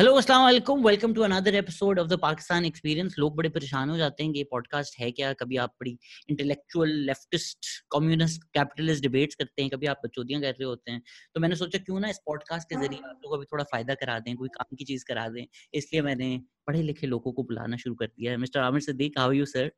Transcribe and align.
Hello 0.00 0.12
अस्सलाम 0.16 0.42
वालेकुम 0.42 0.84
welcome 0.84 1.14
to 1.14 1.22
another 1.22 1.54
episode 1.54 1.98
of 1.98 2.06
the 2.08 2.16
Pakistan 2.20 2.64
experience 2.64 3.14
लोग 3.18 3.34
बड़े 3.36 3.48
परेशान 3.48 3.90
हो 3.90 3.96
जाते 3.96 4.24
हैं 4.24 4.32
कि 4.32 4.38
ये 4.38 4.44
पॉडकास्ट 4.50 4.98
है 5.00 5.10
क्या? 5.10 5.32
कभी 5.40 5.56
आप 5.64 5.72
बड़ी 5.80 5.90
intellectual 6.30 6.92
leftist 7.08 7.66
communist 7.92 8.44
capitalist 8.54 9.02
debates 9.02 9.34
करते 9.34 9.62
हैं, 9.62 9.70
कभी 9.70 9.86
आप 9.86 10.00
बचौदियाँ 10.04 10.40
कर 10.42 10.50
रहे 10.50 10.64
होते 10.64 10.92
हैं। 10.92 11.02
तो 11.34 11.40
मैंने 11.40 11.56
सोचा, 11.56 11.78
क्यों 11.78 12.00
ना 12.00 12.08
इस 12.08 12.20
पॉडकास्ट 12.26 12.68
के 12.68 12.76
ज़रिए 12.76 12.98
आप 13.00 13.20
लोगों 13.24 13.36
को 13.36 13.38
भी 13.38 13.46
थोड़ा 13.52 13.64
फ़ायदा 13.64 13.94
करा 13.94 14.18
दें, 14.18 14.34
कोई 14.36 14.48
काम 14.48 14.76
की 14.76 14.84
चीज़ 14.84 15.04
करा 15.08 15.28
दें। 15.28 15.44
इसलिए 15.74 16.02
मैंने 16.02 16.30
पढ़े 16.66 16.82
लिखे 16.82 17.06
लोगों 17.06 17.32
को 17.32 17.42
बुलाना 17.42 17.76
शुरू 17.76 17.94
कर 17.94 18.06
दिया 18.06 18.32
है। 18.32 18.38
Mister 18.38 18.60
Aamir 18.60 18.80
Siddiq 18.80 19.18
how 19.18 19.32
you 19.32 19.46
sir 19.46 19.70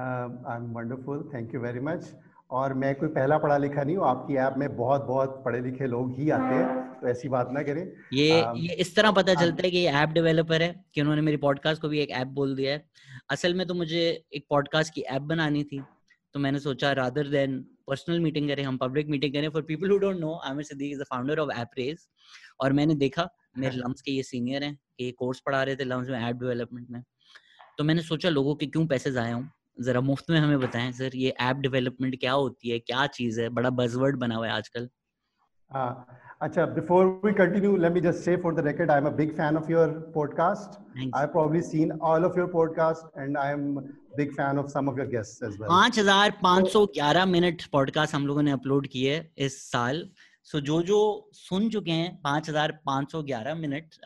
I 0.00 0.56
am 0.56 0.72
wonderful 0.78 1.28
thank 1.34 1.54
you 1.54 1.60
very 1.60 1.80
much 1.90 2.10
और 2.50 2.74
मैं 2.74 2.94
कोई 2.94 3.08
पहला 3.10 3.38
पढ़ा 3.38 3.56
लिखा 3.58 3.82
नहीं 3.82 3.96
हूँ। 3.96 4.06
आपकी 4.06 4.36
ऐप 4.46 4.54
में 4.58 4.68
बहुत 4.76 5.06
बहुत 5.06 5.40
पढ़े 5.44 5.60
लिखे 5.60 5.86
लोग 5.88 6.18
ही 6.20 6.30
आते 6.30 6.54
हैं। 6.54 6.91
तो 7.02 7.08
ऐसी 7.08 7.28
बात 7.28 7.48
ना 7.50 7.62
करें। 7.62 7.82
ये 8.12 8.42
um, 8.42 8.56
ये 8.56 8.74
इस 8.74 8.94
तरह 8.96 9.10
पता 9.10 9.34
चलता 9.34 9.62
है 9.64 9.70
कि 9.70 9.78
ये 9.78 9.90
ऐप 9.92 10.08
डेवलपर 10.08 10.62
है 10.62 10.84
कि 10.94 11.00
उन्होंने 11.00 11.22
मेरी 11.22 11.36
पॉडकास्ट 11.36 11.82
को 11.82 11.88
भी 11.88 12.00
एक 12.00 12.10
ऐप 12.10 12.26
बोल 12.26 12.54
दिया 12.56 12.72
है। 12.72 12.84
असल 13.30 13.54
में 13.54 13.66
तो 13.66 13.74
मुझे 13.74 14.02
एक 14.34 14.46
पॉडकास्ट 14.50 14.94
की 14.94 15.00
ऐप 15.00 15.22
बनानी 15.22 15.64
थी 15.64 15.82
तो 16.34 16.40
मैंने 16.40 16.58
सोचा 16.60 16.92
रादर 16.92 17.28
देन 17.28 17.58
पर्सनल 17.86 18.20
मीटिंग 18.20 18.48
करें 18.48 18.62
हम 18.64 18.76
पब्लिक 18.78 19.08
मीटिंग 19.08 19.32
करें 19.34 19.48
for 19.48 19.62
people 19.62 19.90
who 19.90 19.96
don't 19.98 20.16
know 20.16 20.32
Aamir 20.50 20.64
Siddiq 20.64 20.92
is 20.92 21.00
the 21.00 21.04
founder 21.04 21.38
of 21.38 21.50
app 21.50 21.70
race 21.78 22.08
और 22.60 22.72
मैंने 22.72 22.94
देखा 22.94 23.28
मेरे 23.58 23.76
लम्स 23.76 23.86
हाँ। 23.86 24.02
के 24.04 24.12
ये 24.12 24.22
सीनियर 24.22 24.64
हैं 24.64 24.74
कि 24.98 25.10
कोर्स 25.10 25.40
पढ़ा 25.40 25.62
रहे 25.62 25.76
थे 25.76 25.84
लम्स 25.84 26.08
में 26.08 26.18
ऐप 26.20 26.36
डेवलपमेंट 26.36 26.90
में। 26.90 27.02
तो 27.78 27.84
मैंने 27.84 28.02
सोचा 28.02 28.28
लोगों 28.28 28.54
के 28.54 28.66
क्यों 28.66 28.86
पैसे 28.86 29.12
जाए 29.12 29.32
हूँ? 29.32 29.50
जरा 29.80 30.00
मुफ़्त 30.00 30.30
में 30.30 30.38
हमें 30.40 30.58
बताएँ 30.60 30.92
सर 30.92 31.16
ये 31.16 31.34
ऐप 31.40 31.56
डेवलपमेंट 31.56 32.18
क्या 32.20 32.32
होती 32.32 32.70
है 32.70 32.78
क्या 32.78 33.06
चीज़ 33.06 33.40
है? 33.40 33.48
बड़ा 33.48 33.70
बजवर्ड 33.70 34.16
बना 34.16 34.36
हुआ 34.36 34.46
है 34.46 34.52
आजकल। 34.52 34.88
हाँ 35.70 36.21
अच्छा 36.42 36.62
before 36.76 37.02
we 37.24 37.32
continue 37.38 37.72
let 37.82 37.92
me 37.96 38.00
just 38.04 38.24
say 38.28 38.32
for 38.44 38.50
the 38.54 38.62
record 38.66 38.90
i 38.90 38.94
am 39.00 39.08
a 39.08 39.12
big 39.18 39.34
fan 39.34 39.58
of 39.58 39.68
your 39.72 39.84
podcast 40.14 40.78
Thanks. 40.94 41.12
i've 41.18 41.30
probably 41.34 41.60
seen 41.66 41.92
all 42.08 42.24
of 42.28 42.38
your 42.40 42.46
podcast 42.54 43.20
and 43.24 43.38
i 43.42 43.44
am 43.50 43.66
big 44.16 44.32
fan 44.38 44.58
of 44.62 44.72
some 44.72 44.88
of 44.92 44.98
your 45.00 45.06
guests 45.12 45.44
as 45.48 45.58
well 45.60 45.70
5511 45.74 47.26
minute 47.34 47.62
podcast 47.72 48.14
हम 48.14 48.26
लोगों 48.26 48.42
ने 48.42 48.50
upload 48.52 48.88
किए 48.94 49.14
इस 49.48 49.60
साल 49.70 50.02
so 50.44 50.58
so, 50.58 50.64
जो 50.64 50.80
जो 50.82 50.98
सुन 51.42 51.68
चुके 51.76 52.00
हैं 52.00 52.10
5511 52.26 53.54
minute 53.60 54.00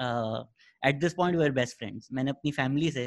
at 0.82 1.00
this 1.00 1.14
point 1.14 1.38
we 1.38 1.44
are 1.44 1.56
best 1.60 1.78
friends 1.78 2.08
मैंने 2.12 2.30
अपनी 2.30 2.52
फैमिली 2.58 2.90
से 2.98 3.06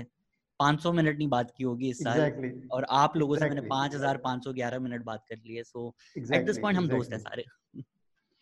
500 0.59 0.93
मिनट 0.93 1.17
नहीं 1.17 1.29
बात 1.35 1.53
की 1.57 1.63
होगी 1.63 1.89
इस 1.89 2.03
साल 2.03 2.19
exactly. 2.19 2.51
और 2.71 2.87
आप 3.03 3.17
लोगों 3.17 3.37
exactly. 3.37 3.61
से 3.61 3.69
मैंने 3.69 4.09
5511 4.09 4.83
मिनट 4.87 5.05
बात 5.05 5.23
कर 5.29 5.37
ली 5.45 5.55
है 5.55 5.63
सो 5.63 5.87
एट 6.17 6.45
दिस 6.45 6.59
पॉइंट 6.59 6.77
हम 6.77 6.87
दोस्त 6.87 7.13
हैं 7.13 7.19
सारे 7.19 7.45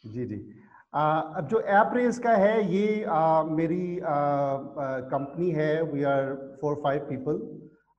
जी 0.04 0.26
जी 0.26 0.42
अब 0.94 1.48
जो 1.48 1.60
ऐप 1.60 1.92
रेस 1.94 2.20
का 2.20 2.32
है 2.32 2.74
ये 2.74 3.04
आ, 3.04 3.44
मेरी 3.44 4.00
कंपनी 5.12 5.50
है 5.52 5.82
we 5.84 6.04
are 6.04 6.34
four 6.62 6.76
five 6.84 7.00
people 7.10 7.42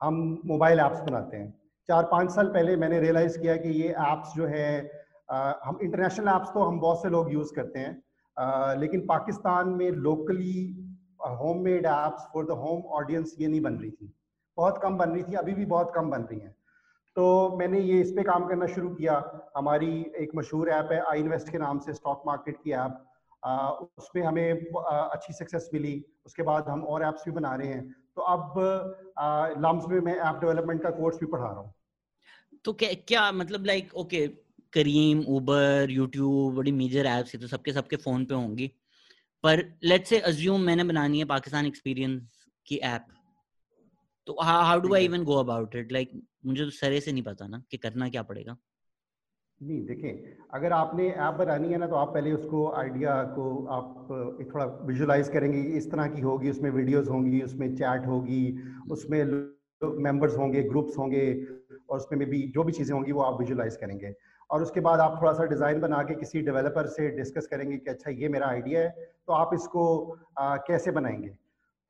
हम 0.00 0.16
मोबाइल 0.46 0.80
ऐप्स 0.80 1.00
बनाते 1.00 1.36
हैं। 1.36 1.52
चार 1.88 2.04
पाँच 2.12 2.30
साल 2.30 2.46
पहले 2.48 2.76
मैंने 2.76 3.00
रियलाइज़ 3.00 3.38
किया 3.38 3.56
कि 3.56 3.68
ये 3.82 3.88
ऐप्स 3.88 4.32
जो 4.36 4.46
है 4.46 4.90
आ, 5.30 5.52
हम 5.64 5.78
इंटरनेशनल 5.82 6.28
ऐप्स 6.28 6.50
तो 6.54 6.62
हम 6.62 6.80
बहुत 6.80 7.02
से 7.02 7.08
लोग 7.08 7.32
यूज़ 7.32 7.54
करते 7.56 7.78
हैं 7.78 8.02
आ, 8.36 8.74
लेकिन 8.74 9.00
पाकिस्तान 9.06 9.68
में 9.68 9.90
locally 9.90 10.60
home 11.40 11.62
made 11.64 11.86
apps 11.86 12.28
for 12.32 12.44
the 12.46 12.58
home 12.60 12.82
audience 12.98 13.34
ये 13.40 13.48
नहीं 13.48 13.60
बन 13.60 13.74
रही 13.74 13.90
थी। 13.90 14.12
बहुत 14.58 14.78
कम 14.82 14.96
बन 14.98 15.10
रही 15.10 15.22
थी 15.22 15.34
अभी 15.36 15.54
भी 15.54 15.64
बहुत 15.66 15.92
कम 15.94 16.10
बन 16.10 16.22
रही 16.22 16.40
हैं। 16.40 16.54
तो 17.18 17.56
मैंने 17.58 17.78
ये 17.80 18.00
इस 18.00 18.10
पे 18.16 18.22
काम 18.22 18.46
करना 18.48 18.66
शुरू 18.66 18.88
किया। 18.94 19.14
हमारी 19.56 19.86
एक 20.18 20.34
मशहूर 20.36 20.68
ऐप 20.70 20.88
है 20.92 20.98
आई 21.10 21.20
इन्वेस्ट 21.20 21.48
के 21.52 21.58
नाम 21.58 21.78
से 21.86 21.94
स्टॉक 21.94 22.22
मार्केट 22.26 22.56
की 22.64 22.72
ऐप। 22.72 23.04
उसमें 23.98 24.22
हमें 24.22 24.66
आ, 24.78 24.98
अच्छी 24.98 25.32
सक्सेस 25.32 25.68
मिली। 25.74 25.94
उसके 26.26 26.42
बाद 26.42 26.68
हम 26.68 26.84
और 26.84 27.04
ऐप्स 27.04 27.24
भी 27.24 27.32
बना 27.32 27.54
रहे 27.54 27.68
हैं। 27.68 27.82
तो 28.16 28.22
अब 28.34 28.54
लम्स 29.64 29.88
में 29.88 29.98
मैं 30.00 30.14
ऐप 30.28 30.38
डेवलपमेंट 30.40 30.82
का 30.82 30.90
कोर्स 30.90 31.18
भी 31.20 31.26
पढ़ा 31.26 31.44
रहा 31.44 31.60
हूँ। 31.60 31.72
तो 32.64 32.72
क्या 32.74 32.92
क्या 33.08 33.30
मतलब 33.32 33.66
like 33.66 33.94
okay 33.96 34.26
Careem 34.72 35.24
Uber 35.36 35.90
YouTube 35.90 36.56
बड़ी 36.56 36.72
मेजर 36.78 37.06
ऐप्स 37.08 37.34
है 37.34 37.40
तो 37.40 37.46
सबके 37.48 37.72
सबके 37.72 37.96
फ़ोन 38.06 38.24
पे 38.24 38.34
होंगी। 38.34 38.70
पर 39.44 39.64
लेट्स 39.84 40.08
से 40.10 40.20
अज्यूम 40.32 40.70
मैंने 40.70 40.84
बनानी 40.84 41.18
है 41.18 41.24
पाकिस्तान 41.34 41.66
एक्सपीरियंस 41.66 42.48
की 42.66 42.76
ऐप 42.86 43.06
तो 44.26 44.36
how 44.42 44.80
do 44.80 44.94
I 44.94 45.04
even 45.04 45.24
go 45.24 45.36
about 45.40 45.76
it 45.76 45.92
like 45.92 46.20
मुझे 46.44 46.64
तो 46.64 46.70
सरे 46.70 47.00
से 47.00 47.12
नहीं 47.12 47.22
पता 47.22 47.46
ना 47.46 47.62
कि 47.70 47.76
करना 47.76 48.08
क्या 48.08 48.22
पड़ेगा। 48.22 48.56
नहीं 49.60 49.80
देखें 49.86 50.36
अगर 50.54 50.72
आपने 50.72 51.08
ऐप 51.08 51.34
बनानी 51.34 51.68
है 51.68 51.78
ना 51.78 51.86
तो 51.86 51.94
आप 51.96 52.12
पहले 52.14 52.32
उसको 52.32 52.70
आइडिया 52.72 53.22
को 53.36 53.46
आप 53.66 54.08
थोड़ा 54.52 54.64
विजुलाइज 54.86 55.28
करेंगे 55.28 55.62
इस 55.78 55.90
तरह 55.90 56.06
की 56.06 56.20
होगी 56.20 56.50
उसमें 56.50 56.70
वीडियोस 56.70 57.08
होंगी 57.08 57.40
उसमें 57.42 57.74
चैट 57.76 58.06
होगी 58.06 58.42
उसमें 58.90 59.24
मेंबर्स 60.04 60.36
होंगे 60.36 60.62
ग्रुप्स 60.62 60.98
होंगे 60.98 61.24
और 61.90 61.96
उसमें 61.98 62.28
भी 62.30 62.42
जो 62.54 62.64
भी 62.64 62.72
चीज़ें 62.72 62.94
होंगी 62.94 63.12
वो 63.12 63.22
आप 63.22 63.40
विजुलाइज 63.40 63.76
करेंगे। 63.76 64.14
और 64.50 64.62
उसके 64.62 64.80
बाद 64.80 65.00
आप 65.00 65.18
थोड़ा 65.22 65.32
सा 65.32 65.44
डिज़ाइन 65.46 65.80
बना 65.80 66.02
के 66.02 66.14
किसी 66.14 66.40
डेवलपर 66.42 66.86
से 66.86 67.08
डिस्कस 67.16 67.46
करेंगे 67.46 67.76
कि 67.76 67.90
अच्छा 67.90 68.10
ये 68.12 68.28
मेरा 68.28 68.46
आइडिया 68.46 68.80
है 68.80 68.90
तो 69.26 69.32
आप 69.32 69.50
इसको 69.54 69.84
आ, 70.38 70.56
कैसे 70.58 70.90
बनाएँगे? 70.90 71.28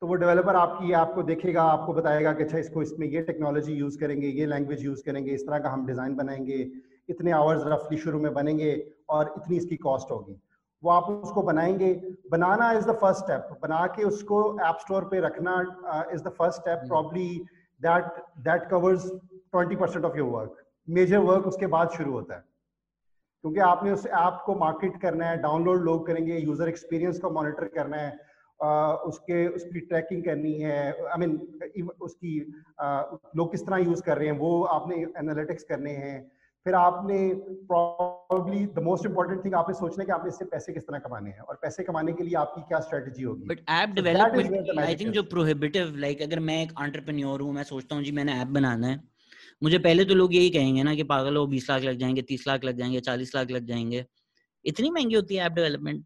तो 0.03 0.06
वो 0.06 0.14
डेवलपर 0.14 0.56
आपकी 0.56 0.92
आपको 0.92 1.22
देखेगा 1.22 1.62
आपको 1.69 1.92
बताएगा 1.92 2.32
कि 2.32 2.42
अच्छा 2.42 2.59
इसको 2.59 2.82
इसमें 2.82 3.06
ये 3.06 3.20
टेक्नोलॉजी 3.22 3.72
यूज़ 3.75 3.98
करेंगे 4.00 4.26
ये 4.26 4.44
लैंग्वेज 4.47 4.84
यूज़ 4.84 5.03
करेंगे 5.04 5.31
इस 5.31 5.47
तरह 5.47 5.59
का 5.59 5.70
हम 5.70 5.86
डिज़ाइन 5.86 6.14
बनाएँगे 6.16 6.59
इतने 7.09 7.31
आवर्स 7.32 7.62
रफली 7.66 7.98
शुरू 7.98 8.20
में 8.20 8.32
बनेंगे 8.34 8.70
और 9.10 9.32
इतनी 9.36 9.56
इसकी 9.56 9.76
कॉस्ट 9.76 10.10
होगी। 10.10 10.36
वो 10.82 10.91
आप 10.91 11.09
उसको 11.10 11.42
बनाएँगे। 11.42 11.92
बनाना 12.31 12.70
इज़ 12.72 12.86
द 12.86 12.94
फ़र्स्ट 13.00 13.25
स्टेप 13.25 13.59
बना 13.62 13.86
के 13.97 14.04
उसको 14.04 14.41
ऐप 14.69 14.78
स्टोर 14.81 15.04
पे 15.10 15.20
रखना 15.20 15.56
is 16.15 16.22
the 16.22 16.34
first 16.38 16.60
step 16.60 16.86
probably 16.88 17.28
that 17.80 18.22
that 18.47 18.69
covers 18.70 19.10
twenty 19.10 19.76
percent 19.76 20.04
of 20.04 20.16
your 20.19 20.30
work 20.30 20.65
major 20.88 21.19
work 21.32 21.47
उसके 21.47 21.66
बाद 21.66 21.91
शुरू 21.97 22.12
होता 22.12 22.34
है। 22.34 22.44
क्योंकि 23.44 23.60
आपने 23.62 23.91
उस 23.92 24.06
ऐप 24.06 24.42
को 24.47 24.54
मार्केट 24.59 25.00
करना 25.03 25.26
है 25.26 25.36
डाउनलोड 25.42 25.82
लोग 25.82 26.06
करेंगे 26.06 26.38
यूज़र 26.38 26.69
एक्सपीरियंस 26.69 27.19
को 27.20 27.30
मॉनिटर 27.30 27.69
करना 27.75 27.97
है 27.97 28.16
उसके 28.60 29.46
उसकी 29.48 29.80
ट्रैकिंग 29.80 30.24
करनी 30.24 30.52
है 30.52 30.78
आई 30.88 31.16
I 31.16 31.19
मीन 31.19 31.36
mean, 31.76 31.88
उसकी 32.00 32.38
लोग 33.36 33.50
किस 33.50 33.66
तरह 33.66 33.76
यूज़ 33.76 34.02
कर 34.02 34.19
रहे 34.19 34.28
हैं 34.28 34.38
वो 34.38 34.62
आपने 34.62 34.96
एनालिटिक्स 35.19 35.64
करने 35.64 35.92
हैं। 35.92 36.30
फिर 36.66 36.74
आपने 36.74 37.18
probably 37.68 38.64
the 38.66 38.82
most 38.82 39.06
important 39.06 39.44
thing 39.44 39.54
आपने 39.54 39.74
सोचना 39.74 40.02
है 40.02 40.06
कि 40.06 40.12
आपने 40.12 40.28
इससे 40.28 40.44
पैसे 40.44 40.72
किस 40.72 40.82
तरह 40.82 40.98
कमाने 40.98 41.30
हैं 41.30 41.41
और 41.41 41.58
पैसे 41.62 41.82
कमाने 41.82 42.12
के 42.12 42.24
लिए 42.24 42.34
आपकी 42.34 42.62
क्या 42.62 42.80
स्ट्रेटजी 42.80 43.22
होगी। 43.22 43.47
But 43.47 43.60
app 43.70 43.91
development 43.91 44.78
I 44.78 44.97
think 44.97 45.12
जो 45.14 45.22
प्रोहिबिटिव 45.22 45.97
लाइक 45.97 46.18
like, 46.18 46.28
अगर 46.28 46.41
मैं 46.41 46.62
एक 46.62 46.72
एंटरप्रेन्योर 46.82 47.41
हूँ 47.41 47.52
मैं 47.52 47.64
सोचता 47.64 47.97
हूँ 47.97 48.04
जी 48.04 48.12
मैंने 48.12 48.41
ऐप 48.41 48.48
बनाना 48.48 48.86
है। 48.86 49.00
मुझे 49.62 49.78
पहले 49.78 50.04
तो 50.04 50.14
लोग 50.14 50.34
यही 50.34 50.50
कहेंगे 50.50 50.82
ना 50.82 50.94
कि 50.94 51.02
पागल 51.02 51.36
हो 51.36 51.47
बीस 51.47 51.70
लाख 51.70 51.82
लग 51.82 51.98
जाएँगे 51.98 52.22
तीस 52.22 52.47
लाख 52.48 52.64
लग 52.64 52.76
जाएँगे 52.76 53.00
चालीस 53.00 53.34
लाख 53.34 53.50
लग 53.50 53.64
जाएँगे। 53.66 54.04
इतनी 54.64 54.91
महँगी 54.91 55.14
होती 55.14 55.36
है 55.36 55.47
app 55.47 55.52
development 55.52 56.04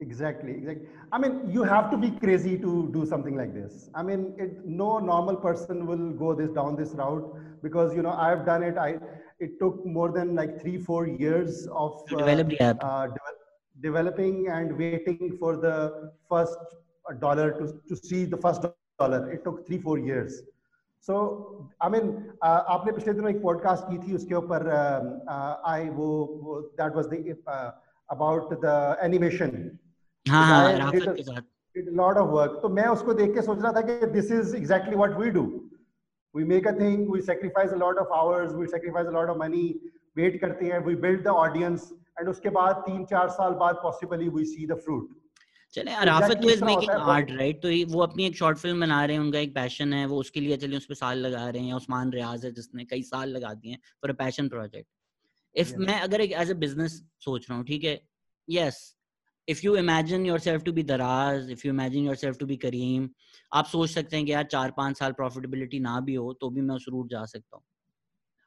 exactly 0.00 0.52
exactly 0.52 0.88
i 1.12 1.18
mean 1.18 1.50
you 1.50 1.62
have 1.62 1.90
to 1.90 1.96
be 1.96 2.10
crazy 2.22 2.58
to 2.58 2.90
do 2.96 3.04
something 3.12 3.36
like 3.36 3.54
this 3.54 3.88
i 3.94 4.02
mean 4.02 4.34
it, 4.36 4.64
no 4.66 4.98
normal 4.98 5.36
person 5.36 5.86
will 5.86 6.10
go 6.10 6.34
this 6.34 6.50
down 6.50 6.76
this 6.76 6.90
route 7.00 7.26
because 7.62 7.94
you 7.94 8.02
know 8.02 8.12
i've 8.26 8.44
done 8.44 8.62
it 8.62 8.76
i 8.76 8.98
it 9.38 9.58
took 9.58 9.84
more 9.86 10.10
than 10.12 10.34
like 10.34 10.60
3 10.60 10.78
4 10.78 11.06
years 11.06 11.66
of 11.68 12.02
uh, 12.12 12.16
develop 12.16 12.48
the 12.48 12.60
app. 12.60 12.78
Uh, 12.82 13.06
de 13.06 13.20
developing 13.86 14.36
and 14.48 14.76
waiting 14.82 15.36
for 15.40 15.56
the 15.64 15.76
first 16.28 16.76
dollar 17.24 17.48
to 17.58 17.64
to 17.88 17.96
see 17.96 18.20
the 18.34 18.40
first 18.44 18.68
dollar 19.00 19.22
it 19.32 19.42
took 19.48 19.66
3 19.66 19.80
4 19.88 19.98
years 20.10 20.38
so 21.06 21.16
I 21.82 21.90
mean 21.90 22.06
आपने 22.42 22.92
पिछले 22.92 23.12
दिनों 23.14 23.30
एक 23.30 23.42
podcast 23.42 23.84
की 23.90 23.98
थी 24.06 24.14
उसके 24.14 24.34
ऊपर 24.34 24.68
आई 25.72 25.88
वो 25.98 26.06
that 26.80 26.96
was 26.96 27.06
the 27.12 27.34
about 28.14 28.54
the 28.64 28.72
animation 29.02 29.52
हाँ 30.25 30.43
हाँ 30.45 30.91
के 30.91 31.23
साथ। 31.23 31.41
लॉट 31.75 32.17
ऑफ़ 32.17 32.29
वर्क 32.29 32.59
तो 32.61 32.69
मैं 32.69 32.85
उसको 32.87 33.13
देख 33.13 33.33
के 33.33 33.41
सोच 33.41 33.61
रहा 33.61 33.71
था 33.73 33.81
कि 33.81 34.05
this 34.11 34.31
is 34.31 34.55
exactly 34.55 34.95
what 34.95 35.17
we 35.19 35.29
do 35.29 35.43
we 36.35 36.43
make 36.43 36.67
a 36.67 36.71
thing 36.71 37.09
we 37.13 37.21
sacrifice 37.21 37.71
a 37.71 37.75
lot 37.75 37.97
of 37.97 38.13
hours 38.13 38.53
we 38.53 38.67
sacrifice 38.67 39.07
a 39.07 39.11
lot 39.11 39.29
of 39.29 39.37
money 39.37 39.63
wait 40.17 40.39
करते 40.41 40.65
हैं 40.65 40.79
we 40.85 40.95
build 40.95 41.23
the 41.23 41.27
audience 41.27 41.89
and 42.19 42.29
उसके 42.29 42.49
बाद 42.49 42.75
तीन 42.85 43.03
चार 43.05 43.29
साल 43.29 43.53
बाद 43.53 43.75
possibly 43.83 44.29
we 44.29 44.45
see 44.45 44.67
the 44.67 44.77
fruit 44.77 45.09
चले 45.73 45.91
राफत 46.05 46.41
तो 46.41 46.49
इज़ 46.49 46.63
मेकिंग 46.63 46.89
आर्ट 46.91 47.31
राइट 47.31 47.61
तो 47.61 47.69
वो 47.93 48.01
अपनी 48.03 48.25
एक 48.25 48.35
शॉर्ट 48.35 48.57
फ़िल्म 48.57 48.79
बना 48.81 49.03
रहे 49.05 49.15
हैं 49.15 49.23
उनका 49.23 49.39
एक 49.39 49.53
पैशन 49.55 49.93
है 49.93 50.05
वो 50.05 50.17
उसके 50.19 50.39
लिए 50.39 50.57
चलिए 50.57 50.77
उस 50.77 50.85
पर 50.85 50.95
साल 50.95 51.17
लगा 51.17 51.49
रहे 51.49 51.61
हैं 51.63 51.73
उस्मान 51.73 52.11
रियाज 52.11 52.45
है 52.45 52.51
जिसने 52.51 52.85
कई 52.85 53.01
साल 53.03 53.29
लगा 53.29 53.53
दिए 53.53 53.75
for 53.75 54.09
a 54.09 54.13
passion 54.13 54.49
project 54.49 54.87
if 55.55 55.75
मैं 55.77 55.99
अगर 56.01 56.21
एक 56.21 56.31
एज 56.31 56.51
अ 56.51 56.53
बिज़नेस 56.55 57.03
सोच 57.25 57.49
रहा 57.49 57.57
हूँ 57.57 57.65
ठीक 57.65 57.83
है? 57.83 57.99
Yes 58.47 58.81
if 59.47 59.61
you 59.65 59.75
imagine 59.75 60.25
yourself 60.39 60.63
to 60.63 60.71
be 60.73 60.83
Daraz 60.83 61.51
if 61.51 61.67
you 61.67 61.73
imagine 61.73 62.05
yourself 62.15 62.37
to 62.37 62.45
be 62.45 62.57
Careem 62.57 63.09
आप 63.53 63.65
सोच 63.65 63.89
सकते 63.89 64.15
हैं 64.17 64.25
कि 64.25 64.31
यार 64.31 64.43
चार 64.43 64.71
पाँच 64.71 64.97
साल 64.97 65.11
प्रॉफिटेबिलिटी 65.11 65.79
ना 65.79 65.99
भी 65.99 66.15
हो 66.15 66.33
तो 66.33 66.49
भी 66.49 66.61
मैं 66.61 66.75
उस 66.75 66.85
रूट 66.89 67.09
जा 67.09 67.25
सकता 67.25 67.57
हूँ। 67.57 67.63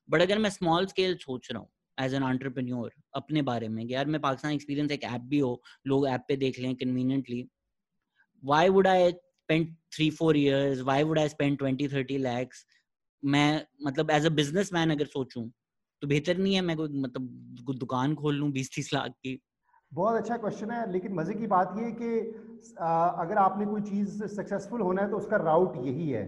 बट 0.08 0.22
अगर 0.22 0.38
मैं 0.38 0.50
स्मॉल 0.50 0.86
स्केल 0.86 1.16
सोच 1.16 1.48
रहा 1.52 1.60
हूँ 1.60 1.68
एज 1.98 2.14
एन 2.14 2.22
एंटरप्रेन्योर 2.22 2.92
अपने 3.14 3.42
बारे 3.42 3.68
में 3.68 3.84
यार 3.84 4.06
मैं 4.06 4.20
पाकिस्तान 4.20 4.52
एक्सपीरियंस 4.52 4.90
एक 4.92 5.04
ऐप 5.04 5.20
भी 5.20 5.38
हो, 5.38 5.62
लोग 5.86 6.08
ऐप 6.08 6.24
पे 6.28 6.36
देख 6.36 6.58
लें 6.58 6.74
conveniently 6.76 7.48
why 8.42 8.68
would 8.68 8.86
I 8.86 9.14
spend 9.48 9.70
three, 9.92 10.10
four 10.10 10.34
years, 10.36 10.82
why 10.82 11.02
would 11.02 11.18
I 11.18 11.28
spend 11.28 11.58
20 11.58 11.88
30 11.88 12.18
lakhs? 12.18 12.64
मैं 13.22 13.66
मतलब 13.86 14.10
एज 14.10 14.26
अ 14.26 14.28
बिजनेसमैन 14.28 14.90
अगर 14.90 15.06
सोचूं 15.06 15.48
तो 16.02 16.06
बेहतर 16.06 16.36
नहीं 16.38 16.54
है 16.54 16.60
मैं 16.60 16.76
कोई 16.76 16.88
मतलब 17.00 17.74
दुकान 17.78 18.14
खोल 18.14 18.34
लूँ 18.34 18.50
बीस, 18.52 18.70
तीस 18.74 18.92
लाख 18.94 19.10
की। 19.10 19.38
बहुत 19.94 20.16
अच्छा 20.16 20.36
क्वेश्चन 20.36 20.70
है 20.70 20.90
लेकिन 20.92 21.12
मज़े 21.14 21.34
की 21.34 21.46
बात 21.46 21.74
ये 21.78 21.90
कि 22.00 22.08
अगर 23.22 23.38
आपने 23.38 23.66
कोई 23.66 23.80
चीज़ 23.82 24.24
सक्सेसफुल 24.28 24.80
होना 24.80 25.02
है 25.02 25.10
तो 25.10 25.16
उसका 25.16 25.36
राउट 25.38 25.76
यही 25.84 26.08
है। 26.08 26.24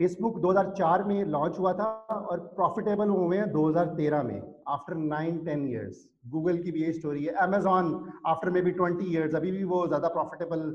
फेसबुक 0.00 0.40
2004 0.42 1.04
में 1.06 1.24
लॉन्च 1.26 1.58
हुआ 1.58 1.72
था 1.74 1.86
और 2.30 2.40
प्रॉफिटेबल 2.56 3.08
हुए 3.10 3.38
हैं 3.38 3.46
2013 3.52 4.22
में 4.24 4.40
after 4.68 4.94
nine 4.96 5.38
ten 5.44 5.66
years 5.68 6.04
Google 6.26 6.58
की 6.58 6.70
भी 6.72 6.82
ये 6.82 6.92
स्टोरी 6.92 7.24
है। 7.24 7.32
Amazon 7.44 7.90
after 8.26 8.50
maybe 8.62 8.70
twenty 8.72 9.10
years 9.12 9.34
अभी 9.34 9.50
भी 9.50 9.64
वो 9.72 9.86
ज़्यादा 9.86 10.08
प्रॉफिटेबल 10.14 10.68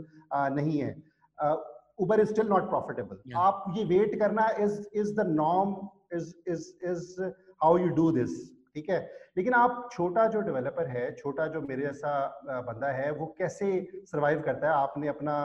नहीं 0.55 0.77
है। 0.79 0.91
Uber 1.99 2.19
is 2.19 2.29
still 2.29 2.47
not 2.47 2.69
profitable 2.69 3.37
आप 3.39 3.63
ये 3.77 3.83
वेट 3.87 4.19
करना 4.19 4.47
is 4.59 4.81
is 4.95 5.13
the 5.15 5.27
norm 5.29 5.75
is 6.17 6.33
is 6.49 6.69
is 6.91 7.21
how 7.63 7.77
you 7.77 7.87
do 7.95 8.11
this 8.13 8.37
ठीक 8.75 8.89
है? 8.89 8.99
लेकिन 9.37 9.53
आप 9.53 9.89
छोटा 9.91 10.25
जो 10.27 10.41
डेवलपर 10.41 10.87
है, 10.87 11.11
छोटा 11.15 11.45
जो 11.47 11.61
मेरे 11.61 11.81
जैसा 11.81 12.11
बंदा 12.67 12.87
है, 12.93 13.11
वो 13.11 13.25
कैसे 13.37 13.67
सरवाइव 14.05 14.41
करता 14.45 14.67
है? 14.67 14.73
आपने 14.75 15.07
अपना 15.07 15.35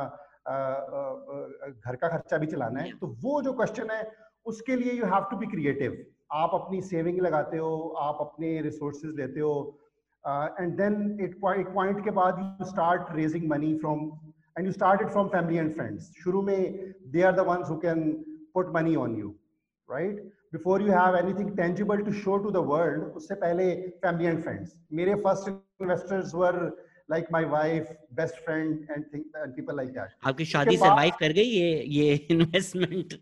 घर 0.49 1.97
का 1.97 2.09
खर्चा 2.09 2.38
भी 2.38 2.47
चलाना 2.47 2.81
है 2.81 2.93
तो 2.99 3.06
वो 3.23 3.41
जो 3.43 3.53
क्वेश्चन 3.53 3.91
है, 3.91 4.03
उसके 4.47 4.77
लिए 4.77 4.93
you 4.93 5.05
have 5.06 5.27
to 5.31 5.37
be 5.37 5.47
creative 5.47 6.05
आप 6.32 6.50
अपनी 6.55 6.81
सेविंग 6.82 7.21
लगाते 7.21 7.59
हो, 7.59 7.71
आप 7.99 8.19
अपने 8.21 8.61
रिसोर्सेज 8.62 9.15
लेते 9.17 9.41
हो 9.41 9.55
एंड 10.25 10.77
देन 10.77 11.19
एक 11.21 11.41
पॉइंट 11.41 12.05
के 12.05 12.11
बाद 12.19 12.38
you 12.41 12.67
start 12.67 13.15
raising 13.17 13.49
money 13.50 13.75
from 13.79 14.05
and 14.59 14.67
you 14.67 14.73
start 14.73 15.03
it 15.03 15.09
from 15.11 15.29
family 15.29 15.59
and 15.59 15.73
friends 15.75 16.11
शुरू 16.25 16.43
में 16.43 16.93
they 17.06 17.23
are 17.23 17.35
the 17.37 17.47
ones 17.49 17.71
who 17.71 17.77
can 17.87 18.11
put 18.55 18.75
money 18.75 18.97
on 18.97 19.17
you 19.17 19.35
right 19.88 20.32
before 20.53 20.81
you 20.81 20.92
have 20.92 21.15
anything 21.18 21.56
tangible 21.57 22.01
to 22.07 22.12
show 22.24 22.38
to 22.45 22.51
the 22.51 22.65
world 22.71 23.03
उससे 23.21 23.36
पहले 23.45 23.74
family 24.06 24.30
and 24.30 24.44
friends 24.44 24.75
मेरे 25.00 25.15
first 25.27 25.50
investors 25.50 26.36
were 26.36 26.59
like 27.09 27.30
my 27.30 27.45
wife 27.45 27.89
best 28.19 28.38
friend 28.44 28.88
and 28.94 29.06
things 29.12 29.25
and 29.42 29.56
people 29.56 29.75
like 29.80 29.94
that 29.94 30.13
आपकी 30.30 30.45
शादी 30.51 30.77
survive 30.77 31.13
कर 31.19 31.33
गई 31.39 31.44
ये 31.44 31.83
ये 31.95 32.15
investment 32.36 33.13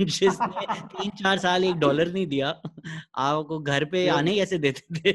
जिसने 0.00 0.76
तीन 0.94 1.10
चार 1.22 1.38
साल 1.44 1.64
एक 1.64 1.76
डॉलर 1.84 2.12
नहीं 2.12 2.26
दिया 2.34 2.50
आपको 3.28 3.58
घर 3.58 3.84
पे 3.94 4.06
आने 4.16 4.34
कैसे 4.36 4.58
देते 4.66 5.00
थे 5.00 5.14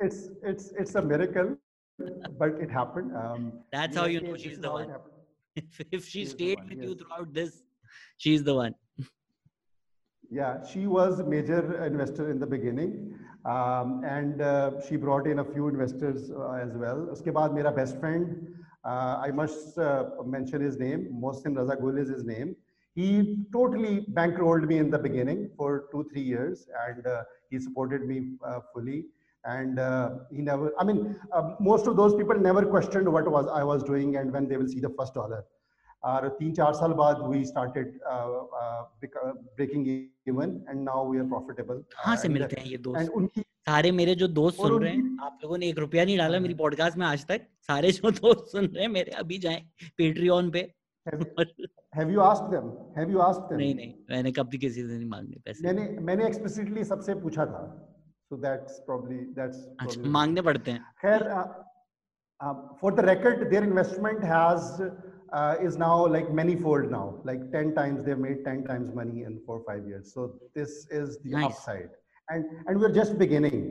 it's 0.00 0.22
it's 0.52 0.72
it's 0.82 0.96
a 1.00 1.02
miracle 1.10 1.50
but 2.38 2.56
it 2.64 2.72
happened 2.78 3.12
um 3.18 3.44
that's 3.74 4.00
how 4.00 4.06
you 4.14 4.22
know 4.22 4.38
she's 4.44 4.58
the 4.64 4.72
one 4.76 4.88
if, 5.56 5.76
if 5.98 6.08
she 6.14 6.24
stayed 6.30 6.64
with 6.70 6.82
you 6.86 6.96
throughout 7.02 7.28
this 7.36 7.52
she's 8.24 8.42
the 8.48 8.56
one 8.62 8.74
yeah 10.29 10.63
she 10.71 10.87
was 10.87 11.19
a 11.19 11.23
major 11.23 11.83
investor 11.85 12.29
in 12.31 12.39
the 12.39 12.45
beginning 12.45 13.13
um, 13.45 14.03
and 14.03 14.41
uh, 14.41 14.71
she 14.87 14.95
brought 14.97 15.27
in 15.27 15.39
a 15.39 15.43
few 15.43 15.67
investors 15.69 16.29
uh, 16.31 16.51
as 16.51 16.75
well. 16.75 17.07
Uske 17.11 17.31
baad 17.37 17.53
mera 17.53 17.71
best 17.71 17.99
friend, 17.99 18.47
uh, 18.83 19.21
I 19.25 19.31
must 19.31 19.77
uh, 19.77 20.05
mention 20.25 20.61
his 20.61 20.77
name, 20.77 21.07
Mohsin 21.23 21.55
Raza 21.55 21.79
Gul 21.79 21.97
is 21.97 22.09
his 22.09 22.23
name. 22.23 22.55
He 22.95 23.45
totally 23.53 24.05
bankrolled 24.13 24.67
me 24.67 24.77
in 24.77 24.89
the 24.89 24.99
beginning 24.99 25.49
for 25.55 25.85
two, 25.91 26.05
three 26.11 26.21
years 26.21 26.67
and 26.87 27.07
uh, 27.07 27.23
he 27.49 27.59
supported 27.59 28.05
me 28.05 28.33
uh, 28.45 28.59
fully. 28.73 29.05
And 29.45 29.79
he 30.35 30.41
never, 30.41 30.73
I 30.77 30.83
mean, 30.83 31.17
most 31.61 31.87
of 31.87 31.95
those 31.95 32.13
people 32.13 32.35
never 32.37 32.65
questioned 32.65 33.07
what 33.11 33.25
was 33.31 33.47
I 33.47 33.63
was 33.63 33.83
doing 33.83 34.17
and 34.17 34.33
when 34.33 34.49
they 34.49 34.57
will 34.57 34.67
see 34.67 34.81
the 34.81 34.89
first 34.89 35.13
dollar. 35.13 35.45
और 36.03 36.27
तीन 36.29 36.51
चार 36.53 36.73
साल 36.73 36.93
बाद 36.93 37.21
we 37.29 37.43
started 37.45 37.99
breaking 39.03 39.87
even 40.27 40.51
and 40.69 40.81
now 40.83 41.11
we 41.11 41.19
are 41.19 41.25
profitable 41.25 41.83
कहाँ 41.95 42.15
से 42.15 42.29
मिलते 42.29 42.59
हैं 42.59 42.67
ये 42.67 42.77
दोस्त? 42.77 43.11
उनकी 43.11 43.41
सारे 43.41 43.91
मेरे 43.91 44.15
जो 44.15 44.27
दोस्त 44.27 44.57
सुन 44.57 44.81
रहे 44.83 44.91
हैं 44.91 45.17
आप 45.21 45.39
लोगों 45.43 45.57
ने 45.57 45.67
एक 45.69 45.77
रुपया 45.79 46.05
नहीं 46.05 46.17
डाला 46.17 46.39
मेरी 46.39 46.53
पॉडकास्ट 46.55 46.97
में 46.97 47.05
आज 47.05 47.25
तक। 47.27 47.41
सारे 47.67 47.91
जो 47.91 48.11
दोस्त 48.21 48.51
सुन 48.51 48.65
रहे 48.65 48.83
हैं 48.83 48.91
मेरे 48.91 49.11
अभी 49.23 49.37
जाएँ 49.37 49.61
पेट्रियन 49.97 50.49
पे। 50.51 50.59
Have 51.95 52.09
you 52.11 52.19
asked 52.21 52.51
them 52.51 52.71
have 52.97 53.11
you 53.11 53.19
asked 53.19 53.49
them 53.49 53.57
नहीं 53.57 53.75
नहीं 53.75 53.93
मैंने 54.09 54.31
कभी 54.31 54.57
किसी 54.57 54.81
से 54.81 54.97
नहीं 54.97 55.09
मांगे 55.09 55.39
पैसे। 55.45 55.65
मैंने 55.67 55.89
मैंने 56.01 56.25
एक्सप्लिसिटली 56.27 56.83
सबसे 56.83 57.15
पूछा 57.21 57.45
था। 57.45 57.61
सो 58.31 58.37
दैट्स 58.37 58.79
प्रोबब्ली 58.79 59.17
दैट्स 59.39 59.97
मांगने 60.17 60.41
पड़ते 60.41 60.71
हैं। 60.71 60.83
खैर 61.01 61.23
for 62.81 62.93
the 62.93 63.05
record 63.09 63.49
their 63.49 63.63
investment 63.63 64.23
has 64.23 64.67
uh, 65.33 65.55
is 65.61 65.77
now 65.77 66.05
like 66.05 66.31
many-fold 66.31 66.91
now. 66.91 67.15
Like 67.23 67.51
10 67.51 67.75
times 67.75 68.05
they've 68.05 68.17
made 68.17 68.43
10 68.45 68.65
times 68.65 68.93
money 68.93 69.23
in 69.23 69.39
four 69.45 69.59
or 69.59 69.63
five 69.65 69.87
years. 69.87 70.13
So 70.13 70.35
this 70.55 70.87
is 70.91 71.19
the 71.23 71.31
nice. 71.31 71.45
upside. 71.45 71.89
And 72.27 72.45
and 72.67 72.79
we're 72.79 72.93
just 72.93 73.17
beginning. 73.17 73.63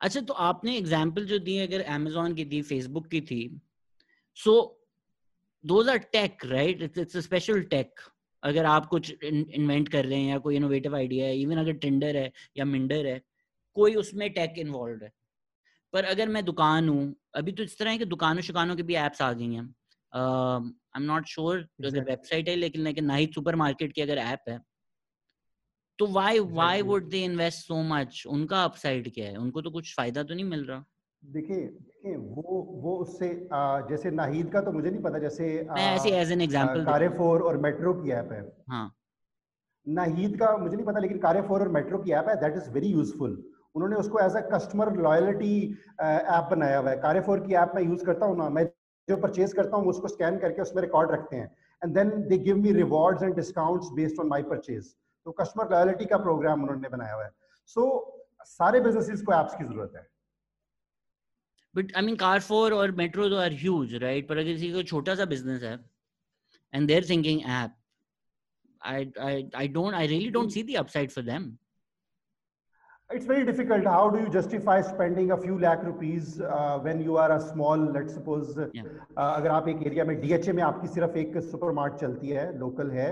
अच्छा 0.00 0.20
तो 0.20 0.34
आपने 0.48 0.76
example 0.76 1.24
जो 1.26 1.38
दी 1.38 1.58
अगर 1.58 1.80
Amazon 1.94 2.34
की 2.34 2.44
थी 2.52 2.60
Facebook 2.62 3.06
की 3.06 3.20
थी 3.30 3.40
so 4.36 4.54
those 5.64 5.88
are 5.88 5.98
tech 6.12 6.44
right 6.46 6.82
it's 6.82 6.98
it's 6.98 7.16
special 7.24 7.62
tech 7.72 8.00
अगर 8.42 8.64
आप 8.64 8.86
कुछ 8.86 9.24
इन्वेंट 9.24 9.88
कर 9.88 10.04
रहे 10.04 10.18
हैं 10.18 10.30
या 10.30 10.38
कोई 10.38 10.56
इनोवेटिव 10.56 10.96
आइडिया 10.96 11.26
है 11.26 11.38
इवन 11.38 11.58
अगर 11.58 11.72
टेंडर 11.84 12.16
है 12.16 12.30
या 12.56 12.64
मिंडर 12.64 13.06
है 13.06 13.20
कोई 13.76 13.94
उसमें 13.94 14.30
टेक 14.32 14.58
इन्वॉल्व 14.58 15.02
है 15.04 15.12
पर 15.92 16.04
अगर 16.04 16.28
मैं 16.28 16.44
दुकान 16.44 16.88
हूँ 16.88 17.14
अभी 17.34 17.52
तो 17.52 17.62
इस 17.62 17.78
तरह 17.78 17.90
है 17.90 17.98
कि 17.98 18.04
दुकानों 18.04 18.42
शुकानों 18.42 18.76
की 18.76 18.82
भी 18.82 18.94
एप्स 18.96 19.22
आ 19.22 19.32
गई 19.32 19.52
हैं 19.54 19.74
आई 20.12 20.70
एम 20.96 21.02
नॉट 21.02 21.26
श्योर 21.26 21.58
अगर 21.84 22.04
वेबसाइट 22.04 22.48
है 22.48 22.56
लेकिन 22.56 22.82
लेकिन 22.82 23.04
नाइट 23.04 23.34
सुपरमार्केट 23.34 23.92
की 23.92 24.02
अगर 24.02 24.18
ऐप 24.18 24.48
है 24.48 24.60
तो 25.98 26.06
why 26.08 26.38
why 26.40 26.82
would 26.82 27.08
they 27.10 27.24
invest 27.24 27.66
so 27.66 27.82
much 27.84 28.22
उनका 28.26 28.62
अपसाइड 28.64 29.12
क्या 29.14 29.28
है? 29.28 29.36
उनको 29.36 29.62
तो 29.62 29.70
कुछ 29.70 29.94
फ़ायदा 29.96 30.22
तो 30.22 30.34
नहीं 30.34 30.44
मिल 30.44 30.64
रहा। 30.64 30.84
देखिए 31.22 31.56
देखिए 31.56 32.16
वो 32.16 32.60
वो 32.82 32.96
उससे 32.96 33.28
जैसे 33.90 34.10
नाहिद 34.10 34.52
का 34.52 34.60
तो 34.60 34.72
मुझे 34.72 34.90
नहीं 34.90 35.02
पता 35.02 35.18
जैसे 35.18 35.48
मैं 35.70 35.90
ऐसे 35.94 36.10
एज 36.18 36.32
एन 36.32 36.40
एग्जांपल 36.40 36.84
कारेफोर 36.84 37.42
और 37.42 37.56
मेट्रो 37.58 37.94
की 37.94 38.10
ऐप 38.10 38.32
है। 38.32 38.40
हाँ। 38.68 38.94
नाहिद 39.86 40.38
का 40.40 40.56
मुझे 40.56 40.76
नहीं 40.76 40.86
पता 40.86 41.00
लेकिन 41.00 41.18
कारेफोर 41.18 41.60
और 41.60 41.68
मेट्रो 41.72 41.98
की 41.98 42.12
ऐप 42.12 42.28
है 42.28 42.36
दैट 42.40 42.56
इज़ 42.56 42.70
वेरी 42.70 42.88
यूजफुल 42.88 43.42
उन्होंने 43.74 43.96
उसको 43.96 44.18
as 44.20 44.36
a 44.36 44.40
customer 44.48 44.92
loyalty 44.98 45.54
app 46.00 46.48
बनाया 46.50 46.78
हुआ 46.78 46.90
है। 46.90 46.96
कारेफोर 46.98 47.46
की 47.46 47.54
ऐप 47.54 47.72
मैं 47.74 47.82
यूज़ 47.82 48.04
करता 48.04 48.26
हूँ 48.26 48.36
ना 48.38 48.48
मैं 48.50 48.64
जो 49.08 49.16
परचेज 49.16 49.52
करता 49.52 49.76
हूँ 49.76 49.88
उसको 49.90 50.08
स्कैन 50.08 50.38
करके 50.38 50.62
उसमें 50.62 50.82
रिकॉर्ड 50.82 51.10
रखते 51.12 51.36
हैं। 51.36 51.50
And 51.82 51.94
then 51.94 52.10
they 52.28 52.38
give 52.38 52.56
me 52.56 52.72
rewards 52.72 53.22
and 53.22 53.34
discounts 53.36 53.90
based 53.96 54.20
on 54.20 54.28
my 54.28 54.42
purchase 54.52 54.94
तो 55.26 55.32
कस्टमर 55.40 55.70
लॉयल्टी 55.72 56.04
का 56.12 56.18
प्रोग्राम 56.26 56.62
उन्होंने 56.62 56.88
बनाया 56.88 57.14
हुआ 57.14 57.24
है। 57.24 57.30
सो 57.66 57.80
so, 57.80 58.46
सारे 58.46 58.80
बिजनेसेस 58.80 59.22
को 59.22 59.32
एप्स 59.40 59.54
की 59.54 59.64
ज़रूरत 59.64 59.92
है। 59.96 60.06
बट 61.74 61.96
आई 61.96 62.02
मीन 62.02 62.16
कारफोर 62.16 62.74
और 62.74 62.92
मेट्रो 63.02 63.34
आर 63.38 63.52
ह्यूज 63.64 63.94
राइट 64.02 64.28
पर 64.28 64.38
अगर 64.38 64.52
किसी 64.52 64.72
को 64.72 64.82
छोटा 64.92 65.14
सा 65.14 65.24
बिज़नेस 65.34 65.62
है 65.62 65.78
and 66.74 66.86
they 66.88 66.96
are 66.96 67.08
thinking 67.10 67.40
app 67.62 67.74
I 68.88 68.98
I 69.26 69.30
I 69.60 69.62
don't 69.74 69.96
I 70.00 70.02
really 70.10 70.30
don't 70.34 70.52
see 70.54 70.62
the 70.66 70.74
upside 70.80 71.12
for 71.12 71.22
them. 71.28 71.46
It's 73.10 73.24
very 73.24 73.46
difficult. 73.46 73.86
How 73.86 74.10
do 74.10 74.18
you 74.20 74.28
justify 74.28 74.82
spending 74.82 75.30
a 75.30 75.36
few 75.36 75.58
lakh 75.58 75.82
rupees 75.82 76.42
uh, 76.42 76.78
when 76.78 77.00
you 77.02 77.16
are 77.16 77.32
a 77.32 77.40
small, 77.40 77.78
let's 77.78 78.12
suppose, 78.12 78.50
yeah. 78.74 78.82
uh, 79.16 79.36
अगर 79.36 79.50
आप 79.50 79.68
एक 79.68 79.86
area 79.86 80.04
में 80.04 80.14
DHA 80.22 80.52
में 80.54 80.62
आपकी 80.62 80.88
सिर्फ़ 80.88 81.16
एक 81.18 81.36
super 81.44 81.72
mart 81.78 81.94
चलती 82.00 82.28
है 82.28 82.44
लोकल 82.58 82.90
है 82.90 83.08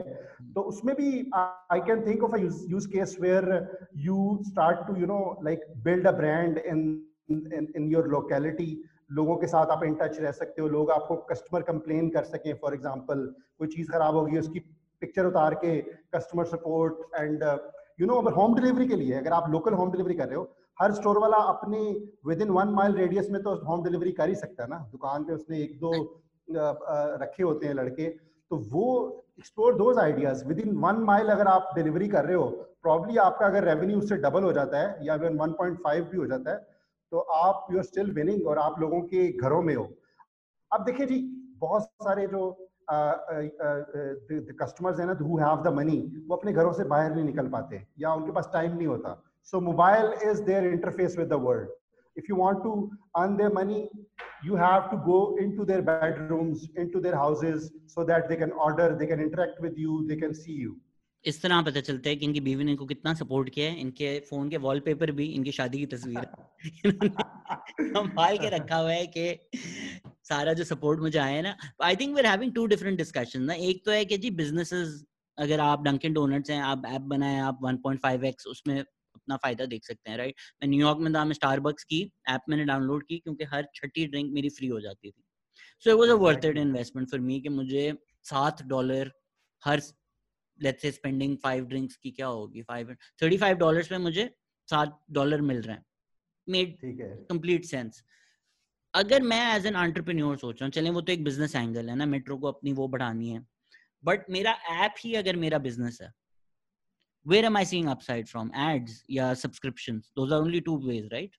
तो 0.55 0.61
उसमें 0.73 0.95
भी 0.97 1.09
I 1.41 1.81
can 1.87 2.05
think 2.07 2.25
of 2.25 2.35
a 2.35 2.39
use 2.41 2.89
case 2.89 3.17
where 3.21 3.49
you 4.09 4.19
start 4.49 4.87
to 4.89 4.97
you 4.97 5.07
know 5.07 5.21
like 5.45 5.65
build 5.85 6.07
a 6.07 6.13
brand 6.19 6.59
in 6.59 6.83
in 7.77 7.89
your 7.93 8.09
locality 8.09 8.69
लोगों 9.21 9.37
के 9.37 9.47
साथ 9.47 9.73
आप 9.77 9.85
इन 9.85 9.95
टच 10.03 10.21
रह 10.21 10.33
सकते 10.43 10.63
हो 10.63 10.69
लोग 10.69 10.91
आपको 10.91 11.17
कस्टमर 11.33 11.63
कंप्लेन 11.71 12.11
कर 12.19 12.25
सकें 12.35 12.53
फॉर 12.63 12.75
एग्जांपल 12.75 13.25
कोई 13.59 13.69
चीज़ 13.77 13.91
खराब 13.93 14.15
होगी 14.17 14.39
उसकी 14.39 14.61
पिक्चर 15.03 15.27
उतार 15.27 15.55
के 15.65 15.81
customer 16.15 16.45
support 16.53 17.21
and 17.21 17.45
you 17.99 18.07
know 18.07 18.15
अगर 18.15 18.33
होम 18.33 18.55
डिलीवरी 18.55 18.87
के 18.89 18.97
लिए, 18.97 19.13
अगर 19.15 19.33
आप 19.33 19.51
लोकल 19.51 19.75
होम 19.75 19.91
डिलीवरी 19.93 20.15
कर 20.15 20.29
रहे 20.29 20.37
हो, 20.37 20.49
हर 20.79 20.93
स्टोर 20.93 21.19
वाला 21.19 21.37
अपने 21.49 21.79
with 22.27 22.41
in 22.43 22.51
one 22.51 22.69
mile 22.71 22.95
radius 22.95 23.31
में 23.31 23.43
तो 23.43 23.55
होम 23.67 23.83
डिलीवरी 23.85 24.13
कर 24.13 24.29
ही 24.29 24.35
सकता 24.37 24.63
है 24.63 24.69
ना। 24.71 24.79
दुकान 24.93 25.25
पे 25.25 25.33
उसने 25.33 25.61
एक 25.63 25.79
दो 25.81 25.93
रखे 26.49 27.43
होते 27.43 27.67
हैं 27.67 27.75
लड़के 27.75 28.09
तो 28.51 28.57
वो 28.71 28.85
explore 29.39 29.75
those 29.77 29.99
ideas 29.99 30.45
within 30.61 30.77
one 30.79 30.97
mile 31.05 31.29
अगर 31.29 31.47
आप 31.49 31.71
डिलीवरी 31.75 32.09
कर 32.09 32.25
रहे 32.25 32.37
हो 32.37 32.45
प्रॉब्ली 32.83 33.17
आपका 33.19 33.47
अगर 33.47 33.65
रेवेन्यू 33.65 33.99
उससे 33.99 34.17
डबल 34.19 34.43
हो 34.43 34.53
जाता 34.53 34.81
है, 34.81 35.07
या 35.07 35.15
वन 35.15 35.53
पॉइंट 35.53 35.79
फाइव 35.85 36.05
भी 36.05 36.19
हो 36.19 36.27
जाता 36.27 36.51
है 36.51 36.57
तो 37.13 37.19
आप 37.19 37.67
यू 37.71 37.79
आर 37.79 37.85
स्टिल 37.85 38.11
विनिंग 38.13 38.47
और 38.47 38.59
आप 38.59 38.81
लोगों 38.81 39.01
के 39.05 39.27
घरों 39.33 39.63
में 39.63 39.75
हो। 39.75 39.89
अब 40.71 40.85
देखिए 40.85 41.07
जी, 41.07 41.19
बहुत 41.59 41.83
सारे 41.83 42.27
जो 42.27 42.66
कस्टमर्स 44.61 45.01
है 45.01 45.07
ना 45.07 45.17
हु 45.23 45.39
हैव 45.39 45.63
द 45.63 45.75
मनी 45.77 45.99
वो 46.29 46.37
अपने 46.37 46.53
घरों 46.53 46.73
से 46.73 46.85
बाहर 46.85 47.15
नहीं 47.15 47.25
निकल 47.25 47.49
पाते, 47.49 47.87
या 47.99 48.13
उनके 48.15 48.33
पास 48.33 48.51
टाइम 48.53 48.77
नहीं 48.77 48.87
होता। 48.87 49.23
So 49.45 49.61
mobile 49.61 50.13
is 50.31 50.43
their 50.43 50.67
interface 50.67 51.19
with 51.19 51.29
the 51.29 51.33
world 51.33 51.69
if 52.17 52.29
you 52.29 52.37
want 52.37 52.63
to 52.65 52.91
earn 53.15 53.37
their 53.37 53.51
money, 53.51 53.91
you 54.43 54.57
have 54.57 54.91
to 54.91 54.97
go 54.97 55.37
into 55.37 55.65
their 55.65 55.83
bedrooms, 55.83 56.63
into 56.77 57.01
their 57.01 57.15
houses, 57.15 57.71
so 57.87 58.05
that 58.05 58.29
they 58.31 58.37
can 58.37 58.53
order, 58.53 58.97
they 59.01 59.07
can 59.07 59.21
interact 59.21 59.61
with 59.61 59.77
you, 59.77 60.07
they 60.09 60.17
can 60.17 60.35
see 60.35 60.57
you. 60.65 60.75
इस 61.25 61.43
तरह 61.43 61.63
पता 61.63 61.81
चलता 61.81 62.09
है 62.09 62.17
कि 62.17 62.27
इनकी 62.27 62.41
बीवी 62.41 62.65
ने 62.65 62.71
इनको 62.71 62.87
कितना 62.87 63.15
सपोर्ट 63.15 63.49
किया 63.51 63.71
है, 63.71 63.81
इनके 63.81 64.19
फ़ोन 64.21 64.49
के 64.49 64.57
वॉलपेपर 64.57 65.11
भी, 65.11 65.27
इनकी 65.27 65.53
शादी 65.53 65.79
की 65.79 65.87
तस्वीर। 65.87 66.27
है 66.65 67.89
संभाल 67.89 68.39
के 68.39 68.49
रखा 68.57 68.77
हुआ 68.77 68.93
है 68.93 69.07
कि 69.07 69.25
सारा 70.27 70.53
जो 70.53 70.65
सपोर्ट 70.65 71.01
मुझे 71.01 71.19
आया 71.19 71.35
है 71.35 71.43
ना 71.43 71.57
I 71.85 71.97
think 71.97 72.15
we 72.15 72.21
are 72.21 72.27
having 72.27 72.55
two 72.55 72.67
different 72.67 72.99
discussion 72.99 73.43
ना। 73.43 73.55
एक 73.55 73.85
तो 73.85 73.91
है 73.91 74.05
कि 74.05 74.19
जी 74.19 74.31
बिजनेसेस 74.37 75.03
अगर 75.39 75.61
आप 75.61 75.83
डंकिन 75.85 76.13
डोनट्स 76.13 76.51
हैं 76.51 76.61
आप 76.63 76.83
ऐप 76.87 77.03
बनाए 77.11 77.39
आप 77.41 77.59
1.5x 77.65 78.47
उसमें 78.47 78.79
अपना 78.79 79.37
फ़ायदा 79.37 79.67
देख 79.67 79.85
सकते 79.85 80.11
हैं 80.11 80.17
राइट 80.19 80.35
मैं 80.63 80.69
न्यूयॉर्क 80.71 80.99
में 80.99 81.13
था 81.15 81.25
मैं 81.25 81.35
स्टारबक्स 81.35 81.85
की 81.85 82.01
ऐप 82.29 82.43
मैंने 82.49 82.65
डाउनलोड 82.65 83.05
की 83.07 83.19
क्योंकि 83.19 83.45
हर 83.45 83.69
छठी 83.75 84.07
ड्रिंक 84.07 84.33
मेरी 84.33 84.49
फ्री 84.49 84.69
हो 84.69 84.81
जाती 84.81 85.11
थी। 85.11 85.23
So 85.85 85.91
it 85.91 85.97
was 85.97 86.09
a 86.09 86.15
worth 86.23 86.45
it 86.45 86.59
investment 86.59 87.11
for 87.11 87.21
me 87.21 87.41
कि 87.41 87.49
मुझे 87.51 87.93
सात 88.25 88.63
dollar 88.67 89.13
her 89.63 89.83
let's 90.59 90.83
say 90.83 90.91
spending 90.91 91.37
five 91.43 91.65
drinks 91.67 91.97
की 91.97 92.11
क्या 92.11 92.27
होगी? 92.29 92.63
फाइव 92.63 92.95
थर्टी 93.23 93.37
फाइव 93.39 93.57
डॉलर 93.57 93.89
में 93.93 93.99
मुझे 93.99 94.31
सात 94.69 95.01
डॉलर 95.13 95.41
मिल 95.43 95.61
रहे 95.63 95.77
हैं। 95.77 95.85
मेड 96.49 96.77
कंप्लीट 97.29 97.65
सेंस 97.65 98.03
अगर 98.97 99.23
मैं 99.23 99.41
एज 99.55 99.67
एन 99.67 99.77
एंटरप्रेन्योर 99.77 100.37
सोच 100.37 100.55
रहा 100.55 100.67
हूँ, 100.67 100.73
चलें 100.73 100.91
वो 100.91 101.01
तो 101.01 101.13
एक 101.13 101.25
बिज़नेस 101.25 101.55
एंगल 101.57 101.89
है 101.89 101.97
ना, 101.97 102.07
मेट्रो 102.07 102.37
को 102.37 102.49
अपनी 102.49 102.73
वो 102.73 102.89
बढ़ानी 102.89 103.31
है। 103.31 103.41
बट 104.05 104.31
मेरा 104.31 104.53
ऐप 104.85 104.95
ही 105.01 105.15
अगर 105.15 105.37
मेरा 105.37 105.59
बिज़नेस 105.67 105.99
है, 106.03 106.13
where 107.27 107.45
am 107.45 107.57
i 107.59 107.65
seeing 107.65 107.89
upside 107.93 108.29
from? 108.29 108.51
Ads 108.65 108.93
या 109.11 109.33
subscriptions? 109.35 110.11
Those 110.19 110.33
are 110.33 110.41
only 110.43 110.61
two 110.69 110.77
ways, 110.83 111.09
right? 111.13 111.33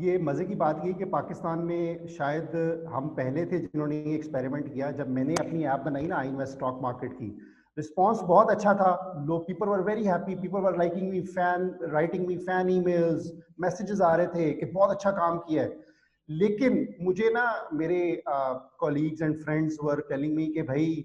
ये 0.00 0.16
मज़े 0.18 0.44
की 0.44 0.54
बात 0.54 0.82
ये 0.84 0.92
कि 0.94 1.04
पाकिस्तान 1.10 1.58
में 1.64 2.08
शायद 2.08 2.56
हम 2.94 3.08
पहले 3.18 3.44
थे 3.46 3.58
जिन्होंने 3.58 3.96
ये 3.98 4.14
एक्सपेरिमेंट 4.14 4.72
किया, 4.74 4.90
जब 4.92 5.10
मैंने 5.10 5.34
अपनी 5.40 5.64
ऐप 5.64 5.80
बनाई 5.80 6.06
ना 6.06 6.16
आई 6.16 6.28
इन्वेस्ट 6.28 6.52
स्टॉक 6.52 6.80
मार्केट 6.82 7.12
की। 7.12 7.28
रिस्पॉन्स 7.78 8.20
बहुत 8.28 8.50
अच्छा 8.50 8.74
था। 8.74 8.90
लोग 9.26 9.46
people 9.46 9.68
were 9.68 9.80
very 9.88 10.04
happy 10.04 10.34
people 10.36 10.60
were 10.60 10.78
liking 10.78 11.10
me 11.10 11.20
fan 11.34 11.68
writing 11.92 12.26
me 12.26 12.36
fan 12.46 12.70
emails 12.70 13.30
messages 13.60 14.00
आ 14.00 14.14
रहे 14.16 14.26
थे 14.26 14.52
कि 14.52 14.66
बहुत 14.66 14.90
अच्छा 14.90 15.10
काम 15.18 15.38
किया 15.38 15.62
है। 15.62 15.87
लेकिन 16.28 16.86
मुझे 17.02 17.30
ना 17.32 17.44
मेरे 17.72 18.00
colleagues 18.28 19.22
and 19.22 19.36
friends 19.42 19.76
were 19.82 20.00
telling 20.08 20.34
me 20.36 20.46
कि 20.52 20.62
भाई 20.62 21.04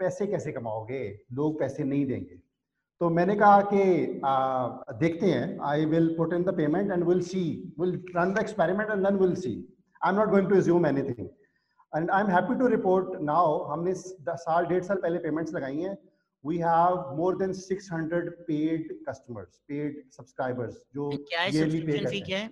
पैसे 0.00 0.26
कैसे 0.26 0.52
कमाओगे? 0.52 1.02
लोग 1.32 1.58
पैसे 1.60 1.84
नहीं 1.84 2.06
देंगे। 2.06 2.40
तो 3.00 3.08
मैंने 3.10 3.34
कहा 3.36 3.60
कि 3.72 3.84
देखते 5.00 5.26
हैं। 5.26 5.58
I 5.70 5.84
will 5.86 6.08
put 6.16 6.32
in 6.34 6.42
the 6.42 6.56
payment 6.56 6.92
and 6.92 7.04
will 7.04 7.20
see 7.22 7.42
will 7.80 7.92
run 8.16 8.32
the 8.34 8.38
experiment 8.40 8.90
and 8.90 9.06
then 9.06 9.16
will 9.18 9.34
see 9.36 9.54
I 10.00 10.12
am 10.12 10.18
not 10.18 10.28
going 10.30 10.48
to 10.50 10.56
assume 10.56 10.86
anything 10.86 11.28
and 11.92 12.10
I 12.10 12.22
am 12.22 12.28
happy 12.30 12.54
to 12.58 12.66
report 12.68 13.20
now 13.22 13.62
हमने 13.72 13.94
साल 13.94 14.66
डेढ़ 14.66 14.82
साल 14.84 14.96
पहले 15.02 15.18
payments 15.18 15.54
लगाई 15.54 15.80
हैं। 15.80 15.96
We 16.44 16.58
have 16.58 17.16
more 17.16 17.36
than 17.38 17.52
600 17.54 18.30
paid 18.48 18.92
customers 19.08 19.58
paid 19.68 20.02
subscribers 20.12 20.82
जो 20.94 21.10
yearly 21.10 21.84
पे 21.86 21.98
करते 21.98 22.16
हैं? 22.32 22.48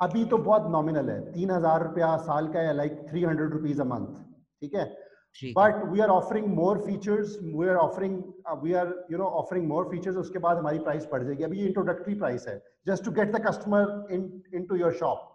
अभी 0.00 0.24
तो 0.24 0.38
बहुत 0.38 0.70
नॉमिनल 0.72 1.10
है। 1.10 1.20
तीन 1.32 1.50
हज़ार 1.50 1.82
रुपया 1.82 2.16
साल 2.24 2.48
का 2.52 2.60
है 2.60 2.74
like 2.76 3.04
three 3.10 3.22
hundred 3.24 3.52
rupees 3.52 3.80
a 3.80 3.84
month 3.84 4.24
ठीक 4.62 4.74
है? 4.74 4.84
But 5.56 5.84
we 5.92 6.00
are 6.00 6.08
offering 6.10 6.46
more 6.54 6.78
features 6.86 7.38
we 7.42 7.68
are 7.68 7.76
offering 7.76 8.22
we 8.62 8.72
are 8.80 8.92
you 9.12 9.18
know 9.18 9.24
offering 9.40 9.68
more 9.68 9.88
features 9.90 10.16
उसके 10.16 10.38
बाद 10.48 10.58
हमारी 10.58 10.78
प्राइस 10.80 11.08
बढ़ 11.12 11.24
जाएगी। 11.24 11.44
अभी 11.44 11.60
ये 11.60 11.66
इंट्रोडक्टरी 11.66 12.14
प्राइस 12.18 12.48
है 12.48 12.58
just 12.88 13.04
to 13.04 13.10
get 13.20 13.32
the 13.36 13.46
customer 13.46 14.14
in 14.14 14.30
into 14.54 14.76
your 14.76 14.92
shop 15.00 15.26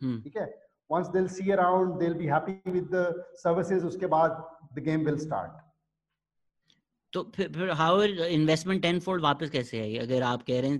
ठीक 0.00 0.36
है? 0.36 0.48
Once 0.90 1.08
they'll 1.14 1.32
see 1.32 1.50
around 1.54 1.98
they'll 2.00 2.14
be 2.18 2.28
happy 2.28 2.52
with 2.74 2.84
the 2.92 3.00
services 3.40 3.82
उसके 3.86 4.06
बाद 4.12 4.36
the 4.76 4.84
game 4.84 5.02
will 5.08 5.18
start 5.24 5.58
तो 7.12 7.22
फिर 7.34 7.50
फिर 7.52 7.70
हाउ 7.80 8.02
इन्वेस्टमेंट 8.02 8.80
टेन 8.82 9.00
फोल्ड 9.00 9.22
वापस 9.22 9.50
कैसे 9.50 9.80
आई? 9.80 9.96
अगर 9.98 10.22
आप 10.22 10.42
कह 10.46 10.60
रहे 10.60 10.70
हैं 10.70 10.78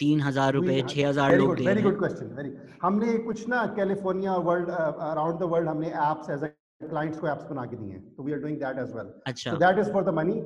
तीन 0.00 0.20
हज़ार 0.20 0.52
रुपए 0.54 0.80
छह 0.88 1.08
हज़ार 1.08 1.36
लोग 1.38 1.60
वेरी 1.66 1.82
गुड 1.82 1.98
क्वेश्चन 1.98 2.32
वेरी 2.38 2.54
हमने 2.82 3.18
कुछ 3.28 3.48
ना 3.48 3.66
California 3.76 4.36
world 4.48 4.70
around 4.70 5.38
the 5.40 5.50
world 5.54 5.68
हमने 5.68 5.88
एप्स 6.06 6.30
एज 6.36 6.44
क्लाइंट्स 6.90 7.18
को 7.20 7.28
एप्स 7.28 7.50
बना 7.50 7.64
के 7.72 7.76
दिए 7.76 7.92
हैं 7.92 8.02
तो 8.14 8.22
we 8.22 8.32
are 8.32 8.38
doing 8.46 8.58
that 8.58 8.78
as 8.84 8.92
well 8.96 9.12
अच्छा 9.32 9.52
so 9.52 9.62
that 9.64 9.80
is 9.84 9.90
for 9.96 10.04
the 10.10 10.14
money 10.20 10.36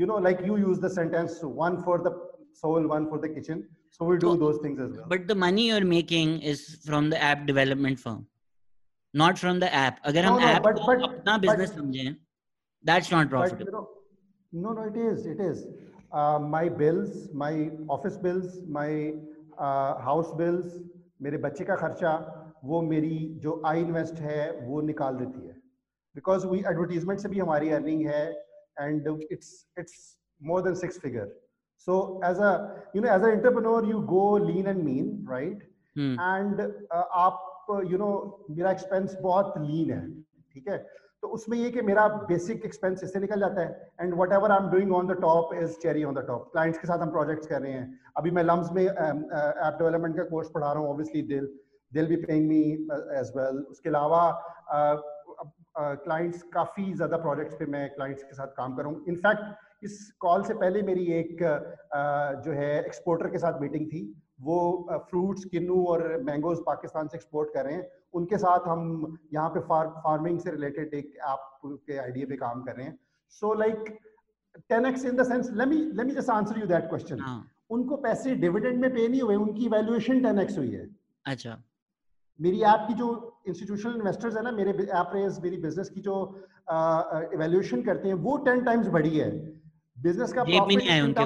you 0.00 0.06
know 0.12 0.18
like 0.28 0.40
you 0.50 0.56
use 0.62 0.80
the 0.86 0.90
sentence 0.94 1.36
one 1.66 1.76
for 1.88 1.98
the 2.06 2.14
soul 2.62 2.88
one 2.94 3.06
for 3.12 3.18
the 3.26 3.28
kitchen 3.34 3.60
so 3.96 4.08
we 4.08 4.16
do 4.24 4.32
so, 4.32 4.36
those 4.36 4.58
things 4.64 4.80
as 4.86 4.96
well 4.96 5.06
but 5.12 5.28
the 5.28 5.36
money 5.44 5.68
you're 5.68 5.90
making 5.92 6.34
is 6.54 6.64
from 6.86 7.10
the 7.14 7.20
app 7.28 7.46
development 7.52 8.02
firm 8.06 8.26
not 9.14 9.38
from 9.44 9.60
the 9.64 9.70
app 9.82 10.00
agar 10.12 10.24
no, 10.26 10.32
hum 10.32 10.42
no, 10.42 10.48
app 10.48 10.66
but, 10.68 10.80
but, 10.88 11.06
apna 11.10 11.36
business 11.44 11.76
samjhe 11.76 12.16
that's 12.84 13.12
not 13.16 13.30
profitable 13.36 13.64
but, 13.64 13.70
you 13.72 13.76
know, 13.76 13.86
no 14.52 14.74
no 14.80 14.88
it 14.90 14.98
is 15.06 15.30
it 15.34 15.40
is 15.46 15.64
uh, 16.12 16.38
my 16.38 16.68
bills 16.68 17.28
my 17.34 17.70
office 17.88 18.16
bills 18.16 18.60
my 18.68 19.14
uh, 19.58 19.98
house 20.00 20.32
bills 20.42 20.76
मेरे 21.22 21.38
बच्चे 21.38 21.64
का 21.64 21.74
खर्चा 21.76 22.10
वो 22.64 22.80
मेरी 22.82 23.16
जो 23.42 23.60
I 23.66 23.80
invest 23.80 24.20
है 24.20 24.50
वो 24.66 24.80
निकाल 24.82 25.16
देती 25.16 25.46
है। 25.46 25.52
बिकॉज़ 26.14 26.46
वी 26.46 26.58
एडवर्टीजमेंट 26.58 27.20
से 27.20 27.28
भी 27.28 27.38
हमारी 27.38 27.70
अर्निंग 27.78 28.06
है 28.06 28.24
and 28.80 29.08
it's 29.32 29.50
it's 29.78 29.96
more 30.40 30.62
than 30.62 30.74
six 30.82 30.98
figure 31.00 31.26
so 31.86 31.98
as 32.24 32.38
a 32.38 32.52
you 32.96 33.02
know 33.02 33.08
as 33.14 33.22
a 33.22 33.28
entrepreneur 33.28 33.90
you 33.90 34.00
go 34.12 34.36
lean 34.46 34.66
and 34.66 34.82
mean 34.84 35.26
right 35.30 35.62
and 36.20 36.60
आप 36.92 37.44
यू 37.70 37.84
you 37.84 37.98
नो 37.98 38.06
know, 38.06 38.56
मेरा 38.56 38.70
एक्सपेंस 38.70 39.16
बहुत 39.22 39.54
lean 39.58 39.90
है 39.90 40.00
ठीक 40.52 40.68
है? 40.68 40.78
तो 41.22 41.28
उसमें 41.34 41.56
ये 41.58 41.70
कि 41.70 41.82
मेरा 41.82 42.06
बेसिक 42.28 42.64
एक्सपेंस 42.64 43.02
इससे 43.04 43.20
निकल 43.20 43.40
जाता 43.40 43.60
है 43.60 43.90
and 44.00 44.14
whatever 44.32 44.52
I 44.52 44.64
am 44.64 44.68
doing 44.70 44.92
on 44.94 45.06
the 45.06 45.16
top 45.20 45.54
is 45.54 45.78
cherry 45.82 46.04
on 46.04 46.14
the 46.14 46.24
top 46.26 46.48
clients 46.52 46.78
के 46.78 46.86
साथ 46.86 46.98
हम 46.98 47.10
प्रोजेक्ट्स 47.10 47.46
कर 47.46 47.60
रहे 47.62 47.72
हैं। 47.72 48.00
अभी 48.16 48.30
मैं 48.30 48.42
लम्स 48.44 48.70
में 48.72 48.84
ऐप 48.84 49.76
डेवलपमेंट 49.78 50.16
का 50.16 50.24
कोर्स 50.24 50.50
पढ़ा 50.54 50.72
रहा 50.72 50.82
हूँ 50.82 50.90
obviously 50.90 51.22
they'll 51.28 51.48
they'll 51.92 52.06
be 52.08 52.16
paying 52.24 52.48
me 52.48 52.60
as 53.18 53.32
well 53.36 53.58
उसके 53.70 53.88
अलावा 53.88 54.20
क्लाइंट्स 55.78 56.38
uh, 56.38 56.44
काफ़ी 56.54 56.92
ज़्यादा 56.92 57.16
प्रोजेक्ट्स 57.16 57.56
पे 57.56 57.66
मैं 57.72 57.88
क्लाइंट्स 57.94 58.22
के 58.22 58.34
साथ 58.34 58.46
काम 58.56 58.74
कर। 58.76 58.86
इनफैक्ट 59.08 59.84
इस 59.84 59.98
कॉल 60.20 60.42
से 60.42 60.54
पहले 60.54 60.82
मेरी 60.82 61.04
एक 61.18 61.42
uh, 61.42 62.44
जो 62.44 62.52
है 62.52 62.72
एक्सपोर्टर 62.78 63.28
के 63.30 63.38
साथ 63.38 63.60
मीटिंग 63.60 63.86
थी। 63.86 64.00
वो 64.40 64.56
फ्रूट्स 65.10 65.44
किन्नू 65.44 65.84
और 65.86 66.02
मैंगोज 66.22 66.58
पाकिस्तान 66.66 67.08
से 67.08 67.16
एक्सपोर्ट 67.16 67.52
कर 67.54 67.64
रहे 67.64 67.74
हैं। 67.74 67.88
उनके 68.14 68.38
साथ 68.38 68.66
हम 68.68 69.18
यहाँ 69.34 69.48
पे 69.50 69.60
फार, 69.60 69.86
फ़ार्मिंग 70.04 70.38
से 70.40 70.50
रिलेटेड 70.50 70.94
एक 70.94 71.14
ऐप 71.28 71.60
के 71.64 71.96
आइडिया 71.98 72.26
पे 72.26 72.36
काम 72.36 72.62
कर 72.62 72.76
रहे 72.76 72.86
हैं। 72.86 72.98
So 73.30 73.52
like 73.54 73.96
ten 74.70 74.86
x 74.86 75.04
in 75.04 75.16
the 75.16 75.22
sense 75.28 75.50
let 75.52 75.68
me 75.68 75.76
let 75.76 76.06
me 76.06 76.12
just 76.12 76.30
answer 76.30 76.60
you 76.60 76.66
that 76.66 76.88
question 76.88 77.24
उनको 77.70 77.96
पैसे 78.04 78.34
डिविडेंड 78.36 78.80
में 78.80 78.90
पे 78.94 79.08
नहीं 79.08 79.20
हुए 79.22 79.34
उनकी 79.36 79.68
वैल्यूएशन 79.68 80.22
टेन 80.22 80.38
एक्स 80.38 80.58
हुई 80.58 80.70
है। 80.70 80.88
अच्छा। 81.26 81.56
मेरी 82.40 82.60
ऐप 82.62 82.84
की 82.88 82.94
जो 82.94 83.08
इंस्टीट्यूशनल 83.48 83.94
इन्वेस्टर्स 83.94 84.36
है 84.36 84.42
ना 84.42 84.50
मेरे 84.52 84.70
ऐप 84.70 85.10
रेस 85.14 85.40
मेरी 85.44 85.56
बिज़नेस 85.56 85.88
की 85.90 86.00
जो 86.00 86.16
इवेल्युएशन 87.34 87.82
करते 87.82 88.08
हैं 88.08 88.14
वो 88.26 88.36
टेन 88.46 88.64
टाइम्स 88.64 88.88
बढ़ी 88.88 89.18
है। 89.18 89.30
बिज़नेस 89.96 90.32
का 90.32 90.42
नहीं 90.44 90.88
आए 90.90 91.00
उनके 91.00 91.24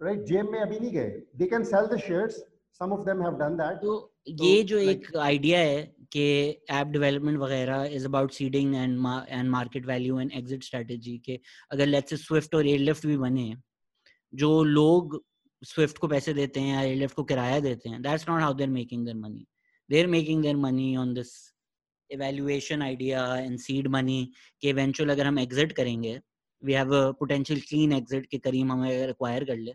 राइट 0.00 0.24
जेब 0.26 0.50
में 0.50 0.60
अभी 0.60 0.78
नहीं 0.78 0.90
गए. 0.92 1.08
They 1.36 1.46
can 1.46 1.64
sell 1.64 1.86
the 1.86 1.98
shares 2.00 2.34
some 2.80 2.92
of 2.92 3.04
them 3.06 3.22
have 3.22 3.38
done 3.38 3.56
that 3.56 3.80
तो 3.82 3.94
ये 4.42 4.62
जो 4.62 4.78
एक 4.78 5.16
आइडिया 5.16 5.58
है 5.58 5.82
कि 6.12 6.24
ऐप 6.70 6.86
डेवलपमेंट 6.86 7.38
वगैरह 7.38 7.84
is 7.94 8.06
about 8.06 8.32
seeding 8.32 8.74
and 8.74 9.06
and 9.28 9.48
market 9.50 9.86
value 9.86 10.20
and 10.20 10.32
exit 10.32 10.64
strategy 10.64 11.16
के 11.24 11.38
अगर 11.72 11.86
लेट्स 11.86 12.10
से 12.10 12.16
स्विफ्ट 12.16 12.54
और 12.54 12.66
एयरलिफ्ट 12.66 13.06
भी 13.06 13.16
बने 13.16 13.52
जो 14.32 14.62
लोग 14.64 15.22
स्विफ्ट 15.62 15.98
को 15.98 16.08
पैसे 16.08 16.32
देते 16.34 16.60
हैं 16.60 16.74
या 16.74 16.80
एयरलिफ्ट 16.80 17.14
को 17.16 17.24
किराया 17.24 17.60
देते 17.60 17.88
हैं 17.88 18.02
that's 18.02 18.28
not 18.28 18.40
how 18.40 18.54
they're 18.54 18.68
making 18.68 19.04
their 19.04 19.16
money 19.16 19.46
they're 19.90 20.06
making 20.06 20.42
their 20.42 20.56
money 20.56 20.96
on 20.96 21.14
this 21.14 21.36
evaluation 22.10 22.82
idea 22.84 23.22
and 23.38 23.60
seed 23.60 23.88
money 23.94 24.20
कि 24.62 24.72
eventual 24.72 25.10
अगर 25.10 25.26
हम 25.26 25.40
exit 25.40 25.72
करेंगे 25.72 26.20
we 26.62 26.72
have 26.72 26.92
a 26.98 27.02
potential 27.14 27.60
clean 27.64 27.92
exit 27.96 28.26
कि 28.30 28.38
करीम 28.38 28.72
हमें 28.72 29.08
acquire 29.08 29.46
कर 29.46 29.56
ले 29.56 29.72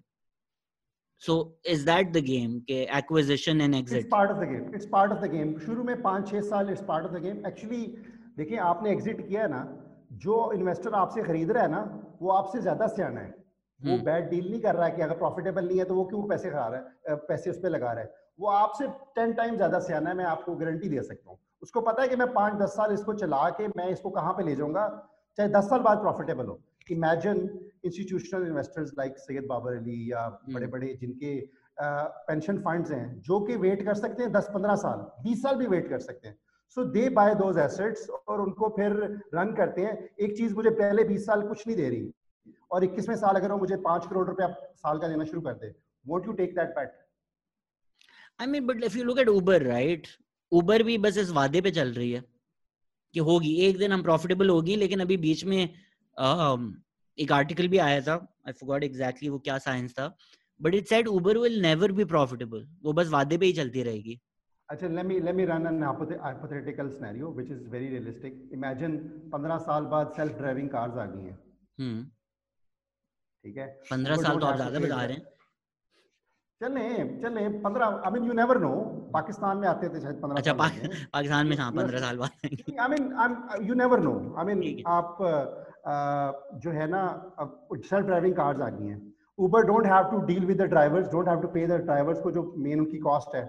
so 1.26 1.36
is 1.74 1.86
that 1.86 2.12
the 2.14 2.22
game? 2.22 2.56
के 2.70 2.80
acquisition 3.00 3.62
and 3.62 3.76
exit. 3.76 4.00
it's 4.00 4.10
part 4.14 4.32
of 4.32 4.40
the 4.40 4.48
game. 4.48 4.66
It's 4.80 4.90
part 4.96 5.12
of 5.16 5.22
the 5.22 5.30
game. 5.36 5.54
शुरू 5.66 5.84
में 5.84 6.02
पाँच 6.02 6.30
छह 6.32 6.42
साल 6.50 6.72
it's 6.74 6.84
part 6.90 7.06
of 7.10 7.14
the 7.18 7.22
game. 7.28 7.40
Actually 7.52 7.84
देखिए 8.38 8.58
आपने 8.72 8.96
exit 8.96 9.22
किया 9.28 9.42
है 9.42 9.50
ना 9.52 9.62
जो 10.26 10.36
इन्वेस्टर 10.54 10.94
आपसे 10.96 11.24
खरीद 11.24 11.52
रहा 11.52 11.64
है 11.64 11.72
ना 11.72 11.82
वो 12.22 12.30
आपसे 12.32 12.62
ज़्यादा 12.62 12.88
सियाना 12.88 13.20
है। 13.20 13.30
वो 13.80 13.98
बैड 14.04 14.24
हम्म। 14.24 14.30
डील 14.30 14.50
नहीं 14.50 14.60
कर 14.62 14.76
रहा 14.76 14.86
है 14.86 14.92
कि 14.96 15.02
अगर 15.02 15.18
प्रॉफिटेबल 15.18 15.68
नहीं 15.68 15.78
है 15.80 15.86
तो 15.86 15.96
वो 15.96 16.04
क्यों 16.12 16.22
पैसे 16.28 16.50
खा 16.50 16.68
रहा 16.68 17.10
है 17.10 17.16
पैसे 17.30 17.50
उस 17.50 17.58
पर 17.64 17.70
लगा 17.70 17.92
रहा 17.92 18.04
है। 18.04 18.12
वो 18.40 18.48
आपसे 18.50 18.88
टेन 19.16 19.34
टाइम 19.40 19.56
ज़्यादा 19.56 19.80
सियाना 19.88 20.10
है 20.10 20.16
मैं 20.18 20.26
आपको 20.26 20.56
गारंटी 20.56 20.90
दे 20.90 21.02
सकता 21.02 21.30
हूँ। 21.30 21.38
उसको 21.64 21.82
पता 21.82 22.02
है 22.02 22.08
कि 22.10 22.16
मैं 22.16 22.28
पाँच 22.34 22.54
दस 22.62 22.76
साल 22.78 22.94
इसको 22.94 23.14
चला 23.24 23.50
के 23.60 23.68
मैं 23.78 23.88
इसको 23.90 24.10
कहाँ 24.10 24.34
पे 24.38 24.44
ले 24.44 24.56
जाऊँगा? 24.56 24.86
चाहे 25.38 25.50
दस 25.50 25.70
साल 25.70 25.80
बाद 25.82 25.98
प्रॉफिटेबल 26.02 26.46
हो। 26.46 26.60
Imagine 26.92 27.38
institutional 27.84 28.48
investors 28.48 28.92
like 28.98 29.18
Syed 29.18 29.46
Babar 29.46 29.76
Ali 29.78 30.00
या 30.12 30.28
बड़े 30.30 30.56
हम्म। 30.56 30.72
बड़े 30.72 30.94
जिनके 31.02 31.36
पेंशन 31.80 32.58
फंड्स 32.62 32.92
हैं 32.92 33.22
जो 33.22 33.40
कि 33.40 33.56
वेट 33.58 33.84
कर 33.86 33.94
सकते 33.96 34.24
हैं 34.24 34.32
10-15 34.32 34.76
साल 34.78 35.06
20 35.24 35.42
साल 35.44 35.56
भी 35.56 35.68
वेट 35.68 35.88
कर 35.90 36.00
सकते 36.00 36.28
हैं। 36.28 36.38
So 36.78 36.84
they 36.92 37.08
buy 37.18 37.34
those 37.36 37.58
assets 37.60 38.10
और 38.10 38.42
उनको 38.42 38.70
फिर 38.76 38.94
रन 39.36 39.54
करते 39.56 39.82
हैं। 39.82 40.10
एक 40.20 40.36
चीज़ 40.38 40.54
मुझे 40.56 40.70
पहले 40.72 41.04
20 41.06 41.26
साल 41.26 41.48
कुछ 41.48 41.68
नहीं 41.68 41.78
दे 41.78 41.90
रही 41.90 42.12
और 42.72 42.84
21वें 42.84 43.16
साल 43.16 43.36
अगर 43.36 43.52
वो 43.52 43.58
मुझे 43.58 43.76
पाँच 43.86 44.06
करोड़ 44.06 44.28
रुपया 44.28 44.48
साल 44.76 45.00
का 45.00 45.08
देना 45.08 45.24
शुरू 45.26 45.42
कर 45.42 45.54
दे 45.56 45.74
what 46.06 46.28
you 46.28 46.34
take 46.34 46.56
that 46.56 46.76
bet 46.76 47.00
I 48.40 48.48
mean 48.48 48.68
but 48.68 48.84
if 48.84 48.98
you 48.98 49.04
look 49.04 49.20
at 49.20 49.30
Uber 49.30 49.64
right 49.64 50.08
Uber 50.52 50.84
भी 50.84 50.98
बस 50.98 51.18
इस 51.18 51.32
वादे 51.32 51.62
पे 51.62 51.72
चल 51.72 51.94
रही 51.94 52.12
है 52.12 52.24
कि 53.14 53.20
होगी 53.30 53.56
एक 53.66 53.78
दिन 53.78 53.92
हम 53.92 54.04
प्रॉफिटेबल 54.04 54.50
होगी 54.50 54.76
लेकिन 54.76 55.00
अभी 55.00 55.18
बीच 55.18 55.44
में 55.46 55.62
एक 57.18 57.32
आर्टिकल 57.32 57.68
भी 57.68 57.78
आया 57.88 58.02
था 58.02 58.14
आई 58.48 58.54
फॉरगॉट 58.60 58.84
एग्जैक्टली 58.84 59.30
वो 59.30 59.40
क्या 59.48 59.58
साइंस 59.66 59.94
था 60.00 60.06
but 60.60 60.76
it 60.76 60.88
said 60.88 61.08
Uber 61.08 61.38
will 61.38 61.62
never 61.62 61.92
be 61.92 62.06
profitable 62.14 62.68
वो 62.84 62.94
बस 62.94 63.10
वादे 63.10 63.38
पे 63.38 63.46
ही 63.46 63.54
चलती 63.54 63.84
रहेगी। 63.84 64.20
अच्छा 64.70 64.88
let 64.96 65.06
me 65.08 65.16
let 65.24 65.36
me 65.38 65.46
run 65.48 65.68
an 65.70 65.82
hypothetical 65.84 66.90
scenario 66.92 67.30
which 67.40 67.50
is 67.56 67.62
very 67.74 67.88
realistic. 67.94 68.38
Imagine 68.58 68.94
15 69.34 69.58
साल 69.66 69.86
बाद 69.94 70.14
सेल्फ 70.16 70.38
ड्राइविंग 70.38 70.70
कार्स 70.70 70.98
आ 70.98 71.06
गई 71.06 71.24
हैं। 71.24 71.38
हम्म। 71.80 72.04
ठीक 73.46 73.58
है? 73.58 73.68
15 73.92 74.22
साल 74.24 74.40
तो 74.40 74.46
आप 74.46 74.56
ज़्यादा 74.56 74.80
बता 74.80 75.04
रहे 75.04 75.16
हैं। 75.16 75.24
चले 76.62 76.86
चले 77.22 77.44
15 77.62 78.00
I 78.06 78.12
mean 78.12 78.24
you 78.28 78.34
never 78.34 78.58
know 78.60 78.72
Pakistan 79.14 79.58
में 79.58 79.68
आते 79.68 79.90
थे 79.90 80.02
शायद 80.02 80.22
15 80.22 80.38
अच्छा 80.38 80.54
पाकिस्तान 80.64 81.48
में 81.48 81.56
हाँ 81.58 81.72
15 81.74 82.00
साल 82.06 82.18
बाद 82.18 82.32
I 82.80 82.88
mean 82.90 83.14
I 83.26 83.66
you 83.68 83.74
never 83.84 84.00
know 84.04 84.14
I 84.38 84.54
mean 84.54 84.84
आप 84.96 85.18
जो 85.86 86.72
है 86.72 86.88
ना 86.90 87.02
सेल्फ 87.74 88.06
ड्राइविंग 88.06 88.36
कार्स 88.36 88.62
आ 88.62 88.70
गई 88.70 88.88
हैं। 88.88 89.02
Uber 89.40 89.66
don't 89.68 89.86
have 89.86 90.12
to 90.12 90.20
deal 90.26 90.46
with 90.46 90.62
the 90.62 90.66
drivers 90.70 91.08
don't 91.12 91.28
have 91.30 91.42
to 91.42 91.48
pay 91.54 91.66
the 91.68 91.80
drivers 91.84 92.22
को 92.22 92.32
जो 92.32 92.44
मेन 92.58 92.80
उनकी 92.80 92.98
कॉस्ट 93.08 93.36
है। 93.36 93.46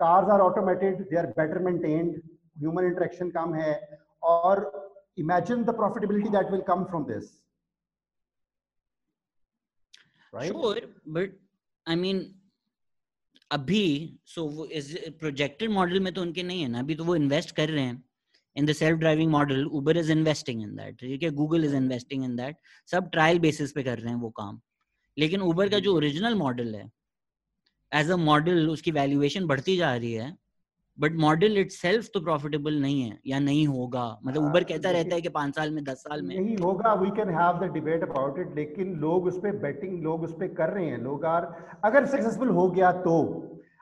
Cars 0.00 0.30
are 0.30 0.40
automated 0.40 1.02
they 1.10 1.16
are 1.18 1.26
better 1.38 1.58
maintained 1.64 2.16
human 2.58 2.84
interaction 2.84 3.30
कम 3.30 3.54
है, 3.54 3.74
और 4.22 4.54
imagine 5.18 5.64
the 5.64 5.74
profitability 5.76 6.28
that 6.30 6.50
will 6.50 6.62
come 6.68 6.84
from 6.84 7.04
this 7.12 7.36
sure, 10.32 10.80
but, 11.08 11.30
i 11.86 11.94
mean, 11.96 12.18
अभी 13.50 13.84
so 14.26 14.40
so 14.40 14.50
वो 14.56 14.64
इस 14.78 14.92
projected 15.20 15.70
model 15.70 16.00
में 16.00 16.12
तो 16.14 16.22
उनके 16.22 16.42
नहीं 16.42 16.62
है 16.62 16.68
ना, 16.68 16.78
अभी 16.78 16.94
तो 16.94 17.04
वो 17.04 17.14
इन्वेस्ट 17.16 17.54
कर 17.56 17.68
रहे 17.68 17.84
हैं। 17.84 18.02
The 18.56 18.72
self 18.72 18.98
driving 18.98 19.30
model 19.32 19.64
Uber 19.64 19.96
is 19.96 20.12
investing 20.12 20.62
in 20.62 20.74
that 20.76 20.96
ठीक 21.00 21.22
है? 21.22 21.30
Google 21.30 21.64
is 21.64 21.76
investing 21.76 22.24
in 22.24 22.36
that 22.36 22.56
सब 22.86 23.10
ट्रायल 23.10 23.38
बेसिस 23.38 23.72
पे 23.72 23.82
कर 23.82 23.98
रहे 23.98 24.12
हैं 24.12 24.20
वो 24.20 24.30
काम। 24.30 24.60
लेकिन 25.16 25.40
उबर 25.40 25.68
का 25.68 25.78
जो। 25.78 25.94
ओरिजिनल 25.96 26.34
मॉडल 26.34 26.74
है 26.74 26.90
एज 27.92 28.10
अ 28.10 28.16
मॉडल 28.16 28.68
उसकी 28.68 28.90
वैल्यूएशन 28.90 29.46
बढ़ती 29.46 29.76
जा 29.76 29.94
रही 29.96 30.12
है 30.12 30.36
बट 30.98 31.16
मॉडल 31.16 31.58
इट 31.58 31.72
तो 32.14 32.20
प्रॉफिटेबल 32.20 32.74
नहीं 32.74 33.02
है 33.02 33.18
या 33.26 33.38
नहीं 33.38 33.66
होगा। 33.66 34.06
मतलब 34.24 34.44
उबर 34.44 34.64
कहता 34.64 34.90
रहता 34.90 35.14
है 35.14 35.20
कि 35.20 35.28
पाँच 35.28 35.54
साल 35.54 35.70
में 35.70 35.82
दस 35.84 35.98
साल 35.98 36.22
में। 36.22 36.34
नहीं 36.36 36.56
होगा 36.56 36.94
we 36.94 37.10
can 37.10 37.28
have 37.28 37.58
the 37.58 37.72
debate 37.72 38.02
about 38.02 38.38
it 38.38 38.54
लेकिन 38.56 38.94
लोग 38.94 39.26
उस 39.26 39.38
पर 39.38 39.56
बेटिंग 39.56 40.02
लोग 40.02 40.22
उस 40.22 40.32
पर 40.32 40.48
कर 40.54 40.70
रहे 40.70 40.86
हैं 40.86 40.98
लोग 40.98 41.24
आर 41.24 41.44
अगर 41.84 42.06
सक्सेसफुल 42.06 42.48
हो 42.48 42.68
गया 42.70 42.92
तो। 42.92 43.16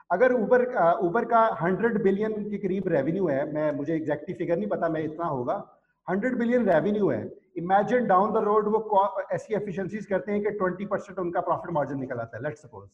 अगर 0.09 0.31
उबर 0.33 0.63
उबर 1.01 1.25
का 1.25 1.39
हंड्रेड 1.61 2.01
बिलियन 2.03 2.33
के 2.49 2.57
करीब 2.57 2.87
रेवेन्यू 2.89 3.27
है, 3.27 3.41
मैं, 3.53 3.71
मुझे 3.75 3.95
एग्जैक्टली 3.95 4.35
फिगर 4.35 4.57
नहीं 4.57 4.67
पता, 4.69 4.89
मैं 4.89 5.03
इतना 5.03 5.25
होगा। 5.27 5.55
हंड्रेड 6.07 6.37
बिलियन 6.39 6.69
रेवेन्यू 6.69 7.09
है। 7.09 7.21
इमेजिन 7.57 8.05
डाउन 8.07 8.31
द 8.33 8.43
रोड 8.43 8.67
वो 8.67 8.79
ऐसी 9.33 9.53
एफिशिएंसीज 9.55 10.05
करते 10.05 10.31
हैं 10.31 10.41
कि 10.43 10.51
ट्वेंटी 10.57 10.85
परसेंट 10.87 11.19
उनका 11.19 11.41
प्रॉफिट 11.41 11.71
मार्जिन 11.73 11.99
निकल 11.99 12.19
आता 12.19 12.37
है 12.37 12.43
लेट्स 12.43 12.61
सपोज़ 12.61 12.89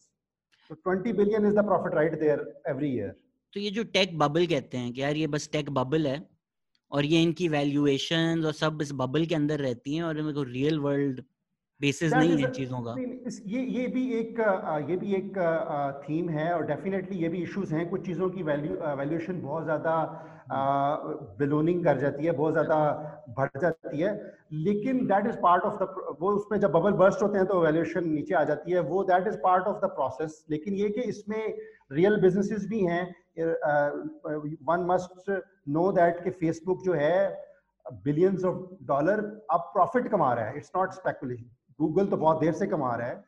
तो 0.70 0.74
twenty 0.76 1.12
billion 1.14 1.46
is 1.46 1.54
the 1.54 1.64
profit 1.66 1.94
right 1.94 2.18
there 2.20 2.40
every 2.68 2.88
year 2.90 3.14
तो 3.54 3.60
ये 3.60 3.70
जो 3.70 3.82
टेक 3.94 4.18
बबल 4.18 4.46
कहते 4.46 4.78
हैं 4.78 4.92
कि 4.92 5.02
यार 5.02 5.16
ये 5.16 5.26
बस 5.28 5.48
टेक 5.52 5.70
बबल 5.72 6.06
है, 6.06 6.16
और 6.92 7.04
ये 7.04 7.22
इनकी 7.22 7.48
वैल्यूएशन 7.48 8.42
और 8.46 8.52
सब 8.54 8.82
इस 8.82 8.92
बबल 8.94 9.26
के 9.26 9.34
अंदर 9.34 9.60
रहती 9.60 9.94
हैं, 9.96 10.02
और 10.02 10.18
इनको 10.18 10.42
रियल 10.44 10.78
वर्ल्ड 10.80 11.22
बेसिस 11.80 12.12
नहीं 12.12 12.36
है 12.38 12.50
चीज़ों 12.52 12.80
का। 12.82 12.94
ये 13.46 13.62
ये 13.70 13.86
भी 13.88 14.02
एक 14.14 14.38
ये 14.90 14.96
भी 14.96 15.14
एक 15.14 15.38
थीम 16.02 16.28
है 16.30 16.52
और 16.54 16.66
डेफिनेटली 16.66 17.16
ये 17.18 17.28
भी 17.28 17.42
इश्यूज़ 17.42 17.74
हैं। 17.74 17.88
कुछ 17.90 18.04
चीज़ों 18.06 18.28
की 18.30 18.42
वैल्यू 18.42 18.76
वैल्यूएशन 18.96 19.40
बहुत 19.40 19.64
ज़्यादा 19.64 19.94
बिलोनिंग 21.38 21.82
कर 21.84 21.98
जाती 21.98 22.24
है 22.24 22.32
बहुत 22.32 22.52
ज़्यादा 22.52 22.78
बढ़ 23.38 23.60
जाती 23.60 24.00
है। 24.00 24.12
लेकिन 24.52 25.06
that 25.06 25.26
is 25.26 25.36
part 25.42 25.64
of 25.64 25.82
the 25.82 26.16
वो 26.20 26.30
उसमें 26.32 26.58
जब 26.60 26.72
बबल 26.72 26.92
बर्स्ट 26.94 27.22
होते 27.22 27.38
हैं 27.38 27.46
तो 27.46 27.60
वैल्यूएशन 27.60 28.08
नीचे 28.08 28.34
आ 28.34 28.44
जाती 28.44 28.72
है। 28.72 28.80
वो 28.90 29.02
that 29.04 29.26
is 29.28 29.36
part 29.42 29.66
of 29.66 29.84
the 29.84 29.90
process 29.96 30.44
लेकिन 30.50 30.74
ये 30.74 30.88
कि 30.90 31.02
इसमें 31.12 31.42
रियल 31.92 32.20
बिजनेसेस 32.20 32.66
भी 32.68 32.84
हैं 32.84 33.04
वन 34.64 34.86
मस्ट 34.88 35.30
नो 35.70 35.90
दैट 35.92 36.22
कि 36.24 36.30
फेसबुक 36.32 36.84
जो 36.84 36.92
है 36.94 37.18
बिलियंस 38.04 38.44
ऑफ़ 38.44 38.56
डॉलर 38.86 39.20
अब 39.52 39.70
प्रॉफिट 39.72 40.08
कमा 40.10 40.32
रहा 40.34 40.44
है। 40.44 40.56
इट्स 40.56 40.72
नॉट 40.76 40.92
स्पेकुलेशन 40.94 41.50
गूगल 41.80 42.06
तो 42.06 42.16
बहुत 42.16 42.40
देर 42.40 42.52
से 42.52 42.66
कमा 42.66 42.94
रहा 42.96 43.08
है। 43.08 43.24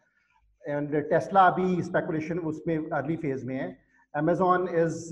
एंड 0.65 0.95
टेस्ला 1.11 1.47
अभी 1.47 1.83
स्पेकुलेशन 1.83 2.39
उसमें 2.51 2.91
अर्ली 2.91 3.17
फ़ेज़ 3.17 3.47
में 3.47 3.55
है। 3.55 3.77
अमेजोन 4.15 4.69
इज़ 4.77 5.09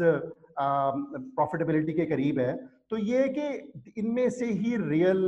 प्रॉफिटेबिलिटी 0.59 1.93
के 1.93 2.05
करीब 2.07 2.39
है। 2.41 2.55
तो 2.91 2.97
ये 2.99 3.29
कि 3.37 3.93
इनमें 3.97 4.29
से 4.31 4.47
ही 4.47 4.77
रियल 4.79 5.23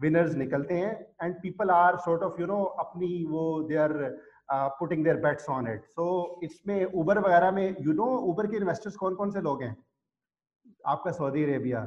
विनर्स 0.00 0.34
निकलते 0.36 0.74
हैं 0.74 0.92
and 1.22 1.34
people 1.42 1.70
are 1.70 1.96
sort 2.00 2.22
of 2.22 2.40
you 2.40 2.46
know 2.46 2.62
अपनी 2.80 3.24
वो 3.30 3.62
they 3.68 3.76
are 3.76 3.92
putting 4.52 5.04
their 5.04 5.16
bets 5.20 5.48
on 5.50 5.68
it 5.68 5.84
so 5.86 6.04
इसमें 6.44 6.84
उबर 6.84 7.18
वगैरह 7.18 7.50
में 7.52 7.76
यू 7.80 7.92
नो 7.92 8.06
उबर 8.30 8.46
के 8.50 8.56
इन्वेस्टर्स 8.56 8.96
कौन 8.96 9.14
कौन 9.14 9.30
से 9.30 9.40
लोग 9.40 9.62
हैं? 9.62 9.76
आपका 10.86 11.10
सऊदी 11.12 11.42
अरेबिया 11.44 11.82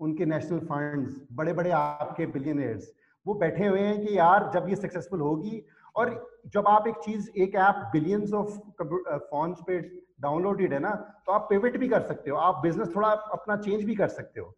उनके 0.00 0.26
नेशनल 0.26 0.58
फंड्स 0.66 1.16
बड़े 1.32 1.52
बड़े 1.52 1.70
आपके 1.72 2.26
बिलियनर्स 2.28 2.92
वो 3.26 3.34
बैठे 3.34 3.66
हुए 3.66 3.80
हैं 3.80 4.06
कि 4.06 4.16
यार 4.18 4.50
जब 4.54 4.68
ये 4.68 4.76
सक्सेसफुल 4.76 5.20
होगी 5.20 5.62
और 5.96 6.10
जब 6.54 6.68
आप 6.68 6.86
एक 6.88 6.94
चीज़ 7.04 7.30
एक 7.38 7.54
ऐप 7.56 7.88
बिलियंस 7.92 8.32
ऑफ़ 8.32 8.50
फ़ोन 8.82 9.54
पे 9.66 9.78
डाउनलोडेड 10.20 10.72
है 10.72 10.78
ना 10.78 10.90
तो 11.26 11.32
आप 11.32 11.46
पेविट 11.50 11.76
भी 11.78 11.88
कर 11.88 12.02
सकते 12.02 12.30
हो। 12.30 12.36
आप 12.38 12.60
बिज़नेस 12.62 12.88
थोड़ा 12.96 13.08
अपना 13.08 13.56
चेंज 13.56 13.84
भी 13.84 13.94
कर 13.94 14.08
सकते 14.08 14.40
हो। 14.40 14.54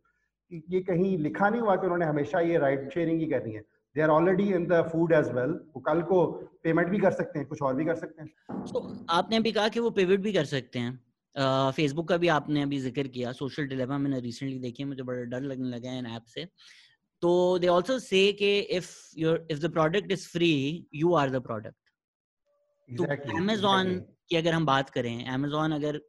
ये 0.71 0.81
कहीं 0.83 1.17
लिखा 1.19 1.49
नहीं 1.49 1.61
हुआ 1.61 1.77
कि 1.77 1.87
उन्होंने 1.87 2.07
हमेशा 2.07 2.41
ये 2.41 2.59
राइड 2.59 2.91
शेयरिंग 2.91 3.21
ही 3.21 3.27
करनी 3.27 3.53
है। 3.53 3.61
They 3.97 4.03
are 4.03 4.09
already 4.11 4.53
in 4.55 4.67
the 4.67 4.83
food 4.93 5.13
as 5.13 5.29
well 5.35 5.51
वो 5.75 5.81
कल 5.81 6.03
को 6.03 6.25
पेमेंट 6.63 6.89
भी 6.89 6.99
कर 6.99 7.11
सकते 7.13 7.39
हैं 7.39 7.49
कुछ 7.49 7.63
और 7.63 7.75
भी 7.75 7.85
कर 7.85 7.95
सकते 7.95 8.23
हैं। 8.23 8.65
तो 8.67 8.93
आपने 9.11 9.37
अभी 9.37 9.53
कहा 9.53 9.69
कि 9.69 9.81
वो 9.81 9.91
पेमेंट 9.91 10.21
भी 10.21 10.33
कर 10.33 10.45
सकते 10.45 10.79
हैं। 10.79 10.93
फेसबुक 11.73 12.05
uh, 12.05 12.11
का 12.11 12.17
भी 12.17 12.29
आपने 12.29 12.63
अभी 12.63 12.79
ज़िक्र 12.79 13.09
किया। 13.09 13.33
सोशल 13.33 13.67
डिलेमा 13.67 13.99
मैंने 13.99 14.21
रिसेंटली 14.21 14.59
देखी 14.59 14.83
है। 14.83 14.89
मुझे 14.89 15.03
बड़ा 15.03 15.23
डर 15.33 15.41
लगने 15.43 15.69
लगा 15.69 15.91
है 15.91 15.99
इन 15.99 16.07
ऐप 16.07 16.25
से। 16.27 16.47
तो 17.23 17.59
दे 17.59 17.67
आल्सो 17.67 17.99
से 17.99 18.33
कि 18.33 18.59
if 18.59 18.91
your 19.19 19.47
if 19.51 19.59
the 19.61 19.73
product 19.73 20.13
is 20.13 20.29
free 20.29 20.53
you 20.95 21.15
are 21.15 21.31
the 21.31 21.43
product 21.43 21.77
तो 22.89 23.05
अमेजोन 23.37 23.99
की 24.31 24.37
अगर 24.37 24.53
हम 24.53 24.67
बात 24.67 24.91
करें 24.91 25.25
अमेजोन 25.27 25.73
अगर 25.73 26.01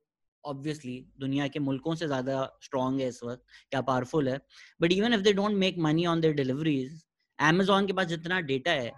ऑब्वियसली 0.43 1.05
दुनिया 1.19 1.47
के 1.47 1.59
मुल्कों 1.59 1.95
से 1.95 2.07
ज़्यादा 2.07 2.43
स्ट्रॉन्ग 2.63 3.01
है 3.01 3.07
इस 3.07 3.23
वक्त 3.23 3.43
क्या 3.69 3.81
पावरफुल 3.81 4.29
है 4.29 4.39
but 4.81 4.91
even 4.91 5.13
if 5.13 5.21
they 5.21 5.33
don't 5.33 5.55
make 5.55 5.77
money 5.77 6.05
on 6.05 6.21
their 6.21 6.33
deliveries 6.33 7.03
Amazon 7.39 7.87
के 7.87 7.93
पास 7.93 8.07
जितना 8.07 8.39
डेटा 8.41 8.71
है 8.71 8.91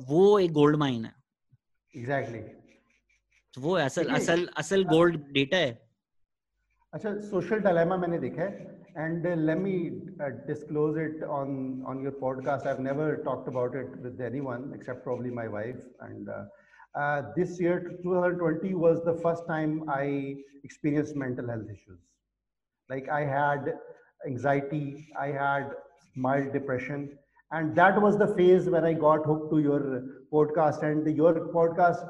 वो 0.00 0.38
एक 0.38 0.52
गोल्ड 0.52 0.76
माइन 0.76 1.04
है। 1.04 1.12
Exactly 1.94 2.38
exactly. 2.38 2.58
तो 3.54 3.60
वो 3.60 3.74
असल 3.74 4.08
असल 4.08 4.46
असल 4.56 4.84
गोल्ड 4.84 5.16
डेटा 5.32 5.56
है। 5.56 5.90
अच्छा 6.92 7.14
सोशल 7.20 7.58
डायलेमा 7.58 7.96
मैंने 7.96 8.18
देखा 8.18 8.42
है। 8.42 8.79
and 8.95 9.25
uh, 9.27 9.35
let 9.35 9.59
me 9.59 9.91
uh, 10.23 10.29
disclose 10.47 10.97
it 10.97 11.23
on 11.23 11.83
on 11.85 12.01
your 12.01 12.11
podcast 12.11 12.65
i've 12.65 12.79
never 12.79 13.17
talked 13.23 13.47
about 13.47 13.75
it 13.75 13.89
with 14.01 14.21
anyone 14.21 14.71
except 14.75 15.03
probably 15.03 15.29
my 15.29 15.47
wife 15.47 15.81
and 16.01 16.29
uh, 16.29 16.43
uh 16.95 17.21
this 17.35 17.59
year 17.59 17.97
2020 18.03 18.73
was 18.73 19.03
the 19.03 19.15
first 19.25 19.47
time 19.47 19.83
i 19.89 20.35
experienced 20.63 21.15
mental 21.15 21.47
health 21.47 21.69
issues 21.75 21.99
like 22.89 23.09
i 23.09 23.21
had 23.21 23.73
anxiety 24.25 25.07
i 25.19 25.27
had 25.27 25.71
mild 26.15 26.53
depression 26.53 27.09
and 27.51 27.75
that 27.75 28.01
was 28.01 28.17
the 28.17 28.27
phase 28.35 28.69
when 28.69 28.85
i 28.85 28.93
got 28.93 29.25
hooked 29.25 29.51
to 29.51 29.59
your 29.59 29.81
podcast 30.31 30.83
and 30.83 31.15
your 31.17 31.33
podcast 31.57 32.07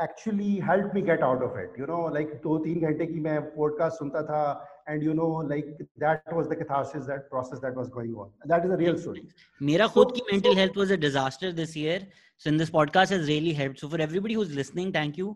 actually 0.00 0.58
helped 0.58 0.94
me 0.94 1.00
get 1.00 1.22
out 1.22 1.42
of 1.42 1.56
it 1.56 1.70
you 1.76 1.86
know 1.86 2.02
like 2.16 2.30
दो 2.42 2.58
तीन 2.66 2.80
घंटे 2.88 3.06
की 3.06 3.20
मैं 3.20 3.40
podcast 3.56 3.98
सुनता 3.98 4.22
था 4.28 4.42
and 4.86 5.02
you 5.02 5.14
know 5.20 5.28
like 5.52 5.68
that 6.04 6.34
was 6.38 6.48
the 6.48 6.56
catharsis 6.62 7.06
that 7.12 7.28
process 7.34 7.60
that 7.66 7.78
was 7.82 7.92
going 7.98 8.14
on 8.14 8.32
and 8.42 8.50
that 8.54 8.64
is 8.64 8.74
a 8.78 8.80
real 8.82 8.98
story 9.04 9.22
mera 9.70 9.88
khud 9.96 10.16
ki 10.18 10.26
mental 10.32 10.58
health 10.62 10.82
was 10.82 10.96
a 10.96 11.00
disaster 11.06 11.52
this 11.60 11.76
year 11.82 12.00
so 12.36 12.50
in 12.52 12.60
this 12.64 12.74
podcast 12.78 13.16
has 13.16 13.30
really 13.34 13.54
helped 13.62 13.84
so 13.84 13.92
for 13.94 14.02
everybody 14.08 14.40
who's 14.40 14.58
listening 14.62 14.92
thank 14.98 15.22
you 15.22 15.30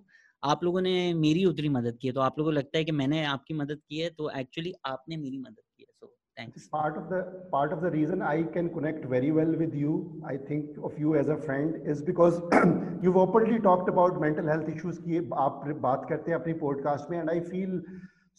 आप 0.53 0.64
लोगों 0.64 0.81
ने 0.81 0.93
मेरी 1.14 1.45
उतनी 1.45 1.69
मदद 1.69 1.99
की 2.01 2.09
है 2.09 2.14
तो 2.14 2.21
आप 2.21 2.38
लोगों 2.38 2.51
को 2.51 2.55
लगता 2.55 2.79
है 2.79 2.85
कि 2.85 2.93
मैंने 2.93 3.25
आपकी 3.25 3.55
मदद 3.55 3.79
की 3.88 3.99
है 3.99 4.09
तो 4.19 4.31
एक्चुअली 4.40 4.73
आपने 4.87 5.17
मेरी 5.17 5.38
मदद 5.38 5.62
की 5.77 5.83
है 5.83 5.93
सो 6.01 6.11
Thanks. 6.38 6.62
Part 6.71 6.97
of 6.99 7.09
the 7.11 7.19
part 7.51 7.73
of 7.75 7.83
the 7.83 7.90
reason 7.90 8.23
I 8.29 8.43
can 8.55 8.69
connect 8.77 9.05
very 9.11 9.29
well 9.35 9.53
with 9.59 9.75
you, 9.81 9.93
I 10.31 10.33
think 10.49 10.81
of 10.88 10.97
you 11.03 11.12
as 11.21 11.29
a 11.29 11.37
friend, 11.45 11.77
is 11.93 12.01
because 12.09 12.40
you've 13.05 13.19
openly 13.25 13.61
talked 13.67 13.93
about 13.93 14.19
mental 14.25 14.51
health 14.53 14.73
issues 14.73 14.99
की 15.05 15.21
आप 15.45 15.62
बात 15.85 16.07
करते 16.09 16.33
हैं 16.33 16.38
अपनी 16.38 16.55
podcast 16.62 17.12
में, 17.12 17.19
and 17.21 17.33
I 17.35 17.38
feel 17.53 17.79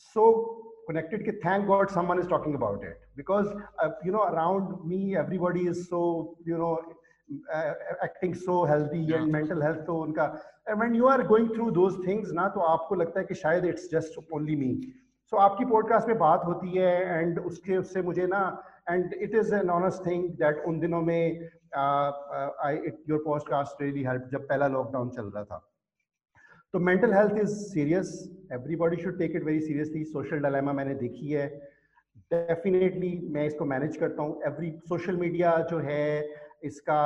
so 0.07 0.25
connected 0.90 1.24
कि 1.26 1.36
thank 1.42 1.66
God 1.66 1.90
someone 1.96 2.22
is 2.22 2.30
talking 2.32 2.56
about 2.60 2.84
it 2.84 3.02
because 3.16 3.50
uh, 3.82 3.90
you 4.04 4.12
know 4.16 4.24
around 4.24 4.72
me 4.92 5.00
everybody 5.24 5.66
is 5.74 5.82
so 5.88 6.02
you 6.52 6.58
know 6.62 6.72
uh, 7.54 7.72
acting 8.06 8.34
so 8.46 8.64
healthy 8.64 9.02
yeah. 9.02 9.18
and 9.18 9.36
mental 9.38 9.62
health 9.66 9.84
तो 9.90 10.00
उनका 10.06 10.30
and 10.66 10.84
when 10.84 10.96
you 11.00 11.12
are 11.14 11.22
going 11.34 11.52
through 11.54 11.70
those 11.82 12.00
things 12.08 12.32
ना 12.40 12.48
तो 12.56 12.66
आपको 12.72 12.94
लगता 13.02 13.20
है 13.20 13.26
कि 13.26 13.34
शायद 13.44 13.70
it's 13.74 13.88
just 13.94 14.20
only 14.38 14.58
me 14.64 14.72
so 15.32 15.36
so, 15.36 15.42
आपकी 15.42 15.64
पॉडकास्ट 15.70 16.08
में 16.08 16.18
बात 16.18 16.44
होती 16.44 16.70
है 16.76 17.18
एंड 17.18 17.38
उसके 17.38 17.76
उससे 17.76 18.02
मुझे 18.02 18.26
ना 18.26 18.42
and 18.90 19.12
it 19.14 19.34
is 19.40 19.54
an 19.54 19.70
honest 19.70 20.06
thing 20.06 20.28
that 20.38 20.64
उन 20.68 20.80
दिनों 20.80 21.02
में 21.02 21.48
I 21.76 22.76
it 22.86 23.02
your 23.08 23.22
podcast 23.26 23.82
really 23.82 24.02
help 24.04 24.28
जब 24.32 24.48
पहला 24.48 24.66
लॉकडाउन 24.76 25.10
चल 25.18 25.30
रहा 25.34 25.44
था 25.44 25.69
तो 26.74 26.78
mental 26.78 27.12
health 27.14 27.38
is 27.42 27.50
serious 27.50 28.10
everybody 28.52 28.96
should 28.96 29.18
take 29.18 29.32
it 29.36 29.44
very 29.44 29.60
seriously 29.60 30.04
social 30.04 30.38
dilemma 30.40 30.72
मैंने 30.72 30.94
देखी 30.94 31.28
है। 31.28 31.46
डेफिनेटली 32.30 33.10
मैं 33.32 33.46
इसको 33.46 33.64
मैनेज 33.64 33.96
करता 33.96 34.22
हूँ। 34.22 34.40
एवरी 34.46 34.70
सोशल 34.88 35.16
मीडिया 35.16 35.56
जो 35.70 35.78
है 35.78 36.04
इसका 36.64 37.00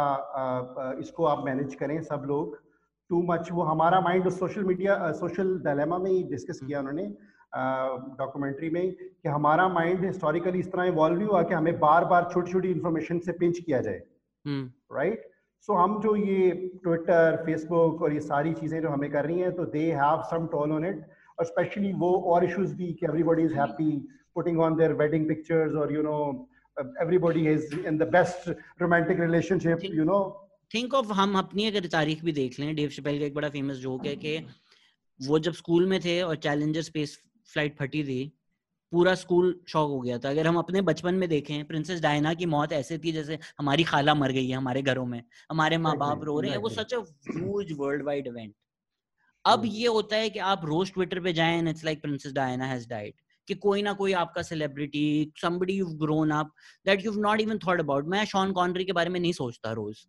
इसको 1.00 1.24
आप 1.24 1.44
मैनेज 1.46 1.74
करें 1.74 2.00
सब 2.03 2.24
लोग। 2.29 2.57
टू 3.11 3.22
मच 3.22 3.48
वो 3.53 3.62
हमारा 3.62 4.00
mind 4.00 4.29
social 4.31 4.64
media 4.64 5.12
social 5.12 5.59
dilemma 5.64 5.98
में 5.98 6.11
ही 6.11 6.22
डिस्कस 6.31 6.61
किया 6.66 6.79
उन्होंने 6.81 7.07
डॉक्यूमेंट्री 8.18 8.70
में 8.70 8.92
कि 8.94 9.29
हमारा 9.29 9.68
माइंड 9.68 10.05
हिस्टोरिकली 10.05 10.59
इस 10.59 10.72
तरह 10.72 10.85
इवॉल्व 10.85 11.22
हुआ 11.22 11.42
कि 11.42 11.55
हमें 11.55 11.79
बार 11.81 12.05
बार 12.05 12.29
छोटी 12.33 12.53
छोटी 12.53 12.70
इन्फॉर्मेशन 12.70 13.18
से 13.18 13.33
पिंच 13.33 13.59
किया 13.59 13.81
जाए। 13.81 14.03
Right 14.44 15.18
hmm. 15.18 15.34
सो 15.68 15.72
so, 15.72 15.79
हम 15.81 16.00
जो 16.03 16.14
ये 16.16 16.50
ट्विटर 16.85 17.37
फेसबुक 17.44 18.03
और 18.03 18.12
ये 18.12 18.20
सारी 18.22 18.53
चीज़ें 18.55 18.81
जो 18.83 18.88
हमें 18.88 19.11
कर 19.11 19.24
रही 19.27 19.38
हैं 19.40 19.53
तो 19.57 19.64
they 19.68 19.85
have 19.92 20.22
some 20.31 20.46
toll 20.46 20.72
on 20.72 20.85
it 20.87 21.05
और 21.38 21.44
स्पेशली 21.44 21.92
वो 22.03 22.11
और 22.33 22.44
इश्यूज़ 22.44 22.74
भी 22.74 22.92
कि 22.92 23.07
everybody 23.07 23.42
is 23.42 23.55
happy 23.55 23.90
putting 24.35 24.61
on 24.61 24.77
their 24.77 24.92
wedding 24.98 25.27
pictures 25.29 25.74
और 25.83 25.92
you 25.92 26.03
know 26.03 26.18
everybody 26.77 27.46
is 27.53 27.74
in 27.77 27.98
the 27.98 28.09
best 28.11 28.48
romantic 28.83 29.20
relationship 29.20 29.85
you 29.92 30.05
know 30.05 30.20
think 30.70 30.94
of 30.94 31.12
हम 31.14 31.38
अपनी 31.38 31.66
अगर 31.66 31.87
तारीख 31.92 32.24
भी 32.24 32.33
देख 32.35 32.61
लें 32.61 32.74
डेव 32.77 32.90
शपेल 32.90 33.18
का 33.18 33.27
एक 33.27 33.35
बड़ा 33.35 33.48
फ़ेमस 33.50 33.77
जोक 33.79 34.07
है 34.07 34.14
कि 34.18 34.38
वो 35.20 35.38
जब 35.48 35.53
स्कूल 35.55 35.87
में 35.87 36.00
थे 36.00 36.20
और 36.22 36.37
चैलेंजर 36.44 36.83
स्पेस 36.83 37.18
फ़्लाइट 37.48 37.77
फटी 37.79 38.05
थी 38.05 38.20
पूरा 38.94 39.14
स्कूल 39.14 39.54
शॉक 39.68 39.90
हो 39.90 40.00
गया 40.00 40.18
था। 40.18 40.30
अगर 40.30 40.46
हम 40.46 40.59
अपने 40.59 40.80
बचपन 40.83 41.14
में 41.14 41.28
देखें 41.28 41.64
प्रिंसेस 41.66 42.00
डायना 42.00 42.35
की 42.35 42.46
मौत 42.48 42.72
ऐसे 42.72 42.98
थी 42.98 43.12
जैसे 43.12 43.38
हमारी 43.59 43.85
खाला 43.85 44.14
मर 44.14 44.33
गई 44.33 44.48
है 44.48 44.57
हमारे 44.57 44.83
घरों 44.83 45.07
में 45.07 45.22
हमारे 45.50 45.78
माँ 45.78 45.96
बाप 45.98 46.24
रो 46.24 46.38
रहे 46.40 46.50
हैं 46.50 46.59
वो 46.59 46.68
such 46.70 46.94
as 46.94 47.72
world 47.78 48.02
wide 48.02 48.26
event 48.26 48.54
अब 49.44 49.62
hmm. 49.62 49.72
ये 49.72 49.87
होता 49.88 50.16
है 50.16 50.30
कि 50.30 50.38
आप 50.48 50.64
रोज 50.64 50.92
ट्विटर 50.92 51.20
पे 51.20 51.33
जाएँ 51.33 51.59
and 51.59 51.68
it's 51.68 51.85
like 51.85 52.02
Princess 52.02 52.33
Diana 52.33 52.66
has 52.66 52.88
died 52.88 53.14
कि 53.48 53.54
कोई 53.62 53.83
ना 53.83 53.92
कोई 53.92 54.12
आपका 54.20 54.42
celebrity 54.42 55.33
somebody 55.42 55.72
you 55.72 55.87
grown 56.02 56.30
up 56.30 56.52
that 56.87 57.04
you 57.04 57.12
not 57.20 57.40
even 57.40 57.59
thought 57.66 57.80
about 57.80 58.07
मैं 58.09 58.24
शॉन 58.26 58.52
कॉन्ट्री 58.52 58.85
के 58.85 58.92
बारे 58.92 59.11
में 59.11 59.20
नहीं 59.20 59.33
सोचता 59.33 59.72
रोज। 59.72 60.04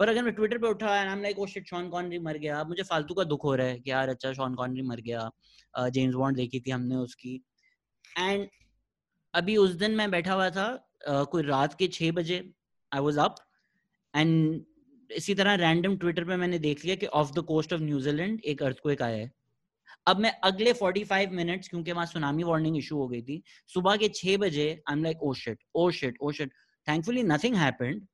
पर 0.00 0.08
अगर 0.08 0.22
मैं 0.24 0.32
ट्विटर 0.34 0.58
पे 0.58 0.68
उठा 0.68 0.96
and 1.00 1.08
I 1.08 1.16
am 1.16 1.22
like 1.22 1.38
oh 1.38 1.46
shit 1.46 1.68
Sean 1.68 1.88
Connery 1.88 2.18
मर 2.18 2.36
गया। 2.38 2.62
मुझे 2.64 2.82
फालतू 2.82 3.14
का 3.14 3.24
दुख 3.24 3.44
हो 3.44 3.54
रहा 3.54 3.66
है 3.66 3.78
कि 3.80 3.90
यार 3.90 4.08
अच्छा 4.08 4.32
शॉन 4.32 4.54
कॉन्ट्री 4.54 4.82
मर 4.82 5.00
गया। 5.00 5.30
जेम्स 5.88 6.14
बॉन्ड 6.14 6.36
देखी 6.36 6.60
थी 6.60 6.70
हमने 6.70 6.96
उसकी। 6.98 7.40
एंड 8.18 8.48
अभी 9.34 9.56
उस 9.56 9.70
दिन 9.70 9.90
मैं 9.90 10.10
बैठा 10.10 10.32
हुआ 10.32 10.50
था 10.50 10.66
uh, 11.10 11.26
कोई 11.26 11.42
रात 11.42 11.74
के 11.74 11.88
छह 11.88 12.12
बजे 12.12 12.52
आई 12.92 13.00
वॉज़ 13.00 13.18
अप 13.20 13.36
एंड 14.16 14.64
इसी 15.10 15.34
तरह 15.34 15.54
रैंडम 15.54 15.96
ट्विटर 15.96 16.24
पे 16.24 16.36
मैंने 16.36 16.58
देख 16.58 16.84
लिया 16.84 16.96
कि 16.96 17.06
off 17.06 17.32
the 17.32 17.38
coast 17.38 17.72
of 17.72 17.80
New Zealand 17.80 18.40
एक 18.44 18.62
अर्थक्वेक 18.62 19.02
आया 19.02 19.16
है। 19.16 19.30
अब 20.06 20.18
मैं 20.18 20.30
अगले 20.44 20.72
45 20.72 21.28
मिनट्स 21.32 21.68
क्योंकि 21.68 21.92
वहाँ 21.92 22.06
सुनामी 22.06 22.42
वार्निंग 22.42 22.76
इशू 22.78 22.96
हो 22.96 23.08
गई 23.08 23.22
थी 23.22 23.42
सुबह 23.74 23.96
के 23.96 24.08
छह 24.08 24.36
बजे 24.36 24.82
I 24.88 24.96
am 24.96 25.04
like 25.04 25.22
oh 25.22 25.32
shit 25.34 25.58
oh 25.74 25.90
shit 25.90 26.18
oh 26.22 26.32
shit 26.32 26.52
thankfully 26.88 27.22
nothing 27.22 27.56
happened 27.56 28.06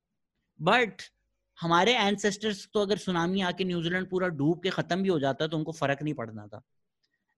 but 0.61 1.03
हमारे 1.61 1.95
एंसेस्टर्स 1.95 2.69
तो 2.75 2.81
अगर 2.81 2.97
सुनामी 2.97 3.41
आके 3.41 3.65
न्यूजीलैंड 3.65 4.11
पूरा 4.11 4.29
डूब 4.29 4.63
के 4.63 4.71
खत्म 4.71 5.03
भी 5.03 5.09
हो 5.09 5.19
जाता 5.21 5.47
तो 5.47 5.57
उनको 5.57 5.73
फ़र्क 5.73 6.03
नहीं 6.03 6.15
पड़ना 6.15 6.47
था। 6.47 6.63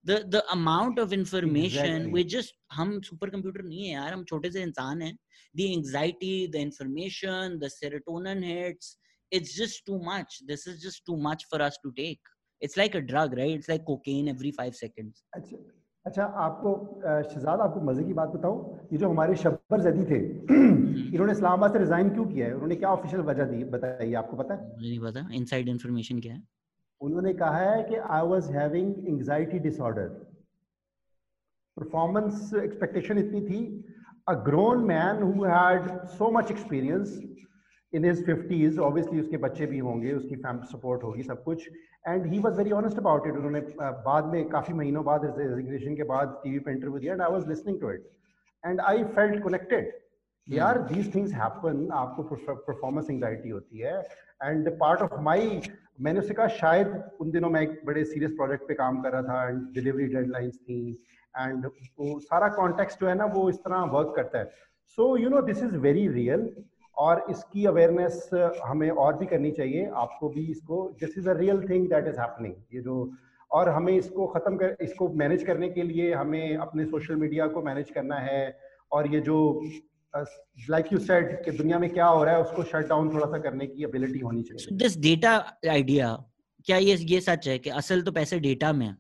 The 0.05 0.25
the 0.29 0.43
amount 0.53 0.99
of 0.99 1.13
information 1.13 1.87
exactly. 1.87 2.13
we 2.13 2.25
just 2.25 2.55
हम 2.73 3.01
सुपर 3.09 3.31
कंप्यूटर 3.31 3.63
नहीं 3.63 3.85
है 3.85 3.93
यार 3.93 4.13
हम 4.13 4.25
छोटे 4.25 4.51
से 4.51 4.63
इंसान 4.63 5.03
हैं 5.03 5.17
the 5.55 5.67
anxiety 5.77 6.35
the 6.55 6.61
information 6.61 7.59
the 7.59 7.71
serotonin 7.75 8.43
hits 8.45 8.97
it's 9.33 9.55
just 9.55 9.85
too 9.87 9.99
much 10.09 10.41
this 10.49 10.67
is 10.67 10.81
just 10.83 11.05
too 11.11 11.17
much 11.29 11.45
for 11.53 11.63
us 11.69 11.79
to 11.85 11.93
take 12.01 12.33
it's 12.63 12.77
like 12.77 12.95
a 12.95 13.05
drug 13.13 13.39
right 13.39 13.55
it's 13.59 13.69
like 13.69 13.87
cocaine 13.93 14.33
every 14.35 14.53
5 14.59 14.77
seconds 14.81 15.23
अच्छा 15.37 15.57
अच्छा 16.07 16.25
आपको 16.45 16.71
शहजाद 17.33 17.61
आपको 17.61 17.81
मज़े 17.91 18.05
की 18.05 18.13
बात 18.13 18.29
बताऊँ 18.29 18.89
ये 18.93 18.99
जो 18.99 19.09
हमारे 19.11 19.37
शब्बर 19.43 19.81
जदी 19.83 20.05
थे 20.05 20.19
इन्होंने 20.55 21.33
इस्लामाबाद 21.33 21.73
से 21.73 21.79
रिजाइन 21.79 22.09
क्यों 22.15 22.25
किया 22.33 22.47
है 22.47 22.55
उन्होंने 22.55 22.77
क्या 22.77 22.89
ऑफिशियल 22.91 23.23
वजह 23.29 23.45
दी 23.53 23.63
बताइए 23.75 24.15
आपको 24.23 24.37
पता 24.37 24.55
है 24.55 24.81
नहीं 24.81 24.99
पता 25.01 25.29
इनसाइड 25.41 25.69
इन्फॉर्मेशन 25.69 26.21
क्या 26.21 26.35
है 26.35 26.43
उन्होंने 27.03 27.33
कहा 27.35 27.59
है 27.59 27.83
कि 27.85 27.97
I 28.17 28.27
was 28.27 28.51
having 28.53 29.09
anxiety 29.09 29.59
disorder 29.61 30.09
performance 31.77 32.51
expectation 32.63 33.19
इतनी 33.19 33.41
थी। 33.43 33.61
A 34.29 34.33
grown 34.45 34.85
man 34.87 35.23
who 35.23 35.45
had 35.45 35.89
so 36.09 36.31
much 36.33 36.51
experience 36.51 37.21
in 37.93 38.05
his 38.05 38.25
fifties 38.27 38.79
obviously 38.81 39.21
उसके 39.21 39.37
बच्चे 39.39 39.67
भी 39.67 39.79
होंगे 39.87 40.13
उसकी 40.13 40.37
फैमिली 40.37 40.73
सपोर्ट 40.73 41.03
होगी 41.05 41.23
सब 41.23 41.43
कुछ। 41.45 41.69
And 42.09 42.27
he 42.27 42.39
was 42.39 42.57
very 42.59 42.71
honest 42.73 42.99
about 42.99 43.27
it 43.27 43.35
उन्होंने 43.35 43.61
बाद 44.07 44.33
में 44.33 44.49
काफ़ी 44.51 44.75
महीनों 44.75 45.05
बाद 45.05 45.25
रेजिग्नेशन 45.39 45.97
के 45.97 46.03
बाद 46.05 46.41
टी 46.45 46.51
वी 46.51 46.59
पर 46.59 46.71
इंटरव्यू 46.71 46.99
दिया 46.99 47.13
and 47.13 47.23
I 47.23 47.33
was 47.33 47.49
listening 47.49 47.81
to 47.81 47.91
it 47.91 48.09
and 48.65 48.81
I 48.81 49.05
felt 49.17 49.43
connected 49.45 49.91
यार 50.49 50.79
दीज 50.85 51.15
थिंग्स 51.15 51.33
हैपन 51.35 51.89
आपको 51.95 52.23
परफॉर्मेंस 52.23 53.11
एंगजाइटी 53.11 53.51
होती 53.51 53.79
है। 53.79 54.01
एंड 54.43 54.69
पार्ट 54.79 55.01
ऑफ़ 55.03 55.21
माई 55.21 55.61
मैंने 56.01 56.21
उससे 56.21 56.35
कहा, 56.35 56.47
शायद 56.49 57.03
उन 57.21 57.31
दिनों 57.31 57.51
मैं 57.51 57.61
एक 57.63 57.81
बड़े 57.87 58.05
सीरियस 58.05 58.33
प्रोजेक्ट 58.33 58.69
पे 58.69 58.75
काम 58.75 59.01
कर 59.03 59.13
रहा 59.13 59.23
था 59.23 59.49
एंड 59.49 59.63
डिलीवरी 59.75 60.07
डेडलाइंस 60.15 60.57
थी 60.59 60.81
एंड 61.35 61.67
वो 61.67 62.19
सारा 62.21 62.49
कॉन्टेक्स्ट 62.57 63.01
जो 63.01 63.09
है 63.09 63.15
ना, 63.15 63.25
वो 63.27 63.49
इस 63.51 63.57
तरह 63.59 63.83
वर्क 63.93 64.13
करता 64.17 64.39
है. 64.39 64.45
So 64.99 65.17
you 65.17 65.29
know 65.31 65.43
this 65.43 65.63
is 65.63 65.77
very 65.79 66.07
real 66.11 66.49
और 66.97 67.25
इसकी 67.31 67.67
अवेयरनेस 67.67 68.31
हमें 68.65 68.91
और 68.91 69.17
भी 69.19 69.27
करनी 69.27 69.51
चाहिए। 69.53 69.87
आपको 69.97 70.29
भी 70.29 70.47
इसको 70.51 70.83
this 71.01 71.19
is 71.19 71.29
a 71.29 71.33
real 71.39 71.63
thing 71.69 71.89
that 71.91 72.09
is 72.09 72.21
happening 72.21 72.55
ये 72.75 72.81
जो, 72.81 72.97
और 73.51 73.69
हमें 73.69 73.93
इसको 73.93 74.27
ख़त्म 74.27 74.57
कर, 74.57 74.77
इसको 74.81 75.09
मैनेज 75.15 75.43
करने 75.45 75.69
के 75.69 75.83
लिए 75.83 76.13
हमें 76.15 76.57
अपने 76.59 76.85
सोशल 76.87 77.17
मीडिया 77.17 77.47
को 77.47 77.63
मैनेज 77.63 77.91
करना 77.91 78.17
है 78.21 78.57
और 78.93 79.07
ये 79.15 79.21
जो 79.21 79.39
लाइक 80.15 80.93
यू 80.93 80.99
सेड 81.01 81.45
कि 81.45 81.51
दुनिया 81.53 81.79
में 81.79 81.89
क्या 81.91 82.07
हो 82.07 82.25
रहा 82.25 82.35
है 82.35 82.43
उसको 82.43 82.63
शट 82.65 82.89
डाउन 82.89 83.13
थोड़ा 83.15 83.27
सा 83.27 83.39
करने 83.39 83.67
की 83.67 83.85
एबिलिटी 83.85 84.19
होनी 84.21 84.43
चाहिए। 84.43 84.77
दिस 84.79 84.99
डेटा 85.03 85.37
आइडिया 85.71 86.17
क्या 86.67 86.77
ये 86.79 86.97
ये 87.15 87.21
सच 87.21 87.49
है 87.49 87.59
कि 87.59 87.71
असल 87.83 88.03
तो 88.03 88.13
पैसे 88.13 88.39
डेटा 88.41 88.73
में 88.73 88.95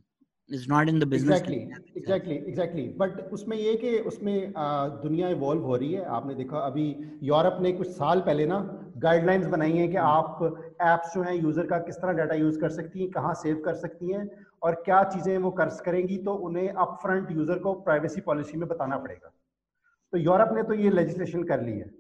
is 0.50 0.64
not 0.70 0.88
in 0.90 0.98
the 1.00 1.06
business 1.10 1.30
exactly 1.30 1.58
exactly 1.98 2.34
exactly. 2.50 2.82
But 3.02 3.20
उसमें 3.32 3.56
ये 3.56 3.74
कि 3.76 3.98
उसमें 4.10 4.54
आ, 4.54 4.88
दुनिया 5.02 5.28
इवॉल्व 5.28 5.62
हो 5.64 5.76
रही 5.76 5.92
है। 5.92 6.04
आपने 6.16 6.34
देखा 6.34 6.58
अभी 6.60 6.84
यूरोप 7.22 7.58
ने 7.62 7.72
कुछ 7.72 7.88
साल 7.90 8.20
पहले 8.20 8.46
ना 8.46 8.58
गाइडलाइंस 9.04 9.46
बनाई 9.46 9.72
हैं 9.72 9.90
कि 9.90 9.96
आप 9.98 10.42
एप्स 10.82 11.14
जो 11.14 11.22
हैं 11.22 11.34
यूज़र 11.34 11.66
का 11.66 11.78
किस 11.86 11.96
तरह 11.96 12.12
डाटा 12.12 12.34
यूज़ 12.34 12.58
कर 12.60 12.70
सकती 12.70 13.00
हैं 13.00 13.10
कहाँ 13.10 13.34
सेव 13.42 13.62
कर 13.64 13.74
सकती 13.76 14.12
हैं 14.12 14.28
और 14.62 14.74
क्या 14.84 15.02
चीज़ें 15.14 15.36
वो 15.38 15.50
कर 15.60 15.68
करेंगी 15.84 16.18
तो 16.26 16.34
उन्हें 16.48 16.68
अप 16.68 16.98
फ्रंट 17.02 17.30
यूज़र 17.36 17.58
को 17.58 17.72
प्राइवेसी 17.88 18.20
पॉलिसी 18.20 18.58
में 18.58 18.68
बताना 18.68 18.98
पड़ेगा। 18.98 19.32
तो 20.12 20.18
यूरोप 20.18 20.52
ने 20.54 20.62
तो 20.62 20.74
ये 20.76 20.90
लेजिस्लेशन 20.90 21.42
कर 21.44 21.62
ली 21.62 21.72
है। 21.72 21.90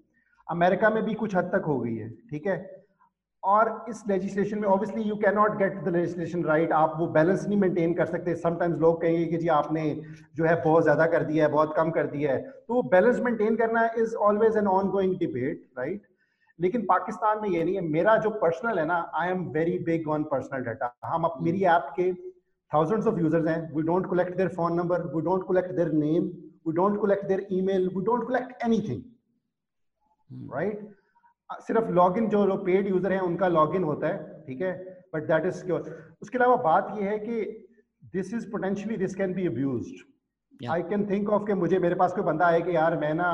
अमेरिका 0.46 0.90
में 0.90 1.02
भी 1.04 1.14
कुछ 1.16 1.36
हद 1.36 1.50
तक 1.52 1.64
हो 1.66 1.78
गई 1.80 1.96
है 1.96 2.08
ठीक 2.30 2.46
है? 2.46 2.56
और 3.42 3.84
इस 3.88 4.02
लेजिस्लेशन 4.08 4.58
में 4.58 4.66
obviously 4.68 5.02
you 5.02 5.14
can 5.18 5.34
not 5.34 5.56
get 5.58 5.82
the 5.84 5.92
legislation 5.94 6.44
right 6.44 6.72
आप 6.72 6.94
वो 6.98 7.06
बैलेंस 7.14 7.46
नहीं 7.46 7.58
मेंटेन 7.60 7.94
कर 7.94 8.06
सकते। 8.06 8.34
समटाइम्स 8.36 8.78
लोग 8.80 9.00
कहेंगे 9.02 9.24
कि 9.26 9.36
जी 9.38 9.48
आपने 9.50 9.82
जो 10.36 10.44
है 10.44 10.54
बहुत 10.64 10.82
ज़्यादा 10.82 11.06
कर 11.06 11.24
दिया 11.24 11.44
है 11.44 11.50
बहुत 11.52 11.74
कम 11.76 11.90
कर 11.90 12.06
दिया 12.08 12.32
है। 12.32 12.42
तो 12.42 12.74
वो 12.74 12.82
बैलेंस 12.90 13.20
मेंटेन 13.20 13.56
करना 13.56 13.84
is 13.98 14.14
always 14.26 14.56
an 14.56 14.66
on 14.68 14.90
going 14.90 15.16
debate 15.18 15.64
right 15.78 16.02
लेकिन 16.58 16.84
पाकिस्तान 16.86 17.40
में 17.42 17.48
ये 17.48 17.64
नहीं 17.64 17.74
है। 17.74 17.80
मेरा 17.88 18.16
जो 18.18 18.30
पर्सनल 18.38 18.78
है 18.78 18.84
ना 18.86 19.00
I 19.16 19.30
am 19.30 19.44
very 19.52 19.78
big 19.84 20.08
on 20.10 20.24
personal 20.30 20.64
data 20.64 20.94
हम 21.04 21.24
अब 21.24 21.38
मेरी 21.42 21.64
ऐप 21.72 21.92
के 21.96 22.12
थाउजेंड्स 22.12 23.06
ऑफ़ 23.06 23.20
यूज़र्स 23.20 23.46
हैं। 23.46 23.60
We 23.74 23.82
don't 23.82 24.10
collect 24.10 24.36
their 24.36 24.48
phone 24.50 24.74
number 24.74 25.06
we 25.14 25.22
don't 25.22 25.48
collect 25.48 25.72
their 25.72 25.92
name 25.94 26.30
we 26.66 26.72
don't 26.72 27.00
collect 27.02 27.24
their 27.26 27.46
email 27.52 27.88
we 27.96 28.04
don't 28.04 28.28
collect 28.28 28.62
anything 28.64 30.50
right 30.54 30.88
सिर्फ़ 31.50 31.90
login 31.92 32.28
जो 32.28 32.44
लोग 32.46 32.64
paid 32.66 32.88
user 32.88 33.12
हैं 33.12 33.20
उनका 33.20 33.48
लॉगिन 33.48 33.84
होता 33.84 34.06
है 34.06 34.44
ठीक 34.46 34.60
है? 34.60 34.72
बट 35.14 35.26
दैट 35.26 35.46
इज़ 35.46 35.54
सिक्योर 35.54 36.16
उसके 36.22 36.38
अलावा 36.38 36.56
बात 36.62 36.94
यह 36.98 37.10
है 37.10 37.18
कि 37.18 37.68
this 38.12 38.32
is 38.34 38.50
potentially 38.50 38.96
this 38.96 39.14
can 39.14 39.34
be 39.34 39.46
abused 39.46 40.68
I 40.70 40.82
can 40.82 41.08
think 41.10 41.30
of 41.30 41.44
कि 41.46 41.54
मुझे 41.54 41.78
मेरे 41.78 41.94
पास 41.94 42.12
कोई 42.12 42.24
बंदा 42.24 42.46
आए 42.46 42.60
कि 42.62 42.76
यार 42.76 42.96
मैं 42.98 43.12
ना 43.14 43.32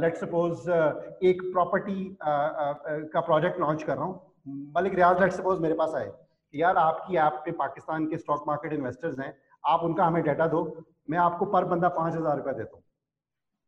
लेट 0.00 0.14
uh, 0.14 0.20
सपोज़ 0.20 0.70
uh, 0.70 1.24
एक 1.28 1.42
प्रॉपर्टी 1.52 2.00
uh, 2.10 2.48
uh, 2.64 3.12
का 3.12 3.20
प्रोजेक्ट 3.20 3.60
लॉन्च 3.60 3.82
कर 3.82 3.96
रहा 3.96 4.04
हूँ। 4.04 4.72
मलिक 4.76 4.94
रियाज 4.94 5.20
लेट 5.20 5.32
सपोज़ 5.32 5.60
मेरे 5.60 5.74
पास 5.74 5.94
आए 5.94 6.12
यार 6.54 6.76
आपकी 6.76 7.16
ऐप 7.16 7.40
पे 7.44 7.52
पाकिस्तान 7.60 8.06
के 8.06 8.18
स्टॉक 8.18 8.44
मार्केट 8.46 8.72
इन्वेस्टर्स 8.72 9.18
हैं 9.18 9.32
आप 9.64 9.82
उनका 9.84 10.04
हमें 10.04 10.22
डाटा 10.24 10.46
दो 10.46 10.60
मैं 11.08 11.18
आपको 11.18 11.46
पर 11.46 11.64
बंदा 11.70 11.88
पाँच 11.96 12.14
हज़ार 12.14 12.36
रुपया 12.36 12.52
देता 12.52 12.76
हूँ 12.76 12.84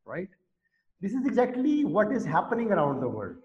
right 0.06 0.36
this 1.02 1.14
is 1.14 1.26
exactly 1.26 1.82
what 1.84 2.12
is 2.12 2.28
happening 2.28 2.70
around 2.70 3.00
the 3.00 3.12
world 3.14 3.44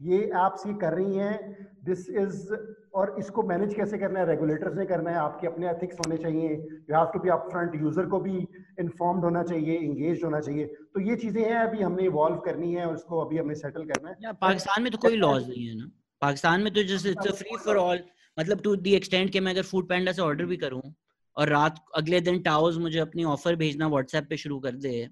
ये 0.00 0.18
एप्स 0.36 0.66
ये 0.66 0.72
कर 0.74 0.94
रही 0.94 1.16
हैं 1.16 1.66
दिस 1.84 2.08
इज़ 2.10 2.54
और 2.94 3.14
इसको 3.18 3.42
मैनेज 3.42 3.74
कैसे 3.74 3.98
करना 3.98 4.20
है? 4.20 4.26
रेगुलेटर्स 4.26 4.74
ने 4.76 4.86
करना 4.86 5.10
है 5.10 5.16
आपके 5.16 5.46
अपने 5.46 5.68
एथिक्स 5.70 5.98
होने 5.98 6.16
चाहिए 6.16 6.48
you 6.48 6.96
have 6.96 7.10
to 7.12 7.18
be 7.18 7.28
up 7.30 7.46
front 7.50 7.74
user 7.82 8.06
को 8.06 8.20
भी 8.20 8.36
इन्फॉर्म्ड 8.80 9.24
होना 9.24 9.42
चाहिए 9.42 9.76
इंगेज 9.78 10.24
होना 10.24 10.40
चाहिए। 10.40 10.64
तो 10.66 11.00
ये 11.00 11.16
चीज़ें 11.16 11.42
हैं 11.42 11.58
अभी 11.58 11.82
हमने 11.82 12.04
इवॉल्व 12.04 12.36
करनी 12.46 12.72
है 12.74 12.86
और 12.86 12.94
उसको 12.94 13.20
अभी 13.20 13.38
हमें 13.38 13.54
सेटल 13.54 13.84
करना 13.86 14.10
है। 14.10 14.32
पाकिस्तान 14.40 14.82
में 14.82 14.90
तो 14.92 14.98
कोई 14.98 15.16
लॉज 15.16 15.48
नहीं 15.48 15.66
है 15.66 15.74
ना? 15.76 15.90
पाकिस्तान 16.22 16.62
में 16.62 16.72
तो 16.72 16.82
just 16.90 17.06
it's 17.06 17.38
free 17.38 17.56
for 17.64 17.76
all 17.76 18.02
मतलब 18.38 18.60
टू 18.60 18.74
दी 18.78 18.94
एक्सटेंड 18.94 19.30
के 19.30 19.40
मैं 19.40 19.52
अगर 19.52 19.62
फ़ूड 19.70 19.88
पैंडा 19.88 20.12
से 20.12 20.22
ऑर्डर 20.22 20.46
भी 20.46 20.56
करूँ 20.56 20.82
और 21.36 21.48
रात 21.48 21.84
अगले 21.96 22.20
दिन 22.20 22.42
टाउस 22.42 22.76
मुझे 22.78 22.98
अपनी 22.98 23.24
ऑफ़र 23.24 23.56
भेजना 23.56 23.88
व्हाट्सएप 23.88 24.26
पे 24.30 24.36
शुरू 24.36 24.60
कर 24.60 24.76
दे। 24.76 25.08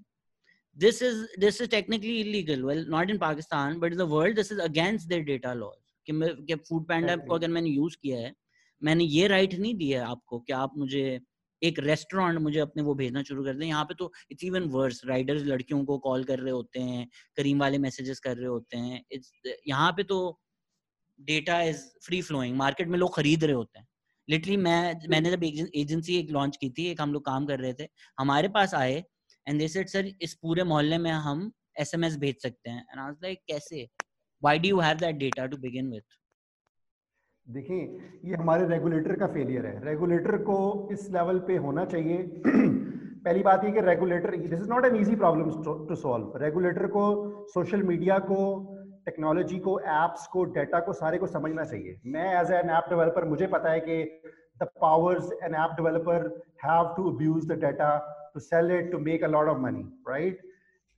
Is 0.77 0.99
this 1.39 1.57
is 1.61 1.67
technically 1.71 2.13
illegal. 2.19 2.61
Well 2.67 2.85
not 2.91 3.09
in 3.09 3.17
pakistan 3.21 3.79
but 3.79 3.95
in 3.95 3.97
the 4.01 4.05
world 4.11 4.37
this 4.37 4.51
is 4.53 4.59
against 4.65 5.09
their 5.09 5.25
data 5.29 5.55
laws. 5.55 5.79
कि 6.07 6.11
मैं 6.11 6.29
कि 6.45 6.55
फ़ूड 6.55 6.85
पैंडा 6.87 7.15
को 7.15 7.33
अगर 7.35 7.47
मैंने 7.55 7.69
यूज़ 7.69 7.97
किया 8.01 8.19
है 8.19 8.33
मैंने 8.81 9.03
ये 9.03 9.27
राइट 9.27 9.53
नहीं 9.53 9.73
दिया 9.77 10.01
है 10.01 10.11
आपको 10.11 10.39
कि 10.39 10.53
आप 10.53 10.77
मुझे 10.77 11.03
एक 11.61 11.79
रेस्टोरेंट 11.79 12.39
मुझे 12.41 12.59
अपने 12.59 12.83
वो 12.83 12.93
भेजना 12.95 13.23
शुरू 13.23 13.43
कर 13.43 13.53
दें। 13.55 13.65
यहाँ 13.65 13.83
पे 13.85 13.93
तो 13.95 14.11
इट्स 14.31 14.43
इवन 14.43 14.63
वर्स 14.75 15.01
राइडर्स 15.05 15.43
लड़कियों 15.45 15.83
को 15.85 15.97
कॉल 16.05 16.23
कर 16.23 16.39
रहे 16.39 16.51
होते 16.51 16.79
हैं 16.79 17.07
करीम 17.37 17.59
वाले 17.59 17.77
मैसेजेस 17.77 18.19
कर 18.19 18.37
रहे 18.37 18.47
होते 18.47 18.77
हैं। 18.77 19.03
इट्स 19.11 19.31
यहाँ 19.67 19.91
पे 19.97 20.03
तो 20.03 20.19
data 21.19 21.61
is 21.63 21.85
free 22.05 22.21
flowing 22.21 22.55
market 22.57 22.87
में 22.87 22.97
लोग 22.99 23.15
खरीद 23.15 23.43
रहे 23.43 23.55
होते 23.55 23.79
हैं। 23.79 23.87
लिटरली 24.31 24.57
मैं 24.57 25.07
मैंने 25.09 25.31
जब 25.31 25.43
एजेंसी 25.43 26.19
एक 26.19 26.31
लॉन्च 26.31 26.57
की 26.57 26.69
थी 26.69 26.85
एक 26.91 27.01
हम 27.01 27.13
लोग 27.13 27.25
काम 27.25 27.45
कर 27.45 27.59
रहे 27.59 27.73
थे 27.73 27.87
हमारे 28.19 28.47
पास 28.47 28.73
आए 28.73 29.03
एंड 29.47 29.59
दे 29.59 29.67
सेड 29.67 29.87
सर 29.87 30.11
इस 30.21 30.33
पूरे 30.33 30.63
मोहल्ले 30.63 30.97
में 30.97 31.11
हम 31.11 31.51
एसएमएस 31.79 32.17
भेज 32.17 32.41
सकते 32.41 32.69
हैं. 32.69 32.85
एंड 32.91 32.99
आई 32.99 33.05
वाज 33.05 33.15
लाइक 33.23 33.39
कैसे? 33.47 33.87
Why 34.43 34.59
do 34.59 34.69
you 34.69 34.79
have 34.79 34.97
that 34.97 35.15
data 35.15 35.45
to 35.45 35.57
begin 35.57 35.91
with 35.91 36.03
देखिए 37.47 37.77
ये 38.25 38.35
हमारे 38.35 38.67
रेगुलेटर 38.67 39.15
का 39.15 39.27
फेलियर 39.27 39.65
है। 39.65 39.85
रेगुलेटर 39.85 40.37
को 40.37 40.57
इस 40.91 41.09
लेवल 41.11 41.39
पे 41.39 41.55
होना 41.57 41.85
चाहिए। 41.85 42.17
पहली 43.25 43.41
बात 43.43 43.63
ये 43.65 43.71
कि 43.71 43.81
regulator 43.81 44.35
this 44.37 44.59
is 44.59 44.69
not 44.69 44.85
an 44.85 44.95
easy 44.95 45.15
problem 45.15 45.49
to 45.87 45.95
solve 45.95 46.37
regulator 46.37 46.87
को 46.87 47.03
सोशल 47.47 47.83
मीडिया 47.83 48.17
को 48.19 48.37
टेक्नोलॉजी 49.05 49.59
को 49.59 49.79
एप्स 49.97 50.27
को 50.27 50.43
डेटा 50.55 50.79
को 50.87 50.93
सारे 50.93 51.17
को 51.17 51.27
समझना 51.27 51.63
चाहिए। 51.65 51.99
मैं 52.05 52.29
एज 52.39 52.51
एन 52.61 52.69
ऐप 52.77 52.89
डेवलपर 52.89 53.25
मुझे 53.25 53.47
पता 53.57 53.71
है 53.71 53.79
कि 53.89 54.03
the 54.61 54.67
powers 54.81 55.31
an 55.43 55.55
app 55.65 55.75
developer 55.75 56.25
have 56.65 56.93
to 56.97 57.11
abuse 57.11 57.51
the 57.51 57.59
data 57.65 57.91
to 58.33 58.41
sell 58.43 58.69
it 58.73 58.85
to 58.91 58.99
make 59.05 59.23
a 59.27 59.29
lot 59.31 59.49
of 59.51 59.57
money 59.61 59.81
right? 60.09 60.37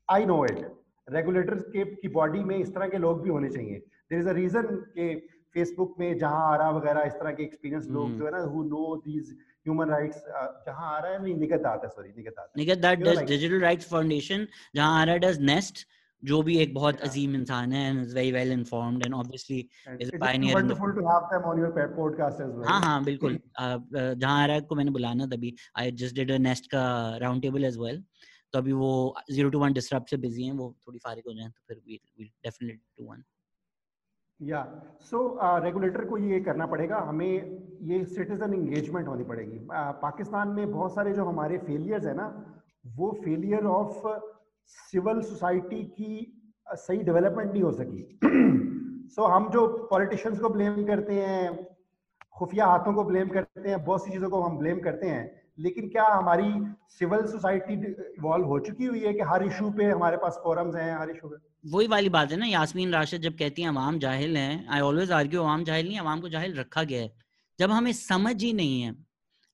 I 0.10 0.18
know 0.32 0.42
it. 0.48 0.60
Regulator 1.08 1.56
के 1.72 1.86
की 2.02 2.08
बॉडी 2.18 2.44
में 2.50 2.56
इस 2.58 2.74
तरह 2.74 2.88
के 2.90 2.98
लोग 2.98 3.22
भी 3.22 3.30
होने 3.30 3.50
चाहिए। 3.50 3.80
देर 4.10 4.20
इज़ 4.20 4.28
अ 4.30 4.34
रीजन 4.34 4.68
के 4.98 5.08
फेसबुक 5.56 5.96
में 6.00 6.18
जहाँ 6.18 6.44
आ 6.52 6.56
रहा 6.56 6.70
वगैरह 6.78 7.08
इस 7.08 7.14
तरह 7.14 7.32
के 7.32 7.44
एक्सपीरियंस 7.44 7.88
लोग 7.90 8.08
hmm. 8.10 8.20
जो 8.20 8.26
है 8.26 8.32
ना 8.32 8.42
who 8.52 8.64
know 8.66 8.96
these 9.06 9.32
human 9.66 9.90
rights 9.90 10.24
जहाँ 10.68 10.94
आ 10.94 11.00
रहा 11.00 11.12
है 11.12 11.22
नहीं 11.24 11.36
निगत 11.40 11.66
आता 11.72 11.88
सॉरी 11.88 12.10
निगत 12.18 12.40
आता 12.40 12.54
Nighat 12.58 12.86
that 12.86 13.04
does 13.08 13.24
digital 13.34 13.60
rights 13.62 13.90
foundation 13.90 14.48
जहाँ 14.76 15.02
आ 15.02 15.04
रहा 15.04 15.14
है 15.14 15.20
डज 15.20 15.42
नेस्ट 15.52 15.86
जो 16.24 16.42
भी 16.42 16.58
एक 16.58 16.74
बहुत 16.74 16.96
yeah. 16.96 17.08
अजीम 17.10 17.36
इंसान 17.36 17.74
है 17.74 17.90
and 17.90 18.02
is 18.02 18.16
very 18.16 18.32
well 18.32 18.52
informed 18.52 19.06
and 19.06 19.14
obviously 19.14 19.70
is 20.02 20.16
a 20.16 20.20
pioneer 20.20 20.56
wonderful 20.56 20.92
to 20.92 21.08
have 21.08 21.20
them 21.34 21.42
on 21.42 21.60
your 21.60 21.88
podcast 21.96 22.42
as 22.42 22.48
well 22.48 22.68
हाँ 22.68 22.82
हाँ 22.82 23.04
बिल्कुल। 23.04 23.40
जहाँ 24.16 24.42
आ 24.42 24.46
रहा 24.46 24.56
है 24.56 24.62
को 24.62 24.76
मैंने 24.76 24.92
बुलाना 24.92 25.26
तभी। 25.26 25.56
I 25.78 25.92
just 25.92 26.16
did 26.16 26.32
a 26.32 26.38
nest 26.38 26.66
का 26.66 27.18
राउंड 27.18 27.42
टेबल 27.42 27.66
एज 27.66 27.78
वेल 27.78 28.04
तो 28.54 28.60
अभी 28.60 28.72
वो 28.72 29.16
0 29.34 29.52
टू 29.52 29.60
1 29.60 29.74
डिसरप्ट 29.74 30.10
से 30.10 30.18
बिज़ी 30.18 30.44
हैं 30.44 30.54
वो 30.54 30.76
थोड़ी 30.88 31.00
फारिग 31.00 31.24
हो 31.28 31.34
जाए 31.34 31.48
तो 31.48 31.62
फिर 31.68 31.78
we 31.88 32.00
will 32.20 32.28
definitely 32.28 33.04
do 33.04 33.12
one 33.12 33.24
या 34.42 34.82
सो 35.02 35.40
रेगुलेटर 35.44 36.06
को 36.06 36.18
ये 36.18 36.40
करना 36.40 36.66
पड़ेगा। 36.66 36.98
हमें 36.98 37.60
ये 37.82 38.06
सिटीजन 38.06 38.54
एंगेजमेंट 38.54 39.08
होनी 39.08 39.24
पड़ेगी। 39.24 39.58
uh, 39.58 39.94
पाकिस्तान 40.02 40.48
में 40.48 40.72
बहुत 40.72 40.96
सारे 40.96 41.14
जो 41.14 41.26
हमारे 41.26 41.58
फेलियर्स 41.58 42.06
है 42.06 42.14
ना 42.14 42.28
वो 42.88 43.12
फेलियर 43.26 43.66
ऑफ़ 43.66 44.08
सिविल 44.68 45.22
सोसाइटी 45.22 45.84
की 45.84 46.40
सही 46.68 46.98
डेवलपमेंट 46.98 47.52
नहीं 47.52 47.64
हो 47.64 47.72
सकी। 47.72 48.20
सो 48.24 49.22
so, 49.26 49.32
हम 49.32 49.50
जो 49.50 49.68
पॉलिटिशियंस 49.92 50.40
को 50.40 50.50
ब्लेम 50.50 50.84
करते 50.86 51.14
हैं 51.14 51.68
खुफिया 52.38 52.66
हाथों 52.66 52.94
को 52.94 53.04
ब्लेम 53.04 53.28
करते 53.28 53.70
हैं 53.70 53.84
बहुत 53.86 54.06
सी 54.06 54.12
चीज़ों 54.12 54.30
को 54.30 54.42
हम 54.42 54.58
ब्लेम 54.58 54.80
करते 54.80 55.08
हैं 55.08 55.44
लेकिन 55.60 55.90
क्या 55.90 56.06
हमारी 56.08 56.52
सिविल 56.90 57.26
सोसाइटी 57.26 57.74
इवॉल्व 57.94 58.46
हो 58.46 58.60
चुकी 58.60 58.86
हुई 58.86 59.00
है 59.00 59.14
कि 59.14 59.20
हर 59.20 59.44
इशू 59.44 59.70
पे 59.72 59.86
हमारे 59.86 60.18
पास 60.18 60.40
फोरम्स 60.44 60.76
हैं 60.76 61.00
हर 61.00 61.10
इशू 61.10 61.28
पे? 61.28 61.38
वही 61.70 61.88
वाली 61.88 62.10
बात 62.10 62.32
है 62.32 62.38
ना 62.38 62.46
यास्मीन 62.46 62.94
राशिद 62.94 63.22
जब 63.22 63.38
कहती 63.38 63.62
हैं 63.62 63.70
अवाम 63.70 64.00
जाहिल 64.00 64.38
हैं 64.38 64.68
आई 64.68 64.80
ऑलवेज 64.80 65.12
आर्ग्यू 65.12 65.42
अवाम 65.42 65.64
जाहिल 65.64 65.88
नहीं 65.88 66.00
अवाम 66.00 66.22
को 66.22 66.30
जाहिल 66.30 66.56
रखा 66.56 66.84
गया 66.84 67.02
है। 67.02 67.12
जब 67.60 67.72
हमें 67.72 67.92
समझ 67.92 68.44
ही 68.44 68.54
नहीं 68.54 68.82
है 68.82 68.96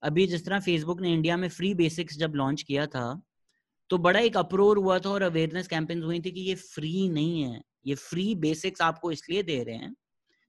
अभी 0.03 0.27
जिस 0.27 0.45
तरह 0.45 0.59
फेसबुक 0.59 1.01
ने 1.01 1.13
इंडिया 1.13 1.37
में 1.37 1.49
फ्री 1.49 1.73
बेसिक्स 1.73 2.17
जब 2.17 2.31
लॉन्च 2.35 2.61
किया 2.61 2.85
था 2.85 3.21
तो 3.91 3.97
बड़ा 3.99 4.19
एक 4.21 4.37
अप्रोर 4.37 4.77
हुआ 4.77 4.97
था 4.99 5.09
और 5.09 5.21
अवेयरनेस 5.23 5.67
कैंपेन 5.67 6.03
हुई 6.03 6.19
थी 6.21 6.31
कि 6.31 6.41
ये 6.41 6.55
फ्री 6.55 7.07
नहीं 7.09 7.41
है। 7.43 7.61
ये 7.87 7.95
फ्री 7.97 8.33
बेसिक्स 8.37 8.81
आपको 8.81 9.11
इसलिए 9.11 9.43
दे 9.43 9.63
रहे 9.63 9.75
हैं 9.77 9.93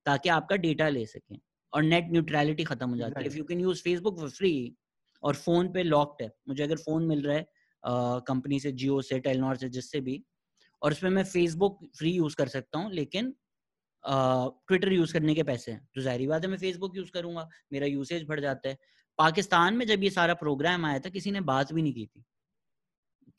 ताकि 0.06 0.28
आपका 0.30 0.56
डेटा 0.58 0.88
ले 0.88 1.04
सकें 1.06 1.38
और 1.72 1.82
नेट 1.84 2.08
न्यूट्रलिटी 2.12 2.64
खत्म 2.64 2.90
हो 2.90 2.96
जाती 2.96 3.24
है। 3.24 3.28
If 3.28 3.36
you 3.36 3.44
can 3.44 3.60
use 3.60 3.82
Facebook 3.84 4.18
for 4.20 4.30
free 4.30 4.52
और 5.22 5.34
फ़ोन 5.36 5.72
पे 5.72 5.82
लॉक्ड 5.84 6.22
है 6.22 6.30
मुझे 6.48 6.62
अगर 6.62 6.76
फ़ोन 6.78 7.06
मिल 7.06 7.22
रहा 7.22 7.36
है 7.36 7.46
कंपनी 8.28 8.60
से 8.60 8.72
जियो 8.74 9.00
से 9.02 9.18
टेलनॉर 9.20 9.56
से 9.56 9.68
जिससे 9.70 10.00
भी 10.02 10.22
और 10.82 10.92
उसमें 10.92 11.10
मैं 11.10 11.24
फेसबुक 11.26 11.78
फ्री 11.98 12.12
यूज़ 12.12 12.36
कर 12.36 12.48
सकता 12.48 12.78
हूँ 12.78 12.92
लेकिन 12.94 13.34
ट्विटर 14.04 14.92
यूज़ 14.92 15.12
करने 15.14 15.34
के 15.34 15.42
पैसे 15.44 15.72
हैं। 15.72 15.86
तो 15.94 16.00
ज़ाहिर 16.02 16.28
बात 16.28 16.44
है 16.44 16.50
मैं 16.50 16.58
फेसबुक 16.58 16.96
यूज़ 16.96 17.10
करूँगा 17.12 17.48
मेरा 17.72 17.86
यूसेज 17.86 18.24
बढ़ 18.28 18.40
जाता 18.40 18.68
है। 18.68 18.78
पाकिस्तान 19.18 19.76
में 19.76 19.86
जब 19.86 20.02
ये 20.04 20.10
सारा 20.10 20.34
प्रोग्राम 20.36 20.86
आया 20.86 20.98
था 21.00 21.10
किसी 21.10 21.30
ने 21.30 21.40
बात 21.52 21.72
भी 21.72 21.82
नहीं 21.82 21.94
की 21.94 22.06
थी। 22.06 22.24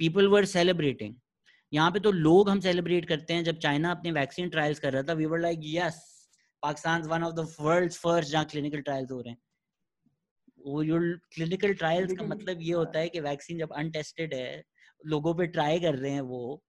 पीपल 0.02 0.28
वर 0.28 0.46
सेलिब्रेटिंग 0.46 1.16
यहाँ 1.74 1.92
पे 1.92 2.00
तो 2.00 2.12
लोग 2.12 2.50
हम 2.50 2.60
सेलिब्रेट 2.60 3.06
करते 3.06 3.34
हैं 3.34 3.44
जब 3.44 3.58
चाइना 3.58 3.92
अपने 3.92 4.12
वैक्सीन 4.12 4.50
ट्रायल्स 4.50 4.80
कर 4.80 4.94
रहा 4.94 5.04
था 5.04 5.14
we 5.14 5.26
were 5.26 5.40
like 5.40 5.60
yes 5.64 6.30
Pakistan 6.64 7.02
one 7.02 7.24
of 7.24 7.36
the 7.36 7.48
world 7.62 7.92
first 7.94 8.32
जहाँ 8.32 8.46
क्लिनिकल 8.46 8.82
ट्रायल्स 8.82 9.12
हो 9.12 9.22
रहे 9.22 9.32
हैं. 9.32 9.38
वो 10.66 10.84
जो 10.84 11.00
क्लिनिकल 11.34 11.74
ट्रायल्स 11.74 12.14
का 12.14 12.26
मतलब 12.26 12.58
ये 12.62 12.74
होता 12.74 13.00
है 13.00 13.10
कि 13.10 13.20
वैक्सीन 13.20 13.60
जब 13.60 13.74
अनटेस्टेड 13.74 14.34
है 14.34 14.64
लोगों 15.06 15.34
पे 15.36 15.48
ट्राई 15.48 15.80
कर 15.80 15.96
रहे 15.96 16.12
हैं 16.12 16.22
वो 16.22 16.64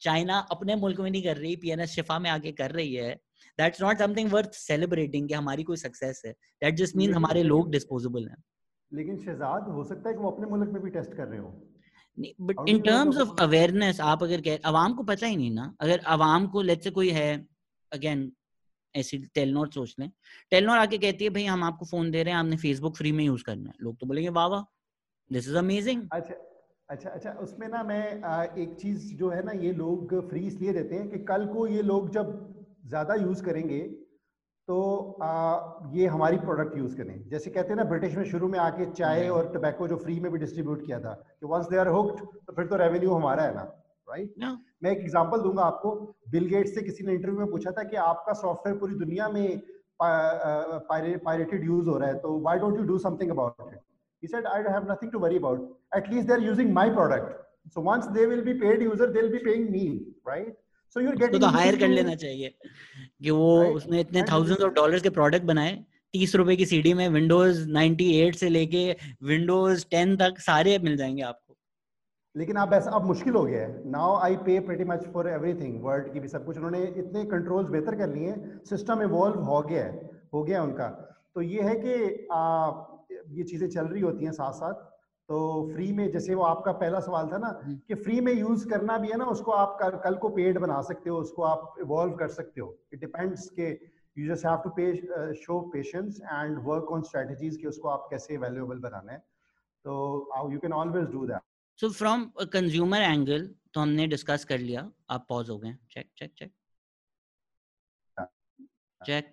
चाइना 0.00 0.38
अपने 0.38 0.74
मुल्क 0.76 1.00
में 1.00 1.10
नहीं 1.10 1.22
कर 1.22 1.36
रही 1.36 1.56
पीएनएस 1.56 1.90
शिफा 1.90 2.18
में 2.18 2.30
आके 2.30 2.52
कर 2.52 2.70
रही 2.70 2.94
है। 2.94 3.14
That's 3.58 3.82
not 3.82 3.98
something 3.98 4.32
worth 4.32 4.50
celebrating 4.52 5.28
कि 5.28 5.34
हमारी 5.34 5.62
कोई 5.62 5.76
सक्सेस 5.76 6.22
है। 6.26 6.32
दैट 6.32 6.74
जस्ट 6.74 6.96
मीन 6.96 7.14
हमारे 7.14 7.42
लोग 7.42 7.70
डिस्पोजेबल 7.70 8.28
हैं। 8.28 8.44
लेकिन 8.92 9.18
शहजाद 9.18 9.62
हो 9.62 9.84
सकता 9.84 10.08
है 10.08 10.14
कि 10.14 10.20
वो 10.20 10.30
अपने 10.30 10.46
मुल्क 10.46 10.70
में 10.70 10.82
भी 10.82 10.90
टेस्ट 10.90 11.14
कर 11.14 11.26
रहे 11.26 11.40
हो। 11.40 11.77
But 12.18 12.68
in 12.68 12.80
terms 12.80 13.16
of 13.16 13.30
awareness 13.42 14.00
आप 14.00 14.22
अगर 14.22 14.40
कह 14.40 14.58
आवाम 14.64 14.94
को 14.94 15.02
पता 15.02 15.26
ही 15.26 15.36
नहीं 15.36 15.50
ना 15.50 15.74
अगर 15.80 16.00
आवाम 16.06 16.46
को 16.46 16.62
लेट 16.62 16.82
से 16.82 16.90
कोई 16.90 17.10
है 17.10 17.28
अगेन 17.92 18.32
ऐसी 18.94 19.18
टेलनोर 19.34 19.70
सोच 19.72 19.94
लें 19.98 20.10
टेलनोर 20.50 20.78
आके 20.78 20.98
कहती 20.98 21.24
है 21.24 21.30
भाई 21.30 21.44
हम 21.44 21.64
आपको 21.64 21.86
फ़ोन 21.86 22.10
दे 22.10 22.22
रहे 22.22 22.32
हैं 22.34 22.40
आपने 22.40 22.56
फेसबुक 22.56 22.96
फ्री 22.96 23.12
में 23.12 23.24
यूज़ 23.24 23.44
करना 23.44 23.70
है। 23.70 23.74
लोग 23.80 23.98
तो 23.98 24.06
बोलेंगे 24.06 24.28
वाह 24.28 24.46
वाह 24.46 24.62
दिस 25.32 25.48
इज़ 25.48 25.56
अमेजिंग 25.56 26.02
अच्छा 26.12 26.34
अच्छा 26.88 27.10
अच्छा 27.10 27.30
उसमें 27.32 27.68
ना 27.68 27.82
मैं 27.82 28.02
एक 28.62 28.76
चीज़ 28.80 29.14
जो 29.14 29.28
है 29.30 29.42
ना 29.44 29.52
ये 29.52 29.72
लोग 29.72 30.28
फ्री 30.28 30.46
इसलिए 30.46 30.72
देते 30.72 30.94
हैं 30.94 31.08
कि 31.10 31.18
कल 31.18 31.46
को 31.46 31.66
ये 31.66 31.82
लोग 31.82 32.10
जब 32.10 32.30
ज़्यादा 32.86 33.14
यूज़ 33.14 33.42
करेंगे 33.42 33.80
तो 34.68 34.76
आ, 35.22 35.30
ये 35.92 36.06
हमारी 36.06 36.36
प्रोडक्ट 36.38 36.76
यूज़ 36.78 36.96
करें। 36.96 37.28
जैसे 37.28 37.50
कहते 37.50 37.68
हैं 37.68 37.76
ना 37.76 37.84
ब्रिटिश 37.90 38.16
में 38.16 38.24
शुरू 38.30 38.48
में 38.48 38.58
आके 38.58 38.86
चाय 38.90 39.28
और 39.36 39.50
टबैको 39.54 39.88
जो 39.88 39.96
फ्री 40.04 40.18
में 40.20 40.30
भी 40.32 40.38
डिस्ट्रीब्यूट 40.38 40.84
किया 40.86 40.98
था 41.00 41.12
कि 41.40 41.46
वंस 41.52 41.68
दे 41.68 41.76
आर 41.84 41.88
हुक्ड 41.96 42.20
तो 42.20 42.52
फिर 42.56 42.66
तो 42.66 42.76
रेवेन्यू 42.84 43.14
हमारा 43.14 43.42
है 43.42 43.54
ना 43.54 43.62
राइट 43.62 44.34
right? 44.34 44.58
मैं 44.82 44.90
एक 44.90 44.98
एग्जांपल 44.98 45.40
दूँगा 45.42 45.62
आपको। 45.62 45.94
बिल 46.30 46.48
गेट्स 46.48 46.74
से 46.74 46.82
किसी 46.82 47.04
ने 47.06 47.12
इंटरव्यू 47.14 47.40
में 47.40 47.50
पूछा 47.50 47.70
था 47.78 47.82
कि 47.90 47.96
आपका 48.04 48.32
सॉफ्टवेयर 48.44 48.78
पूरी 48.78 48.94
दुनिया 49.04 49.28
में 49.28 49.60
पायरेटेड 50.02 51.64
यूज़ 51.64 51.88
हो 51.88 51.98
रहा 51.98 52.08
है 52.08 52.18
तो 52.20 52.38
why 52.40 52.58
don't 52.58 52.78
you 52.78 52.84
do 52.86 52.98
something 53.08 53.30
about 53.30 53.72
it 53.72 53.80
he 54.22 54.28
said 54.30 54.46
i 54.50 54.54
have 54.74 54.86
nothing 54.86 55.10
to 55.10 55.18
worry 55.22 55.36
about. 55.36 55.58
At 55.96 56.06
least 56.12 56.26
they're 56.28 56.44
using 56.44 56.70
my 56.76 56.86
product. 56.94 57.26
So 57.74 57.82
once 57.88 58.06
they 58.14 58.24
will 58.30 58.40
be 58.46 58.54
paid 58.62 58.80
user 58.82 59.06
they'll 59.16 59.34
be 59.34 59.42
paying 59.44 59.66
me 59.74 59.82
right? 60.30 60.48
So 60.96 61.00
you're 61.00 61.16
getting 61.16 61.40
तो 61.40 61.46
hire 61.46 61.76
कर 61.76 61.88
लेना 61.88 62.14
चाहिए 62.14 62.54
कि 63.22 63.30
वो 63.30 63.62
right? 63.62 63.76
उसने 63.76 64.00
इतने 64.00 64.22
thousands 64.22 64.64
of 64.64 64.72
dollars 64.72 65.02
के 65.02 65.10
product 65.10 65.44
बनाए 65.44 65.84
तीस 66.12 66.34
रुपए 66.34 66.56
की 66.56 66.66
सीडी 66.66 66.94
में 66.94 67.08
विंडोज़ 67.08 67.68
98 67.70 68.34
से 68.34 68.48
लेके 68.48 68.96
विंडोज़ 69.22 69.84
10 69.94 70.16
तक 70.16 70.38
सारे 70.38 70.78
मिल 70.78 70.96
जाएँगे 70.96 71.22
आपको। 71.22 71.56
लेकिन 72.36 72.56
अब 72.56 72.74
ऐसा 72.74 72.90
अब 72.90 73.04
मुश्किल 73.04 73.34
हो 73.34 73.44
गया 73.44 73.62
है। 73.62 73.90
Now 73.90 74.16
I 74.16 74.36
pay 74.36 74.60
pretty 74.60 74.84
much 74.84 75.04
for 75.12 75.28
everything 75.28 75.84
world 75.84 76.12
की 76.12 76.20
भी 76.20 76.28
सब 76.28 76.46
कुछ। 76.46 76.56
उन्होंने 76.56 76.82
इतने 76.82 77.24
कंट्रोल्स 77.24 77.68
बेहतर 77.68 77.94
कर 77.94 78.14
लिए 78.14 78.34
सिस्टम 78.64 79.02
इवॉल्व 79.02 79.40
हो 79.40 79.62
गया 79.62 79.84
है 79.84 80.10
हो 80.34 80.42
गया 80.42 80.62
उनका। 80.62 80.88
तो 81.34 81.42
ये 81.42 81.62
है 81.62 81.74
कि 81.74 82.28
आ, 82.32 82.70
ये 83.30 83.44
चीज़ें 83.44 83.68
चल 83.68 83.86
रही 83.86 84.02
होती 84.02 84.24
हैं 84.24 84.32
साथ 84.32 84.52
साथ 84.52 84.87
तो 85.28 85.38
फ्री 85.72 85.90
में 85.92 86.10
जैसे 86.10 86.34
वो 86.34 86.42
आपका 86.42 86.72
पहला 86.72 87.00
सवाल 87.00 87.26
था 87.32 87.38
ना। 87.38 87.50
कि 87.88 87.94
फ्री 87.94 88.20
में 88.20 88.32
यूज़ 88.32 88.68
करना 88.68 88.96
भी 88.98 89.08
है 89.08 89.16
ना 89.16 89.24
उसको 89.26 89.50
आप 89.52 89.76
कर, 89.80 89.96
कल 89.96 90.14
को 90.16 90.28
पेड 90.36 90.58
बना 90.58 90.80
सकते 90.82 91.10
हो 91.10 91.16
उसको 91.18 91.42
आप 91.44 91.74
इवॉल्व 91.80 92.14
कर 92.16 92.28
सकते 92.28 92.60
हो। 92.60 92.76
इट 92.92 93.00
डिपेंड्स 93.00 93.48
के 93.58 93.68
you 94.16 94.34
just 94.34 94.46
have 94.46 94.56
to 94.58 94.70
pay 94.76 95.34
show 95.36 95.60
patience 95.72 96.20
and 96.22 96.58
work 96.64 96.92
on 96.92 97.02
strategies 97.02 97.56
कि 97.56 97.66
उसको 97.66 97.88
आप 97.88 98.06
कैसे 98.10 98.36
वैल्यूएबल 98.36 98.78
बनाना 98.80 99.12
है। 99.12 99.18
तो 99.84 100.50
you 100.52 100.58
can 100.58 100.72
always 100.72 101.08
do 101.10 101.26
that 101.26 101.42
so 101.78 101.90
from 101.92 102.24
consumer 102.52 103.02
angle 103.02 103.46
तो 103.74 103.80
हमने 103.80 104.06
डिस्कस 104.06 104.44
कर 104.44 104.58
लिया। 104.58 104.90
आप 105.10 105.26
पॉज 105.28 105.50
हो 105.50 105.58
गए 105.58 105.74
check 105.90 106.10
check 106.16 106.32
check 106.38 106.52
check 109.00 109.32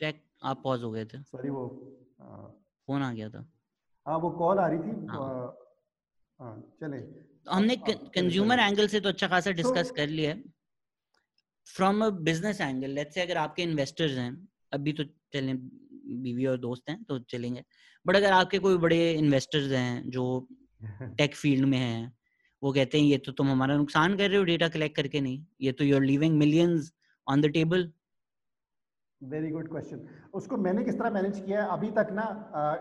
check 0.00 0.22
आप 0.44 0.60
पॉज 0.64 0.82
हो 0.82 0.90
गए 0.90 1.04
थे। 1.04 1.22
सॉरी 1.22 1.50
वो 1.50 1.62
फ़ोन 2.20 3.02
आ 3.02 3.12
गया 3.12 3.28
था। 3.30 3.48
हाँ 4.06 4.18
वो 4.18 4.30
कॉल 4.30 4.58
आ 4.58 4.66
रही 4.66 4.78
थी। 4.78 5.06
हाँ, 5.06 5.56
हाँ 6.38 6.72
चले। 6.80 6.98
तो 6.98 7.50
हमने 7.50 7.76
कंज्यूमर 7.86 8.58
एंगल 8.58 8.86
से 8.88 9.00
तो 9.00 9.08
अच्छा 9.08 9.28
खासा 9.28 9.50
डिस्कस 9.50 9.90
कर 9.90 10.08
लिया 10.08 10.30
है। 10.30 10.42
From 11.66 12.04
a 12.04 12.08
business 12.08 12.60
angle 12.60 12.90
let's 12.90 13.14
say 13.14 13.20
अगर 13.20 13.36
आपके 13.36 13.62
इन्वेस्टर्स 13.62 14.12
हैं 14.12 14.48
अभी 14.72 14.92
तो 14.92 15.04
चलें 15.04 15.56
बीवी 16.22 16.46
और 16.46 16.58
दोस्त 16.58 16.90
हैं 16.90 17.04
तो 17.04 17.18
चलेंगे। 17.18 17.64
बट 18.06 18.16
अगर 18.16 18.32
आपके 18.32 18.58
कोई 18.58 18.76
बड़े 18.76 19.12
इन्वेस्टर्स 19.12 19.72
हैं 19.72 20.10
जो 20.10 20.48
टेक 21.18 21.34
फ़ील्ड 21.34 21.64
में 21.64 21.78
हैं 21.78 22.12
वो 22.62 22.72
कहते 22.72 22.98
हैं 23.00 23.04
ये 23.04 23.18
तो 23.18 23.32
तुम 23.32 23.50
हमारा 23.50 23.76
नुकसान 23.76 24.16
कर 24.16 24.28
रहे 24.28 24.38
हो 24.38 24.44
डेटा 24.44 24.68
कलेक्ट 24.68 24.96
करके 24.96 25.20
नहीं 25.20 25.44
ये 25.60 25.72
तो 25.72 25.84
you 25.84 25.96
are 25.96 26.02
living 26.02 26.38
millions 26.38 26.92
on 27.28 27.40
the 27.40 27.46
table 27.46 27.92
very 29.22 29.50
good 29.50 29.68
question 29.68 30.00
उसको 30.34 30.56
मैंने 30.58 30.82
किस 30.84 30.98
तरह 30.98 31.10
मैनेज 31.10 31.38
किया 31.40 31.62
है? 31.62 31.68
अभी 31.70 31.90
तक 31.90 32.08
ना 32.12 32.24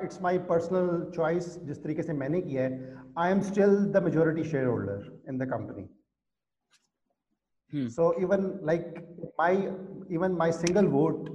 इट्स 0.04 0.22
माई 0.22 0.38
पर्सनल 0.50 0.88
चॉइस 1.16 1.46
जिस 1.66 1.84
तरीके 1.84 2.04
से 2.04 2.14
मैंने 2.14 2.42
किया 2.42 2.64
है 2.64 2.70
I 3.18 3.32
am 3.32 3.40
still 3.42 3.76
the 3.92 4.02
majority 4.04 4.44
shareholder 4.68 5.06
in 5.30 5.38
the 5.38 5.48
company 5.52 5.86
so 7.90 8.12
even 8.22 8.44
like 8.66 8.84
my 9.40 9.56
even 10.16 10.32
my 10.42 10.52
single 10.60 10.88
vote 10.98 11.30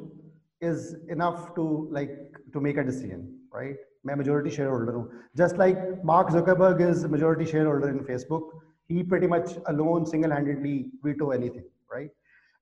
is 0.63 0.95
enough 1.13 1.53
to 1.57 1.67
like 1.93 2.11
to 2.55 2.61
make 2.61 2.79
a 2.79 2.83
decision 2.91 3.27
right 3.57 3.89
मैं 4.07 4.15
मेजोरिटी 4.17 4.51
शेयर 4.51 4.69
होल्डर 4.69 4.95
हूँ। 4.95 5.05
Just 5.37 5.59
like 5.59 6.01
Mark 6.07 6.31
Zuckerberg 6.33 6.81
is 6.89 7.07
majority 7.17 7.47
shareholder 7.67 7.89
in 7.89 8.03
Facebook 8.05 8.45
he 8.91 9.03
pretty 9.09 9.27
much 9.29 9.47
alone 9.73 10.05
singlehandedly 10.33 10.79
veto 11.15 11.33
anything 11.49 11.65
right 11.93 12.13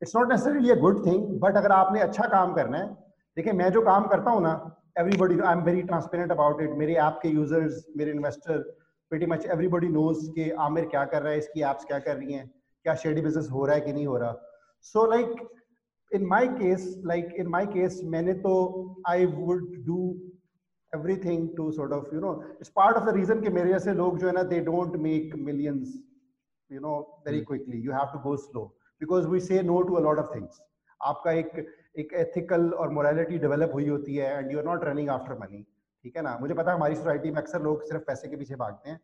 it's 0.02 0.16
not 0.16 0.28
necessarily 0.28 0.70
a 0.70 0.74
good 0.80 1.04
thing 1.06 1.38
but 1.40 1.56
अगर 1.56 1.72
आपने 1.72 2.00
अच्छा 2.00 2.26
काम 2.28 2.54
करना 2.54 2.78
है 2.78 2.86
देखिए 3.36 3.52
मैं 3.52 3.70
जो 3.72 3.82
काम 3.82 4.06
करता 4.08 4.30
हूँ 4.30 4.42
ना 4.42 4.52
everybody 4.98 5.38
I 5.40 5.52
am 5.52 5.62
very 5.64 5.82
transparent 5.82 6.32
about 6.32 6.60
it 6.62 6.70
मेरे 6.78 6.94
ऐप 7.06 7.18
के 7.22 7.28
यूज़र्स 7.28 7.84
मेरे 7.96 8.10
investor 8.10 8.58
very 9.12 9.26
much 9.26 9.46
everybody 9.46 9.88
knows 9.88 10.30
कि 10.32 10.50
आमिर 10.66 10.84
क्या 10.86 11.04
कर 11.12 11.22
रहा 11.22 11.32
है 11.32 11.38
इसकी 11.38 11.62
एप्स 11.70 11.84
क्या 11.84 11.98
कर 11.98 12.16
रही 12.16 12.32
हैं 12.32 12.46
क्या 12.84 12.94
शेडी 12.94 13.22
बिज़नेस 13.22 13.48
हो 13.52 13.64
रहा 13.66 13.74
है 13.74 13.80
कि 13.80 13.92
नहीं 13.92 14.06
हो 14.06 14.16
रहा। 14.16 14.32
So 14.84 15.06
like 15.10 15.36
in 16.12 16.26
my 16.26 16.48
case 16.48 16.86
like 17.04 17.34
in 17.38 17.46
my 17.48 17.66
case 17.66 18.00
मैंने 18.04 18.32
तो 18.46 18.54
I 19.08 19.26
would 19.26 19.64
do 19.86 20.00
everything 21.24 21.48
to 21.56 21.70
sort 21.72 21.92
of 21.92 22.14
you 22.14 22.20
know 22.20 22.32
it's 22.50 22.68
part 22.76 22.96
of 22.96 23.04
the 23.04 23.14
reason 23.14 23.40
कि 23.40 23.48
मेरे 23.50 23.72
जैसे 23.72 23.92
लोग 23.94 24.18
जो 24.18 24.26
है 24.26 24.32
ना 24.32 24.42
they 24.52 24.60
don't 24.70 24.96
make 25.02 25.34
millions 25.44 25.94
you 26.70 26.80
know 26.80 26.98
very 27.26 27.40
quickly 27.44 27.80
you 27.80 27.92
have 27.92 28.12
to 28.12 28.18
go 28.18 28.36
slow 28.36 28.64
because 29.00 29.26
we 29.26 29.40
say 29.40 29.62
no 29.62 29.80
to 29.82 29.94
a 29.94 30.00
lot 30.00 30.18
of 30.18 30.34
things 30.34 30.60
आपका 31.00 31.32
एक 31.32 31.66
एक 31.98 32.12
एथिकल 32.12 32.70
और 32.72 32.90
मोरालिटी 32.90 33.38
डेवलप 33.38 33.70
हुई 33.74 33.88
होती 33.88 34.16
है 34.16 34.38
and 34.38 34.52
you 34.52 34.58
are 34.58 34.64
not 34.64 34.84
running 34.84 35.08
after 35.08 35.38
money 35.38 35.62
ठीक 36.04 36.16
है 36.16 36.22
ना? 36.22 36.36
मुझे 36.40 36.54
पता 36.54 36.70
है 36.70 36.76
हमारी 36.76 36.94
सोसाइटी 36.94 37.30
में 37.30 37.40
अक्सर 37.42 37.62
लोग 37.62 37.82
सिर्फ़ 37.82 38.02
पैसे 38.04 38.28
के 38.28 38.36
पीछे 38.36 38.54
भागते 38.54 38.90
हैं 38.90 39.00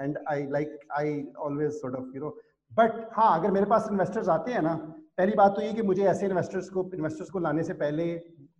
and 0.00 0.18
I 0.28 0.46
like 0.46 0.78
I 0.92 1.24
always 1.38 1.72
sort 1.72 1.94
of 1.94 2.14
you 2.14 2.20
know 2.20 2.36
but 2.72 3.08
हाँ 3.12 3.38
अगर 3.38 3.50
मेरे 3.50 3.66
पास 3.66 3.88
इन्वेस्टर्स 3.92 4.28
आते 4.28 4.52
हैं 4.52 4.62
ना, 4.62 4.74
पहली 5.18 5.32
बात 5.32 5.54
तो 5.56 5.62
ये 5.62 5.72
कि 5.72 5.82
मुझे 5.82 6.02
ऐसे 6.04 6.26
इन्वेस्टर्स 6.26 6.68
को 6.68 6.90
इन्वेस्टर्स 6.94 7.30
को 7.30 7.38
लाने 7.38 7.62
से 7.62 7.74
पहले 7.74 8.12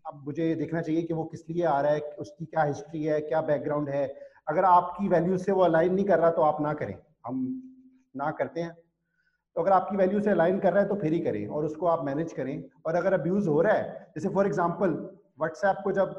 अब 0.07 0.23
मुझे 0.25 0.55
देखना 0.55 0.81
चाहिए 0.81 1.03
कि 1.03 1.15
वो 1.15 1.25
किस 1.25 1.41
लिए 1.51 1.65
आ 1.65 1.81
रहा 1.81 1.93
है, 1.93 2.01
उसकी 2.01 2.45
क्या 2.45 2.63
हिस्ट्री 2.63 3.03
है, 3.03 3.21
क्या 3.21 3.41
बैकग्राउंड 3.41 3.89
है। 3.89 4.07
अगर 4.49 4.65
आपकी 4.65 5.09
वैल्यू 5.09 5.39
से 5.39 5.53
वो 5.53 5.63
अलाइन 5.63 5.95
नहीं 5.95 6.05
कर 6.05 6.19
रहा 6.19 6.31
तो 6.31 6.43
आप 6.43 6.61
ना 6.61 6.73
करें। 6.73 6.99
हम 7.27 7.63
ना 8.17 8.31
करते 8.31 8.61
हैं। 8.61 8.77
तो 9.59 9.63
अगर 9.63 9.73
आपकी 9.73 9.97
वैल्यू 9.97 10.21
से 10.23 10.31
अलाइन 10.31 10.59
कर 10.61 10.73
रहा 10.73 10.83
है 10.83 10.89
तो 10.89 10.95
फिर 10.97 11.13
ही 11.13 11.19
करें 11.21 11.47
और 11.49 11.65
उसको 11.65 11.87
आप 11.89 12.05
मैनेज 12.05 12.33
करें। 12.33 12.63
और 12.87 12.95
अगर 12.95 13.13
अब्यूज 13.15 13.47
हो 13.49 13.61
रहा 13.63 13.73
है 13.73 14.11
जैसे 14.15 14.29
फॉर 14.35 14.47
एग्ज़ाम्पल 14.47 14.91
व्हाट्सएप 15.39 15.81
को 15.85 15.93
जब 15.93 16.13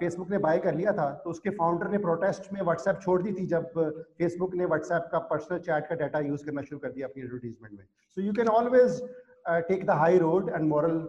फेसबुक 0.00 0.30
ने 0.30 0.38
बाय 0.38 0.58
कर 0.58 0.74
लिया 0.74 0.92
था 0.92 1.08
तो 1.24 1.30
उसके 1.30 1.50
फाउंडर 1.52 1.90
ने 1.90 1.98
प्रोटेस्ट 1.98 2.52
में 2.52 2.60
व्हाट्सएप 2.60 2.98
छोड़ 3.02 3.22
दी 3.22 3.32
थी 3.32 3.46
जब 3.46 3.72
फेसबुक 4.18 4.54
ने 4.54 4.66
व्हाट्सएप 4.66 5.08
का 5.12 5.18
पर्सनल 5.32 5.58
चैट 5.60 5.86
का 5.86 5.94
डाटा 6.02 6.20
यूज़ 6.26 6.44
करना 6.46 6.62
शुरू 6.62 6.78
कर 6.80 6.92
दिया 6.92 7.06
अपनी 7.06 7.22
एडवर्टीजमेंट 7.22 7.78
में। 7.78 7.84
So 8.16 8.20
you 8.20 8.32
can 8.32 8.48
always 8.50 9.00
take 9.48 9.86
the 9.86 9.98
high 10.02 10.18
road 10.18 10.50
and 10.50 10.68
moral 10.68 11.00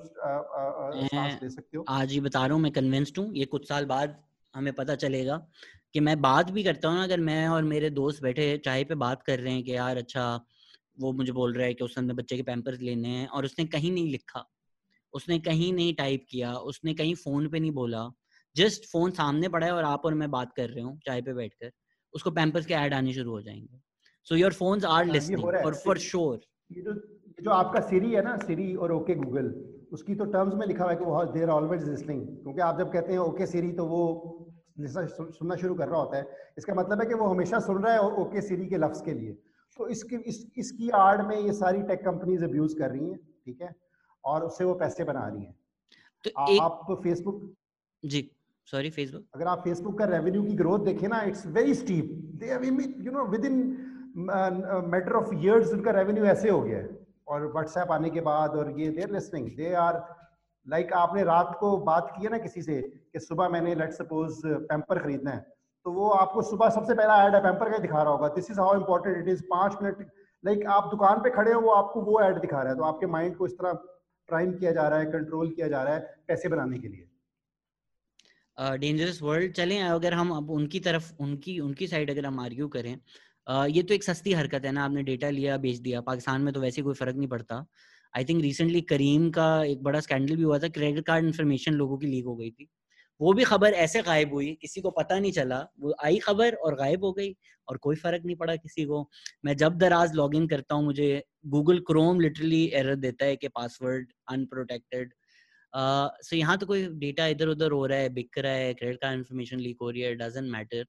ले 1.43 1.49
सकते 1.49 1.77
हो। 1.77 1.84
आज 1.89 2.12
ही 2.12 2.19
बता 2.21 2.45
रहा 2.45 2.53
हूँ 2.53 2.62
मैं 2.62 2.71
कन्विंस्ड 2.71 3.19
हूँ 3.19 3.27
ये 3.36 3.45
कुछ 3.58 3.67
साल 3.69 3.86
बाद 3.86 4.17
हमें 4.53 4.73
पता 4.73 4.95
चलेगा 5.03 5.41
कि 5.93 5.99
मैं 5.99 6.19
बात 6.21 6.51
भी 6.51 6.63
करता 6.63 6.89
हूँ 6.89 7.03
अगर 7.03 7.19
मैं 7.21 7.47
और 7.49 7.63
मेरे 7.65 7.89
दोस्त 7.99 8.23
बैठे 8.23 8.58
चाय 8.65 8.84
पे 8.84 8.95
बात 8.97 9.23
कर 9.23 9.39
रहे 9.39 9.53
हैं 9.53 9.63
कि 9.63 9.75
यार 9.75 9.97
अच्छा 9.97 10.25
वो 10.97 11.12
मुझे 11.13 11.32
बोल 11.32 11.53
रहा 11.53 11.65
है 11.65 11.73
कि 11.73 11.84
उसने 11.84 12.13
बच्चे 12.13 12.36
के 12.36 12.43
पैम्पर्स 12.43 12.79
लेने 12.82 13.10
हैं 13.10 13.27
और 13.27 13.45
उसने 13.45 13.65
कहीं 13.65 13.91
नहीं 13.91 14.12
लिखा। 14.12 14.45
उसने 15.13 15.39
कहीं 15.39 15.71
नहीं 15.73 15.93
टाइप 15.95 16.25
किया 16.29 16.53
उसने 16.71 16.93
कहीं 16.93 17.15
फ़ोन 17.15 17.47
पे 17.49 17.60
नहीं 17.60 17.71
बोला। 17.71 18.10
जस्ट 18.56 18.86
फ़ोन 18.91 19.12
सामने 19.12 19.49
पड़ा 19.49 19.65
है 19.65 19.73
और 19.73 19.84
आप 19.84 20.06
और 20.06 20.13
मैं 20.13 20.29
बात 20.32 20.53
कर 20.53 20.69
रहे 20.69 20.84
हूँ 20.84 20.97
चाय 21.06 21.21
पे 21.21 21.34
बैठकर। 21.34 21.71
उसको 22.13 22.32
पैम्पर्स 22.32 22.65
के 22.65 22.73
ऐड 22.73 22.93
आने 22.93 23.13
शुरू 23.13 23.32
हो 23.32 23.41
जाएँगे। 23.41 23.79
So 24.27 24.36
your 24.36 24.53
phones 24.53 24.86
are 24.86 25.06
listening 25.06 25.45
और 25.45 25.75
फॉर 25.75 25.97
श्योर 25.99 26.39
ये 26.71 26.82
जो 26.82 26.93
जो 27.39 27.51
आपका 27.51 27.79
सीरी 27.79 28.12
है 28.12 28.21
ना 28.23 28.38
सीरी 28.38 28.73
और 28.75 28.91
ओके 28.91 29.15
गूगल 29.15 29.47
उसकी 29.91 30.15
तो 30.15 30.25
टर्म्स 30.25 30.53
में 30.56 30.65
लिखा 30.67 30.84
हुआ 30.84 30.91
है 30.91 30.97
कि 30.97 31.06
वो 31.06 31.23
देर 31.34 31.49
ऑलवेज 31.49 31.84
लिसनिंग 31.89 32.21
क्योंकि 32.27 32.62
आप 32.62 32.77
जब 32.79 32.91
कहते 32.91 33.12
हैं 33.12 33.19
ओके 33.19 33.45
सिरी 33.45 33.71
तो 33.71 33.86
वो 33.86 34.03
सुनना 34.79 35.56
शुरू 35.56 35.75
कर 35.75 35.88
रहा 35.88 35.99
होता 35.99 36.17
है। 36.17 36.53
इसका 36.58 36.73
मतलब 36.73 37.01
है 37.01 37.06
कि 37.06 37.13
वो 37.13 37.27
हमेशा 37.27 37.60
सुन 37.60 37.84
रहा 37.84 37.93
है 37.93 37.99
ओके 38.21 38.41
सीरी 38.41 38.67
के 38.67 38.77
लफ्ज 38.77 39.01
के 39.06 39.13
लिए। 39.13 39.38
तो 39.77 39.88
इसकी 39.88 40.15
इस, 40.17 40.45
इसकी 40.57 40.89
आड़ 40.89 41.21
में 41.21 41.38
ये 41.38 41.53
सारी 41.53 41.81
टेक 41.83 42.03
कंपनीज़ 42.05 42.43
अब्यूज 42.45 42.73
कर 42.79 42.89
रही 42.91 43.09
हैं 43.09 43.17
ठीक 43.45 43.62
है? 43.62 43.73
और 44.23 44.43
उससे 44.45 44.63
वो 44.63 44.73
पैसे 44.75 45.03
बना 45.03 45.27
रही 45.27 45.43
हैं। 45.43 45.55
तो. 46.23 46.29
आप 46.59 47.01
फेसबुक 47.03 47.53
जी 48.03 48.29
सॉरी 48.67 48.89
फेसबुक 48.89 49.23
अगर 49.36 49.47
आप 49.47 49.63
फेसबुक 49.63 49.97
का 49.99 50.05
रेवेन्यू 50.05 50.43
की 50.43 50.53
ग्रोथ 50.55 50.86
देखें 50.86 51.07
ना 51.07 51.21
it's 51.29 51.45
very 51.55 51.73
steep 51.75 52.12
they 52.41 52.47
you 53.05 53.12
know 53.12 53.25
within 53.45 53.57
matter 54.17 55.13
of 55.15 55.33
years 55.36 55.73
उनका 55.73 55.91
रेवेन्यू 55.91 56.25
ऐसे 56.25 56.49
हो 56.49 56.62
गया 56.62 56.77
है। 56.77 56.89
और 57.27 57.45
व्हाट्सएप 57.51 57.91
आने 57.91 58.09
के 58.09 58.21
बाद 58.21 58.55
और 58.62 58.79
ये 58.79 58.89
there 58.91 59.12
listening 59.12 59.47
they 59.57 59.73
are 59.81 60.03
like 60.67 60.93
आपने 60.93 61.23
रात 61.23 61.55
को 61.59 61.75
बात 61.88 62.13
की 62.15 62.23
है 62.23 62.29
ना 62.31 62.38
किसी 62.38 62.62
से 62.62 62.81
कि 62.81 63.19
सुबह 63.19 63.49
मैंने 63.49 63.75
लेट 63.75 63.91
सपोज़ 63.93 64.41
पैम्पर 64.45 64.99
खरीदना 64.99 65.31
है। 65.31 65.45
तो 65.86 65.91
वो 65.91 66.10
आपको 66.12 66.41
सुबह 66.41 66.69
सबसे 66.69 66.93
पहला 66.93 67.15
ऐड 67.24 67.36
है 67.36 67.41
पैम्पर 67.43 67.69
का 67.69 67.76
ही 67.76 67.82
दिखा 67.82 68.02
रहा 68.02 68.12
होगा। 68.12 68.28
This 68.36 68.50
is 68.52 68.60
how 68.60 68.76
important 68.76 69.17
it 69.17 69.28
is 69.30 69.41
पाँच 69.50 69.78
मिनट 69.82 70.12
लाइक 70.43 70.65
आप 70.76 70.88
दुकान 70.91 71.19
पे 71.24 71.30
खड़े 71.30 71.52
हो 71.54 71.60
वो 71.62 71.72
आपको 71.72 72.02
वो 72.02 72.19
ऐड 72.22 72.39
दिखा 72.41 72.62
रहा 72.62 72.72
है। 72.72 72.78
तो 72.78 72.84
आपके 72.84 73.06
माइंड 73.08 73.36
को 73.38 73.48
इस 73.48 73.54
तरह 73.54 73.74
प्राइम 74.30 74.54
किया 74.54 74.72
जा 74.72 74.88
रहा 74.88 75.00
है 75.00 75.06
कंट्रोल 75.12 75.50
किया 75.50 75.67
जा 75.67 75.84
रहा 75.84 75.93
है 75.93 76.24
पैसे 76.28 76.50
बनाने 76.50 76.80
के 76.80 76.88
लिए। 76.88 77.10
डेंजरस 78.58 79.17
uh, 79.17 79.24
वर्ल्ड 79.24 79.54
चलें। 79.54 79.82
अगर 79.82 80.13
हम 80.13 80.32
अब 80.32 80.50
उनकी 80.52 80.80
तरफ़ 80.80 81.12
उनकी 81.22 81.60
उनकी 81.60 81.88
साइड 81.88 82.12
अगर 82.12 82.26
हम 82.26 82.39
आर्ग्यू 82.39 82.67
करें 82.67 82.96
uh, 82.96 83.67
ये 83.69 83.84
तो 83.84 83.93
एक 83.93 84.04
सस्ती 84.04 84.34
हरकत 84.34 84.65
है 84.65 84.72
ना। 84.72 84.84
आपने 84.86 85.04
डेटा 85.04 85.30
लिया 85.30 85.58
बेच 85.58 85.78
दिया। 85.80 86.02
पाकिस्तान 86.02 86.41
में 86.41 86.54
तो 86.54 86.60
वैसे 86.62 86.82
कोई 86.82 86.93
फ़र्क 86.93 87.15
नहीं 87.15 87.28
पड़ता। 87.30 87.65
आई 88.13 88.26
थिंक 88.26 88.41
रिसेंटली 88.41 88.82
करीम 88.89 89.30
का 89.32 89.48
एक 89.65 89.84
बड़ा 89.84 90.00
स्कैंडल 90.00 90.36
भी 90.36 90.43
हुआ 90.43 90.60
था। 90.60 90.67
क्रेडिट 90.69 91.06
कार्ड 91.06 91.25
इन्फॉर्मेशन 91.25 91.73
लोगों 91.73 91.98
की 91.98 92.08
लीक 92.08 92.25
हो 92.25 92.36
गई 92.36 92.52
थी। 92.52 92.69
वो 93.19 93.33
भी 93.33 93.43
खबर 93.43 93.73
ऐसे 93.75 94.01
गायब 94.01 94.33
हुई 94.33 94.51
किसी 94.61 94.81
को 94.81 94.91
पता 94.91 95.19
नहीं 95.19 95.31
चला 95.31 95.59
वो 95.79 95.93
आई 96.05 96.17
खबर 96.19 96.55
और 96.55 96.75
गायब 96.75 97.03
हो 97.03 97.11
गई 97.13 97.35
और 97.67 97.77
कोई 97.77 97.95
फ़र्क 97.95 98.25
नहीं 98.25 98.35
पड़ा 98.35 98.55
किसी 98.55 98.85
को। 98.85 99.09
मैं 99.45 99.55
जब 99.57 99.77
दराज 99.77 100.13
लॉग 100.15 100.35
इन 100.35 100.47
करता 100.47 100.75
हूँ 100.75 100.85
मुझे 100.85 101.23
गूगल 101.47 101.79
क्रोम 101.87 102.19
लिटरली 102.19 102.65
एरर 102.73 102.95
देता 102.97 103.25
है 103.25 103.35
कि 103.35 103.47
पासवर्ड 103.47 104.11
अनप्रोटेक्टेड 104.31 105.13
सो 105.73 106.35
यहाँ 106.35 106.57
तो 106.57 106.65
कोई 106.65 106.87
डेटा 106.99 107.27
इधर 107.27 107.47
उधर 107.47 107.71
हो 107.71 107.85
रहा 107.85 107.97
है 107.97 108.09
बिक 108.09 108.37
रहा 108.37 108.51
है 108.53 108.73
क्रेडिट 108.73 108.99
कार्ड 109.01 109.17
इन्फॉर्मेशन 109.17 109.59
लीक 109.59 109.77
हो 109.81 109.89
रही 109.89 110.01
है 110.01 110.13
doesn't 110.15 110.51
matter 110.51 110.85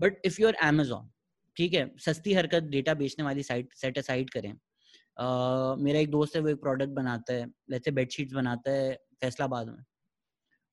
but 0.00 0.20
if 0.24 0.40
you 0.40 0.48
are 0.48 0.54
Amazon 0.68 1.10
ठीक 1.56 1.74
है 1.74 1.90
सस्ती 2.04 2.32
हरकत 2.34 2.62
डेटा 2.70 2.94
बेचने 2.94 3.24
वाली 3.24 3.42
साइट 3.42 3.74
सेट 3.74 3.98
असाइड 3.98 4.30
करें। 4.30 4.52
uh, 4.52 5.78
मेरा 5.82 5.98
एक 5.98 6.10
दोस्त 6.10 6.36
है 6.36 6.42
वो 6.42 6.48
एक 6.48 6.60
प्रोडक्ट 6.60 6.90
बनाता 6.92 7.34
है 7.34 7.46
जैसे 7.70 7.90
बेडशीट्स 7.90 8.34
बनाता 8.34 8.70
है 8.70 8.94
फैसलाबाद 9.20 9.68
में। 9.68 9.82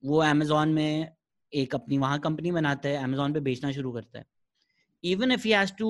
वो 0.03 0.19
अमेजोन 0.23 0.73
में 0.73 1.11
एक 1.53 1.75
अपनी 1.75 1.97
वहाँ 1.97 2.19
कंपनी 2.19 2.51
बनाता 2.51 2.89
है 2.89 3.03
अमेजोन 3.03 3.33
पे 3.33 3.39
बेचना 3.47 3.71
शुरू 3.71 3.91
करता 3.91 4.19
है 4.19 4.25
even 5.03 5.31
if 5.31 5.47
he 5.47 5.51
has 5.53 5.73
to 5.79 5.89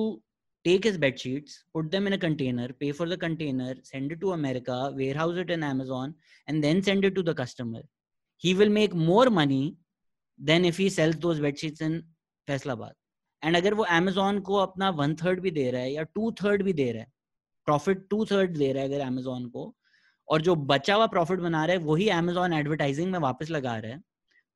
take 0.64 0.84
his 0.84 0.96
bed 0.96 1.18
sheets, 1.20 1.62
put 1.74 1.90
them 1.90 2.06
in 2.06 2.14
a 2.14 2.18
container, 2.18 2.68
pay 2.72 2.90
for 2.90 3.06
the 3.06 3.16
container, 3.16 3.74
send 3.82 4.12
it 4.12 4.20
to 4.20 4.32
America, 4.32 4.92
warehouse 4.96 5.36
it 5.36 5.50
in 5.50 5.62
Amazon, 5.62 6.14
and 6.48 6.64
then 6.64 6.82
send 6.82 7.04
it 7.04 7.14
to 7.14 7.22
the 7.22 7.34
customer. 7.34 7.82
He 8.36 8.54
will 8.54 8.70
make 8.70 8.94
more 8.94 9.28
money 9.30 9.76
than 10.40 10.64
if 10.64 10.78
he 10.78 10.88
sells 10.88 11.16
those 11.16 11.40
bed 11.40 11.58
sheets 11.58 11.82
in 11.82 12.02
Faisalabad. 12.48 12.94
And 13.42 13.56
अगर 13.56 13.74
वो 13.74 13.84
Amazon 13.84 14.38
को 14.40 14.54
अपना 14.56 14.88
one 14.98 15.14
third 15.14 15.40
भी 15.40 15.50
दे 15.50 15.70
रहा 15.70 15.80
है 15.80 15.92
या 15.92 16.02
two 16.14 16.30
third 16.42 16.62
भी 16.62 16.72
दे 16.72 16.90
रहा 16.92 17.02
है 17.02 17.12
प्रॉफिट 17.68 18.06
टू 18.10 18.24
थर्ड 18.26 18.56
दे 18.58 18.70
रहा 18.72 18.82
है 18.82 18.88
अगर 18.88 19.00
अमेजोन 19.06 19.48
को 19.56 19.64
और 20.28 20.42
जो 20.42 20.54
बचा 20.66 20.94
हुआ 20.94 21.06
प्रॉफिट 21.08 21.40
बना 21.40 21.64
रहा 21.64 21.76
है 21.76 21.82
वही 21.82 22.08
अमेजोन 22.10 22.52
एडवर्टाइजिंग 22.52 23.10
में 23.12 23.18
वापस 23.20 23.50
लगा 23.50 23.76
रहे 23.76 23.92
है। 23.92 23.98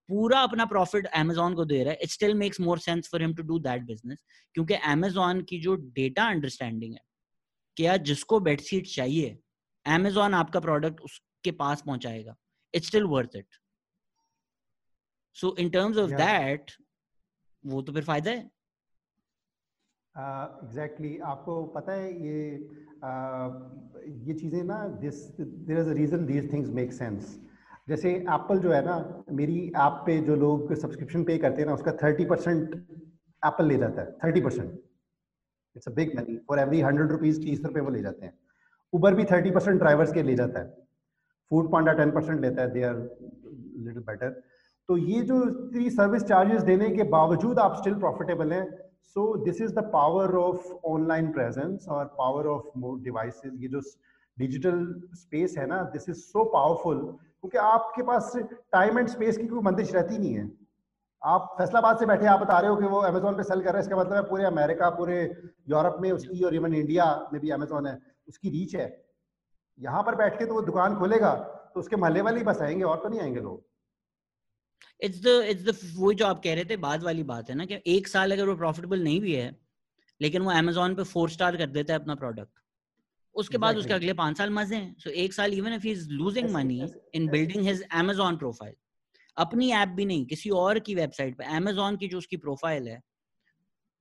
पूरा 0.08 0.40
अपना 0.40 0.64
प्रॉफिट 0.66 1.06
अमेजोन 1.06 1.54
को 1.54 1.64
दे 1.64 1.82
रहा 1.82 1.92
है। 1.92 1.98
It 2.02 2.10
still 2.10 2.34
makes 2.34 2.60
more 2.60 2.78
sense 2.78 3.08
for 3.12 3.22
him 3.22 3.34
to 3.34 3.42
do 3.42 3.58
that 3.58 3.82
business 3.82 4.24
क्योंकि 4.54 4.74
अमेजोन 4.74 5.42
की 5.42 5.60
जो 5.60 5.74
डेटा 5.94 6.28
अंडरस्टैंडिंग 6.28 6.94
है 6.94 7.00
कि 7.76 7.86
यार 7.86 7.98
जिसको 8.02 8.40
बेडशीट 8.40 8.86
चाहिए 8.86 9.38
अमेजोन 9.86 10.34
आपका 10.34 10.60
प्रोडक्ट 10.60 11.00
उसके 11.00 11.50
पास 11.54 11.82
पहुंचाएगा। 11.82 12.36
It's 12.74 12.86
still 12.86 13.04
worth 13.06 13.36
it 13.36 13.58
so 15.36 15.54
in 15.58 15.70
terms 15.70 15.96
of 15.96 16.10
that 16.12 16.72
वो 17.64 17.82
तो 17.82 17.92
फिर 17.92 18.04
फ़ायदा 18.04 18.30
है। 18.30 18.50
Exactly 20.18 21.08
exactly. 21.08 21.30
आपको 21.30 21.62
पता 21.74 21.92
है 21.92 22.12
ये 22.22 22.38
uh, 23.00 23.48
ये 24.28 24.34
चीज़ें 24.34 24.62
ना 24.64 24.78
this 25.00 25.20
there 25.40 25.78
is 25.78 25.88
a 25.88 25.92
reason 25.92 26.24
these 26.26 26.52
things 26.52 26.70
make 26.78 26.92
sense 26.92 27.38
जैसे 27.88 28.10
एप्पल 28.36 28.58
जो 28.58 28.72
है 28.72 28.84
ना 28.84 28.96
मेरी 29.32 29.60
ऐप 29.76 30.02
पे 30.06 30.18
जो 30.22 30.36
लोग 30.36 30.74
सब्सक्रिप्शन 30.74 31.24
पे 31.24 31.36
करते 31.38 31.62
हैं 31.62 31.68
ना 31.68 31.74
उसका 31.74 31.92
थर्टी 32.02 32.24
परसेंट 32.24 32.74
एप्पल 33.42 33.66
ले 33.66 33.76
जाता 33.78 34.02
है 34.02 34.12
thirty 34.24 34.40
percent 34.40 34.72
it's 35.76 35.88
a 35.88 35.92
big 35.94 36.16
money 36.18 36.36
for 36.48 36.58
every 36.58 36.80
hundred 36.80 37.12
rupees 37.12 37.40
तीस 37.42 37.64
रुपये 37.64 37.82
वो 37.82 37.90
ले 37.90 38.02
जाते 38.02 38.26
हैं. 38.26 38.32
उबर 38.92 39.14
भी 39.14 39.24
थर्टी 39.24 39.50
परसेंट 39.50 39.78
ड्राइवर्स 39.78 40.12
के 40.12 40.22
ले 40.22 40.34
जाता 40.34 40.60
है. 40.60 40.66
फ़ूड 41.50 41.70
पांडा 41.72 41.92
टेन 41.92 42.10
परसेंट 42.10 42.40
लेता 42.40 42.62
है 42.62 42.72
दे 42.72 42.82
आर 42.82 42.96
लिटिल 42.96 44.02
बेटर 44.02 44.30
तो 44.88 44.96
ये 44.96 45.20
जो 45.22 45.42
इतनी 45.44 45.90
सर्विस 45.90 46.22
चार्जेस 46.24 46.62
देने 46.62 46.88
के 46.90 47.02
बावजूद 47.10 47.58
आप 47.58 47.76
स्टिल 47.76 47.94
प्रॉफिटेबल 47.98 48.52
हैं 48.52 48.64
so 49.04 49.36
this 49.44 49.60
is 49.60 49.72
the 49.74 49.84
power 49.92 50.36
of 50.36 50.72
online 50.86 51.30
presence 51.32 51.88
और 51.88 52.04
पावर 52.18 52.46
ऑफ़ 52.46 52.78
डिवाइसेस 53.04 53.52
ये 53.56 53.68
जो 53.68 53.80
डिजिटल 54.36 54.84
स्पेस 55.14 55.54
है 55.58 55.66
ना 55.66 55.82
दिस 55.92 56.08
इज़ 56.08 56.16
सो 56.16 56.44
पावरफुल 56.52 57.00
क्योंकि 57.40 57.58
आपके 57.58 58.02
पास 58.02 58.32
टाइम 58.72 58.98
एंड 58.98 59.08
स्पेस 59.08 59.36
की 59.38 59.46
कोई 59.46 59.60
बंदिश 59.62 59.94
रहती 59.94 60.18
नहीं 60.18 60.34
है। 60.34 60.50
आप 61.22 61.54
फैसलाबाद 61.58 61.98
से 61.98 62.06
बैठे, 62.06 62.26
आप 62.26 62.40
बता 62.40 62.58
रहे 62.58 62.70
हो 62.70 62.76
कि 62.76 62.86
वो 62.86 62.98
अमेजोन 63.02 63.36
पे 63.36 63.42
सेल 63.42 63.60
कर 63.60 63.72
रहे 63.72 63.72
हैं, 63.72 63.80
इसका 63.80 63.96
मतलब 63.96 64.14
है 64.14 64.22
पूरे 64.22 64.44
अमेरिका 64.44 64.90
पूरे 64.90 65.22
यूरोप 65.70 65.96
में 66.00 66.10
उसकी 66.12 66.42
और 66.44 66.54
इवन 66.54 66.74
इंडिया 66.74 67.04
में 67.32 67.40
भी 67.42 67.50
अमेजोन 67.50 67.86
है, 67.86 67.98
उसकी 68.28 68.50
रीच 68.50 68.74
है। 68.76 68.86
यहाँ 69.78 70.02
पर 70.02 70.14
बैठ 70.14 70.38
के 70.38 70.46
तो 70.46 70.54
वो 70.54 70.62
दुकान 70.62 70.96
खोलेगा 70.98 71.34
तो 71.74 71.80
उसके 71.80 71.96
महल्ले 71.96 72.20
वाले 72.20 72.38
ही 72.38 72.44
बस 72.44 72.62
आएँगे, 72.62 72.82
और 72.84 72.96
तो 72.96 73.08
नहीं 73.08 73.20
आएँगे 73.20 73.40
लोग। 73.40 73.62
इट्स 75.00 75.22
द 75.22 75.40
इट्स 75.48 75.64
द 75.64 75.76
वो 75.96 76.12
जो 76.12 76.26
आप 76.26 76.42
कह 76.44 76.54
रहे 76.54 76.64
थे 76.64 76.76
बाद 76.76 77.02
वाली 77.02 77.22
बात 77.22 77.50
है 77.50 77.56
ना 77.56 77.64
कि 77.64 77.80
एक 77.86 78.08
साल 78.08 78.32
अगर 78.32 78.48
वो 78.48 78.56
प्रॉफिटेबल 78.56 79.02
नहीं 79.02 79.20
भी 79.20 79.34
है 79.34 79.56
लेकिन 80.20 80.42
वो 80.42 80.50
अमेजोन 80.50 80.94
पे 80.94 81.02
फोर 81.04 81.30
स्टार 81.30 81.56
कर 81.56 81.66
देता 81.70 81.92
है 81.92 81.98
अपना 82.00 82.14
प्रोडक्ट 82.14 82.60
उसके 83.36 83.58
बाद 83.58 83.76
उसके 83.76 83.94
अगले 83.94 84.12
पाँच 84.12 84.38
साल 84.38 84.50
मज़े 84.50 84.76
हैं। 84.76 84.94
सो 84.98 85.10
एक 85.10 85.32
साल 85.32 85.52
even 85.54 85.72
if 85.72 85.82
he 85.82 85.90
is 85.90 86.08
losing 86.10 86.50
money 86.50 86.80
in 87.14 87.28
building 87.28 87.66
his 87.66 87.82
Amazon 87.92 88.36
profile 88.36 88.74
अपनी 89.36 89.70
ऐप 89.72 89.88
भी 89.88 90.04
नहीं 90.04 90.24
किसी 90.26 90.50
और 90.50 90.78
की 90.78 90.94
वेबसाइट 90.94 91.36
पे 91.38 91.44
अमेजोन 91.56 91.96
की 91.96 92.08
जो 92.08 92.18
उसकी 92.18 92.36
प्रोफ़ाइल 92.36 92.88
है 92.88 93.00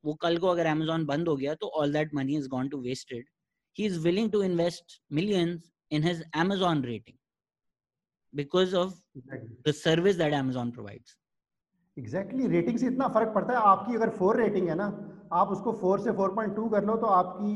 वो 0.03 0.13
कल 0.13 0.37
को 0.37 0.47
अगर 0.47 0.65
अमेजोन 0.65 1.05
बंद 1.05 1.27
हो 1.27 1.35
गया 1.35 1.53
तो 1.55 1.67
all 1.75 1.93
that 1.93 2.13
money 2.13 2.37
is 2.37 2.47
gone 2.47 2.69
to 2.69 2.81
wasted 2.81 3.25
he 3.77 3.85
is 3.85 3.99
willing 3.99 4.31
to 4.31 4.43
invest 4.43 5.01
millions 5.11 5.71
in 5.91 6.03
his 6.03 6.23
Amazon 6.35 6.83
rating 6.83 7.16
because 8.33 8.73
of 8.73 8.93
exactly. 9.15 9.55
the 9.65 9.73
service 9.73 10.17
that 10.17 10.33
Amazon 10.33 10.71
provides. 10.71 11.15
Exactly 11.97 12.37
exactly, 12.37 12.51
rating 12.51 12.77
से 12.77 12.87
इतना 12.87 13.07
फ़र्क 13.07 13.33
पड़ता 13.35 13.53
है 13.53 13.59
आपकी 13.65 13.95
अगर 13.95 14.09
फोर 14.17 14.37
रेटिंग 14.41 14.67
है 14.69 14.75
ना 14.75 14.87
आप 15.33 15.49
उसको 15.51 15.71
फोर 15.79 15.99
से 15.99 16.11
फोर 16.17 16.33
पॉइंट 16.35 16.55
टू 16.55 16.67
कर 16.69 16.83
लो 16.85 16.95
तो 16.97 17.05
आपकी 17.05 17.53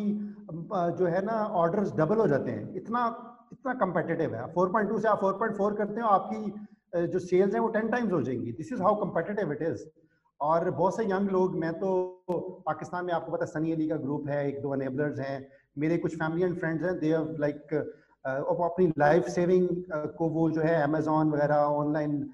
जो 0.99 1.05
है 1.05 1.21
ना 1.25 1.33
ऑर्डर्स 1.63 1.91
डबल 1.95 2.17
हो 2.17 2.27
जाते 2.27 2.51
हैं। 2.51 2.73
इतना 2.75 3.03
इतना 3.53 3.73
कंपेटिटिव 3.85 4.35
है। 4.35 4.45
फोर 4.53 4.71
पॉइंट 4.71 4.89
टू 4.89 4.99
से 4.99 5.07
आप 5.07 5.19
फोर 5.21 5.33
पॉइंट 5.39 5.55
फोर 5.57 5.73
करते 5.75 6.01
हो 6.01 6.07
आपकी 6.07 7.07
जो 7.07 7.19
सेल्स 7.19 7.53
हैं 7.53 7.61
वो 7.61 7.67
टेन 7.75 7.89
टाइम्स 7.89 8.11
हो 8.11 8.21
जाएँगी। 8.21 8.51
This 8.51 8.71
is 8.73 8.81
how 8.81 8.95
competitive 9.03 9.51
it 9.51 9.61
is 9.61 9.83
और 10.39 10.69
बहुत 10.71 10.95
से 10.97 11.03
यंग 11.05 11.29
लोग 11.31 11.55
मैं 11.59 11.73
तो 11.79 11.89
पाकिस्तान 12.65 13.05
में 13.05 13.13
आपको 13.13 13.31
पता 13.31 13.45
सनी 13.45 13.71
अली 13.71 13.87
का 13.87 13.95
ग्रुप 14.05 14.27
है 14.29 14.47
एक 14.47 14.61
दो 14.61 14.69
अनेबलर्स 14.73 15.19
हैं। 15.19 15.47
मेरे 15.77 15.97
कुछ 15.97 16.15
फैमिली 16.15 16.43
एंड 16.43 16.57
फ्रेंड्स 16.59 16.83
हैं 16.83 16.99
दे 16.99 17.11
लाइक 17.39 17.67
वो 18.25 18.63
अपनी 18.65 18.91
लाइफ 18.99 19.27
सेविंग 19.29 19.67
को 20.17 20.29
वो 20.29 20.49
जो 20.51 20.61
है 20.61 20.81
अमेजोन 20.83 21.31
वगैरह 21.31 21.55
ऑनलाइन 21.55 22.29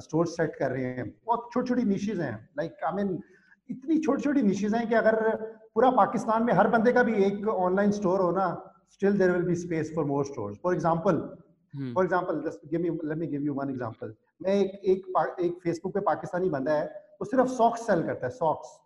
स्टोर 0.00 0.26
सेट 0.26 0.56
कर 0.56 0.70
रहे 0.70 0.84
हैं। 0.84 1.08
बहुत 1.26 1.48
छोटी 1.52 1.68
छोटी 1.68 1.82
निशीज 1.84 2.20
हैं। 2.20 2.36
लाइक 2.58 2.84
आई 2.84 2.92
मीन 2.92 3.18
इतनी 3.70 3.98
छोटी 3.98 4.22
छोटी 4.22 4.42
निशीज 4.42 4.74
हैं 4.74 4.88
कि 4.88 4.94
अगर 4.94 5.16
पूरा 5.74 5.90
पाकिस्तान 5.92 6.42
में 6.42 6.52
हर 6.54 6.68
बंदे 6.68 6.92
का 6.92 7.02
भी 7.02 7.24
एक 7.24 7.48
ऑनलाइन 7.48 7.90
स्टोर 7.90 8.20
हो 8.20 8.30
ना 8.32 8.48
still 8.92 9.18
there 9.18 9.30
will 9.32 9.42
be 9.42 9.54
space 9.56 9.92
for 9.96 10.04
more 10.04 10.24
stores 10.24 10.58
for 10.62 10.74
example 10.74 11.20
for 11.94 12.06
just 12.46 12.68
give 12.70 12.80
me 12.80 12.90
let 13.08 13.18
me 13.18 13.26
give 13.26 13.42
you 13.42 13.54
one 13.54 13.70
example 13.70 14.14
मैं 14.42 14.52
एक 14.52 14.80
एक 14.84 15.36
एक 15.40 15.58
फेसबुक 15.64 15.94
पे 15.94 16.00
पाकिस्तानी 16.00 16.50
बंदा 16.50 16.72
है 16.72 16.86
वो 17.20 17.24
सिर्फ़ 17.24 17.48
सॉक्स 17.48 17.86
सेल 17.86 18.02
करता 18.02 18.26
है 18.26 18.32
सॉक्स 18.32 18.78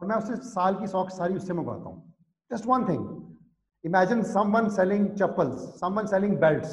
और 0.00 0.08
मैं 0.08 0.16
उससे 0.16 0.36
साल 0.48 0.74
की 0.74 0.86
सॉक्स 0.86 1.16
सारी 1.16 1.34
उससे 1.34 1.52
मंगवाता 1.54 1.88
हूँ। 1.88 2.12
Just 2.50 2.66
one 2.66 2.88
thing 2.88 3.31
imagine 3.84 4.22
someone 4.22 4.68
selling 4.70 5.08
chappals 5.16 5.62
someone 5.80 6.06
selling 6.06 6.36
belts 6.40 6.72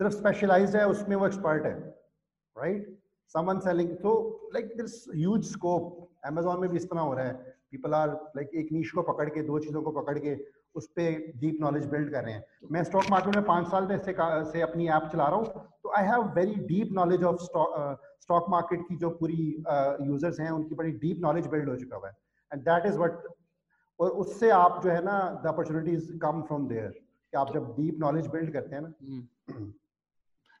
सिर्फ़ 0.00 0.12
स्पेशलाइज्ड 0.14 0.76
है 0.76 0.86
उसमें 0.88 1.16
वो 1.16 1.26
एक्सपर्ट 1.26 1.66
है 1.66 1.74
राइट 2.56 2.88
समवन 3.34 3.58
सेलिंग 3.60 3.96
तो 3.98 4.12
like 4.54 4.76
this 4.76 5.04
huge 5.14 5.44
scope 5.52 6.08
Amazon 6.26 6.60
में 6.60 6.70
भी 6.70 6.76
इस 6.76 6.84
तरह 6.90 7.00
हो 7.00 7.14
रहा 7.14 7.24
है. 7.26 7.32
पीपल 7.70 7.94
आर 7.94 8.10
लाइक 8.36 8.50
एक 8.54 8.68
नीच 8.72 8.90
को 8.94 9.02
पकड़ 9.02 9.28
के 9.28 9.42
दो 9.42 9.58
चीज़ों 9.58 9.82
को 9.82 9.90
पकड़ 9.92 10.18
के 10.18 10.34
उस 10.74 10.86
पर 10.98 11.32
डीप 11.40 11.58
नॉलेज 11.60 11.86
बिल्ड 11.90 12.10
कर 12.12 12.24
रहे 12.24 12.34
हैं। 12.34 12.44
मैं 12.72 12.82
स्टॉक 12.84 13.04
मार्केट 13.10 13.34
में 13.34 13.44
पाँच 13.44 13.66
साल 13.68 13.88
से, 13.88 14.14
से 14.52 14.60
अपनी 14.60 14.88
ऐप 14.88 15.08
चला 15.12 15.26
रहा 15.26 15.36
हूँ 15.36 15.46
तो 15.82 15.92
I 15.96 16.04
have 16.04 16.22
very 16.36 16.54
deep 16.66 16.92
knowledge 16.92 17.24
of 17.24 17.40
stock 17.40 18.46
market 18.50 18.80
की 18.88 18.96
जो 18.96 19.10
पूरी 19.10 19.42
यूज़र्स 20.06 20.34
uh, 20.34 20.40
हैं 20.40 20.50
उनकी 20.50 20.74
बड़ी 20.74 20.92
डीप 20.92 21.20
नॉलेज 21.22 21.46
बिल्ड 21.46 21.68
हो 21.68 21.76
चुका 21.76 21.96
हुआ 21.96 22.08
है। 22.08 22.14
एंड 22.52 22.62
दैट 22.62 22.86
इज़ 22.86 22.98
वट 22.98 23.26
और 24.00 24.10
उससे 24.10 24.50
आप 24.50 24.80
जो 24.84 24.90
है 24.90 25.04
ना 25.04 25.42
the 25.44 25.46
opportunities 25.46 26.12
come 26.18 26.42
from 26.42 26.68
there 26.68 26.88
कि 26.88 27.36
आप 27.36 27.52
जब 27.54 27.74
डीप 27.78 27.98
नॉलेज 27.98 28.26
बिल्ड 28.26 28.52
करते 28.52 28.74
हैं 28.74 28.82
ना। 28.82 28.92
हम्म। 29.02 29.72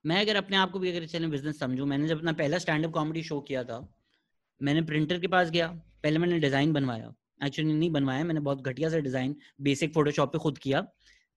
मैं 0.04 0.20
अगर 0.20 0.36
अपने 0.36 0.56
आप 0.56 0.70
को 0.70 0.78
भी 0.78 0.90
अगर 0.90 1.06
चैनल 1.06 1.30
बिज़नेस 1.30 1.58
समझूं, 1.58 1.86
मैंने 1.86 2.08
जब 2.08 2.18
अपना 2.18 2.32
पहला 2.32 2.58
स्टैंड 2.58 2.86
अप 2.86 2.92
कॉमेडी 2.92 3.22
शो 3.22 3.40
किया 3.40 3.64
था, 3.64 3.78
मैंने 4.62 4.82
प्रिंटर 4.82 5.18
के 5.18 5.26
पास 5.26 5.50
गया, 5.50 5.68
पहले 6.02 6.18
मैंने 6.18 6.38
डिज़ाइन 6.38 6.72
बनवाया। 6.72 7.14
एक्चुअली 7.44 7.72
नहीं 7.72 7.90
बनवाया, 7.90 8.24
मैंने 8.24 8.40
बहुत 8.40 8.62
घटिया 8.62 8.88
सा 8.90 8.98
डिज़ाइन 8.98 9.36
बेसिक 9.60 9.94
फोटोशॉप 9.94 10.32
पे 10.32 10.38
खुद 10.38 10.58
किया। 10.58 10.80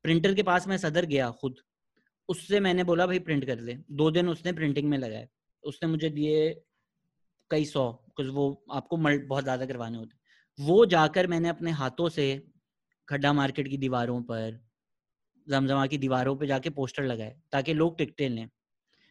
प्रिंटर 0.04 0.34
के 0.34 0.43
पास 0.43 0.68
मैं 0.68 0.78
सदर 0.78 1.06
गया 1.06 1.30
खुद। 1.32 1.56
उससे 2.30 2.60
मैंने 2.60 2.84
बोला, 2.84 3.06
भाई 3.08 3.20
प्रिंट 3.20 3.45
कर 3.45 3.60
ले। 3.60 3.78
दो 3.91 4.12
दिन 4.12 4.30
उसने 4.30 4.52
प्रिंटिंग 4.52 4.89
में 4.89 4.98
लगाए। 4.98 5.28
उसने 5.64 5.89
मुझे 5.89 6.10
दिए 6.10 6.64
कई 7.52 7.66
सौ 7.66 7.91
कुछ 8.16 8.28
वो 8.28 8.64
आपको 8.72 8.98
बहुत 8.98 9.43
ज़्यादा 9.43 9.66
करवाने 9.66 9.98
होते 9.98 10.16
वो 10.60 10.86
जाकर 10.88 11.28
मैंने 11.28 11.49
अपने 11.49 11.72
हाथों 11.74 12.10
से 12.10 12.28
खड्डा 13.08 13.32
मार्केट 13.34 13.68
की 13.68 13.78
दीवारों 13.78 14.22
पर, 14.22 14.60
जमजमा 15.47 15.86
की 15.88 15.97
दीवारों 15.97 16.36
पे 16.36 16.47
जाके 16.47 16.70
पोस्टर 16.72 17.03
लगाए, 17.03 17.36
ताकि 17.51 17.74
लोग 17.74 17.97
टिकटें 17.97 18.30
लें। 18.30 18.49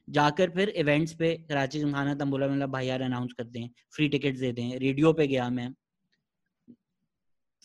जाकर 0.08 0.50
फिर 0.50 0.68
इवेंट्स 0.70 1.14
पे 1.14 1.34
कराची 1.48 1.78
जिमखाना, 1.78 2.14
तंबोला 2.14 2.48
मतलब 2.48 2.70
भाई 2.70 2.86
यार 2.86 3.02
अनाउंस 3.02 3.32
कर 3.32 3.44
दें 3.46 3.68
फ्री 3.94 4.08
टिकट 4.08 4.36
दे 4.38 4.52
दें 4.52 4.78
रेडियो 4.78 5.12
पे 5.12 5.26
गया 5.26 5.48
मैं। 5.50 5.72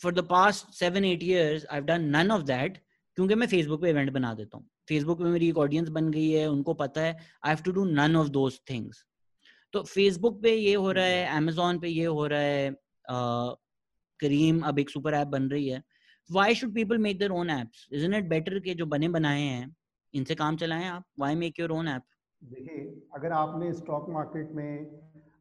For 0.00 0.14
the 0.14 0.26
past 0.28 0.72
seven 0.74 1.04
eight 1.04 1.22
years 1.22 1.66
I 1.66 1.80
done 1.82 2.04
none 2.16 2.30
of 2.30 2.42
that 2.44 2.78
क्योंकि 3.18 3.34
मैं 3.34 3.46
फेसबुक 3.46 3.80
पे 3.82 3.90
इवेंट 3.90 4.10
बना 4.12 4.32
देता 4.34 4.56
हूँ। 4.58 4.68
फेसबुक 4.88 5.18
पे 5.18 5.24
मेरी 5.26 5.48
एक 5.48 5.58
ऑडियंस 5.58 5.88
बन 5.90 6.10
गई 6.10 6.28
है, 6.30 6.46
उनको 6.46 6.74
पता 6.74 7.00
है 7.00 7.12
I 7.12 7.48
have 7.48 7.62
to 7.64 7.72
do 7.72 7.84
none 7.86 8.16
of 8.16 8.28
those 8.30 8.60
things 8.70 9.04
तो 9.74 9.82
फेसबुक 9.84 10.42
पे 10.42 10.54
ये 10.54 10.74
हो 10.74 10.92
रहा 10.92 11.04
है 11.04 11.26
अमेजोन 11.36 11.78
पे 11.80 11.88
ये 11.88 12.04
हो 12.06 12.26
रहा 12.26 12.40
है 12.40 12.70
करीम 14.20 14.60
अब 14.62 14.78
एक 14.78 14.90
सुपर 14.90 15.14
ऐप 15.14 15.28
बन 15.28 15.48
रही 15.50 15.68
है। 15.68 15.82
Why 16.30 16.54
should 16.54 16.74
people 16.74 16.98
make 16.98 17.18
their 17.18 17.30
own 17.32 17.50
apps 17.50 17.88
isn't 17.92 18.14
it 18.14 18.28
better 18.28 18.58
के 18.60 18.74
जो 18.74 18.86
बने 18.86 19.08
बनाए 19.08 19.42
हैं 19.42 19.74
इनसे 20.14 20.34
काम 20.34 20.56
चलाएँ 20.56 20.86
आप? 20.88 21.04
Why 21.18 21.34
make 21.34 21.60
your 21.60 21.70
own 21.72 21.88
app 21.88 22.02
देखिए 22.42 22.84
अगर 23.14 23.32
आपने 23.32 23.72
स्टॉक 23.72 24.08
मार्केट 24.10 24.52
में 24.52 24.86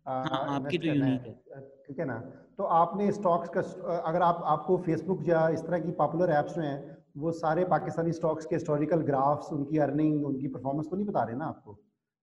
हाँ, 0.07 0.47
आपकी 0.55 0.77
तो 0.77 0.87
यूनिक 0.87 1.25
है 1.25 1.59
ठीक 1.87 1.99
है 1.99 2.05
ना? 2.05 2.17
तो 2.57 2.63
आपने 2.63 3.11
स्टॉक्स 3.11 3.49
का 3.49 3.61
अगर 3.99 4.21
आप 4.21 4.41
आपको 4.45 4.77
फेसबुक 4.77 5.27
या 5.27 5.47
इस 5.49 5.61
तरह 5.61 5.79
की 5.79 5.91
पॉपुलर 5.91 6.29
ऐप्स 6.31 6.57
हैं 6.57 6.97
वो 7.17 7.31
सारे 7.31 7.63
पाकिस्तानी 7.65 8.11
स्टॉक्स 8.13 8.45
के 8.45 8.55
हिस्टोरिकल 8.55 9.01
ग्राफ्स 9.01 9.51
उनकी 9.53 9.77
अर्निंग 9.77 10.25
उनकी 10.25 10.47
परफॉर्मेंस 10.47 10.87
तो 10.89 10.95
नहीं 10.95 11.05
बता 11.05 11.23
रहे 11.23 11.35
ना 11.35 11.45
आपको? 11.45 11.77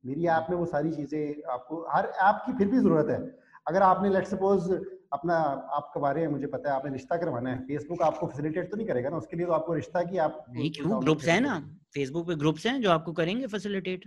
मेरी 0.05 0.27
ऐप 0.27 0.47
में 0.51 0.57
वो 0.57 0.65
सारी 0.67 0.93
चीज़ें 0.93 1.43
आपको 1.53 1.85
हर 1.91 2.07
ऐप 2.29 2.43
की 2.47 2.53
फिर 2.59 2.69
भी 2.69 2.79
ज़रूरत 2.79 3.11
है। 3.11 3.19
अगर 3.67 3.83
आपने 3.83 4.11
लेट 4.11 4.27
सपोज़ 4.27 4.73
अपना 5.13 5.35
आपके 5.75 6.01
बारे 6.01 6.21
में 6.21 6.29
मुझे 6.29 6.47
पता 6.47 6.71
है 6.71 6.77
आपने 6.77 6.91
रिश्ता 6.93 7.17
करवाना 7.17 7.51
है। 7.51 7.59
फेसबुक 7.67 8.03
आपको 8.03 8.27
फैसिलिटेट 8.27 8.71
तो 8.71 8.77
नहीं 8.77 8.87
करेगा 8.87 9.11
ना? 9.11 9.17
उसके 9.17 9.37
लिए 9.37 9.47
तो 9.47 9.53
आपको 9.53 9.75
रिश्ता 9.75 10.03
की 10.03 10.19
आप 10.19 10.45
नहीं 10.51 10.71
क्यों? 10.71 11.03
ग्रुप्स 11.03 11.29
है 11.29 11.39
ना। 11.41 11.59
फेसबुक 11.95 12.27
पे 12.27 12.35
ग्रुप्स 12.35 12.67
हैं 12.67 12.81
जो 12.83 12.91
आपको 12.91 13.13
करेंगे 13.13 13.47
फैसिलिटेट 13.47 14.05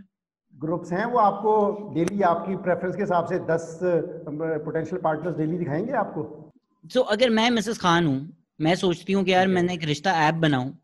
ग्रुप्स 0.53 0.91
हैं 0.91 1.05
वो 1.05 1.19
आपको 1.19 1.53
डेली 1.93 2.21
आपकी 2.21 2.55
प्रेफरेंस 2.63 2.95
के 2.95 3.01
हिसाब 3.01 3.25
से 3.25 3.39
दस 3.39 3.79
पोटेंशियल 3.83 5.01
पार्टनर्स 5.01 5.37
डेली 5.37 5.57
दिखाएँगे 5.57 5.93
आपको। 5.93 6.23
सो 6.85 6.99
so, 6.99 7.05
अगर 7.07 7.29
मैं 7.29 7.49
मिसेस 7.51 7.77
खान 7.77 8.07
हूँ 8.07 8.37
मैं 8.61 8.75
सोचती 8.75 9.13
हूँ 9.13 9.23
कि 9.23 9.33
यार 9.33 9.47
मैंने 9.47 9.73
एक 9.73 9.83
रिश्ता 9.83 10.11
ऐप 10.27 10.35
बनाऊँ 10.35 10.77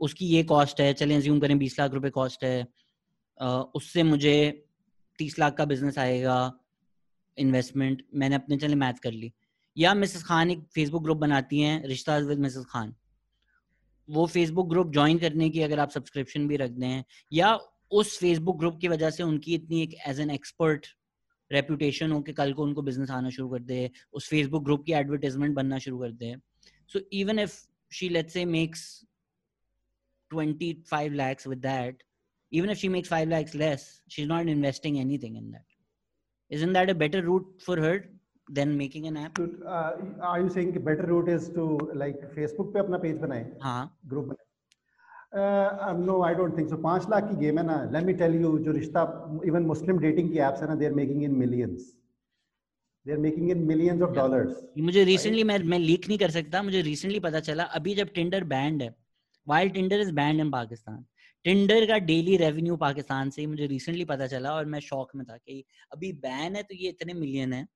उसकी 0.00 0.26
ये 0.26 0.42
कॉस्ट 0.42 0.80
है 0.80 0.92
चलें 0.92 1.20
ज्यूम 1.20 1.38
करें 1.40 1.58
बीस 1.58 1.78
लाख 1.80 1.92
रुपए 1.92 2.10
कॉस्ट 2.10 2.44
है 2.44 2.66
उससे 3.74 4.02
मुझे 4.02 4.34
तीस 5.18 5.38
लाख 5.38 5.54
का 5.54 5.64
बिज़नेस 5.64 5.98
आएगा 5.98 6.36
इन्वेस्टमेंट 7.38 8.02
मैंने 8.14 8.34
अपने 8.34 8.56
चले 8.56 8.74
मैथ 8.74 9.00
कर 9.02 9.12
ली। 9.12 9.32
या 9.78 9.94
मिसेस 9.94 10.22
खान 10.22 10.50
एक 10.50 10.64
फेसबुक 10.74 11.02
ग्रुप 11.02 11.18
बनाती 11.18 11.60
हैं, 11.60 11.84
रिश्ता 11.84 12.16
विद 12.16 12.38
मिसेस 12.38 12.64
खान। 12.64 12.94
वो 14.10 14.26
फेसबुक 14.26 14.68
ग्रुप 14.68 14.92
ज्वाइन 14.92 15.18
करने 15.18 15.50
की 15.50 15.60
अगर 15.60 15.78
आप 15.78 15.90
सब्सक्रिप्शन 15.90 16.48
भी 16.48 16.56
रख 16.56 16.70
दें, 16.70 17.04
या 17.32 17.58
उस 17.90 18.18
फेसबुक 18.18 18.58
ग्रुप 18.58 18.78
की 18.80 18.88
वजह 18.88 19.10
से 19.10 19.22
उनकी 19.22 19.54
इतनी 19.54 19.82
एक 19.82 19.94
एज 20.06 20.20
एन 20.20 20.30
एक्सपर्ट 20.30 20.86
रेपुटेशन 21.52 22.12
हो 22.12 22.20
कि 22.22 22.32
कल 22.32 22.52
को 22.52 22.62
उनको 22.62 22.82
बिज़नेस 22.82 23.10
आना 23.10 23.30
शुरू 23.30 23.48
कर 23.48 23.62
दे, 23.62 23.90
उस 24.12 24.28
फेसबुक 24.28 24.64
ग्रुप 24.64 24.84
की 24.86 24.92
एडवर्टाइजमेंट 24.92 25.54
बनना 25.54 25.78
शुरू 25.78 25.98
कर 25.98 26.12
दे। 26.12 26.36
So 26.88 27.00
even 27.12 27.38
if 27.38 27.66
she 27.92 28.08
let's 28.08 28.32
say 28.32 28.44
makes 28.44 29.04
25 30.30 31.12
lakhs 31.12 31.46
with 31.46 31.60
that, 31.62 32.00
even 32.52 32.70
if 32.70 32.78
she 32.78 32.88
makes 32.88 33.08
5 33.08 33.28
lakhs 33.28 33.54
less, 33.54 33.82
she's 34.08 34.26
not 34.26 34.48
investing 34.48 34.98
anything 34.98 35.36
in 35.36 35.50
that 35.52 35.64
isn't 36.50 36.72
that 36.72 36.90
a 36.90 36.94
better 36.94 37.22
route 37.22 37.62
for 37.66 37.76
her 37.78 37.94
than 38.48 38.76
making 38.76 39.06
an 39.06 39.16
app? 39.16 39.38
Uh, 39.38 39.92
are 40.20 40.40
you 40.40 40.48
saying 40.48 40.72
better 40.72 41.06
route 41.06 41.28
is 41.28 41.48
to 41.50 41.78
like 41.94 42.20
facebook 42.34 42.72
पे 42.72 42.78
अपना 42.78 42.98
page 42.98 43.16
बनाए? 43.18 43.50
हाँ। 43.62 43.98
Group 44.06 44.24
बनाए? 44.24 44.44
No 45.34 46.22
I 46.24 46.34
don't 46.34 46.56
think 46.58 46.68
so 46.70 46.76
पाँच 46.82 47.06
लाख 47.10 47.28
की 47.30 47.36
game 47.36 47.58
है 47.58 47.64
ना 47.66 47.76
late 47.92 48.04
me 48.04 48.12
tell 48.14 48.34
you 48.34 48.58
जो 48.64 48.72
रिश्ता 48.72 49.02
इवन 49.46 49.62
मुस्लिम 49.66 49.98
डेटिंग 49.98 50.30
की 50.32 50.38
एप्स 50.38 50.60
है 50.62 50.68
ना 50.68 50.74
they 50.74 50.86
are 50.86 50.92
making 50.92 51.22
in 51.24 51.34
millions 51.38 51.90
they 53.06 53.12
are 53.12 53.18
making 53.18 53.50
in 53.50 53.64
millions 53.66 54.62
मुझे 54.78 55.04
रिसेंटली 55.04 55.44
मैं 55.44 55.58
मैं 55.72 55.78
लीक 55.78 56.08
नहीं 56.08 56.18
कर 56.18 56.30
सकता 56.30 56.62
मुझे 56.62 56.82
रिसेंटली 56.82 57.20
पता 57.20 57.40
चला 57.40 57.64
अभी 57.80 57.94
जब 57.94 58.12
टिंडर 58.14 58.44
बैंड 58.54 58.82
है 58.82 58.94
while 59.48 59.70
Tinder 59.70 60.00
is 60.00 60.12
banned 60.12 60.40
in 60.40 60.50
Pakistan 60.50 61.04
Tinder 61.44 61.86
का 61.86 61.98
डेली 61.98 62.36
रेवेन्यू 62.36 62.76
पाकिस्तान 62.76 63.30
से 63.30 63.46
मुझे 63.46 63.66
रिसेंटली 63.66 64.04
पता 64.04 64.26
चला 64.26 64.52
और 64.52 64.64
मैं 64.74 64.80
शौक 64.80 65.10
में 65.16 65.26
था 65.26 65.36
कि 65.36 65.64
अभी 65.92 66.12
बैन 66.28 66.56
है 66.56 66.62
तो 66.62 66.74
ये 66.74 66.88
इतने 66.88 67.14
मिलियन 67.14 67.52
है। 67.52 67.66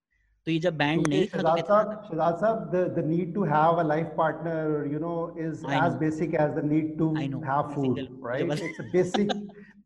तो 0.47 0.51
ये 0.51 0.59
जब 0.59 0.77
बैंड 0.77 1.07
नहीं 1.07 1.25
था 1.27 1.53
तो 1.53 1.63
Shahzad 2.07 2.37
sahab 2.41 2.69
the 2.73 2.83
the 2.97 3.05
need 3.07 3.33
to 3.33 3.43
have 3.45 3.79
a 3.79 3.83
life 3.83 4.13
partner 4.17 4.91
you 4.93 4.99
know 4.99 5.13
is 5.39 5.65
as 5.79 5.95
basic 5.99 6.35
as 6.35 6.51
the 6.51 6.65
need 6.65 6.97
to 6.97 7.13
have 7.15 7.73
food 7.75 7.99
right 8.25 8.51
it's 8.51 8.79
a 8.79 8.89
basic 8.93 9.33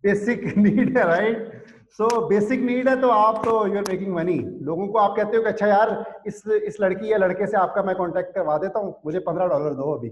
basic 0.03 0.45
need 0.57 0.97
है 0.97 1.05
राइट 1.07 1.73
सो 1.97 2.07
बेसिक 2.27 2.61
नीड 2.61 2.89
है 2.89 2.99
तो 3.01 3.09
आप 3.09 3.43
तो 3.45 3.51
you 3.67 3.77
are 3.77 3.83
making 3.89 4.13
money 4.15 4.37
लोगों 4.69 4.87
को 4.87 4.99
आप 4.99 5.15
कहते 5.17 5.37
हो 5.37 5.43
कि 5.43 5.49
अच्छा 5.49 5.67
यार 5.67 5.91
इस 6.27 6.43
इस 6.47 6.79
लड़की 6.81 7.11
या 7.11 7.17
लड़के 7.17 7.47
से 7.47 7.57
आपका 7.57 7.83
मैं 7.83 7.95
कांटेक्ट 7.95 8.33
करवा 8.35 8.57
देता 8.57 8.79
हूँ 8.79 8.95
मुझे 9.05 9.19
पंद्रह 9.27 9.47
डॉलर 9.47 9.73
दो 9.73 9.91
अभी। 9.93 10.09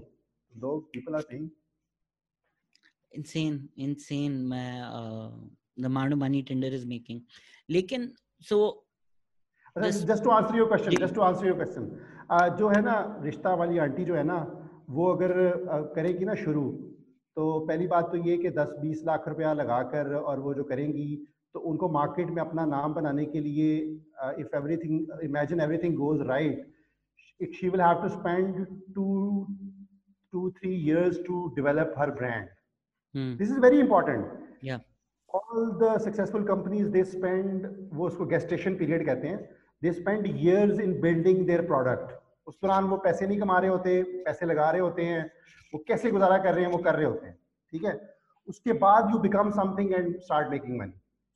दो 0.52 0.78
people 0.92 1.14
are 1.14 1.20
saying 1.20 1.48
insane 3.12 3.68
insane 3.76 4.52
uh, 4.52 5.30
the 5.76 5.86
amount 5.86 6.12
of 6.12 6.18
money 6.18 6.42
tinder 6.42 6.68
is 6.68 6.84
making. 6.86 7.20
लेकिन 7.68 8.10
so 8.40 8.81
just 9.76 10.22
to 10.24 10.30
answer 10.30 10.56
your 10.56 10.68
question 10.68 10.96
just 11.02 11.14
to 11.14 11.20
answer 11.20 11.46
your 11.46 11.56
question 11.56 12.56
जो 12.58 12.68
है 12.68 12.80
ना 12.82 12.96
रिश्ता 13.22 13.54
वाली 13.54 13.78
आंटी 13.78 14.04
जो 14.04 14.14
है 14.14 14.22
ना 14.24 14.38
वो 14.88 15.06
अगर 15.12 15.30
uh, 15.30 15.94
करेगी 15.94 16.24
ना 16.24 16.34
शुरू 16.34 16.64
तो 17.36 17.58
पहली 17.68 17.86
बात 17.86 18.10
तो 18.12 18.16
ये 18.26 18.36
कि 18.38 18.50
10-20 18.50 19.04
लाख 19.06 19.28
रुपया 19.28 19.52
लगाकर 19.52 20.14
और 20.14 20.40
वो 20.40 20.54
जो 20.54 20.64
करेंगी 20.64 21.08
तो 21.54 21.60
उनको 21.70 21.88
मार्केट 21.88 22.30
में 22.30 22.42
अपना 22.42 22.64
नाम 22.66 22.94
बनाने 22.94 23.24
के 23.24 23.40
लिए 23.40 23.78
if 24.40 24.56
everything 24.56 25.22
imagine 25.24 25.60
everything 25.60 25.96
goes 25.96 26.26
right 26.28 26.66
it 27.40 27.54
she 27.60 27.68
will 27.68 27.80
have 27.80 28.02
to 28.02 28.08
spend 28.08 28.66
two 28.94 29.06
two 30.32 30.50
three 30.58 30.74
years 30.74 31.22
to 31.26 31.46
develop 31.56 31.94
her 31.98 32.10
brand. 32.20 32.48
This 33.38 33.50
is 33.50 33.58
very 33.58 33.80
important. 33.80 34.28
Yeah. 34.62 34.78
All 35.30 35.66
the 35.80 35.98
successful 35.98 36.44
companies 36.44 36.86
they 36.92 37.02
spend 37.08 37.66
वो 37.96 38.06
उसको 38.06 38.26
gestation 38.26 38.76
period 38.76 39.04
कहते 39.06 39.28
हैं. 39.28 39.61
They 39.82 39.92
spend 39.92 40.26
years 40.40 40.78
in 40.78 40.90
building 41.02 41.44
their 41.46 41.62
product. 41.68 42.10
उस 42.46 42.58
दौरान 42.62 42.84
वो 42.84 42.96
पैसे 43.04 43.26
नहीं 43.26 43.38
कमा 43.40 43.58
रहे 43.58 43.70
होते, 43.70 44.02
पैसे 44.24 44.46
लगा 44.46 44.70
रहे 44.70 44.80
होते 44.80 45.02
हैं, 45.04 45.24
वो 45.72 45.78
कैसे 45.88 46.10
गुजारा 46.10 46.38
कर 46.38 46.54
रहे 46.54 46.64
हैं, 46.64 46.70
वो 46.72 46.78
कर 46.78 46.94
रहे 46.94 47.06
होते 47.06 47.26
हैं, 47.26 47.36
ठीक 47.72 47.84
है? 47.84 47.94
उसके 48.48 48.72
बाद 48.84 49.10
you 49.12 49.18
become 49.18 49.50
something 49.50 49.92
and 49.92 50.18
start 50.20 50.50
making 50.50 50.78
money 50.78 50.92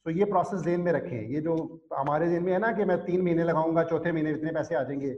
तो 0.06 0.10
ये 0.10 0.24
प्रोसेस 0.24 0.60
जेन 0.62 0.80
में 0.80 0.92
रखें। 0.92 1.28
ये 1.28 1.40
जो 1.40 1.54
हमारे 1.92 2.28
जेन 2.30 2.42
में 2.42 2.52
है 2.52 2.58
ना 2.58 2.70
कि 2.72 2.84
मैं 2.84 2.98
तीन 3.04 3.22
महीने 3.22 3.44
लगाऊँगा, 3.44 3.82
चौथे 3.84 4.12
महीने 4.12 4.30
इतने 4.30 4.52
पैसे 4.52 4.74
आ 4.74 4.82
जाएँगे 4.82 5.10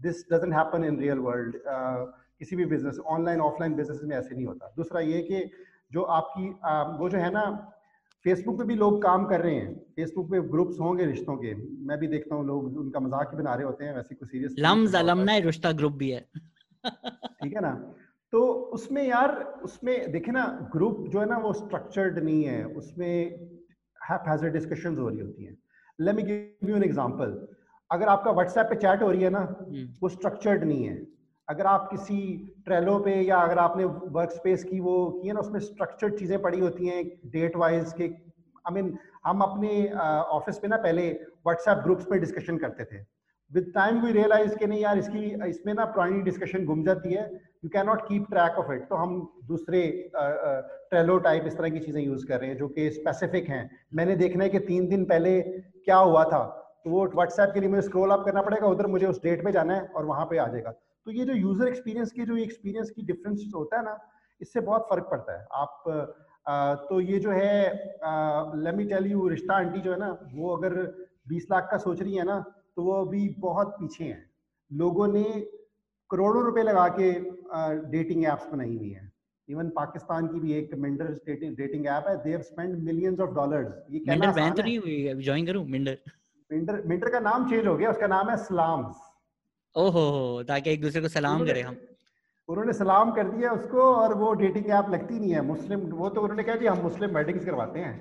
this 0.00 0.24
doesn't 0.32 0.54
happen 0.54 0.84
in 0.84 0.98
real 1.00 1.18
world 1.18 1.56
किसी 2.38 2.56
भी 2.56 2.64
बिज़नेस 2.66 2.98
ऑनलाइन 3.06 3.40
ऑफलाइन 3.40 3.74
बिज़नेस 3.74 4.00
में 4.04 4.16
ऐसे 4.16 4.34
नहीं 4.34 4.46
होता। 4.46 4.72
दूसरा 4.76 5.00
ये 5.00 5.22
कि 5.22 5.50
जो 5.92 6.02
आपकी 6.18 6.48
वो 6.98 7.08
जो 7.08 7.18
है 7.18 7.30
ना 7.30 7.44
फेसबुक 8.24 8.58
पे 8.58 8.64
भी 8.64 8.74
लोग 8.74 9.02
काम 9.02 9.24
कर 9.26 9.40
रहे 9.40 9.54
हैं। 9.54 9.78
फेसबुक 9.96 10.30
पे 10.30 10.40
ग्रुप्स 10.40 10.80
होंगे 10.80 11.06
रिश्तों 11.06 11.36
के। 11.36 11.54
मैं 11.86 11.98
भी 11.98 12.06
देखता 12.06 12.34
हूँ 12.34 12.46
लोग 12.46 12.76
उनका 12.76 13.00
मज़ाक 13.00 13.30
ही 13.32 13.38
बना 13.38 13.54
रहे 13.54 13.64
होते 13.64 13.84
हैं 13.84 13.94
वैसे 13.96 14.14
कुछ 14.14 14.30
सीरियस 14.30 14.54
लम्स 14.58 14.94
रिश्ता 15.40 15.72
ग्रुप 15.72 15.92
भी 15.92 16.10
है। 16.10 16.20
ठीक 16.20 17.54
है 17.54 17.60
ना? 17.60 17.94
तो 18.32 18.42
उसमें 18.74 19.08
यार 19.08 19.60
उसमें 19.64 20.12
देखे 20.12 20.32
ना 20.32 20.68
ग्रुप 20.72 21.08
जो 21.08 21.20
है 21.20 21.26
ना 21.26 21.36
वो 21.36 21.52
स्ट्रक्चर्ड 21.52 22.18
नहीं 22.18 22.44
है। 22.44 22.64
उसमें 22.64 23.48
डिस्कशंस 24.52 24.98
हो 24.98 25.08
रही 25.08 25.20
होती 25.20 25.44
हैं। 25.44 25.58
Let 26.00 26.14
me 26.16 26.22
give 26.22 26.68
you 26.68 26.76
an 26.76 26.84
example 26.84 27.48
अगर 27.90 28.06
आपका 28.06 28.30
व्हाट्सएप 28.30 28.66
पे 28.66 28.76
चैट 28.76 29.02
हो 29.02 29.10
रही 29.10 29.22
है 29.22 29.30
ना 29.30 29.38
हम्म। 29.38 29.86
वो 30.02 30.08
स्ट्रक्चर्ड 30.08 30.64
नहीं 30.64 30.84
है। 30.84 31.11
अगर 31.48 31.66
आप 31.66 31.88
किसी 31.90 32.18
ट्रेलो 32.64 32.98
पे 32.98 33.14
या 33.20 33.36
अगर 33.38 33.58
आपने 33.58 33.84
वर्क 33.84 34.30
स्पेस 34.30 34.64
की 34.64 34.80
वो 34.80 34.94
की 35.12 35.28
है 35.28 35.34
ना 35.34 35.40
उसमें 35.40 35.60
स्ट्रक्चर्ड 35.60 36.18
चीज़ें 36.18 36.40
पड़ी 36.42 36.60
होती 36.60 36.86
हैं 36.86 37.04
डेट 37.32 37.56
वाइज 37.56 37.92
के 37.92 38.04
आई 38.04 38.74
मीन 38.74 38.96
हम 39.26 39.40
अपने 39.40 39.70
ऑफ़िस 39.92 40.56
uh, 40.56 40.62
पे 40.62 40.68
ना 40.68 40.76
पहले 40.76 41.08
व्हाट्सएप 41.10 41.78
ग्रुप्स 41.78 42.06
में 42.10 42.20
डिस्कशन 42.20 42.58
करते 42.58 42.84
थे। 42.84 42.98
विद 43.50 43.70
टाइम 43.74 44.00
वी 44.00 44.12
रियलाइज़ 44.12 44.54
के 44.56 44.66
नहीं 44.66 44.80
यार 44.80 44.98
इसकी 44.98 45.24
इसमें 45.48 45.72
ना 45.74 45.84
पुरानी 45.86 46.20
डिस्कशन 46.22 46.64
गुम 46.64 46.84
जाती 46.84 47.12
है। 47.14 47.24
You 47.64 47.70
can 47.70 47.86
not 47.86 48.06
keep 48.08 48.26
track 48.30 48.58
of 48.58 48.72
it 48.72 48.88
तो 48.88 48.96
हम 48.96 49.16
दूसरे 49.48 49.82
ट्रेलो 50.14 51.16
uh, 51.16 51.24
टाइप 51.24 51.42
uh, 51.42 51.48
इस 51.48 51.56
तरह 51.58 51.68
की 51.68 51.80
चीज़ें 51.80 52.02
यूज़ 52.02 52.26
कर 52.26 52.40
रहे 52.40 52.50
हैं 52.50 52.56
जो 52.58 52.68
कि 52.68 52.90
स्पेसिफिक 52.92 53.48
हैं। 53.48 53.68
मैंने 53.94 54.16
देखना 54.16 54.44
है 54.44 54.50
कि 54.50 54.58
तीन 54.70 54.88
दिन 54.88 55.04
पहले 55.04 55.40
क्या 55.40 55.96
हुआ 55.98 56.24
था। 56.24 56.44
तो 56.84 56.90
वो 56.90 57.04
व्हाट्सएप 57.14 57.50
के 57.54 57.60
लिए 57.60 57.68
मुझे 57.68 57.82
स्क्रॉल 57.82 58.10
अप 58.10 58.24
करना 58.26 58.42
पड़ेगा 58.42 58.66
उधर 58.68 58.86
मुझे 58.86 59.06
उस 59.06 59.22
डेट 59.22 59.44
में 59.44 59.52
जाना 59.52 59.74
है 59.74 59.86
और 59.86 60.04
वहाँ 60.04 60.26
पे 60.30 60.38
आ 60.38 60.46
जाएगा। 60.48 60.72
तो 61.06 61.10
ये 61.12 61.24
जो 61.24 61.34
यूज़र 61.34 61.68
एक्सपीरियंस 61.68 62.12
की 62.12 62.24
जो 62.24 62.36
एक्सपीरियंस 62.38 62.90
की 62.90 63.02
डिफरेंस 63.02 63.44
होता 63.54 63.78
है 63.78 63.84
ना 63.84 63.98
इससे 64.40 64.60
बहुत 64.62 64.86
फ़र्क 64.90 65.08
पड़ता 65.10 65.32
है। 65.32 65.46
आप 65.52 66.18
आ, 66.46 66.74
तो 66.74 67.00
ये 67.00 67.18
जो 67.18 67.30
है 67.30 67.64
let 68.58 68.74
me 68.74 68.84
tell 68.86 69.06
you 69.06 69.26
Rishta 69.28 69.54
aunty 69.56 69.80
जो 69.80 69.92
है 69.92 69.98
ना 69.98 70.06
वो 70.32 70.56
अगर 70.56 70.72
20 71.28 71.46
लाख 71.50 71.68
का 71.70 71.76
सोच 71.78 72.00
रही 72.02 72.14
है 72.16 72.24
ना 72.24 72.38
तो 72.76 72.82
वो 72.84 72.92
अभी 73.04 73.28
बहुत 73.40 73.76
पीछे 73.78 74.04
हैं। 74.04 74.22
लोगों 74.70 75.06
ने 75.08 75.24
करोड़ों 76.10 76.42
रुपए 76.44 76.62
लगा 76.62 76.86
के 76.98 77.10
डेटिंग 77.90 78.24
एप्स 78.24 78.48
बनाई 78.52 78.76
हुई 78.76 78.90
है। 78.90 79.10
इवन 79.48 79.68
पाकिस्तान 79.76 80.26
की 80.26 80.40
भी 80.40 80.52
एक 80.54 80.74
मिंडर 80.78 81.12
डेटिंग 81.26 81.86
ऐप 81.88 82.04
है 82.08 82.16
they 82.24 82.30
have 82.30 82.42
spend 82.42 82.76
millions 82.84 83.20
of 83.20 83.30
dollars 83.34 83.72
ये 83.90 83.98
कहना 83.98 84.14
मिंडर 84.16 84.32
बैन 84.40 84.52
तो 84.52 84.62
नहीं 84.62 84.78
हुई 84.78 85.22
ज्वाइन 85.22 85.46
करूँ? 85.46 85.64
मिंडर 85.66 85.98
मिंडर 86.50 86.82
मिंडर 86.86 87.08
का 87.10 87.20
नाम 87.22 87.48
चेंज 87.50 87.66
हो 87.66 87.76
गया 87.76 87.90
उसका 87.90 88.06
नाम 88.08 88.30
है 88.30 88.36
स्लाम्स 88.44 89.08
ओहो 89.76 90.42
ताकि 90.42 90.70
एक 90.70 90.80
दूसरे 90.82 91.00
को 91.00 91.08
सलाम 91.08 91.46
करें 91.46 91.62
हम। 91.62 91.76
उन्होंने 92.48 92.72
सलाम 92.72 93.12
कर 93.12 93.28
दिया 93.28 93.52
उसको 93.52 93.82
और 93.94 94.14
वो 94.14 94.32
डेटिंग 94.34 94.66
ऐप 94.70 94.86
लगती 94.90 95.18
नहीं 95.18 95.32
है। 95.32 95.42
मुस्लिम 95.42 95.80
वो 95.80 96.08
तो 96.08 96.20
उन्होंने 96.20 96.42
कहा 96.42 96.56
जी 96.56 96.66
हम 96.66 96.78
मुस्लिम 96.78 97.10
वेडिंग्स 97.10 97.44
करवाते 97.44 97.80
हैं। 97.80 97.94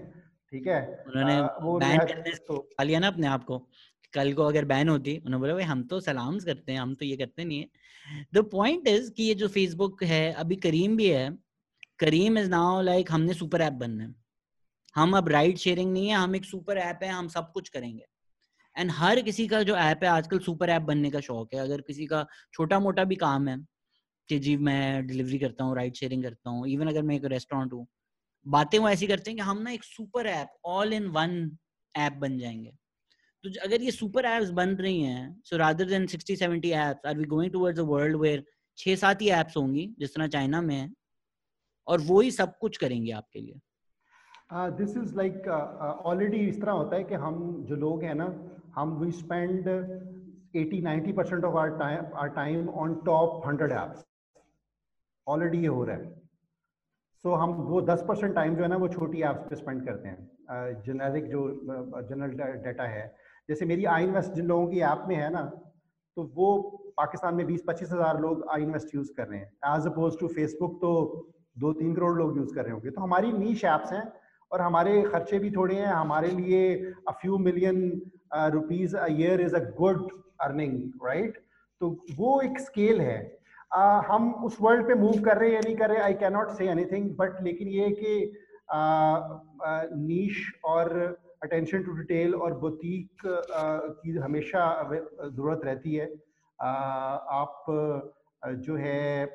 ठीक 0.52 0.68
है? 0.68 1.04
उन्होंने 1.08 1.34
आ, 1.34 1.48
वो 1.62 1.78
बैन 1.80 2.00
करने 2.00 2.32
तो 2.48 2.68
लिया 2.84 3.00
ना 3.00 3.08
अपने 3.08 3.28
आप 3.28 3.44
को। 3.44 3.58
कल 4.14 4.34
को 4.34 4.44
अगर 4.44 4.66
बैन 4.66 4.90
होती 4.90 5.16
उन्होंने 5.18 5.38
बोला 5.38 5.54
भाई 5.54 5.64
हम 5.64 5.84
तो 5.84 6.00
सलाम 6.00 6.40
करते 6.40 6.72
हैं 6.72 6.80
हम 6.80 6.96
तो 6.96 7.06
ये 7.06 7.18
करते 7.18 7.44
नहीं 7.46 7.60
है। 7.60 7.68
द 8.34 8.44
पॉइंट 8.52 8.88
इज़ 8.88 9.12
कि 9.12 9.24
ये 9.24 9.34
जो 9.34 9.48
फेसबुक 9.48 10.04
है 10.04 10.32
अभी 10.34 10.56
करीम 10.56 10.98
भी 10.98 11.08
है। 11.10 11.30
करीम 12.00 12.38
इज़ 12.38 12.50
नाउ 12.50 12.82
लाइक 12.82 13.12
हमने 13.12 13.34
सुपर 13.34 13.62
ऐप 13.62 13.74
बनना 13.74 14.04
है। 14.04 14.16
हम 14.96 15.18
अब 15.18 15.30
राइड 15.30 15.58
शेयरिंग 15.58 15.92
नहीं 15.94 16.08
है 16.08 16.16
हम 16.16 16.36
एक 16.36 16.46
सुपर 16.46 16.78
ऐप 16.78 17.00
है 17.04 17.10
हम 17.10 17.28
सब 17.28 17.52
कुछ 17.52 17.70
करेंगे। 17.70 18.06
एंड 18.76 18.92
हर 18.92 19.22
किसी 19.22 19.48
का 19.48 19.62
जो 19.64 19.76
ऐप 19.76 20.04
है, 20.04 20.10
आजकल 20.10 20.40
सुपर 20.40 20.70
ऐप 20.70 20.82
बनने 20.84 21.10
का 21.12 21.20
शौक 21.22 21.54
है। 21.54 21.60
अगर 21.60 21.82
किसी 21.82 22.06
का 22.06 22.26
छोटा 22.54 22.80
मोटा 22.80 23.04
भी 23.04 23.16
काम 23.18 23.48
है 23.48 23.58
कि 24.30 24.40
जी, 24.40 24.56
मैं 24.58 25.08
डिलीवरी 25.08 25.40
करता 25.40 25.64
हूँ 25.64 25.76
राइड 25.76 25.94
शेयरिंग 25.96 26.24
करता 26.24 26.50
हूँ 26.50 26.68
इवन 26.68 26.88
अगर 26.88 27.02
मैं 27.04 27.16
एक 27.16 27.26
रेस्टोरेंट 27.26 27.74
हूँ, 27.74 27.88
बातें 28.46 28.78
वो 28.80 28.90
ऐसी 28.90 29.08
करते 29.08 29.32
हैं 29.32 29.38
कि 29.38 29.44
हम 29.44 29.62
ना 29.62 29.72
एक 29.72 29.84
super 29.84 30.28
app 30.28 30.54
all 30.66 30.94
in 30.94 31.08
one 31.10 31.52
app 31.96 32.14
बन 32.14 32.38
जाएँगे। 32.38 32.72
तो 33.44 33.50
अगर 33.66 33.82
ये 33.82 33.92
सुपर 33.92 34.26
एप्स 34.26 34.50
बन 34.52 34.76
रही 34.76 35.02
हैं 35.02 35.42
so 35.46 35.58
rather 35.58 35.86
than 35.86 36.06
60 36.08 36.36
70 36.36 36.72
apps 36.72 37.06
are 37.08 37.18
we 37.18 37.24
going 37.26 37.52
towards 37.54 37.80
a 37.80 37.84
world 37.84 38.16
where 38.16 38.44
छह 38.78 38.96
सात 38.96 39.22
ही 39.22 39.30
एप्स 39.32 39.58
होंगी, 39.58 39.86
जिस 40.00 40.16
तरह 40.16 40.28
चाइना 40.28 40.62
में 40.62 40.76
है, 40.76 40.90
और 41.88 42.02
वो 42.02 42.20
ही 42.22 42.32
सब 42.32 42.58
कुछ 42.58 42.78
करेंगे 42.78 43.12
आपके 43.12 43.40
लिए? 43.40 43.60
दिस 44.78 44.96
इज़ 44.98 45.16
लाइक 45.16 45.48
ऑलरेडी 46.06 46.38
इस 46.48 46.62
तरह 46.62 46.72
होता 46.72 46.96
है 46.96 47.04
कि 47.04 47.16
हम 47.16 47.66
जो 47.70 47.76
लोग 47.76 48.04
हैं 48.04 48.16
ना 48.16 48.26
हम 48.76 48.92
we 49.00 49.12
spend 49.12 49.68
80 50.56 50.82
90 50.84 51.14
percent 51.18 51.46
of 51.46 51.56
our 51.58 51.70
time 51.78 52.16
our 52.16 52.30
time 52.36 52.70
on 52.84 52.96
top 53.06 53.42
100 53.48 53.72
apps 53.72 54.04
already 55.28 55.58
ये 55.58 55.68
हो 55.68 55.84
रहा 55.84 55.96
है। 55.96 56.10
सो 57.26 57.30
so, 57.30 57.40
हम 57.42 57.52
वो 57.72 57.82
10 57.82 58.02
परसेंट 58.08 58.36
टाइम 58.36 58.56
जो 58.56 58.64
है 58.64 58.70
ना 58.70 58.78
वो 58.78 58.88
छोटी 58.88 59.22
एप्स 59.22 59.50
पे 59.50 59.56
स्पेंड 59.56 59.86
करते 59.86 60.10
हैं। 60.10 60.82
जेनेरिक 60.86 61.24
uh, 61.24 61.32
जो 61.32 62.02
जनरल 62.10 62.32
uh, 62.32 62.64
डाटा 62.66 62.84
है। 62.84 63.04
जैसे 63.50 63.66
मेरी 63.66 63.86
आई 63.86 64.04
इन्वेस्ट 64.04 64.32
जिन 64.32 64.46
लोगों 64.48 64.68
की 64.68 64.80
ऐप 64.80 65.06
में 65.08 65.16
है 65.16 65.30
ना 65.34 65.42
तो 66.18 66.24
वो 66.36 66.48
पाकिस्तान 66.98 67.36
में 67.36 67.46
बीस 67.48 67.64
पच्चीस 67.68 67.92
हज़ार 67.92 68.20
लोग 68.22 68.46
आई 68.52 68.62
इन्वेस्ट 68.62 68.96
यूज़ 68.96 69.12
कर 69.18 69.28
रहे 69.28 69.40
हैं। 69.40 69.76
एज 69.76 69.86
अपोज 69.88 70.20
टू 70.20 70.28
फेसबुक 70.28 70.80
तो 70.82 70.92
दो 71.60 71.74
तीन 71.74 71.94
करोड़ 71.96 72.18
लोग 72.18 72.38
यूज़ 72.38 72.54
कर 72.56 72.64
रहे 72.64 72.74
होंगे। 72.74 72.90
तो 72.90 73.02
हमारी 73.02 73.32
नीच 73.34 73.64
ऐप्स 73.66 73.94
हैं 73.94 74.04
और 74.52 74.62
हमारे 74.62 75.02
खर्चे 75.04 75.40
भी 75.40 75.52
थोड़े 75.52 75.76
हैं। 75.76 75.88
हमारे 75.88 76.30
लिए 76.32 76.76
a 77.08 77.12
few 77.22 77.38
million 77.38 77.80
rupees 78.34 78.96
a 78.98 79.06
year 79.12 79.42
is 79.42 79.56
a 79.56 79.60
good 79.78 80.08
earning 80.42 81.06
right 81.06 81.38
तो 81.82 81.90
वो 82.18 82.42
एक 82.42 82.60
स्केल 82.60 83.02
है। 83.02 83.20
Uh, 83.72 84.04
हम 84.06 84.32
उस 84.46 84.58
वर्ल्ड 84.62 84.88
पे 84.88 84.94
मूव 84.94 85.22
कर 85.24 85.38
रहे 85.38 85.50
हैं 85.50 85.56
या 85.56 85.62
नहीं 85.66 85.76
कर 85.76 85.90
रहे 85.90 86.00
I 86.04 86.14
can 86.14 86.34
not 86.34 86.50
say 86.52 86.68
anything 86.70 87.10
but 87.18 87.42
लेकिन 87.44 87.68
ये 87.68 87.90
कि 88.00 88.34
नीश 89.98 90.42
और 90.66 90.90
अटेंशन 91.44 91.84
टू 91.84 91.92
डिटेल 91.92 92.36
और 92.36 92.54
बुटीक 92.60 93.22
की 93.26 94.18
हमेशा 94.18 94.64
ज़रूरत 94.90 95.62
रहती 95.66 95.94
है। 95.96 96.06
आप 96.62 97.66
जो 98.66 98.76
है 98.76 99.26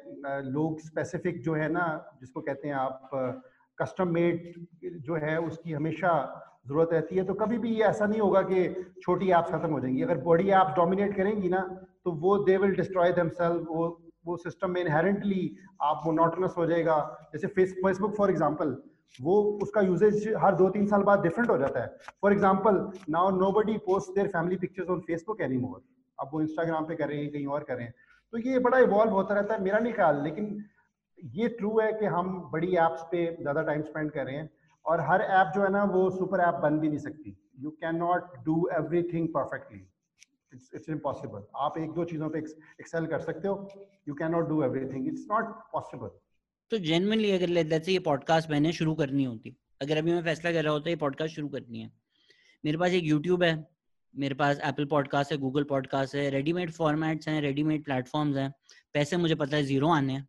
लोग 0.44 0.80
स्पेसिफिक 0.80 1.40
जो 1.42 1.54
है 1.54 1.68
ना 1.72 1.86
जिसको 2.20 2.40
कहते 2.40 2.68
हैं 2.68 2.74
आप 2.74 3.10
कस्टम 3.78 4.12
मेड 4.14 4.52
जो 4.84 5.14
है 5.24 5.38
उसकी 5.40 5.72
हमेशा 5.72 6.12
ज़रूरत 6.66 6.92
रहती 6.92 7.16
है 7.16 7.24
तो 7.24 7.34
कभी 7.34 7.58
भी 7.58 7.70
ये 7.70 7.84
ऐसा 7.84 8.06
नहीं 8.06 8.20
होगा 8.20 8.42
कि 8.42 8.64
छोटी 9.02 9.30
ऐप्स 9.32 9.50
ख़त्म 9.50 9.70
हो 9.70 9.80
जाएँगी। 9.80 10.02
अगर 10.02 10.18
बड़ी 10.24 10.48
ऐप्स 10.52 10.74
डोमिनेट 10.76 11.16
करेंगी 11.16 11.48
ना 11.48 11.60
तो 12.04 12.12
वो 12.22 12.36
दे 12.44 12.56
विल 12.56 12.74
डिस्ट्रॉय 12.76 13.12
देमसेल्फ 13.12 13.66
वो 13.68 13.86
वो 14.26 14.36
सिस्टम 14.38 14.70
में 14.70 14.80
इनहेरेंटली 14.80 15.40
आप 15.82 16.02
मोनोटनस 16.06 16.54
हो 16.58 16.66
जाएगा। 16.66 16.96
जैसे 17.32 17.46
फेस 17.48 17.72
फेसबुक 17.84 18.16
फॉर 18.16 18.30
एग्ज़ाम्पल 18.30 18.76
वो 19.18 19.34
उसका 19.62 19.80
यूजेज 19.82 20.32
हर 20.38 20.54
दो 20.54 20.68
तीन 20.70 20.86
साल 20.86 21.02
बाद 21.02 21.20
डिफरेंट 21.22 21.50
हो 21.50 21.58
जाता 21.58 21.82
है। 21.82 21.96
For 22.22 22.32
example 22.32 22.80
now 23.10 23.30
nobody 23.52 23.76
post 23.86 24.14
their 24.14 24.28
family 24.28 24.56
pictures 24.58 24.88
on 24.90 25.00
Facebook 25.02 25.40
any 25.40 25.58
more 25.58 25.82
अब 26.18 26.30
वो 26.32 26.40
इंस्टाग्राम 26.40 26.84
पे 26.86 26.94
कर 26.94 27.08
रहे 27.08 27.18
हैं, 27.18 27.30
कहीं 27.32 27.46
और 27.48 27.64
कर 27.64 27.76
रहे 27.76 27.84
हैं। 27.84 27.94
तो 28.32 28.38
ये 28.40 28.58
बड़ा 28.60 28.78
इवॉल्व 28.80 29.12
होता 29.12 29.34
रहता 29.34 29.54
है, 29.54 29.62
मेरा 29.62 29.78
नहीं 29.78 29.92
ख्याल। 29.92 30.22
लेकिन 30.22 30.64
ये 31.34 31.48
ट्रू 31.58 31.78
है 31.78 31.92
कि 31.92 32.06
हम 32.06 32.38
बड़ी 32.52 32.74
ऐप्स 32.78 33.02
पे 33.10 33.24
ज़्यादा 33.40 33.62
टाइम 33.62 33.82
स्पेंड 33.82 34.10
कर 34.10 34.24
रहे 34.24 34.36
हैं। 34.36 34.50
और 34.86 35.00
हर 35.00 35.20
ऐप 35.20 35.52
जो 35.54 35.62
है 35.62 35.70
ना 35.70 35.84
वो 35.84 36.10
सुपर 36.10 36.40
ऐप 36.40 36.54
बन 36.54 36.78
भी 36.78 36.88
नहीं 36.88 36.98
सकती। 36.98 37.48
You 37.58 37.70
can 37.70 37.96
not 37.96 38.44
do 38.44 38.68
everything 39.02 39.28
perfectly 39.28 39.88
it's 40.54 40.70
it's 40.74 40.88
impossible 40.88 41.46
आप 41.56 41.78
एक 41.78 41.90
दो 41.90 42.04
चीज़ों 42.04 42.30
पे 42.30 42.38
एक्सेल 42.80 43.06
कर 43.06 43.18
सकते 43.18 43.48
हो। 43.48 43.70
You 44.08 44.14
can 44.14 44.30
not 44.30 44.48
do 44.48 44.62
everything 44.86 45.08
it's 45.08 45.26
not 45.30 45.44
possible 45.44 46.10
तो 46.70 46.78
जेनवनली 46.78 47.30
अगर 47.30 47.46
लेट्स 47.46 47.88
ये 47.88 47.98
पॉडकास्ट 47.98 48.50
मैंने 48.50 48.72
शुरू 48.72 48.94
करनी 48.94 49.24
होती 49.24 49.56
अगर 49.82 49.96
अभी 49.96 50.12
मैं 50.12 50.22
फैसला 50.22 50.52
कर 50.52 50.64
रहा 50.64 50.72
होता 50.72 50.90
ये 50.90 50.96
पॉडकास्ट 50.96 51.34
शुरू 51.34 51.48
करनी 51.48 51.80
है। 51.80 51.92
मेरे 52.64 52.78
पास 52.78 52.90
एक 52.90 53.04
यूट्यूब 53.04 53.42
है 53.42 53.68
मेरे 54.16 54.34
पास 54.34 54.60
एप्पल 54.64 54.84
पॉडकास्ट 54.84 55.32
है 55.32 55.38
गूगल 55.38 55.64
पॉडकास्ट 55.64 56.14
है 56.14 56.30
रेडीमेड 56.30 56.70
फॉर्मेट्स 56.70 57.28
हैं 57.28 57.40
रेडीमेड 57.40 57.84
प्लेटफॉर्म्स 57.84 58.36
हैं। 58.36 58.54
पैसे 58.92 59.16
मुझे 59.16 59.34
पता 59.34 59.56
है 59.56 59.62
ज़ीरो 59.62 59.88
आने 59.88 60.12
हैं। 60.12 60.28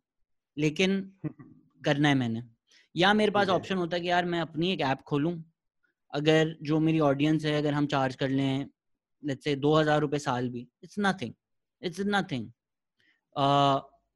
लेकिन 0.58 1.12
करना 1.84 2.08
है 2.08 2.14
मैंने। 2.14 2.57
या 2.98 3.12
मेरे 3.12 3.30
पास 3.32 3.48
ऑप्शन 3.48 3.76
होता 3.76 3.96
है 3.96 4.02
कि 4.02 4.08
यार 4.08 4.24
मैं 4.24 4.40
अपनी 4.40 4.72
एक 4.72 4.80
ऐप 4.82 5.02
खोलूं। 5.02 5.34
अगर 6.12 6.56
जो 6.62 6.78
मेरी 6.80 7.00
ऑडियंस 7.00 7.44
है 7.44 7.56
अगर 7.58 7.74
हम 7.74 7.86
चार्ज 7.86 8.14
कर 8.16 8.28
लें 8.30 8.66
लेट्स 9.22 9.44
से 9.44 9.54
दो 9.56 9.74
हज़ार 9.74 10.00
रुपये 10.00 10.18
साल 10.18 10.48
भी 10.48 10.66
it's 10.84 10.98
nothing 10.98 11.34
it's 11.82 12.00
nothing 12.06 12.50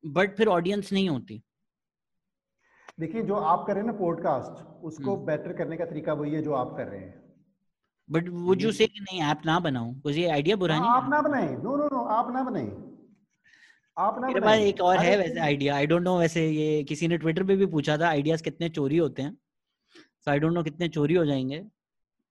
but 0.04 0.36
फिर 0.36 0.48
ऑडियंस 0.48 0.92
नहीं 0.92 1.08
होती। 1.08 1.42
देखिए 3.00 3.22
जो 3.22 3.34
आप 3.34 3.64
कर 3.66 3.74
रहे 3.74 3.82
हैं 3.82 3.90
ना 3.92 3.98
पॉडकास्ट 3.98 4.84
उसको 4.84 5.16
बेटर 5.16 5.46
हम्म। 5.46 5.58
करने 5.58 5.76
का 5.76 5.84
तरीका 5.84 6.12
वही 6.12 6.32
है 6.32 6.42
जो 6.42 6.52
आप 6.54 6.74
कर 6.76 6.86
रहे 6.86 7.00
हैं। 7.00 7.20
बट 8.08 8.28
वो 8.28 8.54
जो 8.54 8.72
से 8.72 8.86
कि 8.86 9.00
नहीं 9.00 9.20
ऐप 9.22 9.42
ना 9.46 9.58
बनाऊँ? 9.60 10.00
ये 10.08 10.28
आइडिया 10.28 10.56
बुरा 10.56 10.78
नहीं 10.78 10.90
आप 10.90 11.08
ना 11.10 11.20
बनाएँ। 11.22 11.48
नो 11.48 11.76
नो 11.76 11.86
नो 11.86 12.02
आप 12.10 12.32
ना 12.34 12.42
बनाएँ। 12.42 12.70
आप 13.96 14.18
ना 14.20 14.26
मेरे 14.26 14.40
पास 14.40 14.58
एक 14.58 14.80
और 14.80 14.98
है 14.98 15.16
वैसे 15.18 15.40
आइडिया 15.40 15.74
आई 15.76 15.86
डोंट 15.86 16.02
नो 16.02 16.18
वैसे 16.18 16.46
ये 16.48 16.82
किसी 16.84 17.08
ने 17.08 17.16
ट्विटर 17.18 17.44
पे 17.44 17.56
भी 17.56 17.66
पूछा 17.66 17.96
था 17.98 18.08
आइडियाज़ 18.08 18.42
कितने 18.42 18.68
चोरी 18.68 18.96
होते 18.96 19.22
हैं। 19.22 19.32
सो 19.94 20.30
आई 20.30 20.38
डोंट 20.38 20.52
नो 20.52 20.62
कितने 20.62 20.88
चोरी 20.88 21.14
हो 21.14 21.24
जाएँगे। 21.26 21.58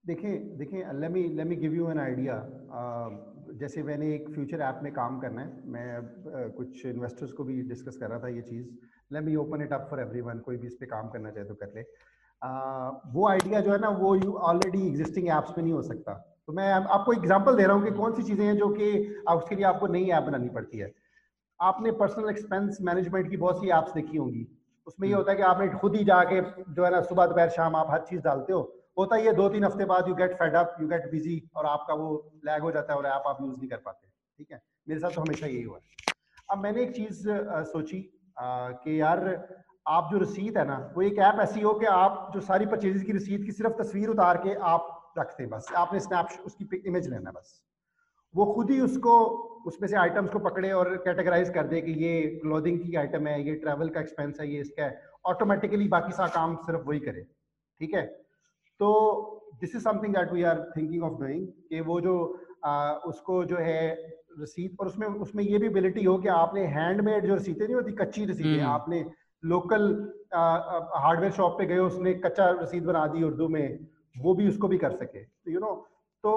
देखिए 0.03 0.37
देखिए 0.59 0.85
let 0.93 1.11
me 1.11 1.23
let 1.29 1.47
me 1.47 1.55
give 1.55 1.73
you 1.73 1.89
an 1.89 1.99
idea 1.99 2.37
जैसे 3.59 3.83
मैंने 3.83 4.13
एक 4.15 4.29
फ्यूचर 4.33 4.61
ऐप 4.61 4.79
में 4.83 4.91
काम 4.93 5.19
करना 5.19 5.41
है 5.41 5.61
मैं 5.67 5.99
uh, 5.99 6.55
कुछ 6.55 6.85
इन्वेस्टर्स 6.85 7.31
को 7.31 7.43
भी 7.43 7.61
डिस्कस 7.69 7.97
कर 7.97 8.09
रहा 8.09 8.19
था 8.19 8.27
ये 8.27 8.41
चीज़। 8.41 8.65
Let 9.11 9.23
me 9.23 9.35
open 9.35 9.61
it 9.61 9.73
up 9.73 9.87
for 9.89 9.99
everyone 10.01 10.39
कोई 10.39 10.57
भी 10.57 10.67
इस 10.67 10.75
पे 10.79 10.85
काम 10.85 11.09
करना 11.09 11.31
चाहे 11.31 11.45
तो 11.47 11.55
कर 11.55 11.71
ले। 11.75 11.81
uh, 11.81 13.13
वो 13.15 13.27
आइडिया 13.27 13.59
जो 13.59 13.71
है 13.71 13.79
ना 13.81 13.89
वो 14.01 14.15
यू 14.15 14.33
ऑलरेडी 14.49 14.85
एग्जिस्टिंग 14.87 15.27
एप्स 15.27 15.57
में 15.57 15.63
नहीं 15.63 15.73
हो 15.73 15.81
सकता। 15.83 16.13
तो 16.47 16.53
मैं 16.53 16.71
आपको 16.71 17.13
एग्जांपल 17.13 17.55
दे 17.55 17.63
रहा 17.63 17.75
हूँ 17.75 17.83
कि 17.83 17.91
कौन 17.97 18.13
सी 18.13 18.23
चीज़ें 18.23 18.45
हैं 18.45 18.57
जो 18.57 18.69
कि 18.69 18.91
उसके 19.33 19.55
लिए 19.55 19.65
आपको 19.65 19.87
नई 19.87 20.09
ऐप 20.09 20.23
बनानी 20.23 20.49
पड़ती 20.49 20.77
है। 20.77 20.91
आपने 21.61 21.91
पर्सनल 21.91 22.29
एक्सपेंस 22.29 22.77
मैनेजमेंट 22.81 23.29
की 23.29 23.37
बहुत 23.37 23.61
सी 23.61 23.69
ऐप्स 23.69 23.93
देखी 23.93 24.17
होंगी। 24.17 24.47
उसमें 24.87 25.07
ये 25.07 25.13
हम्म। 25.13 25.21
होता 25.21 25.31
है 25.31 25.37
कि 25.37 25.43
आपने 25.43 25.67
खुद 25.79 25.95
ही 25.95 26.03
जाके 26.03 26.41
जो 26.73 26.85
है 26.85 26.91
ना 26.91 27.01
सुबह 27.01 27.25
दोपहर 27.25 27.49
शाम 27.49 27.75
आप 27.75 27.91
हर 27.91 28.01
चीज़ 28.01 28.21
डालते 28.21 28.53
हो। 28.53 28.61
होता 28.97 29.15
है 29.15 29.25
ये 29.25 29.33
दो 29.33 29.47
तीन 29.49 29.63
हफ़्ते 29.63 29.85
बाद 29.85 30.07
you 30.07 30.15
get 30.15 30.33
fed 30.33 30.55
up 30.55 30.75
you 30.81 30.87
get 30.87 31.09
busy 31.11 31.41
और 31.55 31.65
आपका 31.65 31.93
वो 31.93 32.07
लैग 32.45 32.61
हो 32.61 32.71
जाता 32.71 32.93
है 32.93 32.99
और 32.99 33.05
ऐप 33.05 33.27
आप 33.27 33.37
यूज़ 33.41 33.57
नहीं 33.57 33.69
कर 33.69 33.77
पाते। 33.85 34.07
ठीक 34.37 34.51
है? 34.51 34.61
मेरे 34.89 34.99
साथ 34.99 35.15
तो 35.15 35.21
हमेशा 35.21 35.47
यही 35.47 35.61
हुआ 35.63 35.77
है। 35.77 36.13
अब 36.49 36.57
मैंने 36.57 36.81
एक 36.81 36.95
चीज़ 36.95 37.21
सोची 37.71 37.99
कि 38.37 38.99
यार 39.01 39.19
आप 39.87 40.09
जो 40.11 40.17
रसीद 40.17 40.57
है 40.57 40.65
ना 40.67 40.77
वो 40.95 41.01
एक 41.01 41.19
ऐप 41.19 41.39
ऐसी 41.39 41.61
हो 41.61 41.73
कि 41.73 41.85
आप 41.85 42.31
जो 42.33 42.39
सारी 42.41 42.65
परचेजेस 42.65 43.03
की 43.03 43.11
रसीद 43.11 43.43
की 43.45 43.51
सिर्फ़ 43.51 43.73
तस्वीर 43.73 44.09
उतार 44.09 44.37
के 44.37 44.53
आप 44.73 45.13
रखते 45.19 45.43
हैं 45.43 45.49
बस। 45.51 45.71
आपने 45.75 45.99
स्नैप 45.99 46.43
उसकी 46.45 46.81
इमेज 46.87 47.07
लेना 47.09 47.31
बस। 47.31 47.61
वो 48.35 48.45
खुद 48.53 48.69
ही 48.71 48.79
उसको 48.81 49.13
उसमें 49.67 49.87
से 49.87 49.95
आइटम्स 49.97 50.31
को 50.31 50.39
पकड़े 50.39 50.71
और 50.71 50.95
कैटेगराइज 50.97 51.49
कर 51.49 51.67
दे 51.67 51.81
कि 51.81 51.91
ये 52.03 52.21
क्लोथिंग 52.41 52.79
की 52.79 52.95
आइटम 52.95 53.27
है 53.27 53.41
ये 53.47 53.55
ट्रैवल 53.55 53.89
का 53.89 53.99
एक्सपेंस 53.99 54.39
है 54.41 54.49
ये 54.51 54.59
इसका 54.61 54.83
है। 54.83 55.01
ऑटोमेटिकली 55.25 55.87
बाकी 55.87 56.11
सारा 56.11 56.29
काम 56.29 56.55
सिर्फ़ 56.55 56.87
वही 56.87 56.99
करे 56.99 57.21
ठीक 57.79 57.93
है? 57.93 58.05
तो 58.79 58.89
this 59.61 59.75
is 59.75 59.83
something 59.83 60.15
that 60.15 60.31
we 60.31 60.43
are 60.43 60.71
thinking 60.77 61.03
of 61.03 61.19
doing 61.19 61.47
कि 61.69 61.81
वो 61.81 61.99
जो 62.01 62.15
आ, 62.65 62.93
उसको 62.93 63.43
जो 63.45 63.57
है 63.57 63.81
रसीद 64.39 64.77
और 64.79 64.87
उसमें 64.87 65.07
उसमें 65.07 65.43
ये 65.43 65.57
भी 65.57 65.67
एबिलिटी 65.67 66.03
हो 66.03 66.17
कि 66.17 66.27
आपने 66.27 66.65
हैंडमेड 66.75 67.25
जो 67.27 67.35
रसीदें 67.35 67.65
नहीं 67.65 67.75
होती 67.75 67.91
कच्ची 67.91 68.25
रसीदें 68.25 68.59
हम्म। 68.59 68.71
आपने 68.71 69.05
लोकल 69.43 69.87
हार्डवेयर 70.33 71.31
शॉप 71.31 71.57
पे 71.57 71.65
गए 71.65 71.77
उसने 71.77 72.13
कच्चा 72.25 72.49
रसीद 72.49 72.83
बना 72.83 73.05
दी 73.07 73.23
उर्दू 73.23 73.47
में 73.47 73.79
वो 74.15 74.33
भी 74.35 74.47
उसको 74.47 74.67
भी 74.67 74.77
कर 74.77 74.91
सके 74.95 75.23
तो 75.23 75.51
यू 75.51 75.59
नो 75.59 75.73
तो 76.23 76.33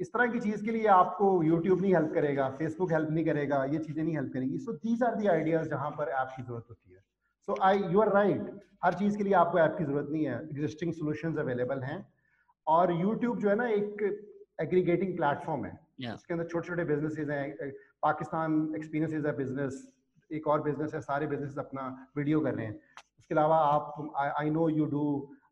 इस 0.00 0.12
तरह 0.12 0.26
की 0.32 0.40
चीज़ 0.40 0.64
के 0.64 0.70
लिए 0.70 0.86
आपको 0.94 1.32
यूट्यूब 1.42 1.80
नहीं 1.80 1.94
हेल्प 1.94 2.12
करेगा 2.14 2.48
फेसबुक 2.58 2.92
हेल्प 2.92 3.10
नहीं 3.10 3.24
करेगा 3.24 3.64
ये 3.64 3.78
चीज़ें 3.78 4.02
नहीं 4.02 4.14
हेल्प 4.16 4.32
करेंगी। 4.34 4.58
So 4.58 4.72
these 4.84 5.02
are 5.02 5.14
the 5.14 5.26
ideas 5.28 5.68
जहाँ 5.68 5.90
पर 5.98 6.08
ऐप 6.10 6.28
की 6.36 6.42
ज़रूरत 6.42 6.66
होती 6.70 6.92
है। 6.92 7.00
So 7.48 7.56
I 7.62 7.82
you 7.92 8.00
are 8.00 8.12
right 8.14 8.50
हर 8.84 8.94
चीज़ 8.94 9.16
के 9.18 9.24
लिए 9.24 9.34
आपको 9.34 9.58
ऐप 9.58 9.74
की 9.78 9.84
ज़रूरत 9.84 10.08
नहीं 10.10 10.24
है। 10.26 10.38
एग्जिस्टिंग 10.42 10.92
सोल्यूशन 10.92 11.36
अवेलेबल 11.38 11.82
हैं। 11.82 12.06
और 12.66 12.92
यूट्यूब 12.92 13.38
जो 13.38 13.48
है 13.48 13.54
ना 13.56 13.68
एक 13.74 14.02
एग्रीगेटिंग 14.60 15.16
प्लेटफॉर्म 15.16 15.64
है। 15.64 15.78
Yeah. 16.02 16.14
उसके 16.14 16.34
अंदर 16.34 16.46
छोटे 16.46 16.68
छोटे 16.68 16.84
बिजनेसेस 16.84 17.28
हैं 17.28 17.70
Pakistan 18.02 18.74
experience 18.76 19.14
is 19.14 19.26
a 19.26 19.32
business 19.36 19.86
एक 20.30 20.46
और 20.46 20.62
बिज़नेस 20.62 20.94
है 20.94 21.00
सारे 21.00 21.26
बिज़नेस 21.26 21.58
अपना 21.58 21.84
वीडियो 22.16 22.40
कर 22.40 22.54
रहे 22.54 22.66
हैं। 22.66 22.74
उसके 23.18 23.34
अलावा 23.34 23.56
आप 23.58 24.12
I 24.16 24.50
know 24.50 24.68
you 24.68 24.84
do 24.86 25.04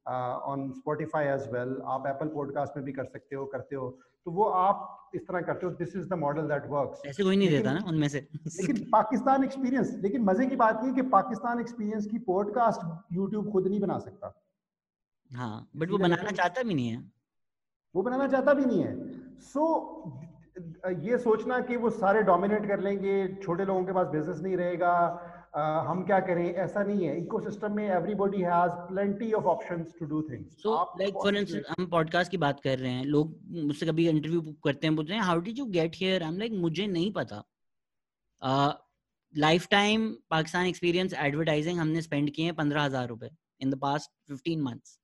on 0.07 0.70
Spotify 0.72 1.26
as 1.26 1.49
well 1.53 1.80
आप 1.94 2.07
एप्पल 2.07 2.28
पॉडकास्ट 2.34 2.76
में 2.76 2.84
भी 2.84 2.92
कर 2.92 3.05
सकते 3.07 3.36
हो 3.36 3.47
करते 3.55 3.76
हो। 3.76 3.88
तो 4.27 4.31
वो 4.31 4.45
आप 4.45 5.11
इस 5.14 5.27
तरह 5.27 5.41
करते 5.41 5.66
हो 5.66 5.72
this 5.72 5.97
is 5.97 6.09
the 6.09 6.12
model 6.12 6.49
that 6.49 6.62
works 6.68 7.03
ऐसे 7.07 7.22
कोई 7.22 7.37
नहीं 7.37 7.49
देता 7.49 7.72
ना 7.72 7.85
उनमें 7.89 8.09
से। 8.09 8.29
लेकिन 8.47 8.77
पाकिस्तान 8.93 9.45
एक्सपीरियंस 9.45 9.93
लेकिन 10.03 10.22
मज़े 10.22 10.47
की 10.47 10.57
बात 10.57 10.81
ये 10.85 10.93
कि 10.93 11.03
पाकिस्तान 11.03 11.61
एक्सपीरियंस 11.61 12.07
की 12.07 12.18
पॉडकास्ट 12.18 12.81
यूट्यूब 13.12 13.53
खुद 13.53 13.66
नहीं 13.66 13.81
बना 13.81 13.99
सकता। 13.99 14.33
हाँ 15.33 15.68
बट 15.77 15.91
वो 15.91 15.99
बनाना 15.99 16.31
चाहता 16.31 16.62
भी 16.62 16.74
नहीं 16.74 16.89
है। 16.89 17.12
वो 17.95 18.03
बनाना 18.03 18.29
चाहता 18.29 18.55
भी 18.55 18.64
नहीं 18.64 18.83
है। 18.83 18.95
सो 19.41 19.62
so, 19.64 21.01
ये 21.03 21.18
सोचना 21.18 21.61
कि 21.61 21.77
वो 21.77 21.91
सारे 21.91 22.22
डोमिनेट 22.22 22.66
कर 22.68 22.81
लेंगे 22.81 23.35
छोटे 23.43 23.64
लोगों 23.64 23.85
के 23.85 23.93
पास 23.93 24.07
बिज़नेस 24.07 24.41
नहीं 24.41 24.57
रहेगा 24.57 24.93
uh, 25.57 25.80
हम 25.86 26.02
क्या 26.07 26.18
करें? 26.20 26.44
ऐसा 26.54 26.82
नहीं 26.82 27.07
है। 27.07 27.16
इकोसिस्टम 27.18 27.76
में 27.76 27.84
everybody 27.86 28.42
has 28.42 28.72
plenty 28.88 29.32
of 29.32 29.44
options 29.52 29.94
to 29.98 30.07
do 30.07 30.22
things 30.30 30.62
so 30.62 30.74
like 31.00 31.14
for 31.14 31.36
instance 31.36 31.64
हम 31.68 31.86
पॉडकास्ट 31.90 32.30
की 32.30 32.36
बात 32.38 32.61
कर 32.61 32.78
रहे 32.78 32.92
हैं। 32.92 33.04
लोग 33.07 33.36
मुझसे 33.66 33.86
कभी 33.86 34.09
इंटरव्यू 34.09 34.40
करते 34.64 34.86
हैं 34.86 34.96
बोलते 34.96 35.14
हैं 35.14 35.20
how 35.22 35.40
did 35.40 35.59
you 35.59 35.66
get 35.78 35.96
here 35.96 36.22
I 36.22 36.28
am 36.28 36.38
like 36.38 36.52
मुझे 36.61 36.86
नहीं 36.88 37.12
पता। 37.12 37.42
Life 39.34 39.66
time 39.70 40.11
Pakistan 40.30 40.66
experience 40.66 41.14
advertising 41.20 41.78
हमने 41.78 42.02
स्पेंड 42.02 42.30
किए 42.30 42.44
हैं 42.44 42.54
पंद्रह 42.57 42.82
हज़ार 42.82 43.09
रुपए 43.09 43.30
in 43.61 43.70
the 43.70 43.78
past 43.78 44.11
fifteen 44.28 44.62
months 44.62 44.98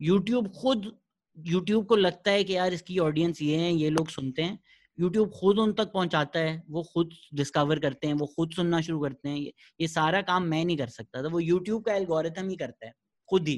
YouTube 0.00 0.48
खुद 0.52 0.90
यूट्यूब 1.36 1.84
को 1.86 1.96
लगता 1.96 2.30
है 2.30 2.44
कि 2.44 2.56
यार 2.56 2.72
इसकी 2.72 2.98
ऑडियंस 3.00 3.42
ये 3.42 3.56
है 3.56 3.72
ये 3.72 3.90
लोग 3.90 4.08
सुनते 4.08 4.42
हैं। 4.42 4.58
यूट्यूब 5.00 5.30
खुद 5.30 5.58
उन 5.58 5.72
तक 5.72 5.92
पहुंचाता 5.92 6.40
है 6.40 6.62
वो 6.70 6.82
खुद 6.82 7.10
डिस्कवर 7.34 7.78
करते 7.78 8.06
हैं 8.06 8.14
वो 8.14 8.26
खुद 8.26 8.50
सुनना 8.50 8.80
शुरू 8.80 9.00
करते 9.00 9.28
हैं 9.28 9.36
ये, 9.36 9.52
ये 9.80 9.88
सारा 9.88 10.22
काम 10.22 10.42
मैं 10.42 10.64
नहीं 10.64 10.76
कर 10.76 10.86
सकता 10.86 11.22
तो 11.22 11.30
वो 11.30 11.40
यूट्यूब 11.40 11.82
का 11.82 11.94
एल्गोरिथम 11.94 12.48
ही 12.48 12.56
करता 12.56 12.86
है 12.86 12.92
खुद 13.28 13.48
ही। 13.48 13.56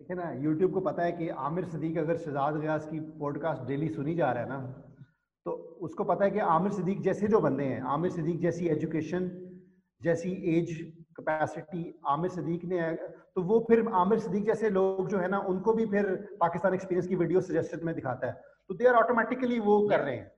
देखिए 0.00 0.16
ना 0.16 0.32
यूट्यूब 0.42 0.72
को 0.72 0.80
पता 0.80 1.02
है 1.02 1.12
कि 1.12 1.28
आमिर 1.28 1.64
सदीक 1.64 1.98
अगर 1.98 2.16
शहजाद 2.16 2.60
गयास 2.60 2.86
की 2.86 3.00
पॉडकास्ट 3.20 3.62
डेली 3.68 3.88
सुनी 3.88 4.14
जा 4.14 4.30
रहा 4.32 4.42
है 4.42 4.48
ना 4.48 4.58
तो 5.46 5.52
उसको 5.80 6.04
पता 6.04 6.24
है 6.24 6.30
कि 6.30 6.38
आमिर 6.38 6.72
सदीक 6.72 7.00
जैसे 7.02 7.28
जो 7.28 7.40
बंदे 7.40 7.64
हैं 7.64 7.80
आमिर 7.94 8.10
सदीक 8.10 8.40
जैसी 8.40 8.68
एजुकेशन 8.68 9.30
जैसी 10.00 10.30
एज 10.58 10.72
कैपेसिटी 11.18 11.82
आमिर 12.06 12.30
सदीक 12.30 12.64
ने 12.64 12.92
तो 13.34 13.42
वो 13.42 13.58
फिर 13.68 13.86
आमिर 13.94 14.18
सदीक 14.18 14.46
जैसे 14.46 14.70
लोग 14.70 15.08
जो 15.08 15.18
है 15.18 15.28
ना 15.28 15.38
उनको 15.52 15.72
भी 15.72 15.86
फिर 15.86 16.14
पाकिस्तान 16.40 16.74
एक्सपीरियंस 16.74 17.06
की 17.06 17.16
वीडियो 17.16 17.40
सजेस्टेड 17.40 17.84
में 17.84 17.94
दिखाता 17.94 18.26
है 18.26 18.32
तो 18.68 18.74
दे 18.74 18.86
आर 18.86 18.94
ऑटोमेटिकली 18.94 19.58
वो 19.60 19.88
कर 19.88 20.00
रहे 20.00 20.16
हैं। 20.16 20.30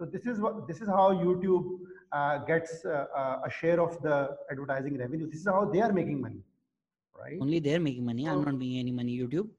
So 0.00 0.06
this 0.06 0.26
is 0.26 0.40
what 0.40 0.66
this 0.68 0.80
is 0.80 0.88
how 0.88 1.12
YouTube 1.12 1.66
uh, 2.12 2.38
gets 2.38 2.84
uh, 2.84 3.06
uh, 3.16 3.48
a 3.48 3.50
share 3.50 3.80
of 3.80 4.00
the 4.02 4.36
advertising 4.50 4.98
revenue. 4.98 5.28
This 5.30 5.40
is 5.40 5.46
how 5.46 5.64
they 5.66 5.80
are 5.80 5.92
making 5.92 6.20
money, 6.20 6.40
right? 7.14 7.38
Only 7.40 7.60
they're 7.60 7.80
making 7.80 8.04
money. 8.04 8.24
So, 8.24 8.32
I'm 8.32 8.44
not 8.44 8.58
making 8.58 8.80
any 8.86 8.96
money. 9.02 9.20
YouTube. 9.20 9.52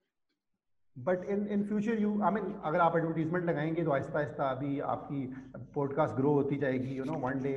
But 0.96 1.24
in 1.30 1.48
in 1.52 1.64
future 1.68 2.02
you 2.02 2.10
I 2.24 2.32
mean 2.32 2.54
अगर 2.66 2.80
आप 2.80 2.96
advertisement 2.98 3.46
लगाएंगे 3.46 3.84
तो 3.84 3.92
आहिस्ता 3.92 4.20
आहिस्ता 4.20 4.50
अभी 4.50 4.80
आपकी 4.92 5.26
podcast 5.74 6.16
grow 6.16 6.32
होती 6.34 6.58
जाएगी 6.58 6.96
you 6.98 7.04
know 7.06 7.18
one 7.24 7.42
day 7.44 7.52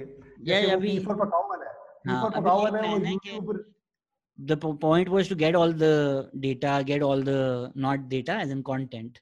जैसे 0.48 0.70
अभी 0.70 0.98
फॉर 1.04 1.16
पकाओ 1.16 1.48
वाला 1.50 1.64
है 1.64 1.74
हाँ, 2.08 2.22
फॉर 2.22 2.40
पकाओ 2.40 2.62
वाला 2.62 2.80
है 2.82 2.94
वो 2.94 3.04
YouTube 3.06 3.56
the 4.38 4.56
point 4.82 5.08
was 5.08 5.28
to 5.28 5.36
get 5.38 5.56
all 5.60 5.72
the 5.72 5.94
data 6.42 6.72
get 6.88 7.02
all 7.02 7.22
the 7.28 7.38
not 7.84 8.02
data 8.10 8.34
as 8.42 8.50
in 8.56 8.60
content 8.68 9.16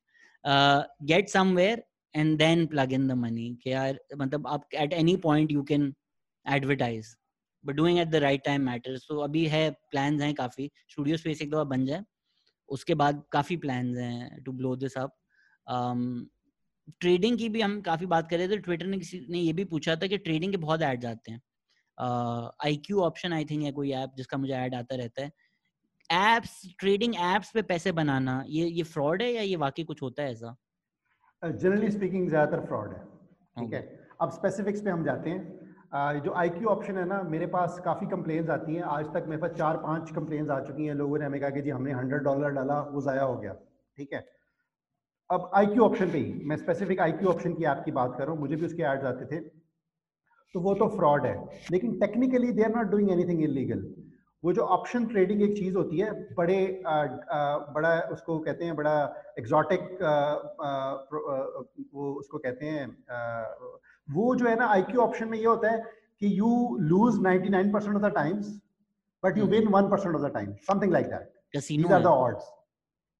uh, 0.45 0.81
get 1.13 1.31
somewhere 1.35 1.79
and 2.18 2.40
then 2.40 2.68
plug 2.68 2.94
in 2.94 3.08
the 3.08 3.16
money. 3.16 3.56
कि 3.64 3.72
यार 3.72 4.00
मतलब 4.18 4.48
आप 4.48 4.70
at 4.76 4.94
any 4.94 5.16
point 5.26 5.52
you 5.52 5.64
can 5.72 5.90
advertise. 6.46 7.10
But 7.64 7.78
doing 7.78 8.00
at 8.00 8.12
the 8.12 8.22
right 8.22 8.44
time 8.48 8.66
matters. 8.70 9.06
So 9.12 9.20
अभी 9.24 9.46
है 9.48 9.76
plans 9.96 10.22
हैं 10.22 10.34
काफ़ी. 10.34 10.72
Studio 10.94 11.18
space 11.18 11.42
एक 11.42 11.52
दफ़ा 11.52 11.64
बन 11.64 11.86
जाए। 11.86 12.04
उसके 12.70 12.96
बाद 12.96 13.24
काफ़ी 13.32 13.58
plans 13.58 13.98
हैं 13.98 14.44
blow 14.44 14.76
this 14.76 14.98
up. 14.98 15.10
Um, 15.72 16.26
trading 17.00 17.38
की 17.38 17.50
भी 17.50 17.62
हम 17.62 17.82
काफ़ी 17.82 18.06
बात 18.06 18.30
कर 18.30 18.38
रहे 18.38 18.48
थे। 18.48 18.58
ट्विटर 18.58 18.86
ने 18.86 18.98
किसी 18.98 19.26
ने 19.30 19.40
ये 19.40 19.54
भी 19.54 19.66
पूछा 19.66 19.96
था 19.96 20.08
कि 20.08 20.18
ट्रेडिंग 20.18 20.52
के 20.52 20.58
बहुत 20.58 20.82
ऐड 20.82 21.06
आते 21.06 21.32
हैं। 21.32 21.42
I 22.66 22.76
Q 22.76 23.02
option 23.02 23.34
I 23.34 23.46
think 23.46 23.64
है 23.64 23.72
कोई 23.72 23.92
ऐप 23.92 24.14
जिसका 24.18 24.38
मुझे 24.38 24.54
ऐड 24.54 24.76
आता 24.76 24.96
रहता 24.96 25.22
है। 25.22 25.32
एप्स 26.12 26.62
ट्रेडिंग 26.80 27.16
एप्स 27.16 27.52
पे 27.54 27.62
पैसे 27.62 27.92
बनाना 27.92 28.44
ये 28.48 28.68
ये 28.68 28.84
फ्रॉड 28.84 29.22
है 29.22 29.32
या 29.34 29.42
ये 29.42 29.56
वाकई 29.56 29.84
कुछ 29.84 30.02
होता 30.02 30.24
है 30.24 30.32
ऐसा? 30.32 30.56
जनरली 31.44 31.90
स्पीकिंग 31.92 32.28
ज़्यादातर 32.30 32.66
फ्रॉड 32.66 32.90
है 32.90 33.00
ठीक 33.58 33.74
है? 33.74 33.82
अब 34.22 34.32
स्पेसिफिक्स 34.32 34.82
पे 34.82 34.90
हम 34.90 35.04
जाते 35.04 35.30
हैं। 35.30 35.60
Uh, 35.92 36.24
जो 36.24 36.34
आई 36.34 36.50
क्यू 36.50 36.68
ऑप्शन 36.70 36.98
है 36.98 37.04
ना 37.06 37.22
मेरे 37.26 37.46
पास 37.54 37.80
काफ़ी 37.86 38.06
कंप्लेन्स 38.08 38.50
आती 38.50 38.76
हैं। 38.76 38.84
आज 38.90 39.06
तक 39.14 39.26
मेरे 39.28 39.42
पास 39.42 39.52
चार 39.54 39.78
पाँच 39.78 40.12
कंप्लेन्स 40.12 40.50
आ 40.50 40.60
चुकी 40.66 40.86
हैं 40.86 40.94
लोगों 40.96 41.18
ने। 41.20 41.26
हमें 41.26 41.40
कहा 41.42 41.50
कि 41.50 41.62
जी 41.62 41.70
हमने 41.70 41.92
हंड्रेड 41.94 42.22
डॉलर 42.24 42.52
डाला 42.52 42.80
वो 42.92 43.02
ज़ाया 43.02 43.24
हो 43.24 43.36
गया 43.38 43.54
ठीक 43.98 44.14
है? 44.14 44.26
अब 45.30 45.50
आई 45.56 45.66
क्यू 45.66 45.84
ऑप्शन 45.84 46.12
पे 46.12 46.18
ही 46.18 46.34
मैं 46.46 46.58
स्पेसिफिक 46.58 47.00
आई 47.00 47.12
क्यू 47.14 47.30
ऑप्शन 47.30 47.54
की 47.54 47.66
ऐप 47.66 47.82
की 47.86 47.92
बात 47.92 48.16
कर 48.18 48.24
रहा 48.24 48.32
हूँ 48.32 48.40
मुझे 48.40 48.56
भी 48.56 48.66
उसके 48.66 48.84
एड्स 48.84 49.04
आते 49.06 49.26
थे। 49.26 49.40
तो 50.56 50.60
वो 50.60 50.74
तो 50.76 50.88
फ्रॉड 50.96 51.26
है 51.26 51.36
लेकिन 51.72 52.00
technically 52.00 52.52
they 52.52 52.64
are 52.64 52.76
not 52.76 52.88
doing 52.92 53.12
anything 53.12 53.44
illegal 53.44 53.84
वो 54.44 54.54
जो 54.54 54.62
ऑप्शन 54.76 55.06
ट्रेडिंग 55.06 55.42
एक 55.44 55.56
चीज़ 55.58 55.76
होती 55.78 55.98
है 55.98 56.12
बड़े 56.36 56.60
आ, 56.88 56.94
आ, 56.94 57.58
बड़ा 57.74 58.00
उसको 58.12 58.38
कहते 58.40 58.66
हैं 58.66 58.76
बड़ा 58.76 58.94
एग्जॉटिक 59.40 59.98
वो 61.94 62.12
उसको 62.14 62.38
कहते 62.38 62.66
हैं 62.66 62.86
आ, 63.12 63.20
वो 64.08 64.36
जो 64.36 64.48
है 64.48 64.56
ना 64.60 64.68
आईक्यू 64.68 65.02
ऑप्शन 65.02 65.28
में 65.30 65.38
ये 65.38 65.46
होता 65.46 65.72
है 65.72 65.84
कि 66.22 66.40
you 66.40 66.78
lose 66.82 67.20
99 67.20 67.74
percent 67.74 67.96
of 67.96 68.04
the 68.04 68.14
times 68.16 68.50
but 69.24 69.38
you 69.38 69.46
win 69.54 69.68
1 69.74 69.92
percent 69.92 70.16
of 70.16 70.22
the 70.22 70.34
time 70.34 70.54
something 70.72 70.92
like 70.94 71.08
that 71.08 71.32
casino 71.54 71.94
are 71.96 72.02
the 72.02 72.16
odds 72.24 72.52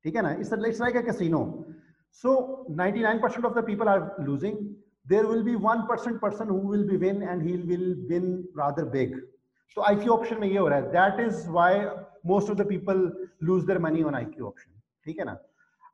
ठीक 0.06 0.16
है 0.16 0.22
ना? 0.22 0.32
It's 0.32 0.54
it's 0.54 0.82
like 0.82 0.96
a 0.98 1.02
casino 1.02 1.44
so 2.24 2.38
99 2.80 3.22
percent 3.22 3.46
of 3.46 3.60
the 3.60 3.66
people 3.66 3.88
are 3.88 4.16
losing 4.20 4.70
there 5.06 5.28
will 5.28 5.44
be 5.44 5.54
1% 5.56 6.20
person 6.22 6.48
who 6.48 6.58
will 6.72 6.84
be 6.88 6.98
win 6.98 7.24
and 7.24 7.42
he 7.42 7.54
will 7.70 7.86
win 8.10 8.26
rather 8.56 8.86
big. 8.86 9.16
तो 9.78 9.82
I 9.82 9.96
Q 9.96 10.14
Option 10.14 10.40
में 10.40 10.48
ये 10.48 10.58
हो 10.58 10.68
रहा 10.68 10.80
है। 10.80 10.92
That 10.92 11.20
is 11.28 11.48
why 11.50 11.80
most 12.26 12.50
of 12.50 12.58
the 12.58 12.68
people 12.68 12.98
lose 13.44 13.64
their 13.66 13.80
money 13.80 14.04
on 14.04 14.16
I 14.16 14.26
Q 14.26 14.46
option 14.48 14.72
ठीक 15.06 15.20
है 15.20 15.26
ना? 15.26 15.38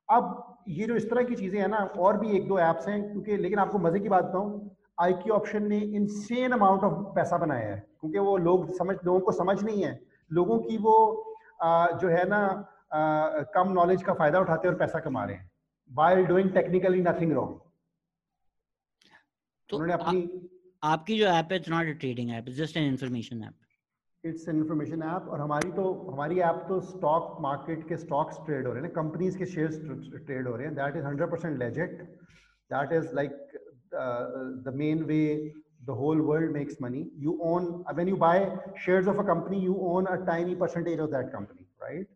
अब 0.10 0.64
ये 0.70 0.86
जो 0.88 0.96
इस 0.96 1.10
तरह 1.10 1.24
की 1.24 1.36
चीज़ें 1.36 1.60
हैं 1.60 1.68
ना 1.68 1.78
और 1.78 2.18
भी 2.20 2.32
एक 2.38 2.48
दो 2.48 2.58
एप्स 2.60 2.88
हैं 2.88 3.02
क्योंकि 3.12 3.38
लेकिन 3.38 3.60
आपको 3.60 3.80
मज़े 3.80 4.00
की 4.00 4.10
बात 4.10 4.24
बताऊँ 4.26 4.70
आई 5.02 5.14
क्यू 5.14 5.34
ऑप्शन 5.34 5.68
ने 5.68 5.80
इनसेन 6.00 6.52
अमाउंट 6.52 6.84
ऑफ़ 6.84 6.94
पैसा 7.16 7.38
बनाया 7.38 7.68
है। 7.68 7.80
क्योंकि 8.00 8.20
वो 8.20 8.38
लोग 8.40 8.74
समझ 8.78 8.96
लोगों 9.06 9.20
को 9.20 9.32
समझ 9.34 9.62
नहीं 9.64 9.84
है। 9.84 10.00
लोगों 10.32 10.60
की 10.60 10.78
वो 10.78 10.96
आ, 11.64 11.88
जो 11.92 12.08
है 12.08 12.28
ना 12.30 12.40
आ, 12.94 13.42
कम 13.54 13.72
नॉलेज 13.74 14.04
का 14.04 14.14
फ़ायदा 14.14 14.40
उठाते 14.40 14.68
हैं 14.68 14.74
और 14.74 14.80
पैसा 14.80 15.00
कमा 15.00 15.24
रहे 15.26 15.36
हैं। 15.36 15.50
While 15.92 16.26
doing 16.26 16.52
technically 16.54 17.02
nothing 17.02 17.32
wrong 17.34 17.60
तो 19.70 19.78
उन्होंने 19.78 19.94
अपनी 19.94 20.50
आपकी 20.84 21.18
जो 21.20 21.26
ऐप 21.28 21.52
है 21.52 21.58
it's 21.58 21.70
not 21.70 21.88
a 21.88 21.98
trading 22.00 22.32
app 22.32 22.48
it's 22.48 22.58
just 22.58 22.78
an 22.78 22.84
information 22.88 23.44
app 23.44 23.54
it's 24.30 24.48
an 24.50 24.58
information 24.58 25.04
app 25.04 25.28
और 25.30 25.40
हमारी 25.42 25.72
तो 25.72 25.92
हमारी 26.12 26.40
ऐप 26.50 26.64
तो 26.70 26.80
स्टॉक 26.88 27.38
मार्केट 27.42 27.88
के 27.90 27.98
स्टॉक्स 27.98 28.38
ट्रेड 28.46 28.68
हो 28.68 28.74
रहे 28.74 28.84
हैं 28.84 28.92
कंपनीज़ 28.94 29.38
के 29.38 29.46
शेयर्स 29.46 29.80
ट्रेड 30.26 30.48
हो 30.48 30.56
रहे 30.56 30.68
हैं। 30.68 30.76
That 30.76 30.98
is 30.98 31.06
hundred 31.06 31.32
percent 31.32 31.58
legit 31.60 32.02
that 32.72 32.92
is 32.94 33.14
like 33.16 33.38
the 34.66 34.74
main 34.76 35.04
way 35.04 35.22
the 35.86 35.98
whole 36.00 36.22
world 36.22 36.52
makes 36.52 36.78
money 36.82 37.06
you 37.26 37.38
own 37.44 37.72
when 37.96 38.10
you 38.10 38.16
buy 38.26 38.46
shares 38.86 39.08
of 39.08 39.18
a 39.18 39.28
company 39.28 39.60
you 39.60 39.76
own 39.94 40.06
a 40.06 40.16
tiny 40.26 40.56
percentage 40.56 41.00
of 41.00 41.12
that 41.12 41.32
company 41.34 41.68
right 41.84 42.08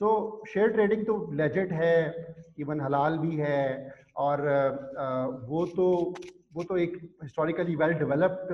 so 0.00 0.10
share 0.48 0.72
trading 0.72 1.06
तो 1.06 1.16
legit 1.34 1.72
है 1.72 1.96
even 2.58 2.80
हलाल 2.80 3.18
भी 3.18 3.36
है 3.36 3.62
और 4.16 4.40
uh, 4.52 4.70
uh, 5.02 5.48
वो 5.48 5.64
तो 5.76 6.14
वो 6.52 6.62
तो 6.68 6.76
एक 6.78 6.96
हिस्टोरिकली 7.22 7.74
वेल 7.76 7.92
डेवलप्ड 7.98 8.48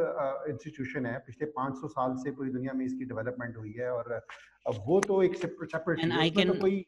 इंस्टीट्यूशन 0.51 1.07
है। 1.07 1.19
पिछले 1.27 1.47
500 1.53 1.89
साल 1.91 2.17
से 2.25 2.31
पूरी 2.31 2.51
दुनिया 2.53 2.73
में 2.73 2.85
इसकी 2.87 3.05
डेवलपमेंट 3.05 3.57
हुई 3.57 3.73
है 3.79 3.91
और 3.93 4.13
अब 4.13 4.83
वो 4.87 5.01
तो 5.07 5.23
एक 5.23 5.37
सेपरेट 5.37 5.99
एंड 6.01 6.13
आई 6.15 6.31
कैन 6.31 6.53
कोई 6.61 6.85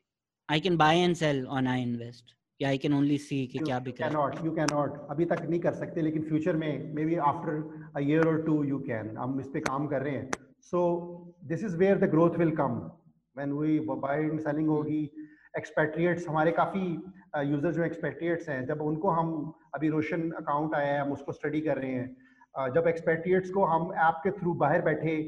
I 0.49 0.61
can 0.61 0.77
buy 0.79 0.99
and 0.99 1.15
sell 1.17 1.47
on 1.59 1.67
I 1.69 1.83
invest 1.83 2.35
या 2.61 2.69
आई 2.69 2.79
कैन 2.79 2.95
ओनली 2.95 3.19
सी 3.21 3.47
कि 3.47 3.59
क्या 3.59 3.79
बिक। 3.81 4.01
रहा 4.01 4.09
है 4.09 4.15
नॉट 4.15 4.45
यू 4.45 4.53
कैन 4.53 4.67
नॉट 4.73 4.99
अभी 5.11 5.25
तक 5.33 5.43
नहीं 5.49 5.61
कर 5.61 5.75
सकते 5.75 6.03
लेकिन 6.03 6.23
फ्यूचर 6.29 6.57
में 6.57 6.95
may 6.95 7.05
be 7.07 7.17
after 7.31 7.91
a 7.97 8.01
year 8.01 8.27
और 8.29 8.43
टू 8.47 8.63
यू 8.65 8.79
कैन 8.87 9.17
हम 9.19 9.41
इस 9.41 9.47
पे 9.55 9.61
काम 9.69 9.87
कर 9.89 10.03
रहे 10.03 10.15
हैं। 10.15 10.31
So 10.71 10.81
this 11.47 11.65
is 11.65 11.77
where 11.77 11.99
the 11.99 12.11
growth 12.11 12.39
will 12.39 12.51
come 12.57 12.79
when 13.37 13.53
we 13.55 13.79
buying 13.89 14.39
selling 14.41 14.69
होगी 14.69 15.03
एक्सपेट्रिएट्स 15.57 16.29
हमारे 16.29 16.51
काफ़ी 16.53 16.81
यूज़र 17.51 17.73
जो 17.73 17.83
एक्सपेट्रिएट्स 17.85 18.49
हैं 18.49 18.65
जब 18.67 18.81
उनको 18.83 19.11
हम 19.11 19.31
अभी 19.79 19.89
रोशन 19.91 20.31
अकाउंट 20.39 20.75
आया 20.75 20.95
है 20.95 21.01
हम 21.01 21.13
उसको 21.13 21.33
स्टडी 21.35 21.61
कर 21.63 21.79
रहे 21.79 21.93
हैं। 21.93 22.73
जब 22.75 22.87
एक्सपेट्रिएट्स 22.89 23.51
को 23.51 23.65
हम 23.67 23.93
ऐप 24.05 24.21
के 24.23 24.31
थ्रू 24.39 24.53
बाहर 24.61 24.83
बैठे 24.85 25.23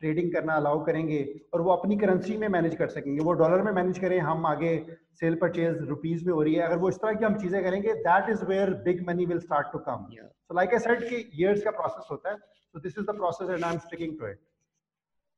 ट्रेडिंग 0.00 0.32
करना 0.32 0.54
अलाउ 0.54 0.84
करेंगे 0.84 1.18
और 1.54 1.60
वो 1.62 1.70
अपनी 1.72 1.96
करेंसी 1.98 2.36
में 2.38 2.46
मैनेज 2.48 2.74
कर 2.76 2.88
सकेंगे 2.88 3.22
वो 3.24 3.32
डॉलर 3.34 3.62
में 3.62 3.70
मैनेज 3.72 3.98
करें 3.98 4.18
हम 4.22 4.46
आगे 4.46 4.72
सेल 5.20 5.34
परचेज 5.42 5.78
रुपीज़ 5.88 6.24
में 6.26 6.32
हो 6.32 6.42
रही 6.42 6.54
है। 6.54 6.62
अगर 6.62 6.78
वो 6.78 6.88
इस 6.88 6.96
तरह 6.96 7.14
की 7.14 7.24
हम 7.24 7.36
चीज़ें 7.38 7.62
करेंगे 7.64 7.94
that 8.06 8.28
is 8.30 8.44
where 8.46 8.72
big 8.84 9.06
money 9.08 9.26
will 9.26 9.38
start 9.40 9.72
to 9.72 9.78
come 9.86 10.06
so 10.12 10.54
like 10.54 10.74
I 10.74 10.78
said 10.80 11.08
कि 11.08 11.16
इयर्स 11.16 11.62
का 11.64 11.70
प्रोसेस 11.72 12.08
होता 12.10 12.30
है। 12.30 12.36
So 12.36 12.80
this 12.80 12.98
is 12.98 13.06
the 13.06 13.16
process 13.16 13.50
and 13.50 13.64
I 13.64 13.72
am 13.72 13.78
sticking 13.80 14.18
to 14.18 14.28
it 14.28 14.38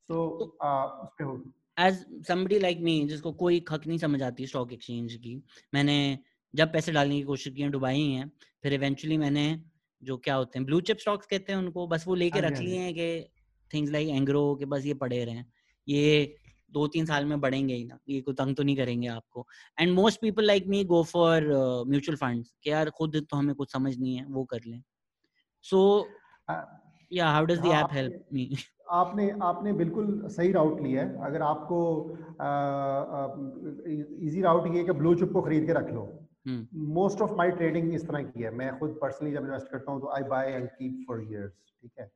so 0.08 0.26
उस 0.40 1.14
पे 1.18 1.24
होगी। 1.24 1.52
एज 1.78 2.04
समबडी 2.28 2.58
लाइक 2.58 2.80
मी 2.82 3.00
जिसको 3.08 3.32
कोई 3.44 3.60
खक 3.68 3.86
नहीं 3.86 3.98
समझ 3.98 4.22
आती 4.22 4.46
स्टॉक 4.46 4.72
एक्सचेंज 4.72 5.14
की 5.24 5.42
मैंने 5.74 5.96
जब 6.57 6.72
पैसे 6.72 6.92
डालने 6.92 7.16
की 7.16 7.22
कोशिश 7.22 7.52
की 7.54 7.68
डुबाई 7.68 8.02
हैं 8.02 8.30
फिर 8.62 8.72
इवेंचुअली 8.72 9.16
मैंने 9.18 9.46
जो 10.02 10.16
क्या 10.18 10.34
होते 10.34 10.59
हैं 10.59 10.66
ब्लू 10.66 10.80
चिप 10.80 10.98
स्टॉक्स 10.98 11.26
कहते 11.26 11.52
हैं 11.52 11.59
उनको 11.59 11.86
बस 11.86 12.04
वो 12.09 12.14
लेके 12.14 12.38
हाँ 12.38 12.48
रख 12.48 12.57
हाँ 12.57 12.62
लिए 12.62 12.78
हैं 12.78 12.92
कि 12.94 13.09
थिंग्स 13.70 13.90
लाइक 13.92 14.09
एंग्रो 14.09 14.54
के 14.57 14.64
बस 14.64 14.84
ये 14.86 14.94
पड़े 14.94 15.24
रहे। 15.24 15.42
ये 15.88 16.36
दो 16.72 16.86
तीन 16.88 17.07
साल 17.07 17.24
में 17.24 17.40
बढ़ेंगे 17.40 17.74
ही 17.74 17.84
ना 17.84 17.98
ये 18.09 18.20
कोई 18.20 18.34
तंग 18.34 18.57
तो 18.57 18.62
नहीं 18.62 18.76
करेंगे 18.76 19.09
आपको। 19.09 19.46
And 19.78 19.92
most 19.94 20.20
people 20.20 20.44
like 20.46 20.66
me 20.66 20.82
go 20.84 21.02
for 21.04 21.46
mutual 21.88 22.16
funds 22.16 22.54
कि 22.62 22.70
यार 22.70 22.90
खुद 22.90 23.16
तो 23.30 23.36
हमें 23.36 23.54
कुछ 23.54 23.72
समझ 23.72 23.96
नहीं 23.98 24.16
है 24.16 24.24
वो 24.26 24.44
कर 24.44 24.61
लें। 24.66 24.82
सो 25.64 26.09
या 27.11 27.30
how 27.30 27.44
does 27.44 27.61
the 27.61 27.72
app 27.74 27.92
help 27.92 28.24
me 28.32 28.50
आपने 28.90 29.30
आपने 29.42 29.72
बिल्कुल 29.72 30.28
सही 30.28 30.52
राउट 30.52 30.80
लिया 30.80 31.02
है। 31.02 31.24
अगर 31.26 31.42
आपको 31.42 31.78
इजी 34.26 34.42
राउट 34.42 34.74
ये 34.76 34.84
कि 34.84 34.92
ब्लू 34.92 35.14
चिप 35.14 35.32
को 35.32 35.42
खरीद 35.42 35.66
के 35.66 35.72
रख 35.72 35.90
लो। 35.94 36.04
मोस्ट 36.49 37.20
ऑफ़ 37.20 37.32
माई 37.32 37.51
ट्रेडिंग 37.51 37.94
इस 37.94 38.07
तरह 38.09 38.22
की 38.22 38.42
है। 38.42 38.51
मैं 38.51 38.78
खुद 38.78 38.99
पर्सनली 39.03 39.32
जब 39.32 39.44
इन्वेस्ट 39.44 39.68
करता 39.68 39.92
हूँ 39.92 40.01
तो 40.01 40.09
I 40.09 40.22
buy 40.22 40.53
and 40.53 40.68
keep 40.68 41.05
for 41.09 41.20
years 41.20 41.53
ठीक 41.82 41.90
है? 42.01 42.11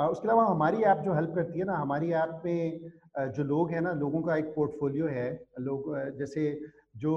uh, 0.00 0.10
उसके 0.10 0.28
अलावा 0.28 0.44
हमारी 0.46 0.82
ऐप 0.82 0.98
जो 0.98 1.14
हेल्प 1.14 1.34
करती 1.34 1.58
है 1.58 1.64
ना 1.64 1.76
हमारी 1.76 2.12
ऐप 2.12 2.42
में 2.44 2.90
जो 3.18 3.44
लोग 3.44 3.70
हैं 3.70 3.80
ना 3.80 3.92
लोगों 3.92 4.22
का 4.22 4.36
एक 4.36 4.44
पोर्टफोलियो 4.44 5.06
है। 5.06 5.46
लोग 5.60 5.94
जैसे 6.18 6.60
जो 6.96 7.12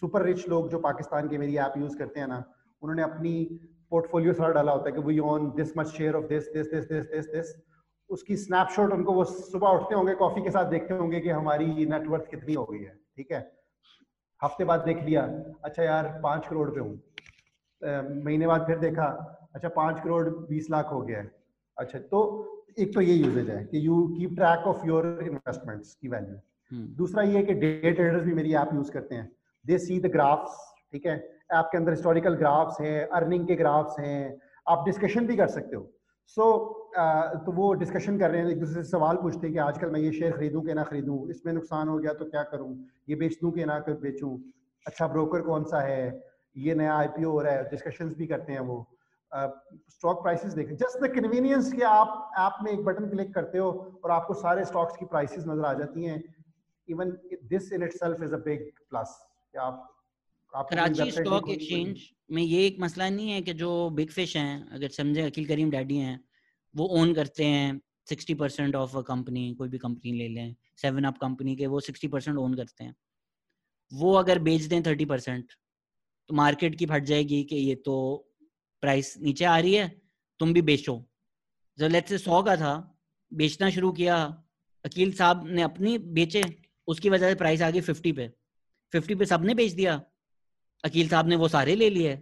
सुपर 0.00 0.22
रिच 0.22 0.48
लोग 0.48 0.70
जो 0.70 0.78
पाकिस्तान 0.78 1.28
के 1.28 1.38
मेरी 1.38 1.56
ऐप 1.56 1.74
यूज़ 1.78 1.98
करते 1.98 2.20
हैं 2.20 2.26
ना 2.28 2.44
उन्होंने 2.82 3.02
अपनी 3.02 3.60
पोर्टफोलियो 3.90 4.32
सारा 4.32 4.52
डाला 4.52 4.72
होता 4.72 4.88
है 4.90 4.96
कि 4.96 5.02
we 5.02 5.18
own 5.18 5.50
this 5.56 5.76
much 5.78 5.86
share 5.86 6.14
of 6.14 6.24
this 6.24 6.48
this 6.52 6.66
this 6.66 6.84
this 6.84 7.04
this 7.04 7.26
this 7.26 7.54
उसकी 8.10 8.36
स्नैपशॉट 8.36 8.92
उनको 8.92 9.12
वो 9.12 9.24
सुबह 9.24 9.68
उठते 9.68 9.94
होंगे 9.94 10.14
कॉफ़ी 10.14 10.42
के 10.42 10.50
साथ 10.50 10.70
देखते 10.70 10.94
होंगे 10.94 11.20
कि 11.20 11.28
हमारी 11.28 11.86
नेटवर्थ 11.86 12.30
कितनी 12.30 12.54
हो 12.54 12.64
गई 12.64 12.78
है 12.78 13.00
ठीक 13.16 13.32
है? 13.32 13.57
हफ़्ते 14.42 14.64
बाद 14.64 14.80
देख 14.80 15.02
लिया 15.04 15.22
अच्छा 15.64 15.82
यार 15.82 16.20
पाँच 16.22 16.46
करोड़ 16.46 16.68
पे 16.70 16.80
हूँ। 16.80 18.22
महीने 18.24 18.46
बाद 18.46 18.66
फिर 18.66 18.78
देखा 18.78 19.06
अच्छा 19.54 19.68
पाँच 19.68 20.00
करोड़ 20.00 20.28
बीस 20.28 20.70
लाख 20.70 20.92
हो 20.92 21.00
गया 21.00 21.18
है। 21.18 21.30
अच्छा 21.76 21.98
तो 21.98 22.20
एक 22.78 22.94
तो 22.94 23.00
ये 23.00 23.14
यूजेज 23.14 23.50
है 23.50 23.64
कि 23.64 23.86
you 23.86 24.02
keep 24.08 24.34
track 24.34 24.66
of 24.66 24.86
your 24.86 25.06
investments 25.22 25.94
की 25.94 26.08
वैल्यू 26.08 26.36
हम्म। 26.70 26.86
दूसरा 26.96 27.22
ये 27.22 27.42
कि 27.42 27.54
डे 27.54 27.92
ट्रेडर्स 27.92 28.22
भी 28.22 28.34
मेरी 28.34 28.54
ऐप 28.54 28.70
यूज़ 28.74 28.90
करते 28.92 29.14
हैं। 29.14 29.30
दे 29.64 29.78
सी 29.78 30.00
द 30.00 30.06
ग्राफ्स 30.06 30.56
ठीक 30.92 31.06
है? 31.06 31.16
ऐप 31.52 31.68
के 31.72 31.78
अंदर 31.78 31.90
हिस्टोरिकल 31.90 32.34
ग्राफ्स 32.34 32.80
हैं 32.80 33.06
अर्निंग 33.08 33.46
के 33.46 33.54
ग्राफ्स 33.56 33.98
हैं। 33.98 34.40
आप 34.68 34.84
डिस्कशन 34.84 35.26
भी 35.26 35.36
कर 35.36 35.46
सकते 35.48 35.76
हो। 35.76 35.90
सो 36.26 36.42
so, 36.42 36.77
तो 36.96 37.52
वो 37.52 37.72
डिस्कशन 37.74 38.18
कर 38.18 38.30
रहे 38.30 38.40
हैं 38.40 38.48
एक 38.48 38.60
दूसरे 38.60 38.82
से 38.82 38.88
सवाल 38.90 39.16
पूछते 39.16 39.46
हैं 39.46 39.52
कि 39.52 39.58
आजकल 39.58 39.90
मैं 39.90 40.00
ये 40.00 40.12
शेयर 40.12 40.32
खरीदूं 40.32 40.62
कि 40.62 40.74
ना 40.74 40.84
खरीदूं? 40.84 41.30
इसमें 41.30 41.52
नुकसान 41.52 41.88
हो 41.88 41.98
गया 41.98 42.12
तो 42.12 42.24
क्या 42.24 42.42
करूँ? 42.42 42.86
ये 43.08 43.16
बेच 43.16 43.38
दूँ 43.42 43.52
कि 43.52 43.64
ना 43.64 43.78
कर 43.80 43.92
बेचूं? 43.92 44.36
अच्छा 44.86 45.08
ब्रोकर 45.08 45.40
कौन 45.40 45.64
सा 45.64 45.80
है? 45.80 46.22
ये 46.56 46.74
नया 46.74 46.94
आईपीओ 46.94 47.30
हो 47.30 47.40
रहा 47.40 47.52
है 47.54 47.68
डिस्कशंस 47.70 48.14
भी 48.14 48.26
करते 48.26 48.52
हैं 48.52 48.60
वो। 48.60 48.78
स्टॉक 49.32 50.22
प्राइसेस 50.22 50.52
देखें। 50.52 50.74
जस्ट 50.76 51.02
द 51.02 51.12
कन्वीनियंस 51.14 51.72
कि 51.72 51.82
आप 51.82 52.30
ऐप 52.38 52.64
में 52.64 52.72
एक 52.72 52.84
बटन 52.84 53.08
क्लिक 53.08 53.34
करते 53.34 53.58
हो 53.58 53.70
और 54.04 54.10
आपको 54.10 54.34
सारे 54.34 54.64
स्टॉक्स 54.64 54.96
की 54.96 55.06
प्राइसेस 55.06 55.44
नज़र 55.48 55.64
आ 55.64 55.72
जाती 55.74 56.04
हैं। 56.04 56.22
Even 56.88 57.10
this 57.44 57.72
in 57.72 57.82
itself 57.82 58.22
is 58.22 58.34
a 58.34 58.38
big 58.38 58.70
plus 58.90 59.18
आप 59.54 59.94
कराची 60.70 61.10
स्टॉक 61.10 61.48
एक्सचेंज 61.48 62.00
में 62.32 62.42
ये 62.42 62.66
एक 62.66 62.76
मसला 62.80 63.08
नहीं 63.08 63.30
है 63.30 63.42
कि 63.42 63.52
जो 63.54 63.68
बिग 63.90 64.10
फ़िश 64.10 64.36
हैं 64.36 64.70
अगर 64.70 64.88
समझे 64.88 65.22
अकील 65.22 65.46
करीम 65.46 65.70
डैडी 65.70 65.96
हैं 65.96 66.27
वो 66.76 66.86
ओन 66.86 67.14
करते 67.14 67.44
हैं 67.44 67.80
sixty 68.08 68.34
percent 68.34 68.74
of 68.74 68.96
a 68.98 69.00
company 69.00 69.54
कोई 69.54 69.68
भी 69.68 69.78
कंपनी 69.78 70.12
ले 70.12 70.28
लें 70.28 70.54
सेवन 70.76 71.04
अप 71.04 71.18
कंपनी 71.18 71.56
के 71.56 71.66
वो 71.66 71.80
सिक्सटी 71.80 72.08
परसेंट 72.08 72.36
ओन 72.38 72.54
करते 72.54 72.84
हैं। 72.84 72.94
वो 73.92 74.12
अगर 74.14 74.38
बेच 74.38 74.62
दें 74.62 74.82
थर्टी 74.82 75.04
परसेंट 75.04 75.52
तो 76.28 76.34
मार्केट 76.34 76.74
की 76.74 76.86
फट 76.86 77.04
जाएगी 77.04 77.42
कि 77.44 77.56
ये 77.56 77.74
तो 77.74 77.96
प्राइस 78.80 79.14
नीचे 79.18 79.44
आ 79.44 79.58
रही 79.58 79.74
है, 79.74 79.88
तुम 80.40 80.52
भी 80.52 80.62
बेचो। 80.62 81.04
जब 81.78 81.86
लेट 81.86 82.08
से 82.08 82.18
सौ 82.18 82.42
का 82.42 82.56
था, 82.56 82.98
बेचना 83.32 83.70
शुरू 83.70 83.92
किया, 83.92 84.44
अकील 84.84 85.12
साहब 85.12 85.46
ने 85.46 85.62
अपनी 85.62 85.98
बेचे, 85.98 86.42
उसकी 86.86 87.10
वजह 87.10 87.28
से 87.28 87.34
प्राइस 87.34 87.62
आ 87.62 87.70
गई 87.70 87.80
फिफ्टी 87.80 88.12
पे। 88.12 88.28
फिफ्टी 88.92 89.14
पे 89.14 89.26
सबने 89.26 89.54
बेच 89.54 89.72
दिया, 89.72 90.02
अकील 90.84 91.08
साहब 91.08 91.28
ने 91.28 91.36
वो 91.36 91.48
सारे 91.48 91.74
ले 91.74 91.90
लिए। 91.90 92.16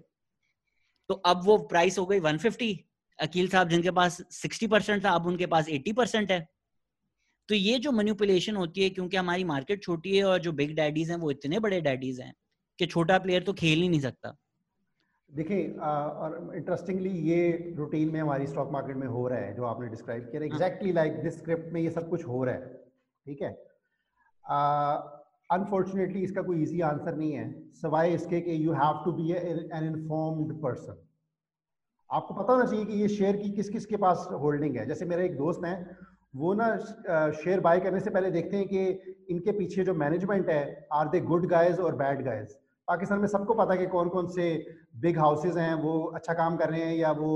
तो 1.09 1.14
अब 1.14 1.44
वो 1.44 1.59
प्राइस 1.59 1.99
हो 1.99 2.07
गई 2.07 2.20
150 2.20 2.74
अकील 3.19 3.49
साहब 3.49 3.69
जिनके 3.69 3.91
पास 3.93 4.21
60 4.35 4.69
परसेंट 4.69 5.05
था 5.05 5.11
अब 5.11 5.27
उनके 5.27 5.47
पास 5.47 5.69
80 5.71 5.93
परसेंट 5.97 6.31
है। 6.31 6.41
तो 7.49 7.55
ये 7.55 7.79
जो 7.79 7.93
मैनिपुलेशन 7.93 8.57
होती 8.57 8.83
है 8.83 8.91
क्योंकि 8.91 9.17
हमारी 9.17 9.45
मार्केट 9.45 9.83
छोटी 9.83 10.17
है 10.17 10.25
और 10.25 10.39
जो 10.41 10.53
बिग 10.55 10.75
डैडीज 10.77 11.11
हैं 11.11 11.17
वो 11.19 11.31
इतने 11.31 11.59
बड़े 11.61 11.81
डैडीज 11.81 12.21
हैं 12.21 12.33
कि 12.79 12.87
छोटा 12.87 13.19
प्लेयर 13.19 13.43
तो 13.43 13.53
खेल 13.55 13.83
ही 13.83 13.89
नहीं 13.89 14.01
सकता। 14.01 14.37
देखिए 15.31 15.69
और 15.73 16.53
इंटरेस्टिंगली 16.57 17.11
ये 17.31 17.75
रूटीन 17.77 18.11
में 18.11 18.21
हमारी 18.21 18.47
स्टॉक 18.47 18.73
मार्केट 18.73 18.97
में 18.97 19.07
हो 19.09 19.27
रहा 19.29 19.39
है 19.39 19.55
जो 19.57 19.64
आपने 19.64 19.89
डिस्क्राइब 19.89 20.29
किया। 20.31 20.43
एग्जैक्टली 20.45 20.93
लाइक 20.93 21.23
दिस 21.23 21.39
स्क्रिप्ट 21.39 21.73
में 21.73 21.81
ये 21.81 21.91
सब 21.91 22.09
कुछ 22.11 22.27
हो 22.27 22.43
रहा 22.45 22.55
है 22.55 22.75
ठीक 23.27 23.43
है? 23.43 23.51
अनफॉर्चुनेटली 25.51 26.23
इसका 26.23 26.43
कोई 26.43 26.62
इजी 26.62 26.81
आंसर 26.83 27.17
नहीं 27.17 27.33
है 27.33 27.51
सवाए 27.81 28.14
इसके 28.14 28.41
कि 28.41 28.64
you 28.67 28.73
have 28.75 29.03
to 29.05 29.12
be 29.12 29.33
an 29.33 29.85
informed 29.85 30.53
person 30.62 31.03
आपको 32.11 32.35
पता 32.35 32.53
होना 32.53 32.65
चाहिए 32.67 32.85
कि 32.85 33.01
ये 33.03 33.09
शेयर 33.09 33.37
की 33.37 33.51
किस 33.51 33.69
किस 33.69 33.87
के 33.87 33.97
पास 33.97 34.27
होल्डिंग 34.43 34.77
है। 34.77 34.87
जैसे 34.89 35.05
मेरे 35.05 35.25
एक 35.25 35.37
दोस्त 35.37 35.65
हैं 35.65 35.79
वो 36.37 36.53
ना 36.55 36.77
शेयर 37.35 37.61
बाय 37.61 37.81
करने 37.81 38.01
से 38.01 38.11
पहले 38.11 38.31
देखते 38.31 38.57
हैं 38.57 38.67
कि 38.69 38.87
इनके 39.31 39.53
पीछे 39.53 39.85
जो 39.85 39.95
मैनेजमेंट 39.95 40.49
है 40.49 40.89
आर 40.93 41.09
दे 41.09 41.21
गुड 41.23 41.47
गाइज़ 41.49 41.81
और 41.81 41.97
बैड 41.97 42.25
गाइज़ 42.25 42.55
पाकिस्तान 42.89 43.21
में 43.21 43.27
सबको 43.29 43.55
पता 43.55 43.73
है 43.73 43.79
कि 43.79 43.87
कौन 43.87 44.09
कौन 44.09 44.27
से 44.29 44.49
बिग 44.97 45.19
हाउसेज 45.19 45.57
हैं 45.59 45.75
वो 45.75 46.01
अच्छा 46.15 46.35
काम 46.35 46.57
कर 46.57 46.71
रहे 46.71 46.81
हैं 46.81 46.97
या 46.97 47.11
वो 47.13 47.31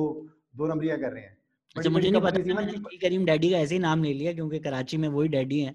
दो 0.56 0.66
नंबरिया 0.66 0.96
कर 0.96 1.12
रहे 1.12 1.22
हैं। 1.22 1.36
अच्छा 1.76 1.90
मुझे 1.90 2.10
नहीं 2.10 2.22
पता 2.22 2.54
मैंने 2.54 2.98
करीम 2.98 3.24
डैडी 3.24 3.50
का 3.50 3.58
ऐसे 3.58 3.74
ही 3.74 3.80
नाम 3.80 4.02
ले 4.04 4.12
लिया 4.12 4.32
क्योंकि 4.32 4.58
कराची 4.58 4.96
में 4.96 5.08
वही 5.08 5.28
डैडी 5.28 5.60
हैं। 5.60 5.74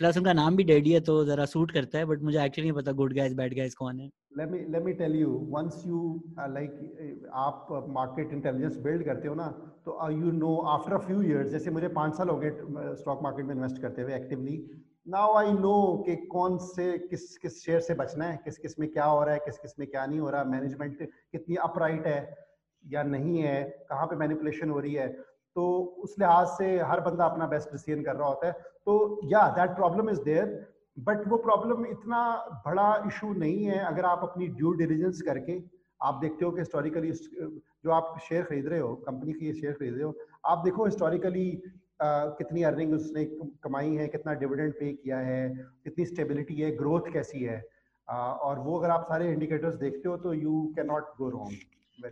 प्लस 0.00 0.16
उनका 0.16 0.32
नाम 0.32 0.56
भी 0.56 0.64
डैडी 0.64 0.92
है 0.92 1.00
तो 1.00 1.24
जरा 1.24 1.44
सूट 1.46 1.70
करता 1.70 1.98
है 1.98 2.04
बट 2.04 2.22
मुझे 2.22 2.44
एक्चुअली 2.44 2.70
नहीं 2.70 2.80
पता 2.80 2.92
गुड 2.92 3.14
गाइस 3.14 3.34
बैड 3.34 3.56
गाइस 3.56 3.74
कौन 3.74 4.00
है। 4.00 4.08
Let 4.38 4.50
me 4.50 4.58
let 4.72 4.82
me 4.82 4.92
tell 4.92 5.14
you 5.16 5.30
once 5.50 5.82
you 5.86 5.98
like 6.50 7.28
आप 7.42 7.66
मार्केट 7.90 8.32
इंटेलिजेंस 8.32 8.76
बिल्ड 8.84 9.04
करते 9.04 9.28
हो 9.28 9.34
ना 9.34 9.46
तो 9.86 9.98
you 10.10 10.32
know 10.38 10.56
after 10.76 10.92
a 10.92 10.98
few 11.06 11.20
years 11.22 11.50
जैसे 11.50 11.70
मुझे 11.70 11.88
पाँच 11.98 12.16
साल 12.16 12.28
हो 12.28 12.36
गए 12.38 12.50
स्टॉक 13.02 13.22
मार्केट 13.22 13.46
में 13.46 13.54
इन्वेस्ट 13.54 13.82
करते 13.82 14.02
हुए 14.02 14.14
एक्टिवली 14.14 14.56
नाउ 15.08 15.34
आई 15.36 15.52
नो 15.52 16.02
कि 16.06 16.14
कौन 16.26 16.56
से, 16.58 16.86
किस 16.98 17.36
किस 17.38 17.64
शेयर 17.64 17.80
से 17.80 17.94
बचना 17.94 18.24
है, 18.24 18.36
किस 18.44 18.58
किसमें 18.58 18.88
क्या 18.92 19.04
हो 19.04 19.22
रहा 19.24 19.34
है, 19.34 19.40
किस 19.44 19.58
किसमें 19.58 19.86
क्या 19.88 20.04
नहीं 20.06 20.20
हो 20.20 20.30
रहा 20.30 20.44
मैनेजमेंट 20.46 21.02
कितनी 21.02 21.56
अपराइट 21.64 22.06
है 22.06 22.36
या 22.84 23.02
नहीं 23.02 23.38
है, 23.38 23.62
कहाँ 23.90 24.06
पे 24.06 24.16
मैनिपुलेशन 24.16 24.70
हो 24.70 24.78
रही 24.80 24.94
है 24.94 25.08
तो 25.56 25.66
उस 26.04 26.14
लिहाज 26.18 26.46
से 26.48 26.78
हर 26.82 27.00
बंदा 27.00 27.24
अपना 27.24 27.46
बेस्ट 27.46 27.72
डिसीज़न 27.72 28.02
कर 28.02 28.16
रहा 28.16 28.28
होता 28.28 28.46
है। 28.46 28.52
तो 28.86 29.20
या 29.24 29.46
that 29.58 29.76
problem 29.76 30.10
is 30.10 30.22
there 30.22 30.48
but 30.98 31.28
वो 31.28 31.36
प्रॉब्लम 31.36 31.86
इतना 31.86 32.36
बड़ा 32.66 33.04
इशू 33.06 33.32
नहीं 33.32 33.64
है 33.64 33.78
अगर 33.78 34.04
आप 34.04 34.20
अपनी 34.22 34.46
ड्यू 34.46 34.72
डिलीजेंस 34.72 35.22
करके 35.22 35.62
आप 36.02 36.14
देखते 36.14 36.44
हो 36.44 36.50
कि 36.50 36.58
हिस्टोरिकली 36.58 37.12
जो 37.84 37.90
आप 37.90 38.18
शेयर 38.28 38.42
खरीद 38.42 38.66
रहे 38.66 38.80
हो 38.80 38.94
कंपनी 38.94 39.32
की 39.32 39.52
शेयर 39.52 39.72
खरीद 39.72 39.94
रहे 39.94 40.02
हो 40.02 40.14
आप 40.46 40.58
देखो 40.64 40.84
हिस्टोरिकली 40.84 41.62
कितनी 42.02 42.62
अर्निंग 42.62 42.94
उसने 42.94 43.24
कमाई 43.64 43.94
है 43.94 44.08
कितना 44.08 44.34
डिविडेंड 44.34 44.72
पे 44.72 44.92
किया 44.92 45.18
है 45.18 45.48
कितनी 45.84 46.04
स्टेबिलिटी 46.04 46.54
है 46.54 46.76
ग्रोथ 46.76 47.12
कैसी 47.12 47.40
है। 47.40 47.62
uh, 47.62 48.16
और 48.16 48.58
वो 48.58 48.78
अगर 48.78 48.90
आप 48.90 49.04
सारे 49.08 49.32
इंडिकेटर्स 49.32 49.74
देखते 49.74 50.08
हो 50.08 50.16
तो 50.16 50.34
you 50.34 50.72
can 50.76 50.86
not 50.86 51.02
go 51.02 51.28
wrong 51.28 51.50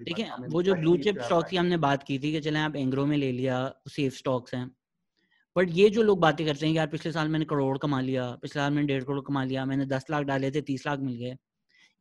देखिए 0.03 0.27
वो 0.49 0.63
जो 0.63 0.75
ब्लू 0.75 0.97
चिप 0.97 1.19
स्टॉक 1.19 1.47
की 1.47 1.57
हमने 1.57 1.77
बात 1.77 2.03
की 2.03 2.19
थी 2.19 2.33
कि 2.33 2.41
चले 2.41 2.59
आप 2.59 2.77
एंग्रो 2.77 3.07
में 3.07 3.17
ले 3.17 3.33
लिया 3.33 3.75
सेफ़ 3.89 4.15
स्टॉक्स 4.15 4.55
हैं। 4.55 4.71
बट 5.57 5.69
ये 5.73 5.89
जो 5.91 6.03
लोग 6.03 6.21
बातें 6.21 6.45
करते 6.47 6.67
हैं 6.67 6.75
यार 6.75 6.87
पिछले 6.89 7.13
साल 7.13 7.29
मैंने 7.29 7.45
करोड़ 7.47 7.77
कमा 7.79 8.01
लिया 8.01 8.31
पिछले 8.43 8.61
साल 8.61 8.73
मैंने 8.73 8.87
डेढ़ 8.89 9.05
करोड़ 9.05 9.21
कमा 9.27 9.45
लिया 9.45 9.65
मैंने 9.67 9.87
दस 9.87 10.07
लाख 10.11 10.25
डाले 10.27 10.51
थे 10.51 10.61
तीस 10.69 10.87
लाख 10.87 10.99
मिल 11.01 11.17
गए। 11.17 11.37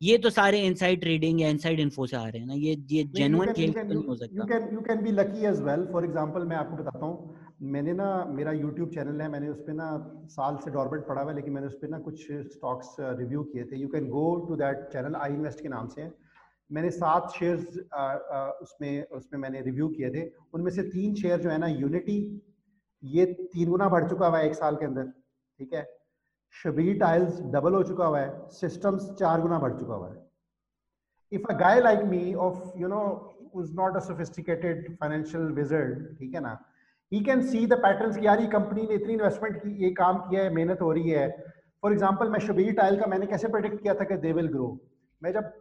ये 0.00 0.16
तो 0.18 0.30
सारे 0.30 0.60
इनसाइड 0.66 1.00
ट्रेडिंग 1.00 1.40
या 1.40 1.48
इनसाइड 1.48 1.80
इन्फो 1.80 2.06
से 2.06 2.16
आ 2.16 2.22
रहे 2.24 2.38
हैं 2.38 2.46
ना 2.46 2.54
ये 2.54 2.76
ये 2.90 3.02
जेन्युइन 3.16 3.52
खेल 3.52 3.72
तो 3.72 3.82
नहीं 3.82 4.04
हो 4.06 4.16
सकता। 4.16 4.36
You 4.36 4.46
can 4.48 4.68
you 4.74 4.80
can 4.88 5.02
be 5.02 5.10
lucky 5.12 5.46
as 5.46 5.60
well 5.62 5.86
for 5.92 6.04
example 6.04 6.44
मैं 6.44 6.56
आपको 6.56 6.76
बताता 6.76 7.06
हूँ 7.06 7.36
मैंने 7.74 7.92
ना 7.92 8.08
मेरा 8.30 8.52
यूट्यूब 8.52 8.88
चैनल 8.90 9.20
है 9.22 9.28
मैंने 9.30 9.48
उस 9.48 9.60
पर 9.66 9.72
ना 9.74 9.88
साल 10.30 10.56
से 10.64 10.70
डॉर्बेट 10.70 11.06
पड़ा 11.08 11.20
हुआ 11.22 11.30
है 11.30 11.36
लेकिन 11.36 11.54
मैंने 11.54 11.66
उस 11.66 11.74
पर 11.82 11.88
ना 11.88 11.98
कुछ 12.06 12.26
स्टॉक्स 12.52 12.96
रिव्यू 13.00 13.42
किए 13.52 13.64
थे। 13.64 13.80
You 13.80 13.88
can 13.88 14.08
go 14.10 14.24
to 14.48 14.56
that 14.56 14.88
channel 14.92 15.16
I 15.16 15.34
invest 15.34 15.60
के 15.62 15.68
नाम 15.68 15.88
से। 15.88 16.10
मैंने 16.70 16.90
सात 16.92 17.30
शेयर्स 17.30 17.66
उसमें 18.62 19.04
उसमें 19.16 19.40
मैंने 19.40 19.60
रिव्यू 19.62 19.88
किए 19.90 20.10
थे। 20.10 20.30
उनमें 20.54 20.70
से 20.70 20.82
तीन 20.90 21.14
शेयर 21.14 21.40
जो 21.40 21.50
है 21.50 21.58
ना 21.58 21.66
यूनिटी 21.68 22.18
ये 23.02 23.24
तीन 23.52 23.70
गुना 23.70 23.88
बढ़ 23.88 24.08
चुका 24.08 24.26
हुआ 24.26 24.38
है 24.38 24.46
एक 24.46 24.54
साल 24.54 24.76
के 24.76 24.84
अंदर 24.86 25.04
ठीक 25.04 25.72
है? 25.74 25.86
शबीर 26.54 26.98
टाइल्स 26.98 27.40
डबल 27.52 27.74
हो 27.74 27.82
चुका 27.82 28.06
हुआ 28.06 28.20
है 28.20 28.48
सिस्टम्स 28.52 29.10
चार 29.18 29.40
गुना 29.40 29.58
बढ़ 29.58 29.72
चुका 29.78 29.94
हुआ 29.94 30.08
है। 30.08 30.20
If 31.32 31.46
a 31.50 31.56
guy 31.58 31.80
like 31.80 32.02
me 32.06 32.34
of 32.46 32.78
you 32.78 32.88
know 32.88 33.00
is 33.62 33.72
not 33.76 33.96
a 33.96 34.00
sophisticated 34.00 34.96
financial 35.00 35.42
wizard 35.54 36.04
ठीक 36.18 36.34
है 36.34 36.40
ना? 36.40 36.58
He 37.12 37.20
can 37.24 37.42
see 37.46 37.66
the 37.66 37.78
patterns 37.82 38.16
की 38.16 38.26
यार 38.26 38.40
ये 38.40 38.46
कंपनी 38.48 38.86
ने 38.86 38.94
इतनी 38.94 39.12
इन्वेस्टमेंट 39.12 39.56
की 39.62 39.70
ये 39.84 39.90
काम 39.94 40.18
किया 40.28 40.42
है 40.42 40.54
मेहनत 40.54 40.80
हो 40.82 40.92
रही 40.92 41.10
है। 41.10 41.28
फॉर 41.82 41.92
एग्ज़ाम्पल 41.92 42.28
मैं 42.30 42.38
शबीर 42.40 42.72
टाइल 42.74 43.00
का 43.00 43.06
मैंने 43.06 43.26
कैसे 43.26 43.48
प्रोडिक्ट 43.48 43.82
किया 43.82 43.94
था 43.94 44.04
कि 44.04 44.16
दे 44.18 44.32
विल 44.32 44.48
ग्रो 44.48 44.68
मैं 45.22 45.32
जब 45.32 45.52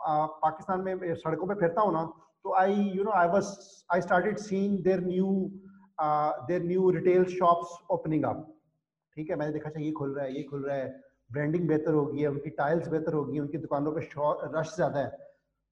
आ, 0.00 0.26
पाकिस्तान 0.26 0.80
में 0.80 1.14
सड़कों 1.14 1.46
पे 1.46 1.54
फिरता 1.60 1.80
हूँ 1.82 1.92
ना 1.92 2.04
तो 2.44 2.54
I 2.56 2.74
you 2.96 3.04
know 3.04 3.10
I 3.20 3.28
was 3.28 3.46
I 3.94 4.00
started 4.00 4.38
seeing 4.38 4.78
their 4.84 5.00
new 5.04 5.30
their 5.98 6.62
new 6.62 6.90
retail 6.90 7.24
shops 7.28 7.76
opening 7.90 8.24
up 8.24 8.46
ठीक 9.16 9.30
है 9.30 9.36
मैंने 9.36 9.52
देखा 9.52 9.68
अच्छा 9.68 9.80
ये 9.80 9.90
खुल 9.92 10.14
रहा 10.14 10.24
है 10.24 10.36
ये 10.36 10.42
खुल 10.50 10.64
रहा 10.64 10.76
है। 10.76 10.88
ब्रांडिंग 11.32 11.66
बेहतर 11.68 11.94
होगी 11.94 12.22
है 12.22 12.28
उनकी 12.28 12.50
टाइल्स 12.58 12.88
बेहतर 12.88 13.14
होगी 13.14 13.38
उनकी 13.38 13.58
दुकानों 13.58 13.92
पर 13.92 14.50
रश 14.54 14.74
ज़्यादा 14.74 15.00
है। 15.00 15.08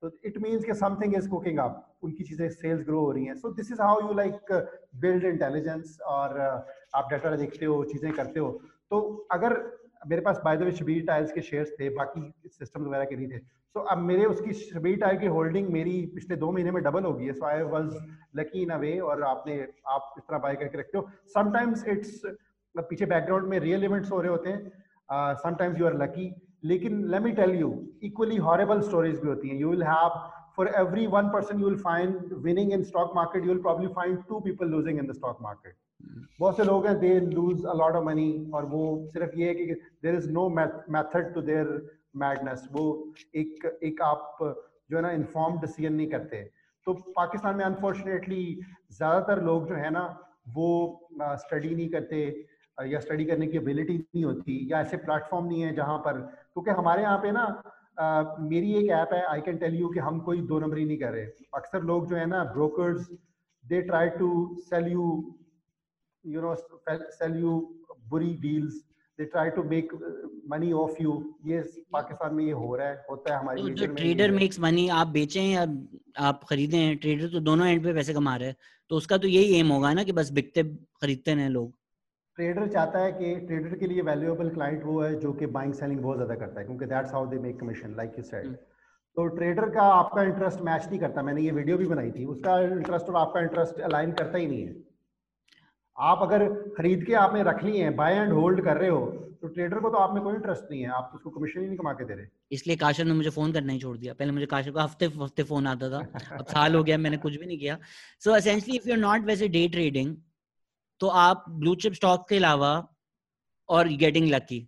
तो 0.02 0.10
इट 0.26 0.38
मीन्स 0.42 0.64
कि 0.64 0.74
समथिंग 0.74 1.14
इज़ 1.16 1.28
कुकिंग 1.30 1.58
अप 1.58 1.82
उनकी 2.04 2.24
चीज़ें 2.24 2.48
सेल्स 2.50 2.84
ग्रो 2.86 3.00
हो 3.00 3.10
रही 3.12 3.24
हैं। 3.24 3.34
So 3.34 3.50
this 3.52 3.70
is 3.72 3.80
how 3.82 4.00
you 4.00 4.14
like 4.14 4.52
build 5.00 5.24
intelligence 5.24 5.98
और 6.06 6.34
uh, 6.38 6.98
आप 6.98 7.08
डाटा 7.10 7.36
देखते 7.36 7.66
हो 7.66 7.82
चीज़ें 7.84 8.12
करते 8.12 8.40
हो। 8.40 8.50
तो 8.90 9.00
अगर 9.32 9.54
मेरे 10.06 10.22
पास 10.22 10.40
by 10.44 10.56
the 10.56 10.62
way 10.62 10.72
Shabbir 10.72 11.04
tiles 11.06 11.32
के 11.32 11.42
शेयर्स 11.42 11.70
थे 11.80 11.88
बाकी 11.94 12.20
सिस्टम 12.48 12.84
वगैरह 12.84 13.04
के 13.04 13.16
नहीं 13.16 13.28
थे 13.28 13.38
सो 13.76 13.80
अब 13.92 13.98
मेरे 14.10 14.24
उसकी 14.24 14.52
शबीर 14.52 14.96
टायर 14.98 15.16
की 15.20 15.26
होल्डिंग 15.32 15.68
मेरी 15.72 15.94
पिछले 16.14 16.36
दो 16.36 16.50
महीने 16.52 16.70
में 16.72 16.82
डबल 16.82 17.04
हो 17.04 17.12
गई 17.14 17.24
है। 17.24 17.32
So 17.32 17.46
I 17.46 17.62
was 17.72 17.90
lucky 18.36 18.62
in 18.62 18.70
a 18.70 18.76
way 18.78 18.98
और 18.98 19.22
आपने, 19.22 19.56
आप 19.86 20.14
इस 20.18 20.22
तरह 20.22 20.38
बाय 20.38 20.54
करके 20.62 20.78
रखते 20.78 20.98
हो। 20.98 21.08
समटाइम्स 21.34 21.86
इट्स 21.88 22.20
पीछे 22.74 23.06
बैकग्राउंड 23.06 23.48
में 23.48 23.58
रियल 23.60 23.84
इवेंट्स 23.84 24.10
हो 24.12 24.20
रहे 24.20 24.30
होते 24.30 24.50
हैं। 24.50 25.34
समटाइम्स 25.42 25.80
यू 25.80 25.86
आर 25.86 25.96
लकी 26.02 26.24
लेकिन 26.64 27.04
let 27.10 27.22
me 27.22 27.32
tell 27.32 27.54
you 27.60 27.70
equally 28.04 28.36
horrible 28.48 28.80
stories 28.88 29.20
भी 29.20 29.28
होती 29.28 29.48
हैं। 29.48 29.58
You 29.60 29.70
will 29.70 29.82
have 29.90 30.24
for 30.56 30.64
every 30.80 31.02
one 31.12 31.26
person 31.32 31.58
you 31.62 31.66
will 31.68 31.80
find 31.80 32.30
winning 32.44 32.70
in 32.74 32.84
stock 32.90 33.10
market, 33.16 33.42
you 33.46 33.50
will 33.50 33.58
probably 33.64 33.88
find 33.96 34.22
two 34.28 34.38
people 34.44 34.70
losing 34.74 35.00
in 35.02 35.10
the 35.10 35.16
stock 35.16 35.42
market 35.46 35.74
बहुत 36.40 36.56
से 36.56 36.64
लोग 36.64 36.86
हैं 36.86 36.94
they 37.00 37.10
lose 37.20 37.64
a 37.64 37.74
lot 37.76 37.94
of 37.94 38.04
money 38.04 38.28
और 38.54 38.64
वो 38.70 38.84
सिर्फ़ 39.12 39.36
ये 39.38 39.48
है 39.48 39.54
कि 39.54 39.74
there 40.02 40.14
is 40.14 40.30
no 40.32 40.48
method 40.48 41.32
to 41.34 41.42
their 41.42 41.68
madness 42.16 42.68
वो 42.72 42.84
एक 43.36 43.64
एक 43.84 44.02
आप 44.02 44.36
जो 44.90 44.96
है 44.96 45.02
ना 45.02 45.10
इन्फॉर्म 45.12 45.58
डिसीज़न 45.60 45.92
नहीं 45.92 46.06
करते। 46.10 46.42
तो 46.86 46.92
पाकिस्तान 47.16 47.56
में 47.56 47.64
अनफॉर्चुनेटली 47.64 48.42
ज़्यादातर 48.92 49.42
लोग 49.44 49.68
जो 49.68 49.74
है 49.74 49.90
ना 49.90 50.04
वो 50.56 50.68
स्टडी 51.20 51.74
नहीं 51.74 51.88
करते 51.88 52.20
या 52.78 53.00
स्टडी 53.00 53.24
करने 53.24 53.46
की 53.46 53.56
एबिलिटी 53.56 53.96
नहीं 53.98 54.24
होती 54.24 54.58
या 54.72 54.80
ऐसे 54.80 54.96
प्लेटफॉर्म 55.04 55.46
नहीं 55.46 55.62
है 55.62 55.74
जहाँ 55.74 55.98
पर 56.06 56.20
क्योंकि 56.20 56.70
हमारे 56.72 57.02
यहाँ 57.02 57.18
पे 57.18 57.32
ना 57.32 57.44
आ, 58.00 58.36
मेरी 58.40 58.74
एक 58.74 58.90
ऐप 58.92 59.12
है 59.12 59.22
आई 59.26 59.40
कैन 59.40 59.56
टेल 59.58 59.74
यू 59.74 59.88
कि 59.88 60.00
हम 60.00 60.18
कोई 60.20 60.40
दो 60.48 60.58
नंबरी 60.60 60.84
नहीं 60.84 60.98
कर 60.98 61.12
रहे। 61.12 61.24
अक्सर 61.54 61.82
लोग 61.90 62.08
जो 62.08 62.16
है 62.16 62.26
ना 62.26 62.42
brokers 62.52 63.08
they 63.64 63.80
try 63.82 64.08
to 64.18 64.28
sell 64.64 64.88
you 64.92 65.06
you 66.24 66.40
know 66.40 66.54
sell 66.88 67.36
you 67.40 67.58
बुरी 68.08 68.32
deals 68.42 68.82
they 69.18 69.24
try 69.26 69.50
to 69.50 69.62
make 69.64 69.92
money 70.48 70.72
off 70.74 71.02
you 71.02 71.12
ये 71.46 71.60
पाकिस्तान 71.92 72.34
में 72.34 72.44
ये 72.44 72.52
हो 72.54 72.74
रहा 72.76 72.88
है 72.88 73.04
होता 73.10 73.34
है 73.34 73.40
हमारी 73.40 73.62
तो 73.62 73.68
जो 73.70 73.86
ट्रेडर 73.94 74.30
मेक्स 74.32 74.60
मनी 74.60 74.88
आप 74.96 75.06
बेचें 75.12 75.42
या 75.42 75.66
आप 76.26 76.44
खरीदें 76.48 76.96
ट्रेडर 76.96 77.28
तो 77.28 77.40
दोनों 77.42 77.66
एंड 77.66 77.82
पे 77.84 77.94
पैसे 77.94 78.14
कमा 78.14 78.36
रहे 78.36 78.48
हैं। 78.48 78.56
तो 78.90 78.96
उसका 78.96 79.18
तो 79.18 79.28
यही 79.28 79.58
एम 79.58 79.68
होगा 79.68 79.92
ना 79.92 80.04
कि 80.04 80.12
बस 80.12 80.30
बिकते 80.32 80.62
खरीदते 81.02 81.30
हैं 81.32 81.48
लोग। 81.50 81.72
ट्रेडर 82.38 82.66
चाहता 82.68 82.98
है 82.98 83.12
कि 83.12 83.34
ट्रेडर 83.46 83.76
के 83.76 83.86
लिए 83.86 84.02
वैल्यूएबल 84.02 84.48
क्लाइंट 84.50 84.82
वो 84.84 85.00
है 85.02 85.14
जो 85.20 85.32
कि 85.32 85.46
बाइंग 85.52 85.72
सेलिंग 85.74 86.00
बहुत 86.00 86.16
ज़्यादा 86.16 86.34
करता 86.36 86.60
है 86.60 86.66
क्योंकि 86.66 86.86
that's 86.86 87.12
how 87.12 87.26
they 87.26 87.38
make 87.40 87.58
commission 87.60 87.94
like 87.96 88.18
you 88.18 88.24
said 88.24 88.52
तो 89.16 89.26
ट्रेडर 89.36 89.68
का 89.70 89.82
आपका 89.92 90.22
इंटरेस्ट 90.22 90.60
मैच 90.62 90.86
नहीं 90.86 90.98
करता। 91.00 91.22
मैंने 91.22 91.42
ये 91.42 91.50
वीडियो 91.52 91.76
भी 91.78 91.86
बनाई 91.86 92.10
थी। 92.10 92.24
उसका 92.26 92.58
इंटरेस्ट 92.60 93.08
और 93.08 93.16
आपका 93.16 93.40
इंटरेस्ट 93.40 93.80
अलाइन 93.82 94.12
करता 94.12 94.38
ही 94.38 94.46
नहीं 94.46 94.66
है। 94.66 94.74
आप 95.98 96.22
अगर 96.22 96.44
खरीद 96.76 97.04
के 97.06 97.14
आपने 97.14 97.42
रख 97.42 97.62
ली 97.64 97.78
है 97.78 97.90
बाय 97.96 98.14
एंड 98.14 98.32
होल्ड 98.32 98.64
कर 98.64 98.76
रहे 98.76 98.88
हो 98.88 99.00
तो 99.42 99.48
ट्रेडर 99.48 99.78
को 99.80 99.90
तो 99.90 99.98
आप 99.98 100.14
में 100.14 100.22
कोई 100.22 100.34
इंटरेस्ट 100.34 100.70
नहीं 100.70 100.80
है 100.82 100.88
आप 100.90 101.08
तो 101.12 101.16
उसको 101.16 101.30
कमीशन 101.30 101.60
ही 101.60 101.66
नहीं 101.66 101.78
कमा 101.78 101.92
के 101.92 102.04
दे 102.04 102.14
रहे। 102.14 102.26
इसलिए 102.52 102.76
काशर 102.76 103.04
ने 103.04 103.12
मुझे 103.12 103.30
फ़ोन 103.30 103.52
करना 103.52 103.72
ही 103.72 103.78
छोड़ 103.78 103.96
दिया। 103.98 104.14
पहले 104.14 104.32
मुझे 104.32 104.46
काशर 104.46 104.70
को 104.70 104.80
हफ़्ते 104.80 105.06
हफ़्ते 105.06 105.42
फ़ोन 105.42 105.66
आता 105.66 105.90
था 105.90 106.00
अब 106.32 106.46
साल 106.46 106.74
हो 106.74 106.82
गया 106.84 106.98
मैंने 106.98 107.16
कुछ 107.16 107.36
भी 107.36 107.46
नहीं 107.46 107.58
किया। 107.58 107.78
So 108.22 108.36
essentially 108.36 108.76
if 108.76 108.88
you 108.88 108.94
are 108.94 109.00
not 109.00 109.24
वैसे 109.26 109.48
डे 109.48 109.66
ट्रेडिंग 109.68 110.16
तो 111.00 111.08
आप 111.22 111.44
ब्लू 111.50 111.74
चिप 111.76 111.92
स्टॉक 111.92 112.28
के 112.28 112.36
अलावा 112.36 112.72
और 113.68 113.88
getting 113.96 114.28
lucky 114.28 114.66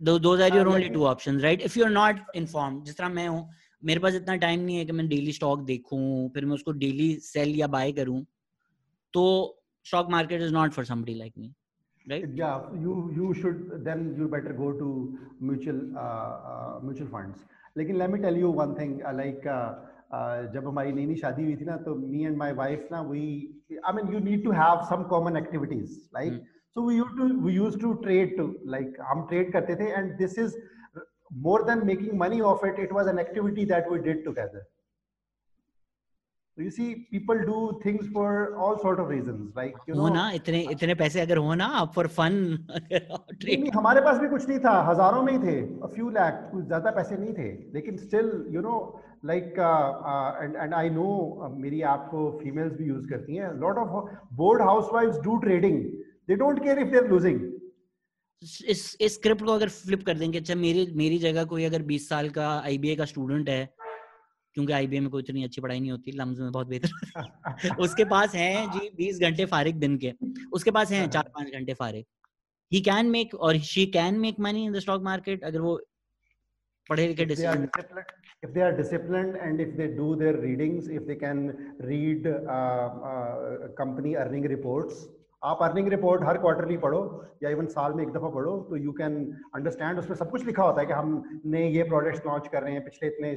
those 0.00 0.40
are 0.42 0.54
your 0.54 0.66
only 0.68 0.88
two 0.90 1.04
options 1.06 1.42
right 1.42 1.60
if 1.62 1.78
you 1.78 1.84
are 1.84 1.90
not 1.90 2.36
inform 2.36 2.82
जिस 2.84 2.96
तरह 2.96 3.08
मैं 3.10 3.28
हूँ 3.28 3.48
मेरे 3.82 4.00
पास 4.00 4.14
इतना 4.14 4.36
टाइम 4.36 4.60
नहीं 4.60 4.76
है 4.76 4.84
कि 4.84 4.92
मैं 4.92 5.08
डेली 5.08 5.32
स्टॉक 5.32 5.60
देखूँ 5.66 6.30
फिर 6.34 6.44
मैं 6.44 6.54
उसको 6.54 6.72
डेली 6.80 7.14
सेल 7.24 7.54
या 7.56 7.66
बाय 7.66 7.92
करूँ 7.92 8.24
तो 9.14 9.22
stock 9.88 10.08
market 10.10 10.40
is 10.40 10.52
not 10.52 10.74
for 10.74 10.84
somebody 10.84 11.14
like 11.22 11.36
me 11.36 11.52
right 12.12 12.24
yeah 12.40 12.60
you 12.84 12.94
you 13.18 13.34
should 13.40 13.84
then 13.88 14.06
you 14.18 14.28
better 14.36 14.52
go 14.52 14.72
to 14.80 15.18
mutual 15.40 15.80
uh, 15.96 16.32
uh, 16.52 16.80
mutual 16.82 17.08
funds 17.08 17.44
लेकिन 17.78 17.98
let 18.02 18.10
me 18.10 18.20
tell 18.20 18.36
you 18.42 18.50
one 18.50 18.74
thing 18.74 19.00
uh, 19.08 19.14
like 19.20 19.46
uh, 19.46 19.74
uh, 20.16 20.36
जब 20.54 20.66
हमारी 20.66 20.92
नई 20.92 21.06
नई 21.06 21.16
शादी 21.22 21.44
हुई 21.44 21.56
थी 21.56 21.64
ना 21.64 21.76
तो 21.86 21.94
me 22.12 22.24
and 22.30 22.38
my 22.42 22.52
wife 22.60 22.92
ना 22.92 23.02
we 23.08 23.24
I 23.90 23.92
mean 23.96 24.12
you 24.12 24.20
need 24.28 24.44
to 24.44 24.54
have 24.60 24.86
some 24.92 25.04
common 25.14 25.36
activities 25.42 25.98
like 26.18 26.32
mm. 26.32 26.40
so 26.76 26.82
we 26.82 26.96
used 27.00 27.16
to 27.16 27.28
we 27.48 27.52
used 27.58 27.80
to 27.80 27.92
trade 28.06 28.36
to 28.38 28.46
like 28.76 29.02
हम 29.10 29.26
trade 29.32 29.52
करते 29.56 29.78
थे 29.82 29.92
and 29.98 30.16
this 30.22 30.38
is 30.46 30.56
more 31.48 31.60
than 31.68 31.84
making 31.90 32.16
money 32.24 32.40
of 32.54 32.64
it 32.64 32.78
it 32.86 32.96
was 33.00 33.12
an 33.14 33.18
activity 33.26 33.64
that 33.74 33.90
we 33.90 34.00
did 34.08 34.24
together 34.30 34.62
So 34.62 34.75
you 36.58 36.70
see 36.70 36.84
people 37.10 37.38
do 37.38 37.56
things 37.84 38.06
for 38.12 38.52
all 38.66 38.76
sort 38.76 39.00
of 39.00 39.10
reasons 39.10 39.52
like 39.56 39.74
you 39.88 39.94
know? 39.94 40.08
ना 40.08 40.30
इतने 40.30 40.60
इतने 40.70 40.94
पैसे 40.94 41.20
अगर 41.20 41.36
हो 41.38 41.54
ना 41.54 41.84
for 41.94 42.06
fun 42.10 42.34
हमारे 43.76 44.00
पास 44.00 44.18
भी 44.18 44.28
कुछ 44.28 44.48
नहीं 44.48 44.58
था 44.58 44.72
हज़ारों 44.82 45.22
में 45.22 45.32
ही 45.32 45.38
थे 45.38 45.56
अ 45.80 45.86
फ्यू 45.86 46.08
लाख 46.10 46.48
कुछ 46.52 46.64
ज़्यादा 46.64 46.90
पैसे 46.90 47.16
नहीं 47.16 47.34
थे 47.34 47.50
लेकिन 47.74 47.96
still 47.96 48.30
you 48.50 48.60
know 48.60 48.78
like 49.24 49.58
and 50.42 50.56
and 50.56 50.74
I 50.74 50.90
know 50.90 51.50
मेरी 51.58 51.80
आपको 51.90 52.30
फीमेल्स 52.42 52.72
भी 52.72 52.84
यूज़ 52.84 53.06
करती 53.10 53.36
हैं 53.36 53.52
lot 53.60 53.78
of 53.78 54.16
bored 54.36 54.62
housewives 54.62 55.20
do 55.20 55.36
trading 55.38 55.82
they 56.28 56.36
don't 56.36 56.62
care 56.64 56.78
if 56.78 56.90
they 56.90 56.98
are 56.98 57.08
losing 57.08 57.40
इस 58.42 58.96
इस 59.00 59.14
स्क्रिप्ट 59.14 59.44
को 59.44 59.52
अगर 59.52 59.68
फ्लिप 59.68 60.02
कर 60.06 60.18
देंगे 60.18 60.38
अच्छा 60.38 60.54
मेरी 60.56 60.86
मेरी 60.96 61.18
जगह 61.18 61.44
कोई 61.44 61.64
अगर 61.64 61.82
20 61.84 62.08
साल 62.08 62.28
का 62.30 62.48
आईबीए 62.60 62.96
का 62.96 63.04
स्टूडेंट 63.04 63.48
है 63.48 63.62
क्योंकि 64.56 64.72
आईबीए 64.72 65.00
में 65.00 65.08
कोई 65.10 65.22
इतनी 65.22 65.42
अच्छी 65.44 65.60
पढ़ाई 65.60 65.80
नहीं 65.80 65.90
होती 65.90 66.12
लम्स 66.12 66.38
में 66.38 66.52
बहुत 66.52 66.66
बेहतर 66.66 67.74
उसके 67.80 68.04
पास 68.12 68.34
है 68.34 68.66
जी 68.68 68.88
बीस 68.96 69.18
घंटे 69.20 69.44
फारिग 69.46 69.76
दिन 69.80 69.96
के 70.04 70.12
उसके 70.52 70.70
पास 70.70 70.90
है 70.92 71.08
चार 71.08 71.28
पाँच 71.34 71.52
घंटे 71.52 71.74
फारिग। 71.74 72.04
ही 72.72 72.80
कैन 72.80 73.10
मेक 73.10 73.34
और 73.34 73.58
she 73.70 73.84
can 73.96 74.18
make 74.20 74.40
money 74.40 74.64
in 74.66 74.72
the 74.72 74.78
stock 74.78 75.02
market 75.02 75.44
अगर 75.44 75.60
वो 75.60 75.76
पढ़े 76.90 77.06
लिखे 77.08 77.26
if 78.44 78.50
they 78.54 78.62
are 78.64 78.72
disciplined 78.78 79.36
and 79.44 79.60
if 79.62 79.70
they 79.76 79.86
do 79.98 80.08
their 80.18 80.32
readings 80.40 80.88
if 80.96 81.06
they 81.06 81.14
can 81.20 81.38
read 81.90 82.26
uh, 82.26 82.88
uh, 83.10 83.68
company 83.78 84.16
earning 84.24 84.48
reports 84.54 85.06
आप 85.42 85.62
अर्निंग 85.62 85.88
रिपोर्ट 85.88 86.22
हर 86.24 86.38
quarterly 86.38 86.76
पढ़ो 86.76 87.00
या 87.42 87.50
even 87.50 87.66
साल 87.72 87.92
में 87.94 88.02
एक 88.02 88.12
दफ़ा 88.12 88.28
पढ़ो 88.34 88.56
तो 88.70 88.76
यू 88.76 88.92
कैन 88.92 89.16
अंडरस्टैंड 89.54 89.98
उसमें 89.98 90.16
सब 90.16 90.30
कुछ 90.30 90.44
लिखा 90.46 90.62
होता 90.62 90.80
है 90.80 90.86
कि 90.86 90.92
हमने 90.92 91.68
ये 91.70 91.82
प्रोडक्ट्स 91.82 92.26
लॉन्च 92.26 92.48
कर 92.52 92.62
रहे 92.62 92.72
हैं 92.72 92.84
पिछले 92.84 93.08
इतने 93.08 93.30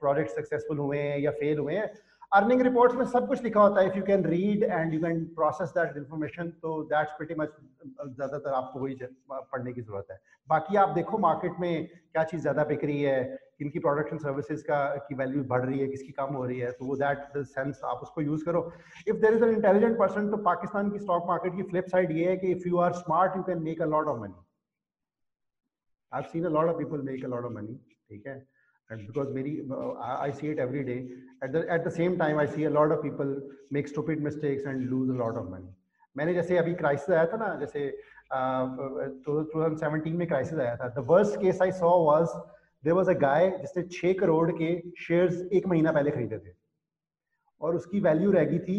प्रोजेक्ट 0.00 0.30
सक्सेसफुल 0.30 0.78
हुए 0.78 0.98
हैं 0.98 1.18
या 1.20 1.30
फेल 1.40 1.58
हुए 1.58 1.74
हैं 1.76 1.88
अर्निंग 2.32 2.60
रिपोर्ट्स 2.62 2.96
में 2.96 3.04
सब 3.06 3.26
कुछ 3.28 3.42
लिखा 3.42 3.60
होता 3.60 3.80
है। 3.80 3.86
If 3.88 3.96
you 3.96 4.02
can 4.04 4.24
read 4.26 4.62
and 4.62 4.94
you 4.94 5.00
can 5.00 5.24
process 5.34 5.68
that 5.74 5.96
information 5.96 6.48
तो 6.62 6.82
दैट्स 6.92 7.12
प्रीटी 7.18 7.34
मच 7.40 7.50
ज़्यादातर 7.86 8.52
आपको 8.52 8.80
वही 8.80 8.96
पढ़ने 9.30 9.72
की 9.72 9.82
ज़रूरत 9.82 10.06
है। 10.10 10.18
बाकी 10.48 10.76
आप 10.76 10.88
देखो 10.94 11.18
मार्केट 11.18 11.60
में 11.60 11.86
क्या 11.86 12.24
चीज़ 12.24 12.40
ज़्यादा 12.40 12.64
बिक 12.64 12.84
रही 12.84 13.02
है, 13.02 13.22
किनकी 13.58 13.78
प्रोडक्ट 13.78 14.12
एंड 14.12 14.20
सर्विसेज़ 14.20 14.62
का, 14.62 14.80
की 14.98 15.14
वैल्यू 15.14 15.44
बढ़ 15.44 15.64
रही 15.64 15.78
है, 15.78 15.86
किसकी 15.88 16.12
कम 16.12 16.34
हो 16.34 16.44
रही 16.44 16.58
है 16.58 16.70
तो 16.72 16.86
वो 16.86 16.96
दैट 16.96 17.38
सेंस 17.46 17.80
आप 17.84 18.00
उसको 18.02 18.22
यूज़ 18.22 18.44
करो। 18.44 18.70
If 19.08 19.16
there 19.16 19.34
is 19.34 19.44
an 19.44 19.54
intelligent 19.54 19.98
person 19.98 20.30
तो 20.30 20.36
पाकिस्तान 20.50 20.90
की 20.90 20.98
स्टॉक 20.98 21.24
मार्केट 21.28 21.56
की 21.56 21.62
फ्लिप 21.70 21.86
साइड 21.94 22.12
ये 22.18 22.28
है 22.30 22.36
कि 22.36 22.52
if 22.52 22.68
you 22.68 22.78
are 22.88 22.92
smart 23.04 23.36
you 23.36 23.42
can 23.42 23.62
make 23.62 23.82
a 23.82 23.86
lot 23.86 24.08
of 24.08 24.20
money 24.20 24.44
I 26.12 26.22
seen 26.32 26.44
a 26.44 26.50
lot 26.50 26.68
of 26.68 26.76
people 26.78 27.02
make 27.04 27.24
a 27.24 27.28
lot 27.28 27.44
of 27.44 27.52
money 27.52 27.80
ठीक 28.10 28.26
है? 28.26 28.38
And 28.90 29.06
because 29.06 29.32
many 29.34 29.60
uh, 29.70 29.92
I 30.04 30.30
see 30.30 30.48
it 30.48 30.58
every 30.58 30.84
day. 30.84 31.08
At 31.42 31.52
the 31.52 31.68
at 31.68 31.84
the 31.84 31.90
same 31.90 32.18
time, 32.18 32.38
I 32.38 32.46
see 32.46 32.64
a 32.64 32.70
lot 32.70 32.92
of 32.92 33.02
people 33.02 33.36
make 33.70 33.88
stupid 33.88 34.22
mistakes 34.22 34.64
and 34.64 34.90
lose 34.90 35.10
a 35.10 35.18
lot 35.24 35.36
of 35.36 35.50
money. 35.50 35.72
मैंने 36.16 36.34
जैसे 36.34 36.56
अभी 36.58 36.74
crisis 36.74 37.10
आया 37.10 37.24
था 37.32 37.36
ना 37.36 37.54
जैसे 37.60 37.80
तो 39.24 39.32
2017 39.54 40.12
में 40.18 40.26
crisis 40.28 40.58
आया 40.58 40.76
था 40.76 40.88
the 40.94 41.04
worst 41.08 41.40
case 41.40 41.60
I 41.62 41.72
saw 41.80 41.90
was 42.04 42.28
there 42.84 42.94
was 42.96 43.08
a 43.08 43.18
guy 43.24 43.48
जिसने 43.60 43.82
6 43.96 44.14
करोड़ 44.20 44.50
के 44.60 44.70
शेयर्स 45.06 45.42
एक 45.58 45.66
महीना 45.72 45.92
पहले 45.92 46.10
खरीदे 46.10 46.38
थे 46.46 46.54
और 47.60 47.76
उसकी 47.76 48.00
वैल्यू 48.06 48.30
रह 48.38 48.44
गई 48.52 48.58
थी 48.68 48.78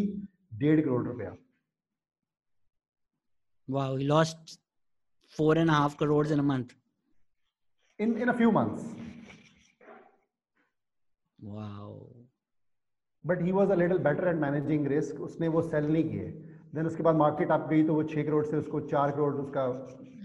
डेढ़ 0.64 0.80
करोड़ 0.80 1.04
रुपया 1.06 1.36
Wow, 3.68 3.96
he 3.96 4.04
lost 4.08 4.58
four 5.36 5.54
and 5.58 5.70
a 5.70 5.74
half 5.74 5.96
crores 6.02 6.30
in 6.30 6.38
a 6.40 6.44
month. 6.50 6.70
In 8.00 8.16
in 8.16 8.30
a 8.30 8.36
few 8.38 8.50
months. 8.50 8.86
But 13.26 13.42
he 13.42 13.52
was 13.52 13.70
a 13.70 13.74
little 13.74 13.98
better 13.98 14.28
at 14.28 14.36
managing 14.36 14.86
risk 14.86 15.20
उसने 15.20 15.48
वो 15.48 15.62
सेल 15.62 15.84
नहीं 15.84 16.04
किए. 16.04 16.24
देन 16.74 16.86
उसके 16.86 17.02
बाद 17.02 17.14
मार्केट 17.14 17.50
अप 17.50 17.68
गई 17.70 17.82
तो 17.82 17.94
वो 17.94 18.02
6 18.02 18.22
करोड़ 18.22 18.46
से 18.46 18.56
उसको 18.56 18.80
4 18.80 19.10
करोड़ 19.10 19.34
उसका 19.34 19.66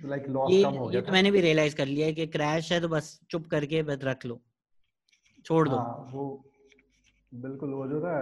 लाइक 0.06 0.30
लॉस 0.30 0.64
कम 0.64 0.74
हो 0.74 0.88
गया 0.88 1.00
ये 1.00 1.02
तो 1.02 1.12
मैंने 1.12 1.32
भी 1.32 1.42
रियलाइज़ 1.42 1.76
कर 1.76 1.86
लिया 1.86 2.08
है 2.08 2.14
कि 2.14 2.28
क्रैश 2.28 2.72
है 2.72 2.82
तो 2.82 2.88
बस 2.88 3.20
चुप 3.30 3.48
करके 3.48 3.84
बस 3.84 4.00
रख 4.04 4.26
लो। 4.26 4.42
छोड़ 5.46 5.70
दो। 5.70 5.76
हाँ 5.76 6.10
वो 6.14 6.52
बिल्कुल 7.34 7.70
वो 7.70 7.88
जो 7.88 8.02
ना 8.06 8.16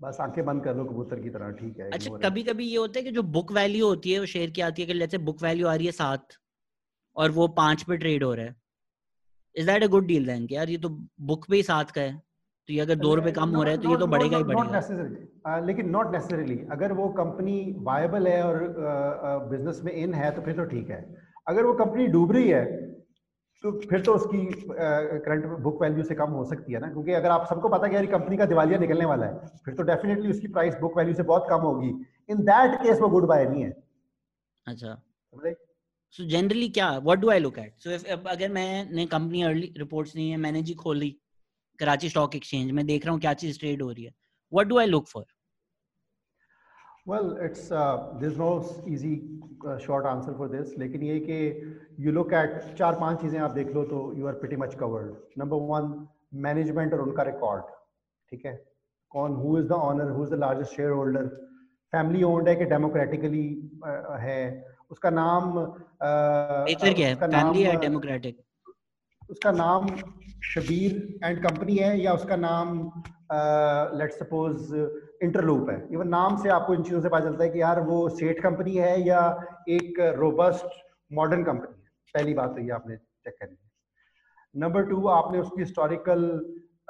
बस 0.00 0.16
आँखें 0.20 0.44
बंद 0.44 0.64
कर 0.64 0.76
लो 0.76 0.84
कबूतर 0.84 1.20
की 1.20 1.30
तरह 1.30 1.50
ठीक 1.50 1.78
है 1.78 1.90
अच्छा 1.90 2.10
कभी 2.16 2.42
कभी 2.42 2.64
ये 2.66 2.76
होता 2.76 2.98
है 2.98 3.04
कि 3.04 3.10
जो 3.10 3.22
बुक 3.22 3.52
वैल्यू 3.52 3.86
होती 3.86 4.12
है 4.12 4.20
वो 4.20 4.26
शेयर 4.26 4.50
की 4.50 4.60
आती 4.60 4.82
है 4.82 4.88
कि 4.88 4.98
जैसे 4.98 5.18
बुक 5.18 5.42
वैल्यू 5.42 5.66
आ 5.66 5.74
रही 5.74 5.86
है 5.86 5.92
सात 5.92 6.28
और 7.16 7.30
वो 7.30 7.48
पाँच 7.48 7.82
पे 7.82 7.96
ट्रेड 7.96 8.24
हो 8.24 8.34
रहा 8.34 8.46
है। 8.46 8.56
Is 9.56 9.66
that 9.66 9.82
a 9.82 9.86
good 9.86 10.06
deal 10.06 10.26
then 10.26 10.46
कि 10.46 10.54
यार 10.56 10.70
ये 10.70 10.78
तो 10.78 10.88
बुक 11.22 11.46
पे 11.50 11.56
ही 11.56 11.62
सात 11.62 11.90
का 11.90 12.00
है। 12.00 12.16
तो 12.68 12.72
ये 12.72 12.80
अगर 12.80 12.94
दो 12.96 13.14
रुपए 13.14 13.30
कम 13.32 13.50
हो 13.50 13.62
रहा 13.62 13.72
है 13.72 13.78
तो 13.78 13.88
ये 13.88 13.96
तो 13.96 14.06
बढ़ेगा 14.06 14.36
ही 14.36 14.44
बढ़ेगा। 14.44 15.58
लेकिन 15.66 15.88
नॉट 15.90 16.12
नेसेसरीली 16.12 16.58
अगर 16.72 16.92
वो 16.92 17.08
कंपनी 17.14 17.74
वायबल 17.80 18.28
है 18.28 18.42
और 18.42 19.48
बिज़नेस 19.50 19.80
में 19.84 19.92
इन 19.92 20.14
है 20.14 20.30
तो 20.30 20.42
फिर 20.42 20.56
तो 20.56 20.64
ठीक 20.64 20.90
है। 20.90 21.00
अगर 21.46 21.64
वो 21.64 21.72
कंपनी 21.74 22.06
डूब 22.06 22.32
रही 22.32 22.48
है 22.48 22.64
तो 23.64 23.70
फिर 23.80 24.00
तो 24.00 24.12
उसकी 24.14 24.44
करंट 24.68 25.46
बुक 25.60 25.80
वैल्यू 25.82 26.02
से 26.04 26.14
कम 26.14 26.30
हो 26.30 26.44
सकती 26.44 26.72
है 26.72 26.80
ना। 26.80 26.88
क्योंकि 26.88 27.12
अगर 27.12 27.30
आप 27.30 27.46
सबको 27.50 27.68
पता 27.68 27.86
है 27.86 27.90
कि 27.90 27.96
यार 27.96 28.06
कंपनी 28.08 28.36
का 28.36 28.44
दिवालिया 28.46 28.78
निकलने 28.78 29.04
वाला 29.04 29.26
है 29.26 29.48
फिर 29.64 29.74
तो 29.74 29.82
डेफिनेटली 29.82 30.30
उसकी 30.30 30.48
प्राइस 30.48 30.76
बुक 30.80 30.96
वैल्यू 30.98 31.14
से 31.14 31.22
बहुत 31.22 31.46
कम 31.50 31.60
होगी। 31.60 31.88
इन 32.30 32.44
दैट 32.44 32.80
केस 32.82 33.00
वो 33.00 33.08
गुड 33.08 33.26
बाय 33.26 33.44
नहीं 33.44 33.62
है। 33.62 33.70
अच्छा। 34.66 35.02
सो 36.14 36.24
जनरली 36.28 36.68
क्या 36.68 36.90
what 36.98 37.18
do 37.18 37.30
I 37.30 37.38
look 37.38 37.58
at 37.58 37.74
so 37.84 38.18
अगर 38.30 38.52
मैंने 38.52 39.06
कंपनी 39.06 39.42
अर्ली 39.42 39.72
रिपोर्ट्स 39.78 40.14
नहीं 40.16 40.30
है 40.30 40.36
मैंने 40.44 40.62
जी 40.62 40.74
खोली 40.84 41.16
कराची 41.78 42.08
स्टॉक 42.08 42.36
एक्सचेंज 42.36 42.70
में 42.78 42.86
देख 42.86 43.04
रहा 43.04 43.12
हूँ 43.12 43.20
क्या 43.20 43.34
चीज़ 43.42 43.58
ट्रेड 43.58 43.82
हो 43.82 43.90
रही 43.90 44.04
है 44.04 44.14
what 44.52 44.66
do 44.66 44.78
I 44.78 44.86
look 44.86 45.06
for 45.08 45.24
well 47.10 47.28
it's 47.44 47.70
uh, 47.72 47.92
there's 48.20 48.38
no 48.38 48.48
easy 48.86 49.10
uh, 49.66 49.76
short 49.84 50.06
answer 50.08 50.32
for 50.40 50.48
this 50.54 50.72
लेकिन 50.78 51.02
ये 51.02 51.18
कि 51.28 51.36
you 52.06 52.12
look 52.16 52.32
at 52.40 52.56
चार 52.78 52.98
पाँच 53.00 53.20
चीज़ें 53.20 53.38
आप 53.40 53.50
देख 53.50 53.70
लो 53.74 53.84
तो 53.92 54.00
you 54.16 54.26
are 54.30 54.34
pretty 54.42 54.58
much 54.62 54.74
covered 54.82 55.14
number 55.42 55.60
one 55.70 55.86
management 56.46 56.94
और 56.94 57.00
उनका 57.02 57.22
रिकॉर्ड 57.28 57.62
ठीक 58.32 58.44
है 58.46 58.52
कौन 59.14 59.38
who 59.42 59.54
is 59.60 59.70
the 59.70 59.78
owner 59.86 60.08
who 60.16 60.26
is 60.26 60.34
the 60.34 60.40
largest 60.42 60.80
shareholder 60.80 61.24
family 61.92 62.26
owned 62.32 62.48
है 62.48 62.56
कि 62.56 62.66
democratically 62.74 63.46
uh, 63.90 64.18
है 64.26 64.42
उसका 64.90 65.10
नाम 65.10 65.52
uh, 65.54 66.94
क्या 66.94 67.08
है? 67.08 67.14
फैमिली 67.14 67.62
है 67.62 67.76
डेमोक्रेटिक 67.76 68.42
उसका 69.30 69.50
नाम 69.50 69.88
शबीर 70.44 71.18
एंड 71.24 71.42
कंपनी 71.46 71.76
है 71.76 72.00
या 72.00 72.12
उसका 72.12 72.36
नाम 72.36 72.78
लेट 73.98 74.12
सपोज़ 74.12 74.74
इंटरलूप 75.22 75.70
है? 75.70 75.88
इवन 75.92 76.08
नाम 76.08 76.36
से 76.42 76.48
आपको 76.48 76.74
इन 76.74 76.82
चीज़ों 76.82 77.00
से 77.00 77.08
पता 77.08 77.20
चलता 77.20 77.44
है 77.44 77.50
कि 77.50 77.60
यार 77.60 77.80
वो 77.80 78.08
स्टेट 78.08 78.42
कंपनी 78.42 78.74
है 78.74 79.00
या 79.06 79.20
एक 79.68 80.00
रोबस्ट 80.16 80.78
मॉडर्न 81.12 81.44
कंपनी 81.44 81.82
है। 81.82 81.90
पहली 82.14 82.34
बात 82.34 82.50
तो 82.50 82.60
ये 82.60 82.70
आपने 82.70 82.96
चेक 82.96 83.34
करनी 83.40 83.54
है। 83.54 83.70
नंबर 84.56 84.82
टू 84.82 85.06
आपने 85.06 85.38
उसकी 85.38 85.60
हिस्टोरिकल 85.60 86.24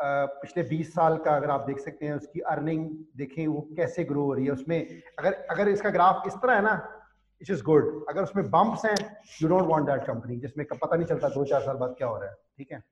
पिछले 0.01 0.63
20 0.65 0.93
साल 0.95 1.17
का 1.17 1.37
अगर 1.37 1.51
आप 1.51 1.65
देख 1.67 1.79
सकते 1.79 2.07
हैं 2.07 2.15
उसकी 2.15 2.41
अर्निंग 2.41 2.89
देखें 3.17 3.47
वो 3.47 3.61
कैसे 3.77 4.05
ग्रो 4.05 4.25
हो 4.25 4.35
रही 4.35 4.45
है 4.45 4.53
उसमें? 4.53 5.03
अगर 5.19 5.33
अगर 5.51 5.69
इसका 5.69 5.91
ग्राफ 5.91 6.23
इस 6.27 6.35
तरह 6.35 6.55
है 6.55 6.63
ना 6.63 6.98
इट 7.43 7.51
इज़ 7.51 7.63
गुड 7.65 8.05
अगर 8.09 8.23
उसमें 8.23 8.51
बम्प्स 8.51 8.85
हैं 8.85 8.95
you 9.43 9.49
don't 9.49 9.67
want 9.71 9.87
that 9.87 10.05
company 10.07 10.37
जिसमें 10.41 10.67
पता 10.73 10.97
नहीं 10.97 11.07
चलता 11.07 11.29
दो 11.35 11.45
चार 11.45 11.63
साल 11.63 11.77
बाद 11.77 11.95
क्या 11.99 12.09
हो 12.09 12.17
रहा 12.19 12.31
है 12.31 12.37
ठीक 12.59 12.73
है? 12.73 12.83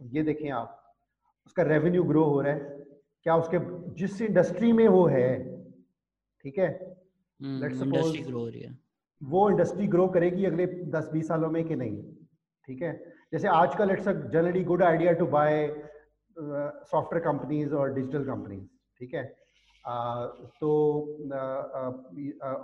ये 0.00 0.22
देखें 0.22 0.50
आप 0.50 0.74
उसका 1.46 1.62
रेवेन्यू 1.62 2.02
ग्रो 2.04 2.24
हो 2.24 2.40
रहा 2.40 2.52
है 2.52 2.76
क्या 3.26 3.36
उसके 3.36 3.58
जिस 4.00 4.20
इंडस्ट्री 4.22 4.72
में 4.72 4.86
वो 4.88 5.06
है 5.06 5.28
ठीक 6.44 6.58
है? 6.58 6.68
लेट्स 7.40 7.80
हम्म, 7.80 7.90
ग्रो 7.92 8.38
हो 8.38 8.48
रही 8.48 8.60
है। 8.60 8.76
वो 9.20 9.48
इंडस्ट्री 9.50 9.86
ग्रो 9.86 10.06
करेगी 10.16 10.44
अगले 10.44 10.66
10-20 10.92 11.28
सालों 11.28 11.50
में 11.50 11.64
कि 11.64 11.76
नहीं 11.76 12.02
ठीक 12.68 12.82
है? 12.82 12.92
जैसे 13.32 13.48
आजकल 13.48 13.90
it's 13.90 14.08
a 14.08 14.12
generally 14.12 14.62
good 14.64 14.82
idea 14.82 15.12
to 15.12 15.26
buy 15.26 15.66
software 16.36 17.24
companies 17.24 17.74
और 17.74 17.92
डिजिटल 17.94 18.24
कंपनीज़ 18.24 18.66
ठीक 19.00 19.14
है? 19.14 19.22
तो 19.84 20.70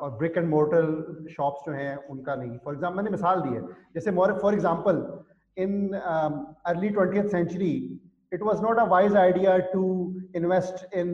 और 0.00 0.10
ब्रिक 0.18 0.36
एंड 0.36 0.48
मोर्टल 0.48 0.86
शॉप्स 1.30 1.66
जो 1.66 1.72
हैं 1.72 1.96
उनका 2.10 2.34
नहीं। 2.34 2.58
फॉर 2.64 2.74
एग्ज़ाम्पल 2.74 2.96
मैंने 2.96 3.10
मिसाल 3.10 3.40
दी 3.40 3.54
है। 3.54 3.62
जैसे 3.94 4.10
for 4.12 4.54
example 4.54 5.02
in 5.56 5.88
early 5.92 6.88
twenty 6.90 7.28
century 7.28 7.72
it 8.32 8.42
was 8.42 8.62
not 8.62 8.78
a 8.78 8.84
wise 8.90 9.16
idea 9.16 9.56
to 9.72 9.82
invest 10.36 10.94
in 10.94 11.10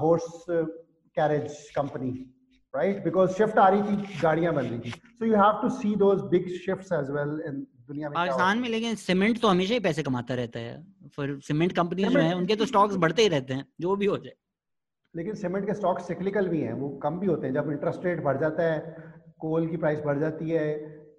horse 0.00 0.44
carriage 0.50 1.58
company 1.76 2.10
right 2.74 3.02
because 3.04 3.32
shift 3.32 3.58
आ 3.58 3.68
रही 3.68 3.82
थी 3.82 4.20
गाड़ियाँ 4.22 4.54
बन 4.54 4.64
रही 4.64 4.78
थी। 4.80 4.90
So 4.90 5.24
you 5.24 5.34
have 5.36 5.60
to 5.62 5.68
see 5.72 5.94
those 5.96 6.22
big 6.30 6.48
shifts 6.56 6.92
as 6.92 7.10
well 7.10 7.40
in 7.48 7.66
दुनिया 7.88 8.08
में 8.08 8.14
पाकिस्तान 8.14 8.58
में 8.58 8.68
लेकिन 8.68 8.94
सीमेंट 9.00 9.40
तो 9.40 9.48
हमेशा 9.48 9.74
ही 9.74 9.80
पैसे 9.80 10.02
कमाता 10.02 10.34
रहता 10.34 10.60
है। 10.60 10.82
फिर 11.16 11.38
सीमेंट 11.46 11.72
कंपनी 11.72 12.04
जो 12.04 12.18
है 12.18 12.34
उनके 12.36 12.56
तो 12.56 12.66
स्टॉक्स 12.66 12.96
बढ़ते 12.98 13.22
ही 13.22 13.28
रहते 13.28 13.54
हैं 13.54 13.66
जो 13.80 13.96
भी 13.96 14.06
हो 14.06 14.16
जाए। 14.18 14.34
लेकिन 15.14 15.34
सीमेंट 15.36 15.66
के 15.66 15.74
स्टॉक 15.74 16.00
सिक्लिकल 16.02 16.48
भी 16.48 16.60
हैं 16.60 16.72
वो 16.74 16.88
कम 17.02 17.18
भी 17.18 17.26
होते 17.26 17.46
हैं। 17.46 17.54
जब 17.54 17.70
इंटरेस्ट 17.70 18.04
रेट 18.04 18.22
बढ़ 18.24 18.38
जाता 18.40 18.62
है 18.62 18.96
कोल 19.40 19.66
की 19.68 19.76
प्राइस 19.76 20.00
बढ़ 20.04 20.18
जाती 20.18 20.50
है 20.50 20.66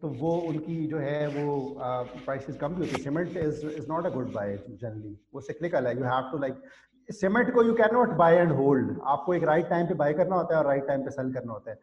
तो 0.02 0.08
वो 0.20 0.32
उनकी 0.48 0.76
जो 0.88 0.98
है 1.00 1.28
वो 1.28 1.54
प्राइसेस 1.80 2.56
कम 2.58 2.74
भी 2.76 2.82
होती 2.82 2.92
है। 2.92 3.04
Cement 3.04 3.38
is 3.38 3.66
is 3.68 3.86
not 3.90 4.06
a 4.06 4.10
good 4.10 4.32
buy 4.34 4.58
generally 4.58 5.18
वो 5.34 5.42
सिक्लिकल 5.42 5.88
है। 5.88 5.96
You 5.98 6.04
have 6.06 6.30
to 6.32 6.38
like 6.40 6.62
cement 7.10 7.54
को 7.54 7.64
you 7.64 7.74
can 7.74 7.94
not 7.94 8.10
buy 8.18 8.36
and 8.36 8.52
hold 8.52 9.00
आपको 9.06 9.34
एक 9.34 9.44
राइट 9.44 9.70
टाइम 9.70 9.88
पे 9.88 9.94
बाय 9.96 10.14
करना 10.14 10.36
होता 10.36 10.56
है 10.56 10.62
और 10.62 10.68
राइट 10.68 10.88
टाइम 10.88 11.02
पे 11.02 11.12
सेल 11.12 11.34
करना 11.34 11.54
होता 11.54 11.72
है। 11.72 11.78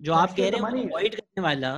जो 0.00 0.12
आप 0.14 0.34
कह 0.36 0.48
रहे 0.50 0.60
हैं 0.60 0.88
अवॉइड 0.88 1.14
करने 1.14 1.42
वाला 1.42 1.74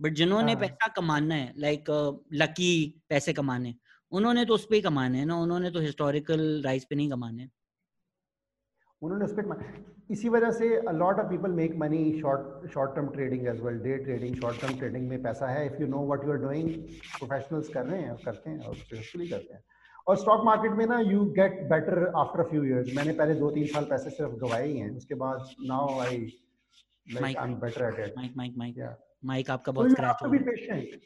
बट 0.00 0.12
जिन्होंने 0.14 0.52
हाँ। 0.52 0.60
पैसा 0.60 0.86
कमाना 0.96 1.34
है 1.34 1.52
लाइक 1.58 1.90
लकी 2.34 2.72
पैसे 3.08 3.32
कमाने 3.32 3.74
उन्होंने 4.12 4.44
तो 4.44 4.54
उस 4.54 4.64
पर 4.66 4.74
ही 4.74 4.80
कमाने 4.80 5.18
हैं 5.18 5.26
ना? 5.26 5.36
उन्होंने 5.36 5.70
तो 5.70 5.80
हिस्टोरिकल 5.80 6.62
राइस 6.64 6.84
पे 6.84 6.96
नहीं 6.96 7.08
कमाने। 7.10 7.48
उन्होंने 9.02 9.24
उस 9.24 9.32
पर 9.32 9.64
इसी 10.10 10.28
वजह 10.28 10.50
से 10.50 10.68
lot 10.92 11.18
of 11.20 11.26
people 11.28 11.50
make 11.52 11.76
money 11.78 12.20
short 12.20 12.66
short 12.72 12.94
term 12.94 13.08
trading 13.08 13.46
as 13.48 13.60
well 13.62 13.78
day 13.80 13.96
trading 14.04 14.36
short 14.36 14.60
term 14.62 14.78
trading 14.78 15.08
में 15.08 15.22
पैसा 15.22 15.48
है। 15.48 15.64
If 15.66 15.80
you 15.82 15.86
know 15.88 16.04
what 16.06 16.24
you 16.24 16.32
are 16.32 16.38
doing 16.38 16.70
professionals 17.18 17.68
कर 17.74 17.86
रहे 17.86 18.00
हैं 18.02 18.10
और 18.10 18.20
करते 18.24 18.50
हैं 18.50 18.58
और 18.60 18.74
सक्सेसफुली 18.76 19.28
करते 19.28 19.54
हैं। 19.54 19.62
और 20.08 20.16
स्टॉक 20.16 20.44
मार्केट 20.44 20.72
में 20.72 20.86
ना 20.86 21.00
you 21.00 21.24
get 21.38 21.62
better 21.70 22.06
after 22.16 22.42
few 22.50 22.62
years 22.64 22.94
मैंने 22.96 23.12
पहले 23.12 23.34
दो 23.34 23.50
तीन 23.50 23.66
साल 23.74 23.84
पैसे 23.90 24.10
सिर्फ़ 24.10 24.34
गवाए 24.44 24.66
ही 24.68 24.78
हैं। 24.78 24.90
उसके 24.96 25.14
बाद 25.24 25.50
now 25.68 25.98
I 26.00 26.26
like 27.06 27.36
I 27.36 27.48
am 27.48 27.54
better 27.60 27.84
at 27.84 28.06
it 28.06 28.14
mike 28.16 28.32
mike 28.36 28.54
mike 28.58 28.78
mike 29.22 29.50
आपका 29.50 29.72
बहुत 29.72 29.90
स्क्रैच 29.90 30.22
हो 30.22 30.34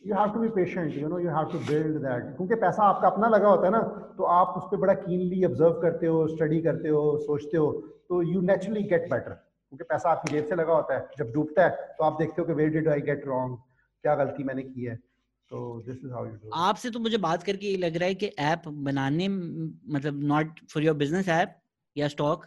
you 0.07 0.15
have 0.15 0.33
to 0.33 0.41
be 0.41 0.49
patient 0.57 0.97
you 0.97 1.09
know 1.09 1.19
you 1.19 1.31
have 1.31 1.53
to 1.53 1.59
build 1.69 1.97
that 2.03 2.25
क्योंकि 2.37 2.55
पैसा 2.55 2.83
आपका 2.85 3.09
अपना 3.09 3.29
लगा 3.29 3.49
होता 3.49 3.67
है 3.67 3.71
ना 3.73 3.81
तो 4.19 4.25
आप 4.33 4.55
उस 4.57 4.65
पर 4.71 4.77
बड़ा 4.77 4.95
कीनली 4.95 5.45
ऑब्ज़र्व 5.45 5.81
करते 5.83 6.07
हो 6.07 6.27
स्टडी 6.29 6.61
करते 6.63 6.89
हो 6.89 7.03
सोचते 7.19 7.57
हो 7.57 7.71
तो 8.09 8.23
यू 8.23 8.41
नेचुरली 8.41 8.83
गेट 8.83 9.09
बेटर 9.11 9.31
क्योंकि 9.31 9.85
पैसा 9.85 10.11
आपकी 10.11 10.33
जेब 10.33 10.49
से 10.49 10.55
लगा 10.55 10.75
होता 10.75 10.95
है 10.95 11.09
जब 11.19 11.33
डूबता 11.33 11.65
है 11.65 11.95
तो 11.99 12.05
आप 12.05 12.19
देखते 12.19 12.43
हो 12.43 12.47
कि 12.47 12.53
where 12.53 12.71
did 12.71 12.89
I 12.89 13.01
get 13.01 13.27
wrong 13.27 13.57
क्या 14.05 14.15
गलती 14.15 14.45
मैंने 14.45 14.63
की 14.63 14.85
है 14.85 14.97
तो 15.51 15.83
this 15.87 16.05
is 16.05 16.13
how 16.13 16.27
you 16.27 16.33
do 16.33 16.51
आपसे 16.67 16.91
तो 16.91 16.99
मुझे 16.99 17.19
बात 17.19 17.43
करके 17.43 17.67
ये 17.67 17.77
लग 17.77 17.97
रहा 17.97 18.09
है 18.09 18.15
कि 18.15 18.27
ऐप 18.51 18.69
बनाने 18.89 19.29
मतलब 19.29 20.23
not 20.25 20.61
for 20.73 20.83
your 20.83 20.97
business 20.97 21.29
app 21.29 21.59
या 21.97 22.09
स्टॉक 22.09 22.47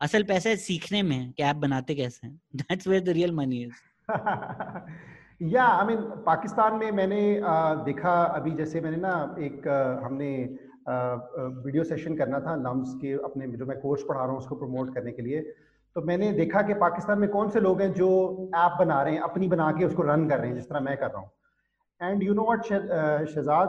असल 0.00 0.22
पैसा 0.22 0.54
सीखने 0.62 1.02
में 1.02 1.32
कि 1.32 1.42
ऐप 1.42 1.56
बनाते 1.56 1.94
कैसे 1.94 2.26
हैं? 2.26 2.40
That's 2.56 2.88
where 2.88 3.02
the 3.02 3.08
real 3.18 3.32
money 3.32 3.62
is 3.62 3.72
या 4.10 5.64
आई 5.64 5.86
मीन 5.86 5.98
पाकिस्तान 6.26 6.74
में 6.74 6.90
मैंने 6.92 7.20
देखा 7.84 8.12
अभी 8.24 8.50
जैसे 8.56 8.80
मैंने 8.80 8.96
ना 8.98 9.12
एक 9.40 9.68
हमने 10.04 10.30
वीडियो 10.88 11.84
सेशन 11.84 12.16
करना 12.16 12.40
था 12.40 12.54
लम्स 12.58 12.94
के 13.00 13.12
अपने 13.24 13.46
जो 13.48 13.66
मैं 13.66 13.78
कोर्स 13.80 14.02
पढ़ा 14.08 14.20
रहा 14.20 14.30
हूँ 14.30 14.38
उसको 14.38 14.54
प्रमोट 14.56 14.94
करने 14.94 15.12
के 15.12 15.22
लिए। 15.22 15.40
तो 15.96 16.02
मैंने 16.02 16.32
देखा 16.32 16.62
कि 16.62 16.74
पाकिस्तान 16.80 17.18
में 17.18 17.28
कौन 17.30 17.48
से 17.50 17.60
लोग 17.60 17.80
हैं 17.82 17.92
जो 17.94 18.08
ऐप 18.56 18.76
बना 18.78 19.02
रहे 19.02 19.14
हैं, 19.14 19.20
अपनी 19.22 19.48
बना 19.48 19.70
के 19.72 19.84
उसको 19.84 20.02
रन 20.02 20.28
कर 20.28 20.38
रहे 20.38 20.48
हैं, 20.48 20.56
जिस 20.56 20.68
तरह 20.68 20.80
मैं 20.80 20.96
कर 20.96 21.10
रहा 21.10 21.20
हूँ। 21.20 21.30
And 22.00 22.22
you 22.22 22.34
know 22.34 22.50
what 22.50 22.64
Shahzad 22.64 23.68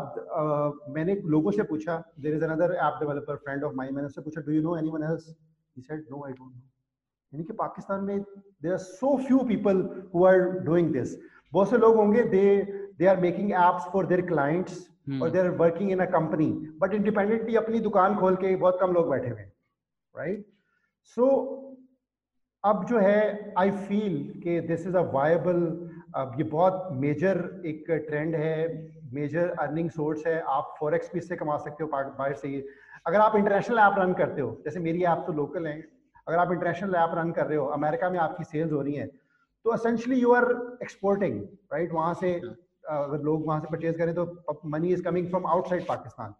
मैंने 0.96 1.16
लोगों 1.36 1.52
से 1.52 1.64
पूछा 1.70 2.04
there 2.20 2.36
is 2.36 2.44
another 2.46 2.76
app 2.88 2.98
developer 3.00 3.36
friend 3.38 3.64
of 3.64 3.74
my 3.76 3.90
मैंने 3.90 4.08
उससे 4.08 4.22
पूछा 4.22 4.42
do 4.42 4.52
you 4.52 4.62
know 4.64 4.78
anyone 4.90 5.04
else 5.04 5.30
he 5.78 5.98
no 6.12 6.26
I 6.26 6.32
don't 6.32 6.52
know 6.52 6.62
यानी 7.34 7.44
कि 7.44 7.54
पाकिस्तान 7.54 8.04
में 8.04 8.20
there 8.22 8.72
are 8.72 8.78
so 8.78 9.18
few 9.18 9.40
people 9.48 9.82
who 10.16 10.26
are 10.26 10.40
doing 10.40 10.92
this 10.94 11.16
बहुत 11.54 11.70
से 11.70 11.78
लोग 11.78 11.96
होंगे 11.96 12.24
they 12.24 12.46
they 13.00 13.06
are 13.06 13.18
making 13.18 13.52
apps 13.52 13.92
for 13.94 14.06
their 14.06 14.22
clients 14.22 14.88
और 15.22 15.30
they 15.30 15.40
are 15.40 15.50
working 15.58 15.92
in 15.92 16.00
a 16.00 16.06
company 16.06 16.50
but 16.82 16.94
independently 16.94 17.56
अपनी 17.56 17.80
दुकान 17.80 18.16
खोल 18.16 18.36
के 18.36 18.56
बहुत 18.56 18.78
कम 18.82 18.94
लोग 18.94 19.10
बैठे 19.10 19.30
हुए 19.30 19.42
राइट 20.14 20.46
सो 21.18 21.28
अब 22.64 22.86
जो 22.86 23.00
है 23.00 23.54
आई 23.58 23.72
फील 23.72 24.18
कि 24.44 24.60
दिस 24.62 24.88
इज़ 24.88 24.98
अ 24.98 25.02
वायबल 25.12 25.62
अब 26.16 26.34
ये 26.38 26.44
बहुत 26.44 26.88
मेजर 26.94 27.38
एक 27.66 27.86
ट्रेंड 28.08 28.36
है 28.36 28.56
मेजर 29.14 29.50
अर्निंग 29.60 29.90
सोर्स 29.90 30.26
है 30.28 30.40
आप 30.48 30.76
फॉरेक्स 30.80 31.14
भी 31.14 31.20
इससे 31.20 31.36
कमा 31.36 31.58
सकते 31.58 31.84
हो 31.84 31.90
बाहर 31.94 32.34
से 32.34 32.48
ही। 32.48 32.64
अगर 33.08 33.20
आप 33.20 33.36
इंटरनेशनल 33.36 33.80
ऐप 33.80 33.96
रन 33.98 34.14
करते 34.14 34.42
हो 34.42 34.50
जैसे 34.64 34.80
मेरी 34.80 35.04
ऐप 35.04 35.24
तो 35.28 35.34
लोकल 35.34 35.68
है 35.68 35.78
अगर 36.30 36.38
आप 36.38 36.52
इंटरनेशनल 36.52 36.96
ऐप 36.96 37.12
रन 37.18 37.32
कर 37.38 37.46
रहे 37.48 37.58
हो 37.58 37.66
अमेरिका 37.76 38.10
में 38.10 38.18
आपकी 38.20 38.44
सेल्स 38.44 38.72
हो 38.72 38.82
रही 38.82 38.96
हैं 38.96 39.08
तो 39.66 39.70
essentially 39.72 40.20
you 40.20 40.34
are 40.34 40.46
exporting 40.84 41.40
right 41.74 41.94
वहाँ 41.94 42.14
से। 42.20 42.34
अगर 42.90 43.22
लोग 43.24 43.48
वहाँ 43.48 43.60
से 43.62 43.68
परचेज 43.72 43.98
करें 43.98 44.14
तो 44.16 44.62
money 44.74 44.94
is 44.94 45.04
coming 45.04 45.28
from 45.30 45.46
outside 45.48 45.88
Pakistan 45.88 46.34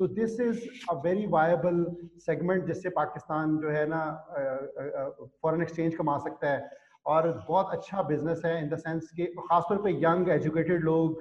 तो 0.00 0.06
this 0.16 0.40
is 0.40 0.60
a 0.90 0.94
very 1.04 1.26
viable 1.28 1.84
segment 2.24 2.66
जिससे 2.66 2.88
पाकिस्तान 2.96 3.56
जो 3.58 3.70
है 3.70 3.86
ना 3.90 4.00
फॉरेन 5.42 5.62
एक्सचेंज 5.62 5.94
कमा 5.96 6.18
सकता 6.26 6.50
है। 6.50 6.70
और 7.06 7.28
बहुत 7.48 7.68
अच्छा 7.72 8.02
बिज़नेस 8.02 8.42
है 8.44 8.52
इन 8.62 8.68
द 8.68 8.76
सेंस 8.78 9.10
कि 9.16 9.24
खासतौर 9.40 9.82
पे 9.82 9.90
यंग 10.04 10.28
एजुकेटेड 10.36 10.84
लोग 10.84 11.20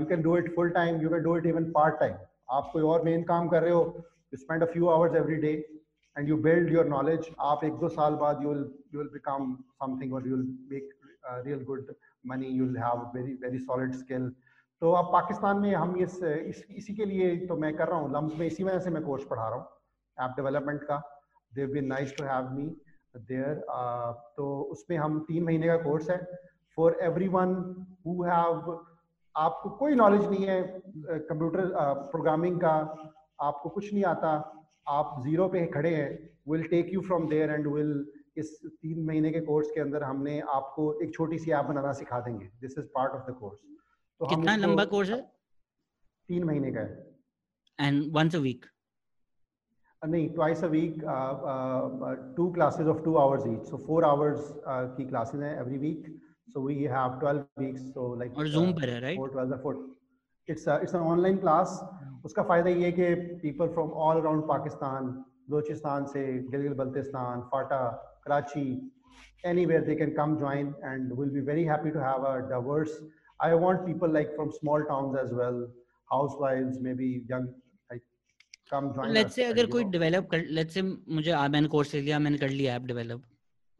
you 0.00 0.06
can 0.06 0.22
do 0.22 0.36
it 0.36 0.54
full 0.56 0.70
time 0.70 1.00
you 1.02 1.08
can 1.10 1.22
do 1.22 1.36
it 1.36 1.46
even 1.46 1.70
part 1.72 1.98
time 2.00 2.14
आप 2.56 2.68
कोई 2.72 2.82
और 2.90 3.04
मेन 3.04 3.22
काम 3.30 3.48
कर 3.48 3.62
रहे 3.62 3.72
हो 3.72 3.82
you 4.32 4.38
spend 4.38 4.62
a 4.62 4.66
few 4.72 4.88
hours 4.96 5.14
every 5.22 5.36
day 5.46 5.52
and 6.18 6.28
you 6.28 6.36
build 6.42 6.72
your 6.72 6.86
knowledge 6.88 7.30
आप 7.40 7.64
एक 7.64 7.74
दो 7.78 7.88
साल 7.88 8.14
बाद 8.16 8.42
you 8.42 8.48
will 8.48 8.64
you 8.94 8.98
will 9.00 9.08
become 9.12 9.54
something 9.82 10.14
और 10.14 10.28
you 10.28 10.36
will 10.36 10.46
make 10.72 10.92
real 11.46 11.64
good 11.64 11.94
money 12.26 12.46
you 12.46 12.64
will 12.64 12.76
have 12.78 13.10
very 13.14 13.34
very 13.42 13.58
solid 13.58 13.94
skill 13.94 14.28
तो 14.82 14.90
अब 14.92 15.12
पाकिस्तान 15.12 15.58
में 15.58 15.74
हम 15.74 15.96
इस, 15.96 16.22
इस 16.22 16.64
इसी 16.70 16.94
के 16.94 17.04
लिए 17.04 17.36
तो 17.46 17.56
मैं 17.56 17.76
कर 17.76 17.88
रहा 17.88 17.98
हूँ 17.98 18.12
लम्स 18.14 18.38
में 18.38 18.46
इसी 18.46 18.64
वजह 18.64 18.78
से 18.78 18.90
मैं 18.90 19.02
कोर्स 19.04 19.24
पढ़ा 19.30 19.48
रहा 19.48 19.58
हूँ 19.58 19.66
ऐप 20.18 20.34
डेवलपमेंट 20.36 20.82
का। 20.82 20.96
They 21.52 21.66
be 21.66 21.80
nice 21.80 22.16
to 22.16 22.24
have 22.24 22.50
me 22.52 22.66
there 23.28 23.64
तो 24.36 24.46
उसमें 24.72 24.96
हम 24.96 25.18
तीन 25.28 25.44
महीने 25.44 25.66
का 25.66 25.76
कोर्स 25.82 26.10
है। 26.10 26.18
For 26.76 26.98
every 27.02 27.28
one 27.28 27.54
who 28.06 28.22
have 28.24 28.72
आपको 29.34 29.70
कोई 29.78 29.94
नॉलेज 29.94 30.26
नहीं 30.30 30.46
है 30.46 30.62
कंप्यूटर 30.96 31.64
uh, 31.64 31.96
प्रोग्रामिंग 32.12 32.54
uh, 32.56 32.62
का 32.62 32.74
आपको 33.40 33.68
कुछ 33.68 33.92
नहीं 33.92 34.04
आता। 34.04 34.55
आप 34.88 35.16
ज़ीरो 35.22 35.48
पे 35.48 35.64
खड़े 35.74 35.94
हैं 35.94 36.10
will 36.48 36.62
take 36.68 36.92
you 36.94 37.00
from 37.06 37.28
there 37.28 37.50
and 37.50 37.66
will 37.74 37.92
इस 38.38 38.58
तीन 38.66 39.04
महीने 39.06 39.30
के 39.32 39.40
कोर्स 39.40 39.70
के 39.74 39.80
अंदर 39.80 40.02
हमने 40.02 40.38
आपको 40.54 40.92
एक 41.02 41.14
छोटी 41.14 41.38
सी 41.38 41.50
ऐप 41.50 41.64
बनाना 41.64 41.92
सिखा 42.00 42.20
देंगे। 42.20 42.46
This 42.60 42.78
is 42.78 42.86
part 42.94 43.12
of 43.12 43.30
the 43.30 43.34
course 43.40 43.58
तो 44.20 44.26
कितना 44.26 44.56
लंबा 44.56 44.84
कोर्स 44.84 45.10
है? 45.10 45.20
तीन 46.28 46.44
महीने 46.44 46.72
का 46.72 46.80
है। 46.80 47.88
एंड 47.88 48.04
वंस 48.16 48.34
अ 48.36 48.38
वीक 48.38 48.66
नहीं 50.02 50.28
twice 50.34 50.62
a 50.64 50.66
week 50.68 51.00
two 52.36 52.50
classes 52.52 52.86
of 52.86 53.02
two 53.04 53.14
hours 53.16 53.46
each 53.46 53.68
so 53.70 53.76
four 53.86 54.04
hours 54.04 54.52
की 54.68 55.04
क्लासेस 55.06 55.40
हैं 55.40 55.56
every 55.60 55.78
week 55.78 56.06
so 56.52 56.66
we 56.66 56.74
have 56.82 57.18
12 57.24 57.42
weeks 57.58 57.82
so 57.94 58.14
like 58.18 58.38
और 58.38 58.48
जूम 58.48 58.72
पर 58.72 58.88
है 58.88 59.00
right 59.00 59.18
4 59.20 59.34
12 59.36 59.62
4 59.64 59.74
it's 60.50 60.68
it's 60.68 60.94
an 60.94 61.00
online 61.12 61.36
class 61.36 61.78
उसका 62.24 62.42
फ़ायदा 62.42 62.70
ये 62.70 62.84
है 62.84 62.92
कि 62.92 63.14
people 63.42 63.68
from 63.74 63.90
all 64.08 64.20
around 64.20 64.42
Pakistan 64.48 65.06
Balochistan 65.50 66.06
से 66.12 66.26
Gilgit 66.50 66.76
Baltistan 66.82 67.48
FATA 67.54 67.80
Karachi 68.26 68.68
anywhere 69.48 69.82
they 69.86 69.94
can 69.98 70.12
come 70.14 70.32
join 70.38 70.70
and 70.90 71.10
we'll 71.16 71.32
be 71.34 71.42
very 71.48 71.64
happy 71.66 71.90
to 71.96 72.00
have 72.04 72.24
a 72.28 72.32
diverse 72.52 72.94
i 73.40 73.48
want 73.64 73.84
people 73.88 74.10
like 74.16 74.32
from 74.38 74.48
small 74.54 74.86
towns 74.88 75.18
as 75.22 75.34
well 75.40 75.60
housewives 76.12 76.80
maybe 76.86 77.10
young 77.32 77.46
like 77.90 78.02
come 78.72 78.88
join 78.96 79.14
let's 79.16 79.38
say 79.38 79.44
अगर 79.50 79.66
कोई 79.74 79.84
develop 79.92 80.28
कर 80.32 80.42
let's 80.58 80.76
say 80.76 80.82
मुझे 81.18 81.36
मैंने 81.54 81.68
course 81.68 81.94
ले 81.94 82.00
लिया 82.00 82.18
मैंने 82.18 82.38
कर 82.38 82.48
लिया 82.48 82.74
ऐप 82.76 82.82
डेवलप 82.82 83.22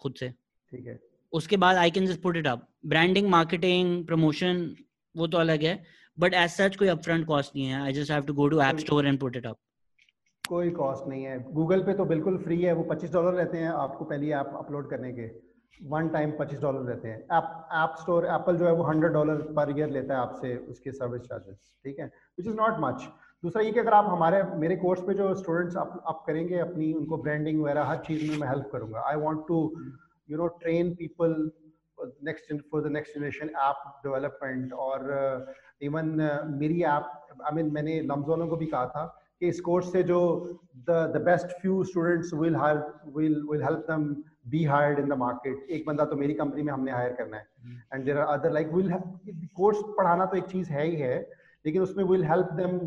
खुद 0.00 0.14
से। 0.20 0.28
ठीक 0.72 0.86
है। 0.86 0.98
उसके 1.32 1.56
बाद 1.56 1.76
I 1.76 1.90
can 1.90 2.06
just 2.06 2.22
put 2.22 2.36
it 2.36 2.46
up 2.46 2.66
branding 2.86 3.28
marketing 3.30 4.06
promotion 4.06 4.74
वो 5.14 5.26
तो 5.26 5.38
अलग 5.38 5.64
है। 5.64 5.74
बट 6.18 6.34
एज 6.34 6.50
सच 6.50 6.76
कोई 6.76 6.88
अपफ्रंट 6.88 7.26
कॉस्ट 7.26 7.56
नहीं 7.56 7.66
है. 7.66 7.80
I 7.82 7.92
just 7.92 8.10
have 8.10 8.24
to 8.24 8.34
go 8.34 8.48
to 8.48 8.60
app 8.60 8.76
store 8.78 9.06
and 9.06 9.20
put 9.20 9.36
it 9.36 9.46
up 9.46 9.56
कोई 10.48 10.70
कॉस्ट 10.70 11.08
नहीं 11.08 11.24
है. 11.24 11.38
गूगल 11.52 11.82
पे 11.82 11.94
तो 11.94 12.04
बिल्कुल 12.04 12.38
फ्री 12.38 12.60
है. 12.62 12.72
वो 12.72 12.82
25 12.90 13.12
डॉलर 13.12 13.32
रहते 13.32 13.58
हैं 13.58 13.68
आपको 13.68 14.04
पहले 14.04 14.30
ऐप 14.30 14.52
अपलोड 14.56 14.90
करने 14.90 15.12
के. 15.12 15.26
वन 15.82 16.08
टाइम 16.08 16.30
25 16.30 16.60
डॉलर 16.60 16.80
रहते 16.80 17.08
हैं. 17.08 17.18
ऐप 17.32 17.68
ऐप 17.74 17.94
स्टोर 18.00 18.26
एप्पल 18.26 18.56
जो 18.56 18.66
है 18.66 18.72
वो 18.72 18.84
100 18.84 19.12
डॉलर 19.12 19.42
पर 19.56 19.78
ईयर 19.78 19.90
लेता 19.90 20.14
है 20.14 20.20
आपसे 20.20 20.56
उसके 20.56 20.92
सर्विस 20.92 21.22
चार्जेस 21.22 21.56
ठीक 21.84 21.98
है? 21.98 22.06
विच 22.38 22.46
इज़ 22.46 22.56
नॉट 22.56 22.76
मच 22.80 23.08
दूसरा 23.42 23.62
ये 23.62 23.72
कि 23.72 23.80
अगर 23.80 23.92
आप 23.92 24.04
हमारे 24.04 24.42
मेरे 24.58 24.76
कोर्स 24.76 25.00
पे 25.00 25.14
जो 25.14 25.34
स्टूडेंट्स 25.34 25.76
आप, 25.76 26.02
आप 26.06 26.24
करेंगे 26.26 26.58
अपनी 26.58 26.92
उनको 26.92 27.16
ब्रांडिंग 27.16 27.62
वगैरह 27.62 27.84
हर 27.84 27.96
चीज़ 27.98 28.30
में 28.30 28.36
मैं 28.38 28.48
हेल्प 28.48 28.68
करूँगा. 28.72 29.00
I 29.00 29.16
want 29.16 29.46
to 29.48 29.58
you 30.30 30.38
know 30.38 30.46
train 30.62 30.94
people 30.94 31.50
next 32.24 32.54
for 32.70 32.82
the 32.82 32.92
next 32.92 33.18
generation 33.18 33.48
app 33.48 33.84
development 34.04 34.72
और 34.72 35.04
uh, 35.18 35.54
uh, 35.80 36.58
मेरी 36.58 36.82
ऐप 36.82 37.12
आई 37.44 37.54
मीन 37.54 37.72
मैंने 37.72 38.00
वालों 38.28 38.48
को 38.48 38.56
भी 38.56 38.66
कहा 38.66 38.86
था 38.86 39.04
कि 39.40 39.48
इस 39.48 39.60
कोर्स 39.60 39.92
से 39.92 40.02
जो 40.02 40.20
the 40.88 40.90
the 41.14 41.22
best 41.24 41.46
few 41.62 41.82
students 41.84 42.32
will 42.34 42.56
will 43.16 43.40
will 43.50 43.62
help 43.62 43.84
them 43.90 44.04
be 44.50 44.64
hired 44.64 44.98
in 44.98 45.08
the 45.08 45.12
market 45.18 45.70
एक 45.70 45.84
बंदा 45.86 46.04
तो 46.04 46.16
मेरी 46.16 46.34
कंपनी 46.34 46.62
में 46.62 46.72
हमने 46.72 46.92
हायर 46.92 47.12
करना 47.12 47.36
है। 47.36 47.46
And 47.94 48.04
there 48.04 48.18
are 48.18 48.38
other 48.38 48.52
like 48.52 48.72
will 48.72 48.92
course 49.56 49.82
पढ़ाना 49.98 50.26
तो 50.26 50.36
एक 50.36 50.44
चीज़ 50.46 50.70
है 50.70 50.86
ही 50.86 50.96
है 50.96 51.18
लेकिन 51.64 51.82
उसमें 51.82 52.04
will 52.04 52.24
help 52.24 52.52
them 52.52 52.78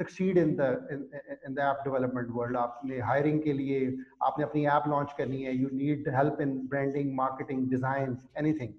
succeed 0.00 0.38
in 0.38 0.54
the 0.60 0.62
in 0.92 1.54
the 1.54 1.58
app 1.60 1.82
development 1.84 2.28
world 2.30 2.56
आपने 2.56 2.98
हायरिंग 3.00 3.42
के 3.42 3.52
लिए 3.52 3.76
आपने 4.22 4.44
अपनी 4.44 4.64
ऐप 4.66 4.88
लॉन्च 4.88 5.14
करनी 5.18 5.42
है। 5.42 5.56
You 5.56 5.68
need 5.72 6.08
help 6.16 6.40
in 6.40 6.56
branding 6.70 7.14
marketing 7.16 7.68
design 7.70 8.16
anything 8.38 8.72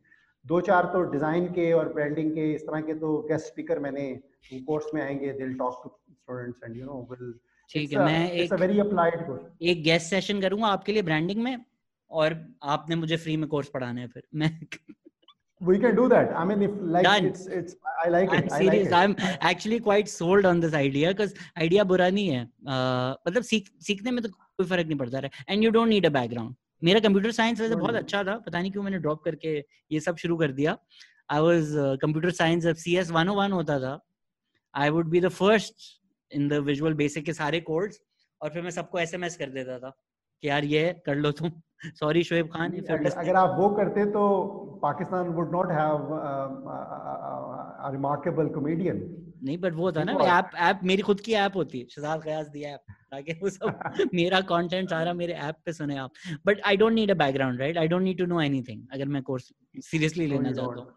दो 0.45 0.59
चार 0.61 0.85
तो 0.93 1.01
डिज़ाइन 1.11 1.47
के 1.53 1.71
और 1.73 1.93
ब्रांडिंग 1.93 2.31
के 2.31 2.51
इस 2.53 2.61
तरह 2.67 2.81
के 2.87 2.93
तो 2.99 3.17
गेस्ट 3.29 3.47
स्पीकर 3.47 3.79
मैंने 3.79 4.07
कोर्स 4.53 4.93
में 4.93 5.01
आएँगे 5.01 5.31
will 5.39 5.53
talk 5.57 5.81
to 5.83 5.89
students 5.89 6.63
and 6.63 6.75
you 6.77 6.85
know 6.85 7.07
will 7.11 7.33
ठीक 7.69 7.93
है 7.93 8.05
मैं 8.05 8.31
एक 8.31 8.53
वेरी 8.61 8.79
अप्लाइड 8.79 9.25
कोर्स 9.27 9.69
एक 9.71 9.83
गेस्ट 9.83 10.09
सेशन 10.09 10.41
करूँगा 10.41 10.67
आपके 10.67 10.91
लिए 10.91 11.01
ब्रांडिंग 11.11 11.41
में 11.43 11.55
और 12.11 12.37
आपने 12.75 12.95
मुझे 12.95 13.17
फ्री 13.17 13.37
में 13.37 13.47
कोर्स 13.49 13.69
पढ़ाना 13.73 14.01
है 14.01 14.07
फिर 14.07 14.23
मैं 14.35 14.51
we 15.61 15.77
can 15.79 15.95
do 15.97 16.05
that 16.11 16.31
i 16.35 16.41
mean 16.47 16.63
if 16.65 16.71
like 16.93 17.05
Done. 17.05 17.27
it's 17.27 17.45
it's 17.57 17.75
i 18.03 18.09
like 18.09 18.29
I'm 18.29 18.39
it 18.39 18.51
serious. 18.51 18.91
I 18.91 19.05
like 19.05 19.19
it. 19.19 19.27
i'm 19.27 19.37
actually 19.49 19.79
quite 19.79 20.09
sold 20.09 20.45
on 20.45 20.59
this 20.59 20.73
idea 20.79 21.13
because 21.13 21.33
idea 21.57 21.85
बुरा 21.91 22.09
नहीं 22.09 22.27
है 22.29 22.43
uh, 22.45 23.15
मतलब 23.27 23.43
सीख 23.43 23.69
सीखने 23.87 24.11
में 24.11 24.21
तो 24.23 24.29
कोई 24.29 24.65
फ़र्क 24.67 24.87
नहीं 24.87 24.97
पड़ता 24.97 25.19
है 25.19 25.31
and 25.49 25.63
you 25.63 25.71
don't 25.71 25.87
need 25.89 26.05
a 26.05 26.09
background 26.09 26.55
मेरा 26.85 26.99
कंप्यूटर 26.99 27.31
साइंस 27.31 27.61
वैसे 27.61 27.75
बहुत 27.75 27.95
अच्छा 27.95 28.23
था 28.23 28.37
पता 28.45 28.59
नहीं 28.59 28.71
क्यों 28.71 28.83
मैंने 28.83 28.97
ड्रॉप 28.99 29.23
करके 29.23 29.57
ये 29.91 29.99
सब 29.99 30.17
शुरू 30.17 30.37
कर 30.37 30.51
दिया। 30.51 30.77
आई 31.31 31.39
वॉज़ 31.41 31.73
कंप्यूटर 32.01 32.31
साइंस 32.31 32.63
जब 32.63 32.75
सीएस 32.77 33.11
101 33.11 33.53
होता 33.53 33.79
था 33.79 33.99
I 34.73 34.89
would 34.89 35.09
be 35.09 35.21
the 35.21 35.29
first 35.29 35.85
in 36.31 36.47
the 36.49 36.53
visual 36.63 36.93
basic 36.93 37.25
के 37.25 37.33
सारे 37.33 37.59
कोर्स 37.61 37.99
और 38.41 38.49
फिर 38.49 38.61
मैं 38.61 38.71
सबको 38.71 38.99
एस 38.99 39.13
एम 39.13 39.23
एस 39.23 39.37
कर 39.37 39.49
देता 39.49 39.79
था 39.79 39.89
कि 40.43 40.47
यार 40.47 40.65
ये 40.65 40.83
कर 41.05 41.15
लो 41.15 41.31
तुम। 41.31 41.51
सॉरी 41.99 42.23
शोएब 42.23 42.47
खान 42.53 42.71
अगर, 42.71 43.09
अगर 43.09 43.35
आप 43.35 43.55
वो 43.59 43.69
करते 43.69 44.05
तो 44.05 44.23
Pakistan 44.81 45.27
would 45.27 45.51
not 45.51 45.71
have 45.71 46.15
a 46.15 47.91
remarkable 47.91 48.47
comedian 48.47 49.03
नहीं 49.43 49.57
बट 49.57 49.73
वो 49.73 49.91
था 49.91 50.03
ना 50.03 50.13
ऐप 50.37 50.49
ऐप 50.67 50.79
मेरी 50.83 51.01
खुद 51.01 51.19
की 51.19 51.33
ऐप 51.33 51.55
होती 51.55 51.79
है 51.79 51.87
शहजाद 51.95 52.21
गयास 52.21 52.47
दी 52.47 52.61
ऐप 52.63 52.79
ताकि 53.11 53.33
वो 53.43 53.49
सब 53.49 53.79
मेरा 54.13 54.41
कंटेंट 54.41 54.89
सारा 54.89 55.13
मेरे 55.13 55.33
ऐप 55.33 55.55
पे 55.65 55.73
सुने 55.73 55.97
आप। 55.97 56.11
But 56.45 56.61
I 56.65 56.77
don't 56.77 56.93
need 56.93 57.11
a 57.11 57.13
background 57.13 57.59
right 57.59 57.77
I 57.77 57.87
don't 57.87 58.01
need 58.01 58.17
to 58.17 58.25
know 58.25 58.41
anything 58.41 58.81
अगर 58.93 59.07
मैं 59.07 59.21
कोर्स 59.23 59.53
सीरियसली 59.91 60.27
लेना 60.27 60.51
चाहता 60.51 60.81
हूँ। 60.81 60.93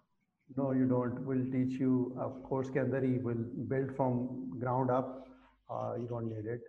No 0.51 0.67
you 0.73 0.85
don't. 0.91 1.17
We'll 1.29 1.47
teach 1.55 1.73
you 1.81 1.95
of 2.27 2.37
course 2.45 2.69
के 2.75 2.81
अंदर 2.81 3.05
ही 3.05 3.19
will 3.25 3.41
build 3.73 3.91
from 3.97 4.15
ground 4.61 4.93
up. 4.99 5.09
Uh, 5.69 5.91
you 6.03 6.07
don't 6.13 6.31
need 6.35 6.47
it. 6.53 6.63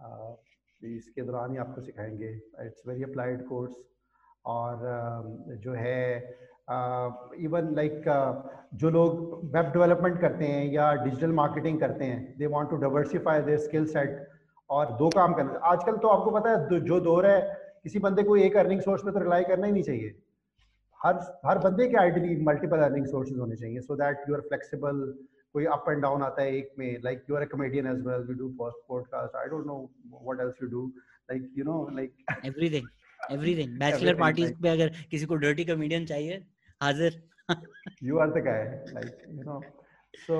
Uh, 0.00 0.32
इसके 0.82 1.22
दौरान 1.22 1.50
ही 1.52 1.58
आपको 1.58 1.80
सिखाएँगे। 1.80 2.30
इट्स 2.64 2.82
वेरी 2.88 3.02
अप्लाइड 3.02 3.46
कोर्स 3.48 3.76
और 4.44 4.74
uh, 4.90 5.56
जो 5.56 5.72
है 5.74 6.02
इवन 7.40 7.68
uh, 7.68 7.76
लाइक 7.76 8.08
uh, 8.08 8.78
जो 8.80 8.90
लोग 8.90 9.40
वेब 9.54 9.70
डेवलपमेंट 9.72 10.20
करते 10.20 10.44
हैं 10.44 10.64
या 10.72 10.92
डिजिटल 11.04 11.32
मार्केटिंग 11.34 11.80
करते 11.80 12.04
हैं 12.04 12.18
they 12.38 12.46
want 12.46 12.70
to 12.70 12.76
diversify 12.76 13.40
their 13.42 13.58
skill 13.58 13.86
set 13.86 14.26
और 14.70 14.92
दो 14.98 15.08
काम 15.10 15.32
करना। 15.34 15.58
आजकल 15.68 15.96
तो 15.96 16.08
आपको 16.08 16.30
पता 16.30 16.50
है 16.50 16.80
जो 16.86 17.00
दौर 17.00 17.26
है 17.26 17.40
किसी 17.84 17.98
बंदे 17.98 18.22
को 18.22 18.36
एक 18.38 18.56
अर्निंग 18.56 18.80
सोर्स 18.80 19.02
पे 19.02 19.10
तो 19.10 19.20
रिलाई 19.20 19.44
करना 19.44 19.66
ही 19.66 19.72
नहीं 19.72 19.82
चाहिए। 19.82 20.14
हर 21.00 21.18
हर 21.46 21.58
बंदे 21.58 21.88
के 21.88 21.96
आइडियली 21.96 22.36
मल्टीपल 22.44 22.82
अर्निंग 22.84 23.06
सोर्सेज 23.06 23.38
होने 23.38 23.56
चाहिए 23.56 23.80
so 23.80 23.96
that 23.96 24.24
you 24.28 24.34
are 24.34 24.40
flexible 24.48 25.02
कोई 25.52 25.64
अप 25.76 25.84
एंड 25.88 26.02
डाउन 26.02 26.22
आता 26.22 26.42
है 26.42 26.56
एक 26.56 26.72
में 26.78 26.88
like 27.04 27.24
you 27.30 27.36
are 27.36 27.42
a 27.42 27.50
comedian 27.54 27.86
as 27.86 28.04
well 28.06 28.26
you 28.30 28.34
do 28.38 28.48
podcast 28.58 29.36
I 29.36 29.48
don't 29.54 29.66
know 29.66 29.78
what 30.12 30.40
else 30.46 30.62
you 30.62 30.68
do 30.68 30.86
like 31.30 31.50
you 31.58 31.64
know 31.64 31.88
like 31.96 32.46
everything 32.46 32.88
everything 33.30 33.78
bachelor 33.80 34.14
parties 34.20 34.52
पे 34.62 34.68
अगर 34.68 34.92
किसी 35.10 35.26
को 35.26 35.36
dirty 35.46 35.64
comedian 35.72 36.06
चाहिए 36.14 36.44
हाजिर। 36.80 37.20
You 38.00 38.18
are 38.22 38.30
the 38.34 38.40
guy 38.40 38.58
like 38.96 39.22
you 39.28 39.44
know. 39.44 39.54
So 40.26 40.36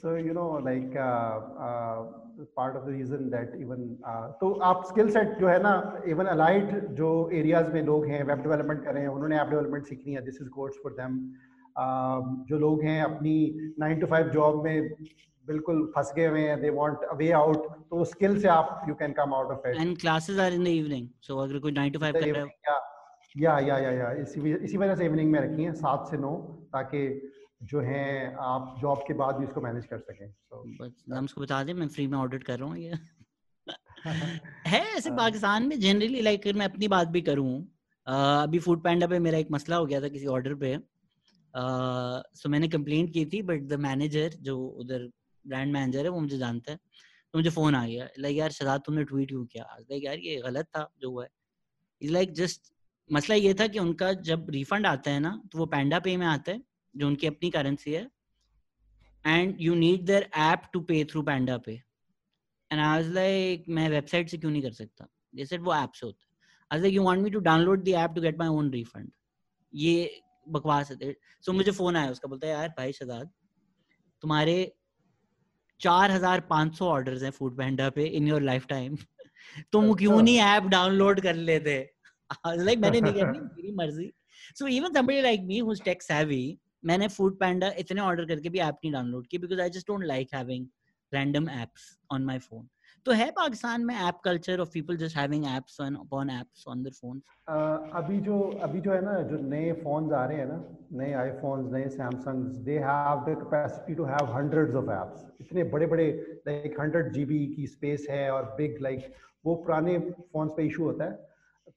so 0.00 0.14
you 0.26 0.34
know 0.36 0.46
like 0.66 0.96
uh, 0.96 1.40
uh, 1.66 1.96
part 2.58 2.76
of 2.76 2.84
the 2.86 2.92
reason 2.92 3.24
that 3.30 3.56
even 3.64 3.82
uh, 4.12 4.26
तो 4.40 4.50
आप 4.68 4.84
skill 4.88 5.10
set 5.16 5.38
जो 5.40 5.48
है 5.48 5.58
ना 5.62 5.72
इवन 6.14 6.26
अलाइड 6.34 6.70
जो 7.00 7.08
एरियाज़ 7.40 7.72
में 7.74 7.82
लोग 7.90 8.06
हैं 8.10 8.22
वेब 8.24 8.42
डेवलपमेंट 8.42 8.84
कर 8.84 8.94
रहे 8.94 9.02
हैं 9.02 9.10
उन्होंने 9.16 9.40
ऐप 9.40 9.50
डेवलपमेंट 9.50 9.86
सीखनी 9.86 10.14
है 10.14 10.24
this 10.24 10.40
is 10.42 10.48
course 10.58 10.78
for 10.82 10.92
them 11.00 11.18
जो 12.48 12.58
लोग 12.58 12.82
हैं 12.82 13.02
अपनी 13.02 13.34
नाइन 13.78 14.00
टू 14.00 14.06
फाइव 14.06 14.28
जॉब 14.28 14.64
में 14.64 14.88
बिल्कुल 15.46 15.92
फंस 15.96 16.12
गए 16.16 16.26
हुए 16.26 16.40
हैं 16.40 16.60
they 16.60 16.70
want 16.70 17.04
a 17.04 17.14
way 17.14 17.30
out 17.32 17.68
तो 17.90 18.04
स्किल 18.04 18.40
से 18.40 18.48
आप 18.48 18.84
you 18.88 18.94
can 18.94 19.12
come 19.12 19.34
out 19.34 19.46
of 19.46 19.68
it 19.68 19.76
and 19.76 19.98
classes 19.98 20.38
are 20.38 20.52
in 20.52 20.64
the 20.64 20.66
evening 20.66 21.08
so 21.20 21.38
अगर 21.38 21.58
कोई 21.58 21.72
9 21.72 21.92
टू 21.92 21.98
5 21.98 22.14
कर 22.14 22.32
रहा 22.32 22.44
है। 22.44 22.80
या 23.36 23.58
या 23.58 23.78
या 23.78 23.90
या 23.90 24.10
इसी 24.12 24.54
इसी 24.54 24.76
वजह 24.76 24.94
से 24.94 25.04
इवनिंग 25.04 25.30
में 25.32 25.40
रखी 25.40 25.64
है 25.64 25.72
सात 25.72 26.06
से 26.10 26.16
नौ 26.16 26.36
ताकि 26.72 27.30
जो 27.62 27.80
हैं 27.80 28.34
आप 28.36 28.76
जॉब 28.80 28.98
के 29.08 29.14
बाद 29.14 29.36
भी 29.36 29.44
इसको 29.44 29.60
मैनेज 29.60 29.86
कर 29.86 29.98
सकें 29.98 30.26
so, 30.30 30.62
बस 30.80 31.04
नम्स 31.08 31.32
को 31.32 31.40
बता 31.40 31.62
दें 31.64 31.74
मैं 31.74 31.88
फ्री 31.88 32.06
में 32.06 32.18
ऑडिट 32.18 32.44
कर 32.44 32.58
रहा 32.58 32.68
हूँ 32.68 32.78
ये। 32.78 32.92
है 34.66 34.80
ऐसे 34.96 35.08
हाँ। 35.10 35.18
पाकिस्तान 35.18 35.66
में 35.68 35.80
जनरली 35.80 36.20
लाइक 36.20 36.46
मैं 36.46 36.66
अपनी 36.66 36.88
बात 36.88 37.08
भी 37.08 37.20
करूँ 37.22 37.52
अभी 38.06 38.58
फ़ूड 38.58 38.82
पैंडा 38.82 39.06
पे 39.06 39.18
मेरा 39.18 39.38
एक 39.38 39.48
मसला 39.50 39.76
हो 39.76 39.86
गया 39.86 40.00
था 40.00 40.08
किसी 40.08 40.26
ऑर्डर 40.26 40.54
पे। 40.54 40.78
सो 42.34 42.48
मैंने 42.48 42.68
कंप्लेंट 42.68 43.12
की 43.12 43.24
थी 43.26 43.42
बट 43.42 43.62
द 43.68 43.78
मैनेजर 43.80 44.34
जो 44.40 44.58
उधर 44.58 45.08
ब्रांड 45.44 45.72
मैनेजर 45.72 46.04
है, 46.04 46.08
वो 46.08 46.20
मुझे 46.20 46.38
जानता 46.38 46.72
है 46.72 46.78
तो 47.34 47.38
मुझे 47.38 47.50
फ़ोन 47.50 47.74
आ 47.74 47.86
गया 47.86 48.08
लाइक 48.18 48.36
यार 48.36 48.50
शदाद 48.52 48.82
तुमने 48.86 49.04
ट्वीट 49.04 49.28
क्यों 49.28 49.44
किया? 49.46 49.64
लाइक 49.80 50.04
यार, 50.04 50.18
ये 50.18 50.36
गलत 50.42 50.66
था, 50.66 50.88
जो 51.00 51.10
हुआ 51.10 51.24
है. 51.24 51.30
इज़ 52.02 52.12
लाइक 52.12 52.32
जस्ट 52.34 52.72
मसला 53.10 53.36
ये 53.36 53.54
था 53.54 53.66
कि 53.66 53.78
उनका 53.78 54.12
जब 54.28 54.46
रिफंड 54.50 54.86
आता 54.86 55.10
है 55.10 55.20
ना 55.20 55.40
तो 55.52 55.58
वो 55.58 55.66
पैंडा 55.66 55.98
पे 55.98 56.16
में 56.16 56.26
आता 56.26 56.52
है, 56.52 56.62
जो 56.94 57.06
उनकी 57.06 57.26
अपनी 57.26 57.50
करेंसी 57.50 57.92
है 57.92 58.08
and 59.24 59.56
you 59.60 59.74
need 59.74 60.04
their 60.06 60.28
app 60.36 60.62
to 60.72 60.80
pay 60.80 61.04
through 61.04 61.22
Panda 61.22 61.56
pay 61.58 61.72
and 61.72 62.80
I 62.80 62.86
was 62.86 63.12
like 63.14 63.64
मैं 63.68 63.88
वेबसाइट 63.90 64.28
से 64.30 64.38
क्यों 64.38 64.50
नहीं 64.50 64.62
कर 64.62 64.72
सकता? 64.72 65.06
सेड 65.44 65.62
वो 65.62 65.74
ऐप 65.74 65.92
से 65.94 66.06
होता 66.06 66.22
है. 66.22 66.28
I 66.70 66.80
like 66.80 66.94
you 66.94 67.02
want 67.02 67.22
me 67.22 67.30
to 67.30 67.40
download 67.40 67.84
the 67.84 67.88
app 67.98 68.14
to 68.14 68.20
get 68.20 68.38
my 68.38 68.48
own 68.48 68.70
refund 68.72 69.10
ये 69.72 70.20
बकवास 70.48 70.90
है 70.90 71.14
सो 71.44 71.52
मुझे 71.52 71.72
फ़ोन 71.72 71.96
आया 71.96 72.10
उसका 72.10 72.28
बोलता 72.28 72.46
है 72.46 72.52
यार 72.52 72.68
भाई 72.68 72.92
शदाद 72.92 73.30
तुम्हारे 74.22 74.56
चार 75.80 76.10
हज़ार 76.10 76.40
पाँच 76.40 76.76
सौ 76.76 76.88
ऑर्डर 76.88 77.24
हैं 77.24 77.30
फ़ूड 77.30 77.56
पैंडा 77.58 77.88
पे 77.90 78.04
इन 78.18 78.28
योर 78.28 78.42
लाइफ 78.42 78.66
टाइम 78.66 78.96
तुम 79.72 79.92
क्यों 79.94 80.20
नहीं 80.22 80.38
ऐप 80.38 80.62
डाउनलोड 80.68 81.20
कर 81.20 81.34
लेते? 81.34 81.78
लाइक 82.46 82.78
मैंने 82.78 83.00
नहीं 83.00 83.12
करनी 83.12 83.38
मेरी 83.38 83.72
मर्ज़ी. 83.72 84.12
So 84.56 84.66
even 84.66 84.94
somebody 84.94 85.20
like 85.22 85.40
me 85.42 85.58
who 85.58 85.72
is 85.72 85.82
tech 85.82 86.02
savvy 86.02 86.58
मैंने 86.84 87.08
फ़ूड 87.08 87.38
पैंडा 87.38 87.72
इतने 87.78 88.00
ऑर्डर 88.00 88.24
करके 88.24 88.48
भी 88.48 88.58
ऐप 88.58 88.74
नहीं 88.74 88.92
डाउनलोड 88.92 89.26
की 89.26 89.38
because 89.38 89.60
I 89.60 89.70
just 89.70 89.86
don't 89.86 90.04
like 90.04 90.34
having 90.34 90.66
random 91.12 91.48
apps 91.50 91.98
on 92.12 92.24
my 92.24 92.38
phone 92.38 92.68
तो 93.06 93.12
है 93.12 93.30
पाकिस्तान 93.30 93.84
में 93.84 93.94
app 93.94 94.20
culture 94.24 94.60
of 94.60 94.70
people 94.72 94.96
just 94.96 95.16
having 95.16 95.44
apps 95.46 95.80
on 95.80 95.94
upon 95.94 96.30
apps 96.30 96.64
on 96.68 96.82
their 96.82 96.94
phones 96.94 97.22
अभी 97.94 98.18
जो 98.20 98.38
अभी 98.62 98.80
जो 98.80 98.92
है 98.92 99.00
ना 99.04 99.12
जो 99.22 99.36
नए 99.48 99.72
फोन्स 99.72 100.12
आ 100.12 100.24
रहे 100.24 100.38
हैं 100.38 100.46
ना 100.46 100.58
नए 100.92 101.12
आईफोन्स 101.12 101.72
नए 101.72 101.88
Samsungs 101.88 102.56
they 102.66 102.78
have 102.78 103.24
the 103.28 103.36
capacity 103.42 103.94
to 103.94 104.04
have 104.04 104.32
hundreds 104.36 104.74
of 104.74 104.90
apps 104.90 105.26
इतने 105.40 105.64
बड़े 105.64 105.86
बड़े 105.86 106.06
लाइक 106.48 106.80
हंड्रेड 106.80 107.12
जीबी 107.12 107.46
की 107.46 107.66
स्पेस 107.66 108.06
है 108.10 108.30
और 108.30 108.54
बिग 108.58 108.80
लाइक 108.82 108.98
like, 108.98 109.12
वो 109.44 109.54
पुराने 109.54 109.98
फोन्स 110.32 110.52
पे 110.56 110.66
इशू 110.66 110.84
होता 110.84 111.04
है। 111.04 111.12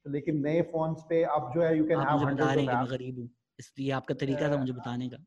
तो 0.03 0.09
लेकिन 0.09 0.41
नए 0.45 0.61
फोन्स 0.71 1.03
पे 1.09 1.23
अब 1.23 1.51
जो 1.55 1.61
है 1.61 1.77
you 1.77 1.85
can 1.85 1.99
have 1.99 2.25
hundreds 2.27 2.57
of 2.57 2.69
apps 2.69 2.91
गरीब 2.91 3.19
हूँ 3.19 3.29
इसलिए 3.59 3.91
आपका 3.91 4.13
तरीका 4.15 4.51
था 4.51 4.57
मुझे 4.57 4.73
बताने 4.73 5.09
का। 5.09 5.17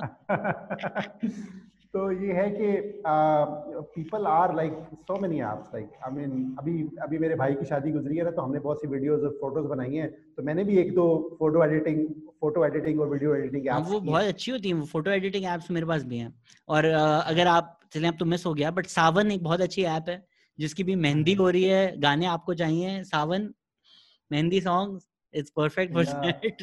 तो 1.94 2.00
ये 2.12 2.32
है 2.32 2.48
कि 2.50 2.66
people 3.94 4.26
are 4.26 4.54
like 4.56 4.72
so 5.02 5.18
many 5.20 5.38
apps 5.40 5.74
like 5.74 5.92
I 6.06 6.12
mean 6.14 6.56
अभी 6.58 6.82
अभी 7.02 7.18
मेरे 7.18 7.34
भाई 7.36 7.54
की 7.54 7.64
शादी 7.66 7.90
गुजरी 7.92 8.16
है 8.16 8.24
ना 8.24 8.30
तो 8.30 8.42
हमने 8.42 8.58
बहुत 8.66 8.80
सी 8.80 8.88
वीडियोस 8.88 9.22
और 9.22 9.36
फ़ोटोज़ 9.40 9.66
बनाई 9.68 9.94
हैं। 9.94 10.10
तो 10.36 10.42
मैंने 10.42 10.64
भी 10.64 10.78
एक 10.80 10.94
दो 10.94 11.06
फ़ोटो 11.38 11.64
एडिटिंग 11.64 12.04
फ़ोटो 12.40 12.64
एडिटिंग 12.66 13.00
और 13.00 13.08
वीडियो 13.08 13.34
एडिटिंग 13.36 13.66
एप्स 13.66 13.90
वो 13.90 14.00
बहुत 14.00 14.24
अच्छी 14.24 14.52
होती 14.52 14.68
हैं 14.68 14.84
फ़ोटो 14.86 15.10
एडिटिंग 15.10 15.44
एप्स 15.54 15.70
मेरे 15.70 15.86
पास 15.86 16.04
भी 16.04 16.18
हैं। 16.18 16.32
और 16.68 16.84
अगर 16.84 17.46
आप 17.46 17.78
चले 17.92 18.08
अब 18.08 18.16
तो 18.18 18.24
मिस 18.24 18.46
हो 18.46 18.54
गया 18.54 18.70
बट 18.70 18.86
सावन 18.88 19.30
एक 19.32 19.42
बहुत 19.44 19.60
अच्छी 19.60 19.84
ऐप 19.96 20.08
है 20.08 20.22
जिसकी 20.58 20.84
भी 20.84 20.94
मेहंदी 21.02 21.34
हो 21.34 21.48
रही 21.50 21.64
है 21.64 22.00
गाने 22.00 22.26
आपको 22.28 22.54
चाहिए 22.54 23.02
Saavn 23.04 23.52
mehndi 24.30 24.60
song 24.60 25.00
it's 25.34 25.50
perfect 25.52 25.92
for 25.94 26.04
that 26.04 26.62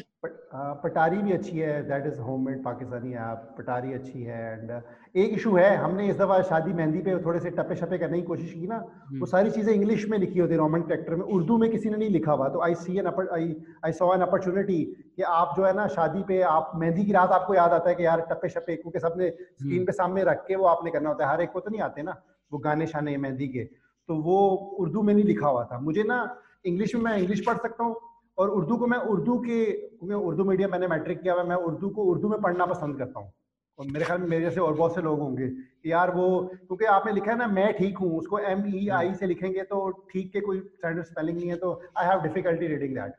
Patari 0.82 1.18
भी 1.18 1.32
अच्छी 1.32 1.58
है 1.58 1.82
that 1.84 2.06
is 2.06 2.18
homemade 2.20 2.62
Pakistani 2.64 3.12
app 3.16 3.54
Patari 3.58 3.92
अच्छी 3.92 4.22
है 4.22 4.40
एंड 4.52 4.70
एक 5.16 5.32
इशू 5.32 5.54
है 5.56 5.76
हमने 5.76 6.08
इस 6.08 6.16
दफ़ा 6.16 6.40
शादी 6.44 6.72
मेहंदी 6.72 6.98
पे 7.00 7.16
थोड़े 7.24 7.40
से 7.40 7.50
टपे 7.52 7.76
शपे 7.76 7.98
करने 7.98 8.20
की 8.20 8.26
कोशिश 8.26 8.52
की 8.52 8.66
ना 8.66 8.76
वो 8.76 9.06
हम्म। 9.06 9.26
सारी 9.26 9.50
चीज़ें 9.50 9.72
इंग्लिश 9.74 10.08
में 10.08 10.18
लिखी 10.18 10.38
होती 10.38 10.52
है 10.52 10.58
रोमन 10.58 10.82
कैरेक्टर 10.82 11.14
में 11.14 11.24
उर्दू 11.26 11.58
में 11.58 11.70
किसी 11.70 11.90
ने 11.90 11.96
नहीं 11.96 12.10
लिखा 12.10 12.32
हुआ 12.32 12.48
तो 12.48 12.62
I 12.62 12.74
see 12.76 12.98
an 12.98 13.06
I 13.06 13.54
I 13.84 13.92
saw 13.94 14.12
an 14.14 14.20
opportunity 14.22 14.82
कि 15.16 15.22
आप 15.32 15.54
जो 15.56 15.64
है 15.64 15.72
ना 15.76 15.86
शादी 15.90 16.22
पे 16.24 16.40
आप 16.50 16.72
मेहंदी 16.76 17.04
की 17.04 17.12
रात 17.12 17.30
आपको 17.32 17.54
याद 17.54 17.72
आता 17.72 17.90
है 17.90 17.94
कि 17.94 18.06
यार 18.06 18.26
टप्पे 18.30 18.48
शपे 18.50 18.76
क्योंकि 18.76 19.00
सबने 19.00 19.30
स्क्रीन 19.30 19.72
हम्म। 19.72 19.86
पे 19.86 19.92
सामने 19.94 20.24
रख 20.24 20.44
के 20.46 20.56
वो 20.56 20.66
आपने 20.68 20.90
करना 20.90 21.08
होता 21.08 21.26
है 21.26 21.32
हर 21.32 21.42
एक 21.42 21.52
को 21.52 21.60
तो 21.60 21.70
नहीं 21.70 21.80
आते 21.82 22.02
ना 22.02 22.22
वो 22.52 22.58
गाने 22.60 22.86
शाने 22.88 23.16
मेहंदी 23.18 23.48
के 23.48 23.64
तो 24.08 24.14
वो 24.22 24.38
उर्दू 24.78 25.02
में 25.02 25.14
नहीं 25.14 25.24
लिखा 25.26 25.48
हुआ 25.48 25.64
था 25.64 25.78
मुझे 25.80 26.02
ना 26.04 26.20
इंग्लिश 26.66 26.94
में 26.94 27.02
मैं 27.02 27.16
इंग्लिश 27.18 27.42
पढ़ 27.46 27.56
सकता 27.58 27.84
हूँ 27.84 27.96
और 28.38 28.50
उर्दू 28.50 28.76
को 28.76 28.86
मैं 28.86 28.98
उर्दू 29.12 29.38
के 29.38 29.64
क्योंकि 29.72 30.14
उर्दू 30.14 30.44
मीडियम 30.44 30.70
मैंने 30.70 30.86
मैट्रिक 30.86 31.20
किया 31.22 31.34
हुआ 31.34 31.42
मैं 31.44 31.56
उर्दू 31.68 31.88
को 31.88 32.02
उर्दू 32.04 32.28
में 32.28 32.40
पढ़ना 32.40 32.66
पसंद 32.66 32.98
करता 32.98 33.20
हूँ। 33.20 33.32
और 33.78 33.86
मेरे 33.86 34.04
ख्याल 34.04 34.20
में 34.20 34.26
मेरे 34.28 34.42
जैसे 34.42 34.60
और 34.60 34.74
बहुत 34.74 34.94
से 34.94 35.02
लोग 35.02 35.20
होंगे 35.20 35.46
कि 35.48 35.92
यार 35.92 36.10
वो 36.14 36.28
क्योंकि 36.54 36.84
आपने 36.84 37.12
लिखा 37.12 37.30
है 37.30 37.36
ना 37.38 37.46
मैं 37.48 37.72
ठीक 37.72 37.98
हूँ 37.98 38.10
उसको 38.18 38.38
एम 38.52 38.64
ई 38.74 38.88
आई 38.88 39.14
से 39.14 39.26
लिखेंगे 39.26 39.62
तो 39.62 39.88
ठीक 40.12 40.32
के 40.32 40.40
कोई 40.40 40.58
स्टैंडर्ड 40.58 41.06
स्पेलिंग 41.06 41.38
नहीं 41.38 41.48
है 41.50 41.56
तो 41.56 41.72
I 41.98 42.06
have 42.06 42.22
difficulty 42.22 42.66
reading 42.66 42.94
that 42.94 43.12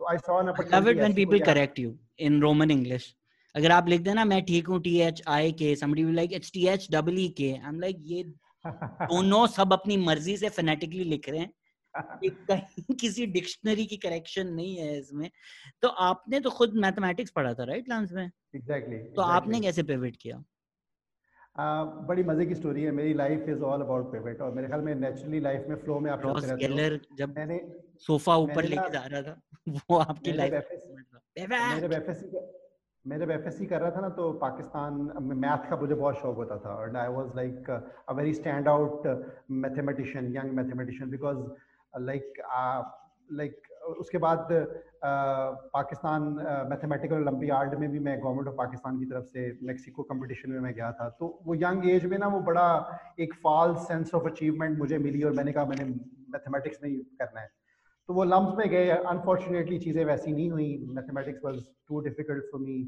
तो 0.00 0.06
I 0.10 0.18
saw 0.18 0.40
an 0.40 0.46
love 0.48 0.88
it 0.88 0.96
when 0.98 1.14
people 1.14 1.40
correct 1.40 1.78
you 1.78 1.94
in 2.20 2.40
Roman 2.42 2.70
English 2.70 3.14
अगर 3.54 3.70
आप 3.70 3.88
लिख 3.88 4.00
देना 4.00 4.24
मैं 4.24 4.42
ठीक 4.44 4.66
हूँ 4.68 4.80
T 4.82 4.98
H 5.00 5.22
I 5.28 5.52
K 5.52 5.74
somebody 5.76 6.04
will 6.04 6.14
like 6.16 6.32
it's 6.32 6.52
T 6.52 6.66
H 6.68 6.88
double 6.92 7.18
E 7.18 7.28
K 7.38 7.52
I 7.52 7.68
M 7.68 7.80
like 7.80 8.02
ये 8.06 8.22
दोनों 8.66 9.46
सब 9.46 9.72
अपनी 9.72 9.96
मर्ज़ी 9.96 10.36
से 10.36 10.48
फोनेटिकली 10.48 11.04
लिख 11.04 11.28
रहे 11.28 11.40
हैं 11.40 11.52
कहीं 12.24 12.94
किसी 13.00 13.26
डिक्शनरी 13.26 13.86
की 13.86 13.96
करेक्शन 13.96 14.46
नहीं 14.46 14.76
है 14.76 14.98
इसमें। 14.98 15.30
तो 15.82 15.88
आपने 15.88 16.40
तो 16.40 16.50
खुद 16.50 16.72
मैथमेटिक्स 16.74 17.30
पढ़ा 17.30 17.54
था 17.54 17.64
राइट 17.64 17.88
लांस 17.88 18.12
में? 18.12 18.30
एग्जैक्टली 18.56 18.96
exactly, 18.96 19.16
तो 19.16 19.22
आपने 19.22 19.60
कैसे 19.60 19.82
पिवट 19.82 20.16
किया? 20.20 20.44
Uh, 21.56 22.06
बड़ी 22.08 22.24
मज़े 22.24 22.46
की 22.46 22.54
स्टोरी 22.54 22.82
है। 22.82 22.90
मेरी 22.90 23.14
life 23.14 23.48
is 23.48 23.60
all 23.60 23.80
about 23.80 24.12
pivot 24.12 24.40
और 24.40 24.52
मेरे 24.52 24.68
ख्याल 24.68 24.80
में 24.80 24.94
नेचुरली 24.94 25.40
लाइफ 25.40 25.66
में 25.68 25.76
फ्लो 25.76 26.00
में 26.00 26.10
आप 26.10 26.22
चलते 26.22 26.66
रहते 26.66 26.94
हो। 26.94 27.16
जब 27.16 27.36
मैंने 27.36 27.66
सोफा 27.98 28.36
ऊपर 28.36 28.64
लेके 28.64 28.90
जा 28.90 29.06
रहा 29.06 29.22
था 29.22 29.40
वो 29.68 29.96
आपकी 29.96 30.32
लाइफ 30.32 30.52
मेरे 30.52 31.96
एफएससी 31.96 32.38
मेरे 33.06 33.34
एफएससी 33.34 33.66
कर 33.66 33.80
रहा 33.80 33.90
था 33.90 34.00
ना 34.00 34.08
तो 34.08 34.32
पाकिस्तान 34.32 34.94
मैथ 35.22 35.70
का 35.70 35.76
मुझे 35.76 35.94
बहुत 35.94 36.14
शौक 36.14 36.36
होता 36.36 36.58
था। 36.58 36.74
और 36.74 36.96
I 36.96 37.08
was 37.08 37.36
like 37.36 37.70
a 38.08 38.12
very 38.12 38.34
stand 38.34 38.68
out 38.68 39.06
mathematician 39.50 40.36
young 40.36 40.50
mathematician 40.52 41.10
because 41.10 41.36
like 41.98 42.42
like 43.30 43.60
उसके 44.00 44.18
बाद 44.18 44.48
पाकिस्तान 45.72 46.22
मैथमेटिकल 46.70 47.16
ओलंपियाड 47.16 47.74
में 47.78 47.90
भी 47.90 47.98
मैं 47.98 48.18
गवर्नमेंट 48.20 48.48
ऑफ़ 48.48 48.54
पाकिस्तान 48.56 48.98
की 48.98 49.04
तरफ़ 49.04 49.24
से 49.24 49.46
मेक्सिको 49.62 50.02
कंपटीशन 50.02 50.50
में 50.50 50.60
मैं 50.60 50.72
गया 50.74 50.90
था। 50.92 51.08
तो 51.20 51.28
वो 51.46 51.54
यंग 51.54 51.88
एज 51.90 52.04
में 52.04 52.16
ना 52.18 52.28
वो 52.28 52.40
बड़ा 52.40 52.66
एक 53.20 53.34
फॉल्स 53.34 53.86
सेंस 53.88 54.14
ऑफ़ 54.14 54.24
अचीवमेंट 54.24 54.78
मुझे 54.78 54.98
मिली 54.98 55.22
और 55.22 55.32
मैंने 55.32 55.52
कहा, 55.52 55.64
मैंने 55.64 55.84
मैथमेटिक्स 56.30 56.78
में 56.82 56.90
ही 56.90 56.96
करना 56.96 57.40
है। 57.40 57.50
तो 58.08 58.14
वो 58.14 58.24
लम्ब 58.24 58.54
में 58.58 58.68
गए। 58.70 58.88
अनफॉर्चुनेटली 58.88 59.78
चीज़ें 59.78 60.04
वैसी 60.04 60.32
नहीं 60.32 60.50
हुई। 60.50 60.86
Mathematics 60.88 61.44
was 61.44 61.60
too 61.88 62.00
difficult 62.00 62.44
for 62.52 62.60
me 62.60 62.78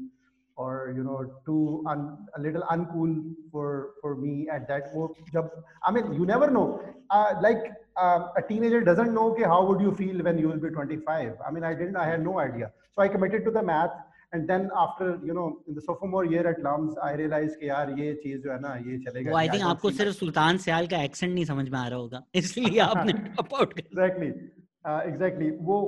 or 0.58 0.94
you 0.96 1.02
know 1.02 1.18
too 1.46 1.82
un, 1.86 2.16
a 2.36 2.40
little 2.40 2.62
uncool 2.70 3.14
for 3.50 3.94
for 4.00 4.14
me 4.16 4.48
at 4.56 4.68
that 4.68 4.92
वो 4.94 5.08
जब 5.32 5.50
I 5.86 5.92
mean 5.92 6.12
you 6.12 6.26
never 6.26 6.50
know 6.50 6.80
uh, 7.10 7.34
like 7.40 7.72
uh, 7.96 8.28
a 8.36 8.42
teenager 8.42 8.80
doesn't 8.80 9.12
know 9.12 9.30
okay, 9.32 9.44
how 9.44 9.64
would 9.66 9.80
you 9.80 9.92
feel 9.94 10.22
when 10.22 10.38
you 10.38 10.48
will 10.48 10.62
be 10.66 10.70
25 10.70 11.36
I 11.46 11.50
mean 11.50 11.64
I 11.64 11.74
didn't 11.74 11.96
I 11.96 12.08
had 12.08 12.24
no 12.24 12.38
idea 12.38 12.72
so 12.94 13.02
I 13.02 13.08
committed 13.08 13.44
to 13.44 13.50
the 13.50 13.62
math 13.62 13.96
and 14.32 14.48
then 14.48 14.70
after 14.76 15.18
you 15.24 15.34
know 15.34 15.58
in 15.68 15.74
the 15.74 15.80
sophomore 15.80 16.24
year 16.24 16.46
at 16.52 16.60
LUMS 16.62 16.96
I 17.02 17.12
realized 17.22 17.58
कि 17.60 17.68
यार 17.68 17.90
ये 17.98 18.14
चीज 18.22 18.42
जो 18.44 18.52
है 18.52 18.60
ना 18.60 18.74
ये 18.90 18.98
चलेगा 19.06 19.32
वो 19.32 19.38
I 19.38 19.48
think 19.54 19.64
आपको 19.74 19.90
सिर्फ 20.02 20.16
सुल्तान 20.16 20.58
सयाल 20.66 20.86
का 20.94 21.02
एक्सेंट 21.10 21.32
नहीं 21.32 21.44
समझ 21.52 21.68
में 21.68 21.78
आ 21.78 21.86
रहा 21.88 21.98
होगा 21.98 22.22
इसलिए 22.42 22.78
आपने 22.90 23.12
ड्रॉप 23.12 23.54
आउट 23.54 23.78
कर 23.80 23.94
एग्जैक्टली. 24.85 25.49
वो 25.61 25.81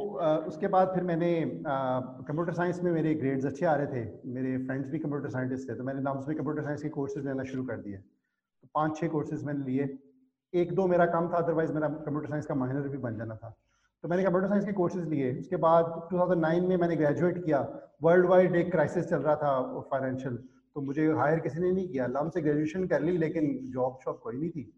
उसके 0.47 0.67
बाद 0.67 0.91
फिर 0.93 1.03
मैंने 1.03 1.29
कंप्यूटर 1.65 2.53
साइंस 2.53 2.81
में 2.83 2.91
मेरे 2.91 3.13
ग्रेड्स 3.15 3.45
अच्छे 3.45 3.65
आ 3.65 3.75
रहे 3.75 3.87
थे। 3.87 4.31
मेरे 4.33 4.57
फ्रेंड्स 4.65 4.89
भी 4.89 4.99
कंप्यूटर 4.99 5.29
साइंटिस्ट 5.29 5.69
थे 5.69 5.75
तो 5.75 5.83
मैंने 5.83 6.01
नाम्स 6.01 6.27
में 6.27 6.37
कंप्यूटर 6.37 6.63
साइंस 6.63 6.81
के 6.83 6.89
कोर्सेज 6.89 7.25
लेना 7.25 7.43
शुरू 7.43 7.63
कर 7.65 7.77
दिए। 7.77 7.97
तो 7.97 8.67
पाँच 8.75 8.97
छः 8.97 9.07
कोर्सेज 9.07 9.43
मैंने 9.45 9.63
लिए। 9.65 9.97
एक 10.53 10.73
दो 10.75 10.87
मेरा 10.87 11.05
कम 11.07 11.29
था 11.29 11.37
अदरवाइज़ 11.37 11.71
मेरा 11.73 11.87
कंप्यूटर 11.87 12.29
साइंस 12.29 12.45
का 12.45 12.55
माइनर 12.55 12.87
भी 12.87 12.97
बन 12.99 13.17
जाना 13.17 13.35
था। 13.35 13.55
तो 14.03 14.09
मैंने 14.09 14.23
कंप्यूटर 14.23 14.47
साइंस 14.47 14.65
के 14.65 14.71
कोर्सेज 14.73 15.07
लिए। 15.07 15.31
उसके 15.39 15.55
बाद 15.57 15.85
2009 16.11 16.67
में 16.67 16.75
मैंने 16.77 16.95
ग्रेजुएट 16.95 17.43
किया। 17.45 17.59
वर्ल्ड 18.03 18.25
वाइड 18.25 18.55
एक 18.55 18.71
क्राइसिस 18.71 19.05
चल 19.09 19.19
रहा 19.19 19.35
था 19.35 19.81
फाइनेंशियल 19.91 20.35
तो 20.75 20.81
मुझे 20.81 21.07
हायर 21.13 21.39
किसी 21.39 21.59
ने 21.59 21.71
नहीं 21.71 21.87
किया। 21.87 22.05
लम 22.07 22.29
से 22.29 22.41
ग्रेजुएशन 22.41 22.87
कर 22.87 23.01
ली, 23.01 23.17
लेकिन 23.17 23.57
जॉब 23.71 23.97
शॉप 24.03 24.19
कोई 24.23 24.37
नहीं 24.37 24.49
थी। 24.49 24.71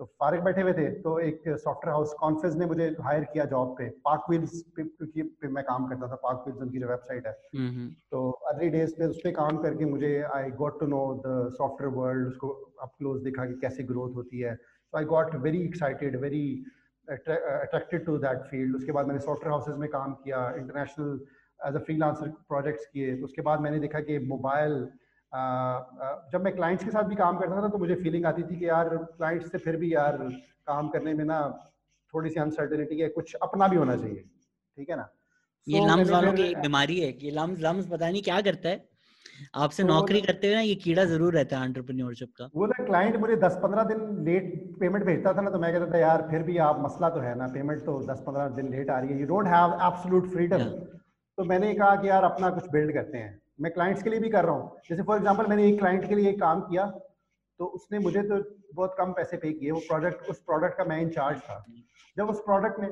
तो 0.00 0.04
फारिग 0.20 0.40
बैठे 0.40 0.62
हुए 0.62 0.72
थे 0.72 0.84
तो 1.02 1.18
एक 1.20 1.42
सॉफ्टवेयर 1.46 1.92
हाउस 1.92 2.12
कॉन्फ्रेंस 2.20 2.54
ने 2.56 2.66
मुझे 2.66 2.84
हायर 3.00 3.24
किया 3.32 3.44
जॉब 3.46 3.74
पे 3.78 3.88
पार्क 4.04 4.22
व्हील्स 4.28 4.60
पे 4.76 4.82
क्योंकि 4.82 5.22
पे 5.22 5.48
मैं 5.48 5.64
काम 5.64 5.88
करता 5.88 6.06
था 6.08 6.14
पार्क 6.22 6.44
व्हील्स 6.46 6.62
उनकी 6.62 6.78
जो 6.78 6.88
वेबसाइट 6.88 7.26
है। 7.26 7.32
तो 8.12 8.30
अर्ली 8.50 8.68
डेज़ 8.70 8.94
पे 8.98 9.06
उस 9.06 9.18
पर 9.24 9.30
काम 9.32 9.58
करके 9.62 9.84
मुझे 9.84 10.12
I 10.34 10.50
got 10.60 10.78
to 10.80 10.86
know 10.86 11.02
the 11.26 11.34
software 11.56 11.94
world 11.94 12.28
उसको 12.28 12.48
अप 12.82 12.92
क्लोज 12.98 13.20
देखा 13.22 13.44
कि 13.46 13.58
कैसे 13.60 13.82
ग्रोथ 13.92 14.14
होती 14.14 14.40
है। 14.40 14.54
तो 14.54 14.98
I 14.98 15.04
got 15.12 15.34
very 15.42 15.62
excited 15.64 16.16
very 16.20 16.44
attracted 17.08 18.04
to 18.06 18.16
that 18.18 18.48
field 18.50 18.76
उसके 18.76 18.92
बाद 18.92 19.06
मैंने 19.06 19.20
सॉफ्टवेयर 19.20 19.52
हाउसेज 19.52 19.76
में 19.76 19.88
काम 19.90 20.14
किया 20.24 20.48
international 20.56 21.20
as 21.60 21.74
a 21.74 21.84
freelancer 21.84 22.28
projects 22.48 22.86
किए। 22.86 23.16
तो 23.16 23.24
उसके 23.24 23.42
बाद 23.42 23.60
मैंने 23.60 23.80
देखा 23.80 24.00
कि 24.00 24.18
मोबाइल 24.28 24.82
जब 25.32 26.40
मैं 26.44 26.54
क्लाइंट्स 26.54 26.84
के 26.84 26.90
साथ 26.90 27.04
भी 27.04 27.14
काम 27.14 27.38
करता 27.38 27.62
था 27.62 27.68
तो 27.68 27.78
मुझे 27.78 27.94
फीलिंग 27.94 28.24
आती 28.26 28.42
थी 28.42 28.58
कि 28.58 28.68
यार 28.68 28.88
क्लाइंट्स 28.96 29.50
से 29.52 29.58
फिर 29.58 29.76
भी 29.76 29.94
यार 29.94 30.16
काम 30.66 30.88
करने 30.88 31.14
में 31.14 31.24
ना 31.24 31.40
थोड़ी 32.14 32.30
सी 32.30 32.40
अनसर्टेनिटी 32.40 33.00
है 33.00 33.08
कुछ 33.08 33.34
अपना 33.42 33.68
भी 33.68 33.76
होना 33.76 33.96
चाहिए 33.96 34.22
ठीक 34.76 34.90
है 34.90 34.96
ना? 34.96 35.08
ये 35.66 35.80
लम्स 35.80 36.10
वालों 36.10 36.32
की 36.32 36.54
बीमारी 36.56 37.00
है 37.00 37.12
कि 37.12 37.30
लम्स 37.30 37.60
लम्स 37.60 37.86
पता 37.86 38.10
नहीं 38.10 38.22
क्या 38.22 38.40
करता 38.40 38.68
है। 38.68 38.88
आपसे 39.56 39.82
तो 39.82 39.88
नौकरी 39.88 40.20
करते 40.20 40.46
हुए 40.46 40.54
ना 40.54 40.60
ये 40.62 40.74
कीड़ा 40.74 41.04
ज़रूर 41.04 41.34
रहता 41.34 41.58
है 41.58 41.64
एंटरप्रेन्योरशिप 41.66 42.32
का। 42.36 42.48
वो 42.54 42.66
ना 42.66 42.84
क्लाइंट 42.84 43.16
मुझे 43.16 43.36
10-15 43.36 43.84
दिन 43.84 44.00
लेट 44.24 44.50
पेमेंट 44.80 45.04
भेजता 45.04 45.32
था 45.32 45.40
ना 45.40 45.50
तो 45.50 45.58
मैं 45.58 45.72
कहता 45.72 45.92
था 45.92 45.98
यार 45.98 46.26
फिर 46.30 46.42
भी 46.42 46.56
आप 46.66 46.80
मसला 46.80 47.08
तो 47.10 47.20
है 47.20 47.34
ना 47.38 47.46
पेमेंट 47.48 47.84
तो 47.84 47.98
10-15 48.06 48.48
दिन 48.56 48.70
लेट 48.70 48.90
आ 48.90 48.98
रही 48.98 49.12
है 49.12 49.20
you 49.20 49.26
don't 49.26 49.46
have 49.48 49.74
absolute 49.88 50.30
freedom 50.32 50.64
तो 51.38 51.44
मैंने 51.44 51.72
कहा 51.74 51.94
कि 51.96 52.08
यार 52.08 52.24
अपना 52.24 52.50
कुछ 52.50 52.70
बिल्ड 52.70 52.92
करते 52.94 53.18
हैं। 53.18 53.30
मैं 53.60 53.72
क्लाइंट्स 53.72 54.02
के 54.02 54.10
लिए 54.10 54.20
भी 54.20 54.28
कर 54.30 54.44
रहा 54.44 54.54
हूँ। 54.54 54.80
जैसे 54.88 55.02
फॉर 55.02 55.16
एग्ज़ाम्पल 55.16 55.46
मैंने 55.46 55.68
एक 55.68 55.78
क्लाइंट 55.78 56.08
के 56.08 56.14
लिए 56.14 56.30
एक 56.30 56.40
काम 56.40 56.60
किया 56.62 56.86
तो 57.60 57.66
उसने 57.68 57.98
मुझे 57.98 58.22
तो 58.22 58.36
बहुत 58.74 58.94
कम 58.98 59.12
पैसे 59.12 59.36
पे 59.36 59.52
किए। 59.52 59.70
वो 59.70 59.80
प्रोडक्ट 59.80 60.28
उस 60.30 60.38
प्रोडक्ट 60.42 60.76
का 60.78 60.84
मैं 60.84 61.00
इंचार्ज 61.02 61.40
था। 61.40 61.64
जब 62.16 62.30
उस 62.30 62.40
प्रोडक्ट 62.40 62.80
ने 62.80 62.88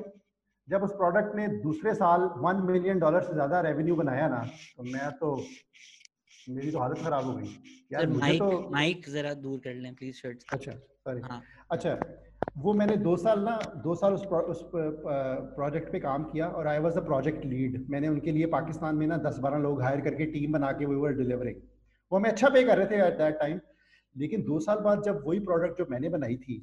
जब 0.67 0.83
उस 0.83 0.91
प्रोडक्ट 0.93 1.35
ने 1.35 1.47
दूसरे 1.61 1.93
साल 1.95 2.21
वन 2.37 2.61
मिलियन 2.63 2.99
डॉलर 2.99 3.21
से 3.21 3.33
ज़्यादा 3.33 3.61
रेवेन्यू 3.61 3.95
बनाया 3.95 4.27
ना 4.27 4.43
तो 4.77 4.83
मैं 4.85 5.11
तो 5.17 5.35
मेरी 6.47 6.71
तो 6.71 6.79
हालत 6.79 6.97
खराब 6.97 7.25
हो 7.25 7.33
गई। 7.33 7.47
यार 7.91 8.07
माइक 8.09 8.41
तो 8.41 8.69
माइक 8.71 9.09
जरा 9.09 9.33
दूर 9.39 9.59
कर 9.59 9.73
लें 9.75 9.93
प्लीज़ 9.95 10.15
शर्ट 10.15 10.43
अच्छा 10.53 10.71
सॉरी 10.71 11.21
हाँ. 11.21 11.41
अच्छा 11.71 11.95
वो 12.59 12.73
मैंने 12.73 12.95
दो 12.97 13.15
साल 13.17 13.39
ना 13.39 13.59
दो 13.83 13.95
साल 13.95 14.13
उस 14.13 14.25
प्रो, 14.25 14.39
उस 14.39 14.69
प्रोजेक्ट 14.73 15.91
पे 15.91 15.99
काम 15.99 16.23
किया 16.23 16.47
और 16.49 16.67
I 16.67 16.79
was 16.79 16.97
a 16.97 17.01
project 17.01 17.45
lead 17.45 17.85
मैंने 17.89 18.07
उनके 18.07 18.31
लिए 18.31 18.45
पाकिस्तान 18.45 18.95
में 18.95 19.07
ना 19.07 19.17
दस 19.17 19.37
बारह 19.37 19.57
लोग 19.57 19.81
हायर 19.81 20.01
करके 20.01 20.25
टीम 20.25 20.53
बना 20.53 20.71
के 20.71 20.85
वी 20.85 20.95
वर 20.95 21.13
डिलीवरिंग 21.13 21.61
वो 22.11 22.17
हमें 22.17 22.29
अच्छा 22.29 22.49
पे 22.49 22.63
कर 22.63 22.77
रहे 22.77 22.87
थे 22.87 23.07
एट 23.07 23.13
दैट 23.13 23.39
टाइम 23.39 23.59
लेकिन 24.17 24.43
दो 24.43 24.59
साल 24.59 24.79
बाद 24.79 25.03
जब 25.03 25.23
वही 25.27 25.39
प्रोडक्ट 25.39 25.77
जो 25.77 25.85
मैंने 25.91 26.09
बनाई 26.09 26.35
थी 26.35 26.57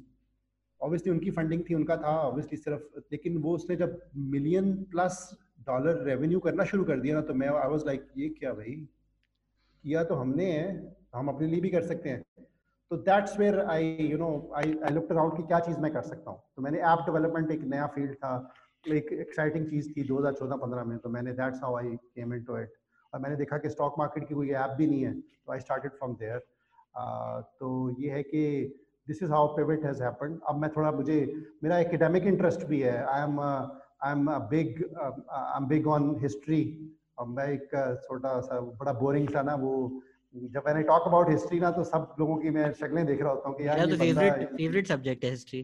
ऑब्वियसली 0.81 1.11
उनकी 1.11 1.31
फंडिंग 1.31 1.63
थी 1.69 1.73
उनका 1.73 1.97
था 1.97 2.17
ऑब्वियसली 2.19 2.57
सिर्फ़ 2.57 2.99
लेकिन 3.11 3.37
वो 3.37 3.55
उसने 3.55 3.75
जब 3.75 3.99
मिलियन 4.15 4.73
प्लस 4.83 5.37
डॉलर 5.67 6.03
रेवेन्यू 6.03 6.39
करना 6.39 6.63
शुरू 6.63 6.83
कर 6.83 6.99
दिया 6.99 7.15
ना 7.15 7.21
तो 7.21 7.33
मैं 7.33 7.47
आई 7.47 7.69
वाज 7.69 7.85
लाइक 7.85 8.07
ये 8.17 8.29
क्या 8.29 8.53
भाई? 8.53 8.87
किया 9.83 10.03
तो 10.03 10.15
हमने 10.15 10.51
है 10.51 10.97
हम 11.15 11.27
अपने 11.27 11.47
लिए 11.47 11.61
भी 11.61 11.69
कर 11.69 11.81
सकते 11.81 12.09
हैं. 12.09 12.46
तो 12.91 12.97
that's 12.97 13.39
where 13.39 13.59
I 13.61 13.87
you 14.11 14.17
know 14.17 14.29
I 14.55 14.77
I 14.85 14.93
looked 14.93 15.11
around 15.11 15.35
कि 15.37 15.43
क्या 15.43 15.59
चीज़ 15.59 15.79
मैं 15.79 15.91
कर 15.93 16.01
सकता 16.01 16.31
हूँ। 16.31 16.39
तो 16.55 16.61
मैंने 16.61 16.79
ऐप 16.91 16.99
डेवलपमेंट 17.05 17.51
एक 17.51 17.63
नया 17.73 17.87
फ़ील्ड 17.95 18.13
था, 18.15 18.31
एक 18.85 19.11
एक्साइटिंग 19.13 19.65
चीज़ 19.69 19.89
थी 19.91 20.07
2014-15 20.07 20.85
में 20.87 20.97
तो 20.97 21.09
मैंने 21.09 21.31
that's 21.39 21.59
how 21.63 21.75
I 21.77 21.95
came 21.95 22.33
into 22.33 22.57
it 22.57 22.73
और 23.13 23.19
मैंने 23.21 23.35
देखा 23.35 23.57
कि 23.57 23.69
स्टॉक 23.69 23.95
मार्केट 23.99 24.27
की 24.27 24.35
कोई 24.35 24.49
ऐप 24.63 24.75
भी 24.77 24.87
नहीं 24.87 25.03
है 25.03 25.13
तो 25.13 25.51
आई 25.53 25.59
स्टार्टेड 25.59 25.91
फ्रॉम 25.97 26.13
देयर 26.21 26.39
तो 27.59 27.69
ये 27.99 28.09
है 28.11 28.21
कि 28.23 28.43
this 29.07 29.23
is 29.23 29.31
how 29.31 29.47
pivot 29.55 29.85
has 29.85 30.03
happened 30.03 30.39
अब 30.47 30.55
मैं 30.61 30.69
थोड़ा 30.77 30.91
मुझे, 30.91 31.19
मेरा 31.63 31.77
एकेडमिक 31.79 32.25
इंटरेस्ट 32.25 32.65
भी 32.67 32.79
है। 32.81 33.03
I 33.05 33.21
am 33.23 33.39
I 33.39 34.11
am 34.11 34.29
big 34.49 34.83
I 35.01 35.57
am 35.57 35.67
big 35.67 35.87
on 35.87 36.15
history 36.21 36.63
और 37.19 37.27
मैं 37.27 37.47
एक 37.49 37.69
छोटा 38.03 38.39
सा, 38.41 38.59
बड़ा 38.59 38.93
बोरिंग 38.93 39.29
सा 39.29 39.41
ना 39.41 39.55
वो 39.55 39.73
जब 40.45 40.63
मैंने 40.65 40.83
टॉक 40.83 41.07
अबाउट 41.07 41.29
हिस्ट्री 41.29 41.59
ना 41.59 41.71
तो 41.71 41.83
सब 41.83 42.15
लोगों 42.19 42.37
की 42.37 42.49
मैं 42.49 42.71
शक्लें 42.73 43.05
देख 43.05 43.21
रहा 43.21 43.31
होता 43.31 43.49
हूँ 43.49 43.57
कि 43.57 43.67
यार 43.67 43.85
तो 43.85 43.97
फेवरेट 43.97 44.49
फेवरेट 44.49 44.87
सब्जेक्ट 44.87 45.23
है 45.23 45.29
हिस्ट्री 45.29 45.63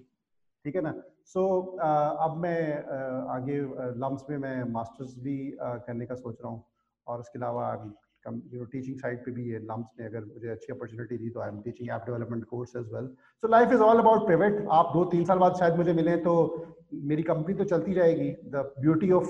ठीक 0.66 0.76
है 0.76 0.82
ना? 0.82 0.94
सो 1.26 1.40
so, 1.40 1.80
uh, 1.80 2.30
अब 2.30 2.38
मैं 2.38 2.84
uh, 2.84 3.30
आगे 3.30 3.58
लम्स 4.00 4.24
में 4.30 4.38
मैं 4.38 4.64
मास्टर्स 4.64 5.16
भी 5.20 5.52
uh, 5.52 5.80
करने 5.88 6.06
का 6.06 6.16
सोच 6.16 6.38
रहा 6.42 6.52
हूँ। 6.52 6.64
और 7.08 7.20
उसके 7.20 7.40
अलावा 7.40 7.94
यू 8.28 8.60
नो 8.60 8.66
टीचिंग 8.66 9.00
साइड 9.00 9.26
पे 9.26 9.32
भी 9.32 9.50
है 9.50 9.60
लम्स 9.60 9.86
ने 10.00 10.06
अगर 10.06 10.26
मुझे 10.26 10.50
अच्छी 10.50 10.74
अपॉर्चुनिटी 10.74 11.18
दी 11.18 11.30
तो 11.30 11.40
I 11.40 11.50
am 11.50 11.62
teaching 11.62 11.90
app 11.90 12.02
development 12.06 12.46
course 12.46 12.76
as 12.76 12.94
well 12.94 13.08
so 13.42 13.48
life 13.48 13.72
is 13.72 13.82
all 13.82 14.00
about 14.00 14.28
pivot 14.28 14.68
आप 14.72 14.92
दो 14.94 15.06
तीन 15.06 15.26
साल 15.26 15.38
बाद 15.38 15.56
शायद 15.56 15.76
मुझे 15.76 15.94
मिले 15.94 16.18
तो 16.18 16.66
मेरी 16.94 17.24
कंपनी 17.24 17.56
तो 17.56 17.64
चलती 17.64 17.94
रहेगी 17.94 18.30
the 18.30 18.74
beauty 18.80 19.12
of 19.12 19.30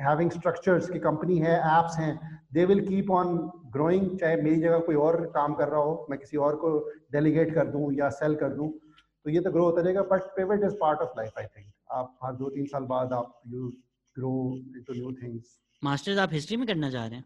having 0.00 0.30
structures 0.30 0.90
की 0.90 0.98
कंपनी 0.98 1.38
है 1.38 1.54
एप्स 1.58 1.98
हैं 1.98 2.40
they 2.52 2.64
will 2.64 2.86
keep 2.88 3.10
on 3.10 3.36
growing 3.72 4.18
चाहे 4.18 4.36
मेरी 4.36 4.60
जगह 4.60 4.78
कोई 4.78 4.94
और 4.94 5.24
काम 5.26 5.54
कर 5.54 5.68
रहा 5.68 5.80
हो 5.80 6.06
मैं 6.10 6.18
किसी 6.18 6.36
और 6.36 6.56
को 6.56 6.78
डेलीगेट 7.12 7.54
कर 7.54 7.66
दूँ 7.66 7.92
या 7.92 8.08
सेल 8.08 8.34
कर 8.34 8.48
दूँ 8.48 8.68
तो 9.24 9.30
ये 9.30 9.40
तो 9.40 9.50
ग्रो 9.50 9.64
होता 9.64 9.82
रहेगा 9.82 10.02
but 10.02 10.22
pivot 10.36 10.64
is 10.64 10.74
part 10.80 11.00
of 11.00 11.10
life 11.16 11.38
I 11.38 11.44
think 11.44 11.72
आप 11.92 12.18
हर 12.24 12.32
दो 12.32 12.50
तीन 12.50 12.66
साल 12.66 12.84
बाद 12.84 13.12
आप 13.12 13.40
you 13.46 13.68
grow 14.16 14.34
into 14.56 14.92
new 14.92 15.12
things 15.22 15.58
masters 15.84 16.18
आप 16.18 16.32
हिस्ट्री 16.32 16.56
में 16.56 16.66
करना 16.66 16.90
चाह 16.90 17.06
रहे 17.06 17.16
हैं? 17.16 17.24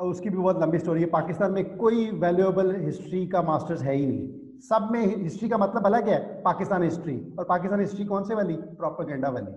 उसकी 0.00 0.30
भी 0.30 0.36
बहुत 0.36 0.60
लंबी 0.62 0.78
स्टोरी 0.78 1.00
है। 1.00 1.06
पाकिस्तान 1.06 1.52
में 1.52 1.76
कोई 1.76 2.10
वैल्यूएबल 2.10 2.74
हिस्ट्री 2.76 3.26
का 3.26 3.42
मास्टर्स 3.42 3.82
है 3.82 3.94
ही 3.94 4.06
नहीं। 4.06 4.58
सब 4.60 4.88
में 4.92 5.22
हिस्ट्री 5.22 5.48
का 5.48 5.58
मतलब 5.58 5.86
अलग 5.86 6.08
है 6.08 6.42
पाकिस्तान 6.42 6.82
हिस्ट्री 6.82 7.34
और 7.38 7.44
पाकिस्तान 7.44 7.80
हिस्ट्री 7.80 8.04
कौन 8.04 8.24
से 8.24 8.34
वाली? 8.34 8.54
प्रोपेगेंडा 8.54 9.28
वाली। 9.28 9.52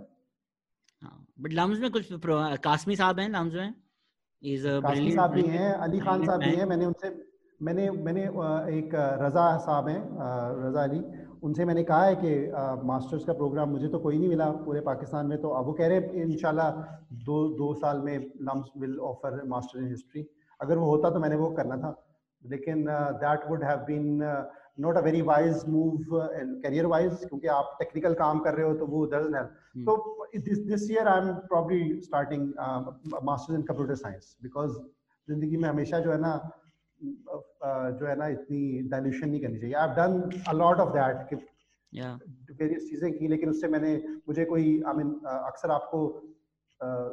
बट 1.42 1.54
लम्स 1.54 1.80
में 1.80 1.90
कुछ 1.92 2.10
कासमी 2.64 2.96
साहब 2.96 3.20
हैं 3.20 3.30
लम्स 3.30 3.54
में? 3.54 3.74
इज़ 4.44 4.68
कासमी 4.88 5.12
साहब 5.12 5.32
भी 5.32 5.42
हैं 5.50 5.72
अली 5.74 6.00
खान 6.00 6.26
साहब 6.26 6.40
भी 6.44 6.56
हैं 6.56 6.66
मैंने 6.66 6.86
उनसे 6.86 7.10
मैंने 7.62 7.90
मैंने 8.06 8.24
एक 8.78 8.96
रजा 9.22 9.46
साहब 9.66 9.88
हैं 9.88 10.00
रजा 10.64 10.84
अली 10.84 11.00
उनसे 11.44 11.66
मैंने 11.66 11.84
कहा 11.84 12.04
है 12.06 12.16
कि 12.16 12.32
मास्टर्स 12.88 13.24
का 13.26 13.34
प्रोग्राम 13.34 13.70
मुझे 13.70 13.88
तो 13.88 14.00
कोई 14.00 14.18
नहीं 14.18 14.30
मिला 14.30 14.50
पूरे 14.66 14.82
पाकिस्तान 14.88 15.26
में 15.28 15.38
तो 15.42 15.50
अब 15.60 15.66
वो 15.66 15.74
कह 15.74 15.88
रहे 15.88 15.98
हैं 16.00 16.26
इंशाल्लाह 16.26 16.72
दो 17.30 17.38
दो 17.58 17.74
साल 17.84 18.02
में 18.02 18.18
LUMS 18.50 18.72
will 18.78 18.98
offer 19.12 19.44
master 19.54 19.80
in 19.80 19.88
history 19.90 20.26
अगर 20.60 20.78
वो 20.78 20.90
होता 20.90 21.10
तो 21.10 21.20
मैंने 21.20 21.36
वो 21.36 21.50
करना 21.60 21.78
था 21.78 21.96
लेकिन 22.44 22.86
that 23.24 23.50
would 23.50 23.64
have 23.64 23.80
been 23.90 24.08
not 24.78 24.98
a 24.98 25.02
very 25.02 25.22
wise 25.22 25.64
move 25.70 25.98
career 26.12 26.86
wise 26.86 27.14
क्योंकि 27.20 27.48
आप 27.56 27.76
टेक्निकल 27.80 28.14
काम 28.22 28.40
कर 28.40 28.54
रहे 28.54 28.66
हो 28.66 28.74
तो 28.76 28.86
वो 28.86 29.06
डजंट 29.06 29.36
हेल्प 29.36 29.52
hmm. 29.78 29.86
तो 29.86 30.28
this 30.40 30.60
this 30.68 30.90
year 30.92 31.08
I 31.08 31.22
am 31.22 31.34
probably 31.48 32.02
starting 32.02 32.48
masters 33.24 33.58
in 33.58 33.62
computer 33.64 33.96
science 33.96 34.36
because 34.44 34.72
ज़िंदगी 35.28 35.58
में 35.58 35.70
हमेशा 35.70 36.00
जो 36.00 36.12
है 36.12 36.20
ना 36.22 36.34
जो 38.00 38.06
है 38.08 38.16
ना 38.18 38.28
इतनी 38.28 38.90
डायल्यूशन 38.90 39.30
नहीं 39.30 39.42
करनी 39.42 39.60
चाहिए। 39.60 39.76
I 39.76 39.88
have 39.88 39.96
done 39.96 40.44
a 40.48 40.54
lot 40.54 40.80
of 40.80 40.94
that 40.94 41.28
कि 41.30 41.36
वेरियस 42.62 42.90
चीज़ें 42.90 43.12
की 43.18 43.28
लेकिन 43.28 43.50
उससे 43.50 43.68
मैंने 43.68 43.96
मुझे 44.28 44.46
कोई 44.46 44.82
आई 44.88 44.94
मीन 44.98 45.10
अक्सर 45.26 45.72
आपको 45.72 46.00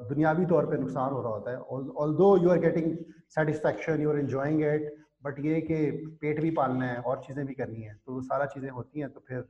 दुनियावी 0.09 0.47
तौर 0.47 0.67
पे 0.67 0.77
नुकसान 0.79 1.13
हो 1.13 1.21
रहा 1.23 1.33
होता 1.33 1.51
है। 1.51 1.59
Although 2.17 2.37
you 2.43 2.51
are 2.51 2.59
getting 2.61 2.97
satisfaction 3.35 4.01
you 4.03 4.11
are 4.11 4.19
enjoying 4.19 4.63
it 4.65 4.95
but 5.23 5.39
ये 5.47 5.61
कि 5.61 5.77
पेट 6.21 6.41
भी 6.41 6.51
पालना 6.53 6.87
है 6.87 7.01
और 7.03 7.23
चीज़ें 7.27 7.45
भी 7.47 7.55
करनी 7.55 7.83
है 7.83 7.95
तो 7.97 8.21
सारा 8.23 8.47
चीज़ें 8.47 8.71
होती 8.71 9.01
हैं 9.01 9.11
तो 9.11 9.21
फिर 9.29 9.45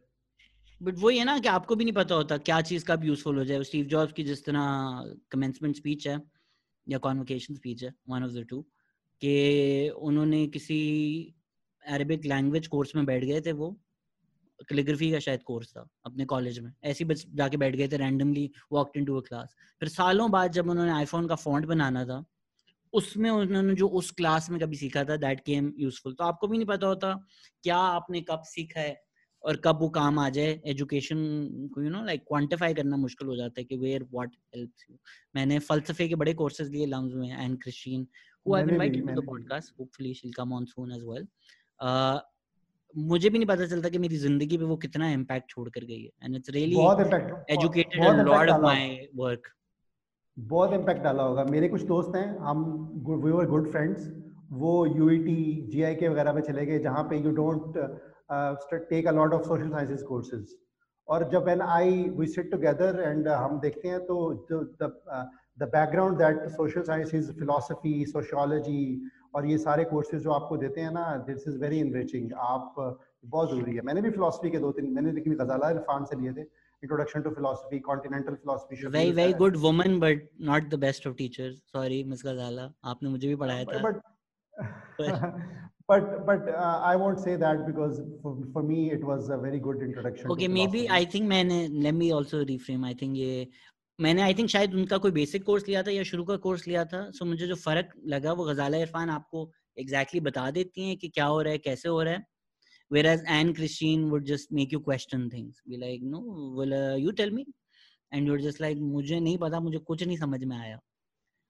बट 0.80 0.98
वही 0.98 1.18
है 1.18 1.24
ना 1.24 1.38
कि 1.38 1.48
आपको 1.48 1.76
भी 1.76 1.84
नहीं 1.84 1.94
पता 1.94 2.14
होता 2.14 2.36
क्या 2.38 2.60
चीज़ 2.62 2.84
कब 2.86 3.04
यूजफुल 3.04 3.38
हो 3.38 3.44
जाए। 3.44 3.62
स्टीव 3.64 3.86
जॉब्स 3.86 4.12
की 4.12 4.24
जिस 4.24 4.44
तरह 4.44 5.14
कमेंसमेंट 5.30 5.76
स्पीच 5.76 6.06
है 6.08 6.20
या 6.86 6.98
कॉन्वोकेशन 6.98 7.54
स्पीच 7.54 7.84
है 7.84 7.92
वन 8.08 8.24
ऑफ़ 8.24 8.32
द 8.32 8.46
टू 8.50 8.60
कि 9.22 9.90
उन्होंने 10.00 10.46
किसी 10.48 10.78
अरबिक 11.84 12.24
लैंग्वेज 12.26 12.66
कोर्स 12.66 12.94
में 12.96 13.04
बैठ 13.06 13.24
गए 13.24 13.40
थे 13.40 13.52
वो 13.52 13.70
कैलीग्राफी 14.68 15.10
का 15.12 15.18
शायद 15.18 15.42
कोर्स 15.42 15.72
था 15.76 15.86
अपने 16.06 16.24
कॉलेज 16.24 16.58
में, 16.60 16.72
ऐसे 16.84 17.04
बस 17.04 17.24
जाके 17.34 17.56
बैठ 17.56 17.76
गए 17.76 17.88
थे 17.88 17.96
randomly 17.96 18.50
walked 18.72 18.96
into 18.96 19.16
a 19.16 19.22
class 19.28 19.54
फिर 19.80 19.88
सालों 19.88 20.30
बाद 20.30 20.52
जब 20.52 20.68
उन्होंने 20.70 20.92
आईफोन 20.92 21.28
का 21.28 21.34
फॉन्ट 21.36 21.66
बनाना 21.66 22.04
था 22.04 22.24
उसमें 22.92 23.30
उन्होंने 23.30 23.74
जो 23.74 23.88
उस 23.98 24.10
क्लास 24.10 24.50
में 24.50 24.58
कभी 24.60 24.76
सीखा 24.76 25.04
था 25.04 25.16
दैट 25.16 25.40
केम 25.40 25.72
यूजफुल 25.78 26.14
तो 26.14 26.24
आपको 26.24 26.48
भी 26.48 26.58
नहीं 26.58 26.66
पता 26.66 26.86
होता 26.86 27.12
क्या 27.62 27.76
आपने 27.76 28.20
कब 28.20 28.42
सीखा 28.46 28.80
है 28.80 29.00
और 29.44 29.56
कब 29.64 29.78
वो 29.80 29.88
काम 29.88 30.18
आ 30.18 30.28
जाए. 30.30 30.60
एजुकेशन 30.66 31.18
को 31.74 31.82
यू 31.82 31.90
नो 31.90 32.04
लाइक 32.04 32.24
क्वांटिफाई 32.28 32.74
करना 32.74 32.96
मुश्किल 32.96 33.28
हो 33.28 33.36
जाता 33.36 33.60
है 33.60 33.64
कि 33.64 33.76
वेयर 33.76 34.02
व्हाट 34.12 34.34
हेल्प्स 34.56 34.86
यू 34.90 34.96
मैंने 35.36 35.58
फलसफे 35.68 36.08
के 36.08 36.14
बड़े 36.14 36.34
कोर्सेज 36.34 36.70
लिए 36.70 36.86
लम्स 36.86 37.14
में 37.14 37.44
and 37.44 37.62
Christian 37.62 38.06
who 38.46 38.54
I 38.54 38.62
invited 38.62 39.06
to 39.08 39.20
the 39.20 39.24
podcast 39.26 39.72
hopefully 39.80 40.14
she 40.14 40.28
will 40.28 40.34
come 40.34 40.52
on 40.52 40.64
soon 40.64 40.92
as 40.92 41.04
well 41.04 41.26
मुझे 42.94 43.30
भी 43.30 43.38
नहीं 43.38 43.46
पता 43.46 43.66
चलता 43.66 43.88
कि 43.88 43.98
मेरी 43.98 44.16
ज़िंदगी 44.16 44.56
पे 44.58 44.64
वो 44.64 44.76
कितना 44.76 45.10
इम्पैक्ट 45.10 45.50
छोड़ 45.50 45.68
कर 45.68 45.84
गई 45.84 46.02
है. 46.02 46.10
And 46.24 46.36
it's 46.36 46.50
really 46.50 46.76
educated 47.54 48.04
a 48.04 48.22
lot 48.22 48.48
of 48.48 48.62
my 48.62 49.08
work 49.16 49.48
बहुत 50.40 50.72
इम्पैक्ट 50.72 51.02
डाला 51.02 51.22
होगा। 51.22 51.44
मेरे 51.46 51.68
कुछ 51.68 51.82
दोस्त 51.86 52.16
हैं, 52.16 52.38
हम 52.38 52.64
वी 53.06 53.30
वर 53.32 53.46
गुड 53.46 53.70
फ्रेंड्स 53.70 54.08
वो 54.52 54.86
U 54.88 55.08
E 55.10 55.18
T 55.18 55.68
G 55.72 55.82
I 55.82 55.94
K 55.94 56.08
वगैरह 56.08 56.32
में 56.32 56.40
चले 56.42 56.64
गए, 56.66 56.78
जहाँ 56.78 57.02
पे 57.10 57.16
you 57.18 57.30
don't 57.32 57.76
take 58.88 59.06
a 59.06 59.10
lot 59.12 59.32
of 59.34 59.42
social 59.44 59.70
sciences 59.70 60.02
courses 60.04 60.56
और 61.08 61.28
जब 61.30 61.44
when 61.44 61.60
I 61.62 62.02
we 62.16 62.26
sit 62.28 62.50
together 62.50 63.00
and 63.02 63.28
हम 63.28 63.58
देखते 63.60 63.88
हैं 63.88 64.00
तो 64.06 64.16
the 64.48 65.62
background 65.62 66.18
that 66.18 66.48
social 66.50 66.82
science 66.82 67.14
is 67.14 67.32
philosophy 67.38 68.04
sociology 68.06 68.82
और 69.34 69.46
ये 69.46 69.58
सारे 69.58 69.84
कोर्सेज 69.84 70.22
जो 70.22 70.30
आपको 70.32 70.56
देते 70.56 70.80
हैं 70.80 70.92
ना 70.92 71.04
दिस 71.26 71.48
इज़ 71.48 71.58
वेरी 71.58 71.78
इनरिचिंग 71.80 72.30
आप, 72.38 72.74
बहुत 73.24 73.50
ज़रूरी 73.50 73.74
है। 73.74 73.82
मैंने 73.84 74.02
भी 74.02 74.10
फिलोसफी 74.10 74.50
के 74.50 74.58
दो 74.58 74.70
तीन, 74.72 74.92
मैंने 74.94 75.12
लेकिन 75.12 75.34
गजाला 75.36 75.70
इरफान 75.70 76.04
से 76.04 76.20
लिए 76.20 76.32
थे। 76.32 76.42
Introduction 76.82 77.22
to 77.24 77.30
philosophy, 77.30 77.80
continental 77.80 78.36
philosophy. 78.36 78.76
Very 78.88 79.12
very 79.12 79.32
good 79.32 79.56
woman, 79.56 79.98
but 79.98 80.18
not 80.38 80.70
the 80.70 80.78
best 80.78 81.06
of 81.06 81.16
teachers. 81.16 81.60
Sorry, 81.72 82.02
Miss 82.04 82.22
Ghazala, 82.22 82.72
आपने 82.84 83.10
मुझे 83.10 83.28
भी 83.28 83.36
पढ़ाया 83.36 83.64
था. 83.64 83.82
But 83.82 84.00
but 84.98 85.20
but 85.88 86.26
but 86.26 86.48
uh, 86.48 86.80
I 86.92 86.96
won't 86.96 87.20
say 87.20 87.36
that 87.36 87.66
because 87.66 88.00
for, 88.22 88.36
for 88.52 88.62
me 88.62 88.90
it 88.90 89.04
was 89.04 89.28
a 89.30 89.36
very 89.36 89.58
good 89.58 89.82
introduction. 89.82 90.30
Okay, 90.30 90.48
maybe 90.48 90.88
I 90.88 91.04
think 91.04 91.28
मैंने 91.28 91.68
let 91.82 91.94
me 91.94 92.12
also 92.12 92.44
reframe. 92.44 92.84
I 92.84 92.94
think 92.94 93.16
ये 93.16 93.48
मैंने 93.98 94.22
I 94.22 94.34
think 94.34 94.48
शायद 94.50 94.74
उनका 94.74 94.98
कोई 94.98 95.10
basic 95.12 95.44
course 95.44 95.66
लिया 95.68 95.82
था 95.82 95.90
या 95.90 96.02
शुरू 96.10 96.24
का 96.24 96.36
कोर्स 96.44 96.66
लिया 96.66 96.84
था 96.92 97.00
सो 97.10 97.24
so 97.24 97.30
मुझे 97.30 97.46
जो 97.46 97.54
फ़र्क 97.54 97.90
लगा 98.08 98.32
वो 98.32 98.44
गजाला 98.44 98.78
इरफान 98.78 99.10
आपको 99.10 99.50
एग्जैक्टली 99.78 100.20
exactly 100.20 100.26
बता 100.26 100.50
देती 100.50 100.88
हैं 100.88 100.96
कि 100.98 101.08
क्या 101.08 101.24
हो 101.24 101.40
रहा 101.42 101.52
है 101.52 101.58
कैसे 101.58 101.88
हो 101.88 102.02
रहा 102.02 102.14
है 102.14 102.24
whereas 102.90 103.22
Anne 103.26 103.54
Christine 103.54 104.10
would 104.10 104.26
just 104.26 104.52
make 104.52 104.72
you 104.72 104.80
question 104.80 105.30
things 105.30 105.62
be 105.66 105.76
like 105.86 106.02
no 106.02 106.20
will 106.58 106.74
uh, 106.74 106.96
you 106.96 107.12
tell 107.12 107.30
me 107.30 107.46
and 108.12 108.26
you're 108.26 108.44
just 108.46 108.60
like 108.60 108.78
मुझे 108.78 109.20
नहीं 109.20 109.36
पता 109.38 109.60
मुझे 109.60 109.78
कुछ 109.78 110.02
नहीं 110.06 110.16
समझ 110.18 110.44
में 110.44 110.56
आया 110.56 110.78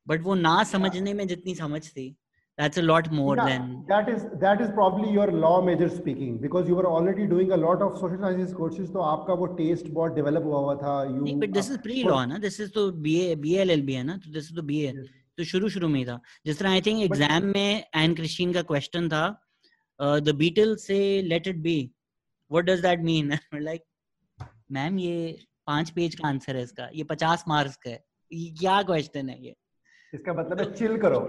बट 0.06 0.22
वो 0.22 0.34
ना 0.34 0.62
समझने 0.72 1.14
में 1.14 1.26
जितनी 1.28 1.54
समझ 1.54 1.86
थी 1.88 2.14
that's 2.58 2.78
a 2.80 2.82
lot 2.82 3.06
more 3.16 3.34
yeah, 3.36 3.44
than 3.48 3.68
that 3.90 4.08
is 4.14 4.24
that 4.40 4.62
is 4.62 4.70
probably 4.78 5.12
your 5.12 5.26
law 5.44 5.52
major 5.68 5.88
speaking 5.92 6.32
because 6.40 6.66
you 6.70 6.74
were 6.80 6.88
already 6.96 7.26
doing 7.26 7.52
a 7.56 7.58
lot 7.60 7.84
of 7.86 7.94
social 8.00 8.18
sciences 8.24 8.52
courses 8.58 8.90
तो 8.96 9.06
आपका 9.12 9.34
वो 9.42 9.48
taste 9.60 9.88
बहुत 9.98 10.16
develop 10.16 10.44
हुआ 10.44 10.58
हुआ 10.64 10.74
था 10.82 10.96
you 11.12 11.22
नहीं 11.22 11.38
but 11.44 11.54
this 11.58 11.70
is 11.74 11.78
pre 11.86 12.02
law 12.08 12.24
ना 12.32 12.40
this 12.42 12.60
is 12.64 12.74
तो 12.74 12.90
BA 13.06 13.30
BLLB 13.46 13.96
है 14.00 14.02
ना 14.10 14.16
तो 14.24 14.32
this 14.34 14.50
is 14.50 14.56
तो 14.56 14.66
BA 14.72 14.92
yes. 14.92 15.08
तो 15.38 15.44
शुरू 15.44 15.68
शुरू 15.68 15.88
में 15.88 15.98
ही 15.98 16.04
था 16.06 16.20
जिस 16.46 16.58
तरह 16.58 16.70
आई 16.70 16.80
थिंक 16.86 17.02
एग्ज़ाम 17.02 17.44
में 17.54 17.84
एन 17.96 18.14
क्रिस्टीन 18.14 18.52
का 18.52 18.62
क्वेश्चन 18.70 19.08
था 19.08 19.22
द 20.00 20.34
बीटल 20.36 20.74
से 20.78 20.98
let 21.22 21.46
it 21.48 21.56
be 21.62 21.78
what 22.50 22.64
does 22.64 22.80
that 22.82 23.00
mean 23.04 23.38
like 23.54 23.82
ma'am 24.72 24.98
ये 24.98 25.38
पाँच 25.66 25.90
पेज 25.90 26.14
का 26.14 26.28
आंसर 26.28 26.56
है 26.56 26.62
इसका। 26.62 26.88
ये 26.94 27.04
पचास 27.04 27.44
मार्क्स 27.48 27.76
का 27.76 27.90
है। 27.90 28.02
ये 28.30 28.50
क्या 28.60 28.82
क्वेश्चन 28.82 29.28
है 29.28 29.42
ये? 29.44 29.54
इसका 30.12 30.32
मतलब 30.32 30.60
है 30.60 30.72
चिल 30.74 30.96
करो। 30.98 31.20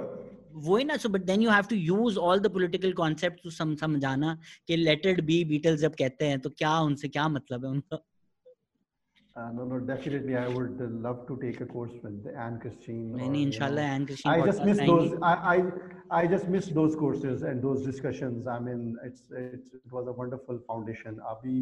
वो 0.54 0.78
ही 0.78 0.84
ना 0.84 0.96
so 0.98 1.10
but 1.10 1.22
then 1.24 1.42
you 1.42 1.50
have 1.50 1.66
to 1.70 1.76
use 1.76 2.18
all 2.20 2.40
the 2.40 2.52
political 2.54 2.94
concept 2.94 3.44
to 3.44 3.50
समझाना 3.50 4.38
कि 4.68 4.76
लेट 4.76 5.06
इट 5.06 5.20
बी 5.26 5.44
बीटल्स 5.46 5.80
जब 5.80 5.96
कहते 5.96 6.26
हैं 6.26 6.40
तो 6.40 6.50
क्या 6.50 6.78
उनसे 6.80 7.08
क्या 7.08 7.28
मतलब 7.30 7.66
है 7.66 7.72
उनका? 7.72 7.98
Uh, 9.42 9.52
no, 9.54 9.64
no, 9.64 9.80
definitely. 9.80 10.36
I 10.38 10.48
would 10.48 10.80
love 11.02 11.26
to 11.28 11.36
take 11.42 11.62
a 11.62 11.66
course 11.66 11.94
with 12.04 12.28
Anne 12.38 12.60
Christine. 12.60 13.20
Any, 13.20 13.44
inshallah, 13.44 13.82
Anne 13.82 14.06
Christine. 14.06 14.32
I 14.32 14.46
just 14.46 14.64
miss 14.64 14.78
those. 14.80 15.14
I, 15.22 15.34
I, 15.54 15.64
I 16.20 16.28
just 16.28 16.48
miss 16.48 16.68
those 16.68 16.96
courses 16.96 17.42
and 17.42 17.64
those 17.64 17.84
discussions. 17.84 18.46
I 18.46 18.60
mean, 18.60 18.98
it's, 19.04 19.24
it's 19.32 19.74
it 19.74 19.92
was 19.92 20.08
a 20.08 20.12
wonderful 20.12 20.60
foundation. 20.68 21.20
अभी 21.34 21.56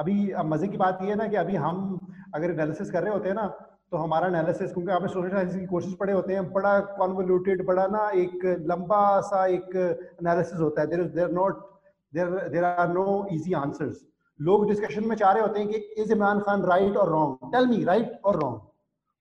अभी 0.00 0.16
मज़े 0.52 0.68
की 0.68 0.76
बात 0.84 0.98
ये 1.02 1.08
है 1.10 1.16
ना 1.16 1.26
कि 1.28 1.36
अभी 1.36 1.56
हम 1.66 1.98
अगर 2.34 2.50
एनालिसिस 2.50 2.90
कर 2.90 3.02
रहे 3.02 3.12
होते 3.12 3.28
हैं 3.28 3.34
ना 3.36 3.46
तो 3.92 3.96
हमारा 3.96 4.26
एनालिसिस 4.28 4.72
क्योंकि 4.72 4.92
आपने 4.92 5.08
सोशल 5.08 5.36
साइंस 5.36 5.54
की 5.56 5.66
कोर्सेज 5.66 5.96
पढ़े 6.00 6.12
होते 6.12 6.34
हैं 6.34 6.52
बड़ा 6.52 6.78
कॉन्वोल्यूटेड 7.00 7.64
बड़ा 7.66 7.86
ना 7.96 8.08
एक 8.24 8.44
लंबा 8.72 9.02
सा 9.30 9.46
एक 9.58 9.76
एनालिसिस 9.76 10.60
होता 10.60 10.80
है 10.82 10.86
there 10.90 11.02
there 11.18 11.30
not 11.40 11.64
there 12.12 12.38
there 12.54 12.64
are 12.64 12.92
no 12.92 13.06
easy 13.32 13.52
answers 13.64 14.04
लोग 14.38 14.68
डिस्कशन 14.68 15.04
में 15.04 15.14
चाह 15.16 15.32
रहे 15.32 15.42
होते 15.42 15.60
हैं 15.60 15.68
कि 15.68 16.02
इज़ 16.02 16.12
इमरान 16.12 16.40
खान 16.40 16.62
राइट 16.62 16.96
और 16.96 17.10
रॉन्ग 17.12 17.52
टेल 17.52 17.66
मी 17.66 17.82
राइट 17.84 18.20
और 18.24 18.40
रॉन्ग 18.42 18.60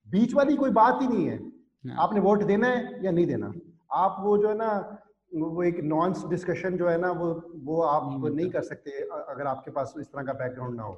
बीच 0.08 0.34
वाली 0.34 0.56
कोई 0.56 0.70
बात 0.72 1.02
ही 1.02 1.08
नहीं 1.08 1.26
है। 1.28 1.38
हाँ। 1.38 1.96
आपने 2.00 2.20
वोट 2.20 2.44
देना 2.44 2.68
है 2.68 3.06
या 3.06 3.12
नहीं 3.12 3.26
देना? 3.26 3.54
आप 3.94 4.16
वो 4.22 4.38
जो 4.38 4.50
है 4.50 4.56
ना 4.58 4.70
वो 5.32 5.64
एक 5.64 5.80
नॉन्स 5.84 6.26
डिस्कशन 6.26 6.78
जो 6.78 6.88
है 6.90 6.98
ना 7.02 7.12
वो 7.12 7.28
वो 7.64 7.82
आप 7.82 8.26
नहीं 8.26 8.50
कर 8.50 8.62
सकते 8.64 8.92
अगर 9.02 9.48
आपके 9.48 9.72
पास 9.72 9.94
इस 10.00 10.08
तरह 10.08 10.24
का 10.24 10.34
बैकग्राउंड 10.34 10.76
ना 10.76 10.84
हो। 10.84 10.98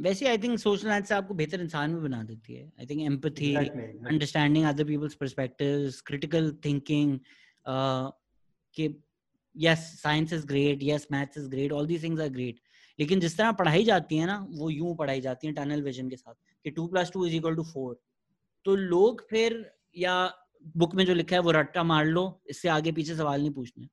वैसे 0.00 0.28
आई 0.28 0.38
थिंक 0.38 0.58
सोशल 0.58 0.88
साइंस 0.88 1.12
आपको 1.12 1.34
बेहतर 1.34 1.60
इंसान 1.60 1.94
भी 1.94 2.00
बना 2.00 2.22
देती 2.22 2.54
है। 2.54 2.64
I 2.80 2.86
think 2.86 3.02
empathy 3.02 3.54
understanding 3.54 4.66
other 4.66 4.84
people's 4.84 5.14
perspectives 5.14 6.00
critical 6.00 6.50
thinking 6.64 7.18
कि 8.76 8.88
yes 9.56 9.80
science 10.02 10.32
is 10.32 10.46
great 10.46 10.78
yes 10.82 11.06
maths 11.12 11.38
is 11.38 11.48
great 11.50 11.72
all 11.72 11.86
these 11.86 12.02
things 12.02 12.20
are 12.20 12.28
great 12.28 12.60
लेकिन 12.98 13.20
जिस 13.20 13.36
तरह 13.38 13.52
पढ़ाई 13.52 13.84
जाती 13.84 14.16
है 14.16 14.26
ना, 14.26 14.46
वो 14.50 14.70
यूँ 14.70 14.94
पढ़ाई 14.96 15.20
जाती 15.20 15.46
है 15.46 15.52
टनल 15.52 15.82
विजन 15.82 16.08
के 16.10 16.16
साथ, 16.16 16.34
कि 16.64 16.70
two 16.70 16.86
plus 16.86 17.10
two 17.12 17.26
is 17.26 17.34
equal 17.36 17.56
to 17.56 17.62
four 17.64 17.98
तो 18.66 18.74
लोग 18.76 19.26
फिर, 19.30 19.64
या 19.96 20.14
बुक 20.76 20.94
में 20.94 21.04
जो 21.06 21.14
लिखा 21.14 21.36
है, 21.36 21.42
वो 21.42 21.50
रट्टा 21.50 21.82
मार 21.84 22.04
लो, 22.06 22.40
इससे 22.50 22.68
आगे 22.68 22.92
पीछे 22.92 23.14
सवाल 23.14 23.40
नहीं 23.40 23.50
पूछने। 23.50 23.88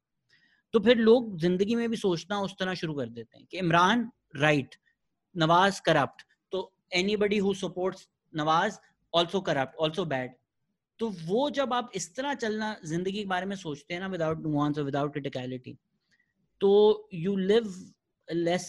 तो 0.73 0.79
फिर 0.79 0.97
लोग 0.97 1.37
ज़िंदगी 1.39 1.75
में 1.75 1.89
भी 1.89 1.97
सोचना 1.97 2.39
उस 2.41 2.55
तरह 2.59 2.73
शुरू 2.73 2.93
कर 2.93 3.09
देते 3.09 3.37
हैं 3.37 3.45
कि 3.51 3.57
इमरान 3.57 4.09
राइट 4.35 4.75
नवाज़ 5.35 5.81
करप्ट 5.85 6.25
तो 6.53 6.71
anybody 7.17 7.37
who 7.37 7.53
supports 7.55 8.07
Nawaz 8.33 8.77
also 9.13 9.41
corrupt 9.41 9.75
also 9.77 10.05
bad 10.05 10.31
तो 10.99 11.09
वो 11.25 11.49
जब 11.49 11.73
आप 11.73 11.89
इस 11.95 12.15
तरह 12.15 12.33
चलना, 12.35 12.75
ज़िंदगी 12.85 13.19
के 13.19 13.25
बारे 13.27 13.45
में 13.45 13.55
सोचते 13.55 13.93
हैं 13.93 14.01
ना 14.01 14.07
विदाउट 14.07 14.43
नुआंस 14.43 14.77
और 14.77 14.83
विदाउट 14.83 15.11
क्रिटिकलिटी 15.13 15.77
तो 16.61 17.09
you 17.13 17.35
live 17.37 17.73
less 18.27 18.67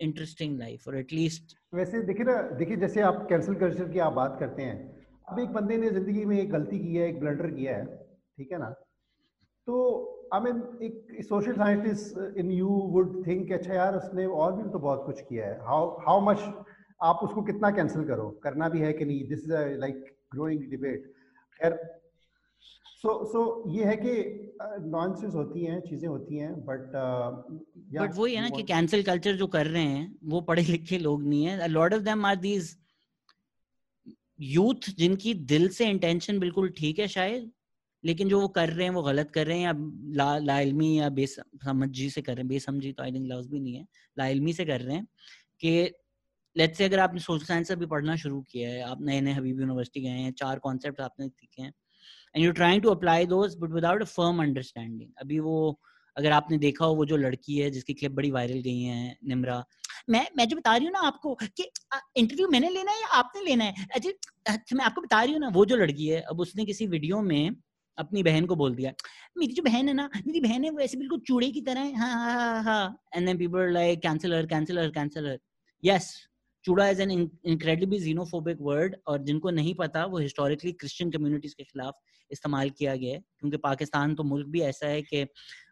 interesting 0.00 0.58
life 0.58 0.88
और 0.88 0.96
एटलीस्ट 0.98 1.56
वैसे 1.74 2.00
देखिए 2.02 2.24
ना, 2.24 2.40
देखिए 2.42 2.76
जैसे 2.76 3.00
आप 3.02 3.26
कैंसिल 3.28 3.54
कल्चर 3.54 3.88
की 3.88 3.98
आप 3.98 4.12
बात 4.12 4.36
करते 4.40 4.62
हैं, 4.62 4.76
अब 5.28 5.38
एक 5.38 5.48
बंदे 5.52 5.76
ने 5.76 5.90
ज़िंदगी 5.90 6.24
में 6.24 6.38
एक 6.38 6.50
गलती 6.50 6.78
की 6.78 6.94
है, 6.94 7.08
एक 7.08 7.20
ब्लंडर 7.20 7.50
किया 7.50 7.76
है, 7.76 7.86
ठीक 8.38 8.52
है 8.52 8.58
ना? 8.58 8.68
तो 9.66 10.28
आई 10.34 10.40
मीन 10.40 10.62
एक 10.82 11.24
social 11.24 11.52
scientist 11.54 12.38
in 12.38 12.50
you 12.50 12.68
would 12.92 13.26
think 13.26 13.52
अच्छा 13.52 13.74
यार, 13.74 13.96
उसने 13.96 14.26
और 14.26 14.52
भी 14.52 14.70
तो 14.70 14.78
बहुत 14.78 15.02
कुछ 15.06 15.20
किया 15.20 15.46
है। 15.46 15.58
हाउ 15.66 15.88
हाउ 16.06 16.20
मच 16.20 16.40
आप 17.00 17.20
उसको 17.22 17.42
कितना 17.42 17.70
कैंसिल 17.70 18.04
करो? 18.04 18.28
करना 18.42 18.68
भी 18.68 18.80
है 18.80 18.92
कि 18.92 19.04
नहीं? 19.04 19.28
This 19.28 19.44
is 19.44 19.78
like 19.80 20.04
growing 20.34 20.70
debate 20.70 21.12
खैर 21.62 22.00
सो 23.02 23.24
सो 23.24 23.70
ये 23.70 23.84
है 23.84 23.96
कि 23.96 24.12
नॉनसेंस 24.88 25.30
uh, 25.30 25.36
होती 25.36 25.64
हैं 25.64 25.80
चीज़ें 25.80 26.08
होती 26.08 26.36
हैं 26.36 26.54
बट 26.64 26.92
बट 28.00 28.14
वही 28.14 28.34
है 28.34 28.40
ना 28.40 28.50
कि 28.50 28.62
कैंसिल 28.62 29.02
कल्चर 29.02 29.36
जो 29.36 29.46
कर 29.46 29.66
रहे 29.66 29.82
हैं 29.82 30.18
वो 30.24 30.40
पढ़े 30.40 30.62
लिखे 30.62 30.98
लोग 30.98 31.22
नहीं 31.22 31.44
है। 31.44 31.68
Lot 31.68 31.94
of 31.94 32.02
them 32.02 32.26
are 32.26 32.36
these 32.36 32.76
youth 34.40 34.90
जिनकी 34.98 35.34
दिल 35.34 35.68
से 35.68 35.86
इंटेंशन 35.86 36.38
बिल्कुल 36.38 36.70
ठीक 36.70 36.98
है 36.98 37.08
शायद 37.08 37.52
लेकिन 38.04 38.28
जो 38.28 38.40
वो 38.40 38.48
कर 38.48 38.68
रहे 38.68 38.86
हैं 38.86 38.92
वो 38.92 39.02
गलत 39.02 39.30
कर 39.30 39.46
रहे 39.46 39.58
हैं 39.58 39.64
या 39.64 39.72
ला 40.16 40.38
लाइलमी 40.38 40.98
या 40.98 41.08
बेसमझी 41.08 42.10
से 42.10 42.22
कर 42.22 42.32
रहे 42.32 42.40
हैं 42.40 42.48
बेसमझी 42.48 42.92
तो 42.92 43.02
आई 43.02 43.12
थिंक 43.12 43.32
लफ्ज 43.32 43.46
भी 43.46 43.60
नहीं 43.60 43.74
है 43.74 43.86
लाइलमी 44.18 44.52
से 44.52 44.64
कर 44.64 44.80
रहे 44.80 44.96
हैं 44.96 45.06
कि 45.60 45.92
लेट्स 46.56 46.78
से 46.78 46.84
अगर 46.84 46.98
आपने 47.00 47.20
सोशल 47.20 47.44
साइंस 47.44 47.72
अभी 47.72 47.86
पढ़ना 47.86 48.16
शुरू 48.16 48.40
किया 48.50 48.70
है, 48.70 48.80
आप 48.82 49.02
नए 49.02 49.20
नए 49.20 49.32
हबीब 49.32 49.60
यूनिवर्सिटी 49.60 50.00
गए 50.00 50.08
हैं, 50.10 50.32
चार 50.34 50.58
कॉन्सेप्ट 50.58 51.00
आपने 51.00 51.28
सीखे 51.28 51.62
हैं 51.62 51.72
and 52.34 52.44
you 52.44 52.52
trying 52.52 52.82
to 52.82 52.90
apply 52.90 53.26
those 53.26 53.56
but 53.60 53.72
without 53.72 54.02
a 54.02 54.06
firm 54.06 54.42
understanding 54.42 55.10
अभी 55.20 55.38
वो, 55.40 55.80
अगर 56.16 56.32
आपने 56.32 56.58
देखा 56.58 56.84
हो, 56.84 56.94
वो 56.94 57.04
जो 57.06 57.16
लड़की 57.16 57.58
है, 57.58 57.70
जिसकी 57.70 57.94
क्लिप 57.94 58.12
बड़ी 58.12 58.30
वायरल 58.30 58.60
गई 58.62 58.80
है 58.82 59.16
निमरा 59.28 59.64
मैं 60.10 60.26
मैं 60.38 60.46
जो 60.48 60.56
बता 60.56 60.76
रही 60.76 60.86
हूँ 60.86 60.92
ना 60.92 61.00
आपको, 61.06 61.34
कि 61.34 61.70
इंटरव्यू 62.16 62.48
मैंने 62.48 62.68
लेना 62.70 62.92
है 62.92 63.00
या 63.00 63.08
आपने 63.18 63.42
लेना 63.44 63.64
है? 63.64 63.86
अच्छा 63.94 64.76
मैं 64.76 64.84
आपको 64.84 65.00
बता 65.02 65.22
रही 65.22 65.32
हूँ 65.32 65.40
ना, 65.40 65.48
वो 65.48 65.64
जो 65.66 65.76
लड़की 65.76 66.06
है, 66.08 66.20
अब 66.22 66.40
उसने 66.40 66.64
किसी 66.64 66.86
वीडियो 66.86 67.20
में 67.22 67.50
अपनी 67.98 68.22
बहन 68.22 68.46
को 68.46 68.56
बोल 68.56 68.74
दिया, 68.74 68.92
मेरी 69.38 69.52
जो 69.54 69.62
बहन 69.62 69.88
है 69.88 69.94
ना, 69.94 70.08
मेरी 70.26 70.40
बहन 70.40 70.64
है, 70.64 70.70
वो 70.70 70.80
ऐसे 70.80 70.96
बिल्कुल 70.98 71.20
चूड़े 71.26 71.50
की 71.50 71.60
तरह 71.62 71.80
है 71.80 71.94
हाँ 71.96 72.12
हाँ 72.14 72.62
हाँ 72.64 72.98
and 73.14 73.26
then 73.26 73.38
people 73.38 73.72
like 73.74 74.00
cancel 74.02 74.34
her 74.34 74.46
cancel 74.46 75.38
yes 75.82 76.14
chura 76.66 76.88
is 76.88 77.02
an 77.02 77.10
incredibly 77.10 77.98
xenophobic 78.00 78.60
word 78.60 78.96
और 79.06 79.22
जिनको 79.22 79.50
नहीं 79.50 79.74
पता 79.74 80.04
वो 80.04 80.18
हिस्टोरिकली 80.18 80.72
क्रिश्चियन 80.72 81.10
कम्युनिटीज 81.10 81.54
के 81.54 81.64
खिलाफ 81.64 82.00
इस्तेमाल 82.30 82.70
किया 82.70 82.96
गया 82.96 83.14
है। 83.14 83.20
क्योंकि 83.40 83.56
पाकिस्तान 83.56 84.14
तो 84.14 84.22
मुल्क 84.22 84.48
भी 84.48 84.60
ऐसा 84.60 84.86
है 84.86 85.02
कि 85.02 85.26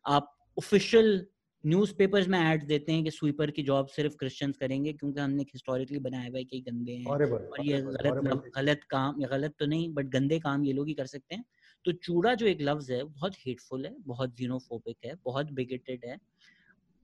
आप 0.08 0.34
ऑफिशियल 0.58 1.26
न्यूज़पेपर्स 1.64 2.28
में 2.28 2.38
एड्स 2.40 2.66
देते 2.66 2.92
हैं 2.92 3.04
कि 3.04 3.10
स्वीपर 3.10 3.50
की 3.50 3.62
जॉब 3.62 3.86
सिर्फ़ 3.86 4.16
क्रिश्चियंस 4.16 4.56
करेंगे 4.56 4.92
क्योंकि 4.92 5.20
हमने 5.20 5.42
हिस्टोरिकली 5.42 5.98
बनाया 5.98 6.28
हुआ 6.28 6.38
है 6.38 6.44
कि 6.44 6.60
गंदे 6.60 6.92
हैं। 6.92 7.06
और 7.52 7.60
ये 7.60 7.80
गलत 7.82 8.14
गलत 8.56 8.84
काम 8.90 9.20
या 9.22 9.28
गलत 9.28 9.54
तो 9.58 9.66
नहीं 9.66 9.92
बट 9.94 10.06
गंदे 10.06 10.38
काम 10.38 10.64
ये 10.64 10.72
लोग 10.72 10.88
ही 10.88 10.94
कर 10.94 11.06
सकते 11.06 11.34
हैं। 11.34 11.44
तो 11.84 11.92
चूड़ा 11.92 12.34
जो 12.34 12.46
एक 12.46 12.58
लफ्ज 12.62 12.90
है 12.92 13.02
बहुत 13.04 13.34
हेटफुल 13.46 13.86
है 13.86 13.94
बहुत 14.00 14.36
जीनोफोबिक 14.36 14.96
है 15.04 15.14
बहुत 15.24 15.50
बिगेटेड 15.52 16.04
है 16.04 16.18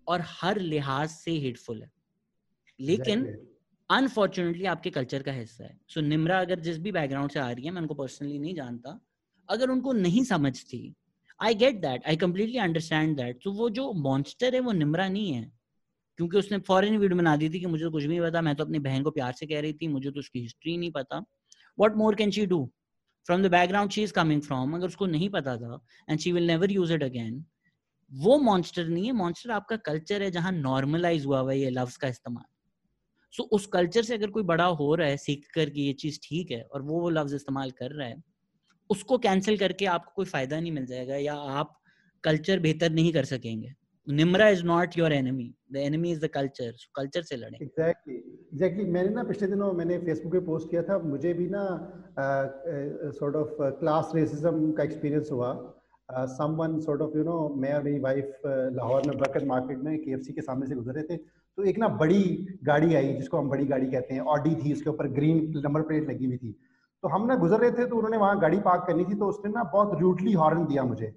और 0.07 0.23
हर 0.27 0.59
लिहाज 0.61 1.09
से 1.11 1.33
हेटफुल 1.39 1.83
है। 1.83 1.91
लेकिन 2.81 3.27
अनफॉर्चुनेटली 3.91 4.65
आपके 4.65 4.91
कल्चर 4.91 5.23
का 5.23 5.33
हिस्सा 5.33 5.65
है। 5.65 5.79
सो 5.89 6.01
so, 6.01 6.07
निमरा 6.07 6.39
अगर 6.41 6.61
जिस 6.61 6.79
भी 6.79 6.93
बैकग्राउंड 6.93 7.31
से 7.31 7.39
आ 7.41 7.51
रही 7.51 7.65
है 7.65 7.71
मैं 7.71 7.81
उनको 7.83 7.95
पर्सनली 7.95 8.39
नहीं 8.39 8.55
जानता। 8.55 8.99
अगर 9.49 9.71
उनको 9.71 9.93
नहीं 9.93 10.25
समझती 10.25 10.83
I 11.41 11.55
get 11.55 11.81
that 11.81 12.07
I 12.09 12.17
completely 12.17 12.59
understand 12.59 13.17
that 13.17 13.39
तो 13.45 13.53
वो 13.53 13.71
जो 13.71 13.93
मॉन्स्टर 13.93 14.55
है 14.55 14.61
वो 14.61 14.73
निमरा 14.73 15.09
नहीं 15.09 15.33
है। 15.33 15.51
क्योंकि 16.19 16.39
उसने 16.39 16.59
फॉरन 16.59 16.97
वीडियो 16.97 17.19
बना 17.19 17.35
दी 17.37 17.49
थी 17.51 17.61
कि 17.61 17.67
मुझे 17.67 17.85
तो 17.85 17.91
कुछ 17.91 18.05
भी 18.05 18.09
नहीं 18.09 18.21
पता 18.21 18.41
मैं 18.41 18.55
तो 18.57 18.65
अपनी 18.65 18.79
बहन 18.79 19.03
को 19.03 19.11
प्यार 19.11 19.33
से 19.33 19.47
कह 19.47 19.61
रही 19.61 19.73
थी 19.73 19.89
मुझे 19.89 20.11
तो 20.11 20.21
उसकी 20.21 20.41
हिस्ट्री 20.41 20.77
नहीं 20.77 20.91
पता। 20.91 21.19
What 21.79 21.97
more 21.97 22.15
can 22.15 22.31
she 22.31 22.47
do 22.47 22.65
from 23.27 23.43
the 23.43 23.51
background 23.51 23.91
she 23.91 24.03
is 24.03 24.13
coming 24.13 24.43
from 24.43 24.75
अगर 24.75 24.87
उसको 24.87 25.07
नहीं 25.07 25.29
पता 25.31 25.57
था 25.57 25.81
and 26.11 26.19
she 26.21 26.33
will 26.33 26.47
never 26.47 26.73
use 26.73 26.93
it 26.93 27.03
again 27.03 27.45
वो 28.13 28.39
मॉन्स्टर 28.39 28.89
नहीं 28.89 29.07
है। 29.07 29.13
मॉन्स्टर 29.13 29.51
आपका 29.51 29.77
कल्चर 29.77 30.23
है 30.23 30.31
जहाँ 30.31 30.53
नॉर्मलाइज 30.53 31.27
हुआ 31.27 31.41
हुआ 31.41 31.53
है 31.53 31.59
ये 31.59 31.71
लफ्ज 31.71 31.97
का 31.97 32.09
इस्तेमाल। 32.09 32.45
सो 33.35 33.43
उस 33.53 33.67
कल्चर 33.69 34.03
से 34.03 34.15
अगर 34.15 34.31
कोई 34.31 34.43
बड़ा 34.45 34.65
हो 34.65 34.95
रहा 34.95 35.09
है, 35.09 35.17
सीख 35.19 35.47
कर 35.55 35.71
कि 35.71 35.83
ये 35.83 35.93
चीज़ 35.95 36.19
ठीक 36.23 36.51
है 36.51 36.63
और 36.65 36.83
वो 36.83 37.01
वो 37.01 37.11
लफ्ज 37.11 37.35
इस्तेमाल 37.35 37.71
कर 37.73 37.91
रहा 37.93 38.07
है, 38.09 38.23
उसको 38.91 39.19
कैंसिल 39.21 39.59
करके 39.59 39.87
आपको 39.89 40.13
कोई 40.17 40.25
फ़ायदा 40.27 40.61
नहीं 40.61 40.73
मिल 40.73 40.87
जाएगा 40.87 41.17
या 41.17 41.35
आप 41.35 41.77
कल्चर 42.25 42.59
बेहतर 42.61 42.91
नहीं 42.93 43.13
कर 43.13 43.25
सकेंगे। 43.27 43.73
Nimra 44.07 44.49
is 44.49 44.65
not 44.65 44.97
your 44.99 45.13
enemy 45.13 45.53
the 45.73 45.77
enemy 45.79 46.11
is 46.13 46.21
the 46.21 46.29
culture 46.35 46.73
culture 46.97 47.23
से 47.23 47.37
लड़े 47.37 47.59
एग्जैक्टली 47.63 48.15
एग्जैक्टली 48.15 48.85
मैंने 48.93 49.11
ना 49.11 49.23
पिछले 49.25 49.49
दिनों 49.49 49.73
मैंने 49.73 49.99
फेसबुक 49.99 50.33
पे 50.33 50.41
पोस्ट 50.47 50.71
किया 50.71 50.83
था। 50.83 50.99
मुझे 51.01 51.33
भी 51.35 51.49
ना 51.51 51.65
सॉर्ट 53.19 53.37
ऑफ़ 53.37 53.51
क्लास 53.81 54.13
रेसिज्म 54.15 54.73
का 54.73 54.83
एक्सपीरियंस 54.83 55.29
हुआ। 55.33 55.53
Someone 56.31 56.79
sort 56.81 57.03
of 57.03 57.17
you 57.17 57.25
know 57.25 57.37
मैं 57.57 57.73
और 57.75 57.83
मेरी 57.83 57.99
वाइफ 58.01 58.41
लाहौर 58.47 59.07
में 59.07 59.17
बरकत 59.19 59.45
मार्केट 59.47 59.79
में 59.79 59.99
केएफसी 59.99 60.33
के 60.33 60.43
सामने 60.43 60.67
से 60.67 60.75
गुजर 60.75 61.03
थे। 61.11 61.17
तो 61.61 61.65
एक 61.65 61.79
ना 61.79 61.89
बड़ी 61.91 62.23
गाड़ी 62.65 62.95
आई, 62.95 63.13
जिसको 63.15 63.39
हम 63.39 63.49
बड़ी 63.49 63.65
गाड़ी 63.67 63.87
कहते 63.89 64.15
हैं 64.15 64.21
ऑडी 64.35 64.55
थी, 64.55 64.73
उसके 64.73 64.91
ऊपर 64.91 65.09
ग्रीन 65.11 65.41
नंबर 65.57 65.83
प्लेट 65.83 66.09
लगी 66.09 66.27
हुई 66.27 66.37
थी। 66.37 66.53
तो 67.03 67.09
हम 67.09 67.27
ना 67.27 67.35
गुजर 67.37 67.61
रहे 67.61 67.71
थे 67.73 67.85
तो 67.87 67.97
उन्होंने 67.97 68.17
वहाँ 68.17 68.39
गाड़ी 68.41 68.61
पार्क 68.61 68.85
करनी 68.87 69.05
थी 69.05 69.15
तो 69.15 69.27
उसने 69.27 69.51
ना 69.53 69.65
बहुत 69.73 70.01
रूटली 70.01 70.33
हॉर्न 70.35 70.65
दिया 70.67 70.85
मुझे। 70.85 71.13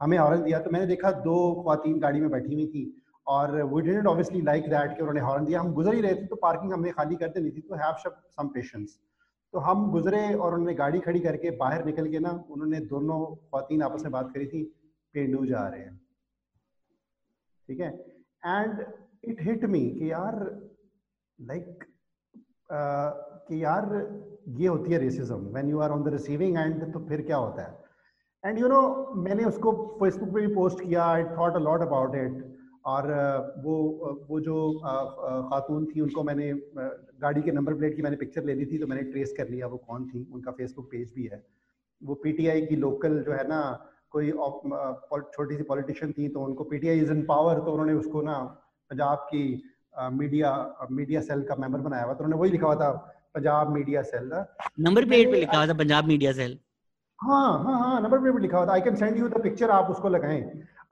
हमें 0.00 0.16
हॉर्न 0.18 0.42
दिया 0.42 0.58
तो 0.58 0.70
मैंने 0.70 0.86
देखा 0.86 1.10
दो 1.22 1.36
खातन 1.62 1.98
गाड़ी 2.00 2.20
में 2.20 2.30
बैठी 2.30 2.54
हुई 2.54 2.66
थी, 2.66 2.82
और 3.26 3.62
we 3.64 3.82
didn't 3.82 4.06
obviously 4.06 4.42
like 4.42 4.68
that 4.70 4.96
कि 4.96 5.02
उन्होंने 5.02 5.20
हॉर्न 5.20 5.44
दिया। 5.44 5.60
हम 5.60 5.72
गुजर 5.72 5.94
ही 5.94 6.00
रहे 6.00 6.14
थे 6.14 6.26
तो 6.26 6.36
पार्किंग 6.42 6.72
हमने 6.72 6.90
खाली 6.92 7.16
कर 7.16 7.28
देनी 7.30 7.50
थी 7.50 7.60
तो 7.62 7.74
हैव 7.76 7.96
शब 8.04 8.20
सम 8.30 8.48
पेशेंस 8.48 8.98
तो 9.54 9.58
हम 9.60 9.90
गुजरे 9.90 10.22
और 10.34 10.54
उन्होंने 10.54 10.74
गाड़ी 10.74 11.00
खड़ी 11.00 11.20
करके 11.20 11.50
बाहर 11.56 11.84
निकल 11.84 12.10
के 12.10 12.18
ना 12.20 12.36
उन्होंने 12.50 12.80
दोनों 12.92 13.24
खातन 13.54 13.82
आपस 13.82 14.02
में 14.02 14.12
बात 14.12 14.30
करी 14.34 14.46
थी, 14.46 14.62
पेंडू 15.14 15.44
जा 15.46 15.66
रहे 15.66 15.80
हैं। 15.80 16.00
ठीक 17.68 17.80
है? 17.80 17.90
एंड 18.42 18.84
इट 19.26 19.42
हिट 19.42 19.64
मी 19.64 19.80
कि 19.90 20.10
यार 20.10 20.34
लाइक 21.38 21.64
like, 21.64 21.86
uh, 22.76 23.10
कि 23.48 23.62
यार 23.64 23.84
ये 24.48 24.68
होती 24.68 24.92
है 24.92 24.98
racism 24.98 25.36
when 25.54 25.68
you 25.68 25.78
are 25.78 25.90
on 25.90 26.02
the 26.02 26.08
receiving 26.08 26.56
end 26.58 26.92
तो 26.92 27.00
फिर 27.08 27.22
क्या 27.22 27.36
होता 27.36 27.62
है? 27.62 27.84
एंड 28.44 28.58
यू 28.58 28.68
नो 28.68 28.80
मैंने 29.16 29.44
उसको 29.44 29.72
फेसबुक 30.00 30.34
पे 30.34 30.46
भी 30.46 30.54
पोस्ट 30.54 30.80
किया 30.80 31.04
I 31.04 31.24
thought 31.24 31.56
a 31.56 31.58
lot 31.58 31.80
about 31.80 32.14
it 32.14 32.44
और 32.84 33.08
वो 33.64 33.76
वो 34.30 34.40
जो 34.40 34.56
खातून 35.50 35.86
थी 35.86 36.00
उनको 36.00 36.22
मैंने 36.22 36.52
गाड़ी 37.20 37.42
के 37.42 37.52
नंबर 37.52 37.74
प्लेट 37.74 37.96
की 37.96 38.02
मैंने 38.02 38.16
पिक्चर 38.16 38.44
ले 38.44 38.54
ली 38.54 38.66
थी 38.66 38.78
तो 38.78 38.86
मैंने 38.86 39.02
ट्रेस 39.02 39.34
कर 39.36 39.48
लिया 39.48 39.66
वो 39.66 39.76
कौन 39.76 40.08
थी? 40.08 40.28
उनका 40.34 40.52
फेसबुक 40.52 40.88
पेज 40.90 41.12
भी 41.16 41.24
है। 41.32 41.46
वो 42.02 42.14
पीटीआई 42.14 42.66
की 42.66 42.76
लोकल 42.76 43.18
जो 43.22 43.32
है 43.32 43.48
ना 43.48 43.60
कोई 44.10 44.30
छोटी 45.32 45.56
सी 45.56 45.62
पॉलिटिशियन 45.62 46.12
थी 46.12 46.28
तो 46.28 46.40
उनको 46.40 46.64
पीटीआई 46.64 46.98
इज़ 46.98 47.12
इन 47.12 47.24
पावर 47.26 47.58
तो 47.58 47.72
उन्होंने 47.72 47.92
उसको 47.92 48.22
ना 48.22 48.36
पंजाब 48.90 49.26
की 49.30 49.42
मीडिया 50.12 50.50
मीडिया 50.90 51.20
सेल 51.22 51.42
का 51.42 51.54
मेंबर 51.56 51.80
बनाया 51.80 52.04
हुआ 52.04 52.14
तो 52.14 52.24
उन्होंने 52.24 52.40
वही 52.40 52.50
लिखा 52.50 52.66
हुआ 52.66 52.76
था 52.76 52.90
Punjab 53.34 53.72
media 53.72 54.02
cell. 54.02 54.30
Number 54.80 55.04
plate 55.04 55.30
पे 55.30 55.40
लिखा 55.40 55.56
हुआ 55.56 55.66
था 55.66 55.74
पंजाब 55.74 56.04
मीडिया 56.06 56.32
सेल। 56.32 56.58
हाँ 57.20 57.64
हाँ 57.64 57.78
हाँ 57.80 58.00
नंबर 58.02 58.18
प्लेट 58.20 58.34
पे 58.34 58.40
लिखा 58.40 58.58
हुआ 58.58 58.66
था। 58.66 58.72
I 58.72 58.80
can 58.80 58.94
send 58.96 59.16
you 59.18 59.28
the 59.28 59.42
picture 59.42 59.70
आप 59.70 59.90
उसको 59.90 60.08
लगाएँ। 60.08 60.42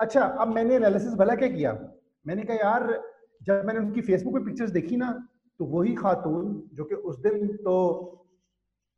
अच्छा 0.01 0.23
अब 0.23 0.55
मैंने 0.55 0.75
एनालिसिस 0.77 1.15
भला 1.15 1.35
क्या 1.35 1.49
किया? 1.49 1.73
मैंने 2.27 2.43
कहा 2.43 2.57
यार 2.57 3.03
जब 3.41 3.65
मैंने 3.67 3.81
उनकी 3.81 4.01
फेसबुक 4.01 4.35
पे 4.35 4.45
पिक्चर्स 4.45 4.71
देखी 4.71 4.97
ना 4.97 5.13
तो 5.61 5.65
वही 5.67 5.95
खातून 5.95 6.47
जो 6.75 6.85
कि 6.85 6.95
उस 7.11 7.19
दिन 7.23 7.47
तो 7.65 7.75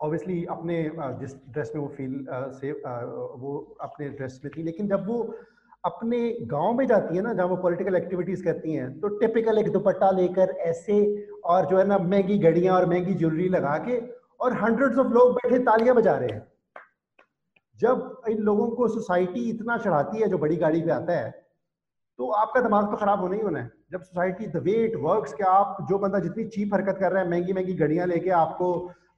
ऑब्वियसली 0.01 0.45
अपने 0.51 0.77
जिस 1.21 1.35
ड्रेस 1.49 1.73
में 1.75 1.81
वो 1.83 1.89
फील 1.97 2.15
से 2.61 2.73
वो 3.43 3.53
अपने 3.81 4.09
ड्रेस 4.11 4.41
में 4.45 4.51
थी 4.57 4.63
लेकिन 4.63 4.89
जब 4.89 5.07
वो 5.07 5.19
अपने 5.87 6.19
गाँव 6.43 6.73
में 6.75 6.87
जाती 6.87 7.17
है 7.17 7.23
ना, 7.23 7.33
जहाँ 7.33 7.47
वो 7.49 7.57
पॉलिटिकल 7.57 7.97
एक्टिविटीज़ 7.97 8.43
करती 8.45 8.73
हैं 8.73 8.89
तो 9.01 9.09
टिपिकल 9.19 9.59
एक 9.59 9.71
दुपट्टा 9.73 10.11
लेकर 10.13 10.51
ऐसे 10.67 10.99
और 11.45 11.67
जो 11.67 11.79
है 11.79 11.87
ना 11.87 11.99
महँगी 12.01 12.39
घड़ियाँ 12.41 12.75
और 12.77 12.87
महँगी 12.87 13.15
ज्वेलरी 13.15 13.49
लगा 13.49 13.77
के 13.87 14.01
और 14.41 14.53
हंड्रेड्स 14.63 14.99
ऑफ़ 14.99 15.13
लोग 15.15 15.33
बैठे 15.35 15.59
तालियाँ 15.65 15.95
बजा 15.97 16.17
रहे 16.17 16.29
हैं। 16.29 16.47
जब 17.81 18.23
इन 18.29 18.39
लोगों 18.41 18.69
को 18.71 18.89
सोसाइटी 18.89 19.49
इतना 19.51 19.77
चढ़ाती 19.79 20.21
है, 20.21 20.29
जो 20.29 20.39
बड़ी 20.39 20.57
गाड़ी 20.57 20.81
पे 20.83 20.91
आता 20.91 21.13
है 21.15 21.31
तो 22.19 22.31
आपका 22.33 22.61
दिमाग 22.61 22.85
तो 22.91 22.97
खराब 22.97 23.21
होना 23.21 23.35
ही 23.35 23.41
होना 23.41 23.59
है। 23.59 23.71
जब 23.93 24.03
society 24.03 24.47
the 24.49 24.63
way 24.65 24.73
it 24.85 24.97
works 25.01 25.33
कि 25.35 25.43
आप 25.45 25.87
जो 25.89 25.99
बंदा 25.99 26.19
जितनी 26.19 26.45
चीप 26.47 26.75
हरकत 26.75 26.99
कर 27.01 27.13
रहा 27.13 27.23
है 27.23 27.31
महँगी 27.31 27.53
महँगी 27.53 27.75
घड़ियाँ 27.75 28.07
लेके 28.07 28.31
आपको 28.37 28.71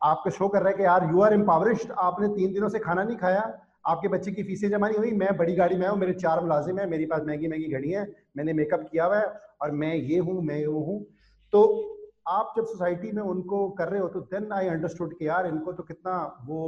आपको 0.04 0.30
शो 0.30 0.48
कर 0.48 0.58
रहा 0.58 0.68
है 0.68 0.76
कि 0.76 0.84
यार 0.84 1.08
यू 1.10 1.20
आर 1.20 1.32
एम्पावरिश्ड 1.34 1.92
आपने 1.98 2.28
तीन 2.28 2.52
दिनों 2.52 2.68
से 2.68 2.78
खाना 2.78 3.02
नहीं 3.02 3.16
खाया 3.16 3.42
आपके 3.84 4.09
बच्चे 4.09 4.32
की 4.32 4.42
फीसें 4.42 4.68
जमा 4.70 4.88
नहीं 4.88 4.98
हुई, 4.98 5.10
मैं 5.12 5.36
बड़ी 5.36 5.55
गाड़ी 5.55 5.76
में 5.76 5.86
हूँ, 5.88 5.98
मेरे 5.98 6.12
चार 6.14 6.40
मुलाजिम 6.40 6.78
है, 6.78 6.88
मेरे 6.88 7.06
पास 7.06 7.22
महँगी 7.26 7.48
महँगी 7.48 7.68
घड़ी 7.68 7.90
है, 7.90 8.06
मैंने 8.36 8.52
मेकअप 8.52 8.88
किया 8.90 9.05
हुआ 9.05 9.18
है 9.18 9.26
और 9.62 9.70
मैं 9.72 9.94
ये 9.94 10.18
हूँ, 10.18 10.42
मैं 10.42 10.66
वो 10.66 10.80
हूँ। 10.82 11.05
तो 11.52 11.94
आप 12.28 12.52
जब 12.56 12.64
सोसाइटी 12.66 13.10
में 13.12 13.22
उनको 13.22 13.68
कर 13.70 13.88
रहे 13.88 14.00
हो 14.00 14.09
तो 14.09 14.20
देन 14.32 14.52
आई 14.52 14.66
अंडरस्टूड 14.68 15.16
कि 15.18 15.26
यार 15.28 15.46
इनको 15.46 15.72
तो 15.72 15.82
कितना 15.82 16.16
वो 16.46 16.59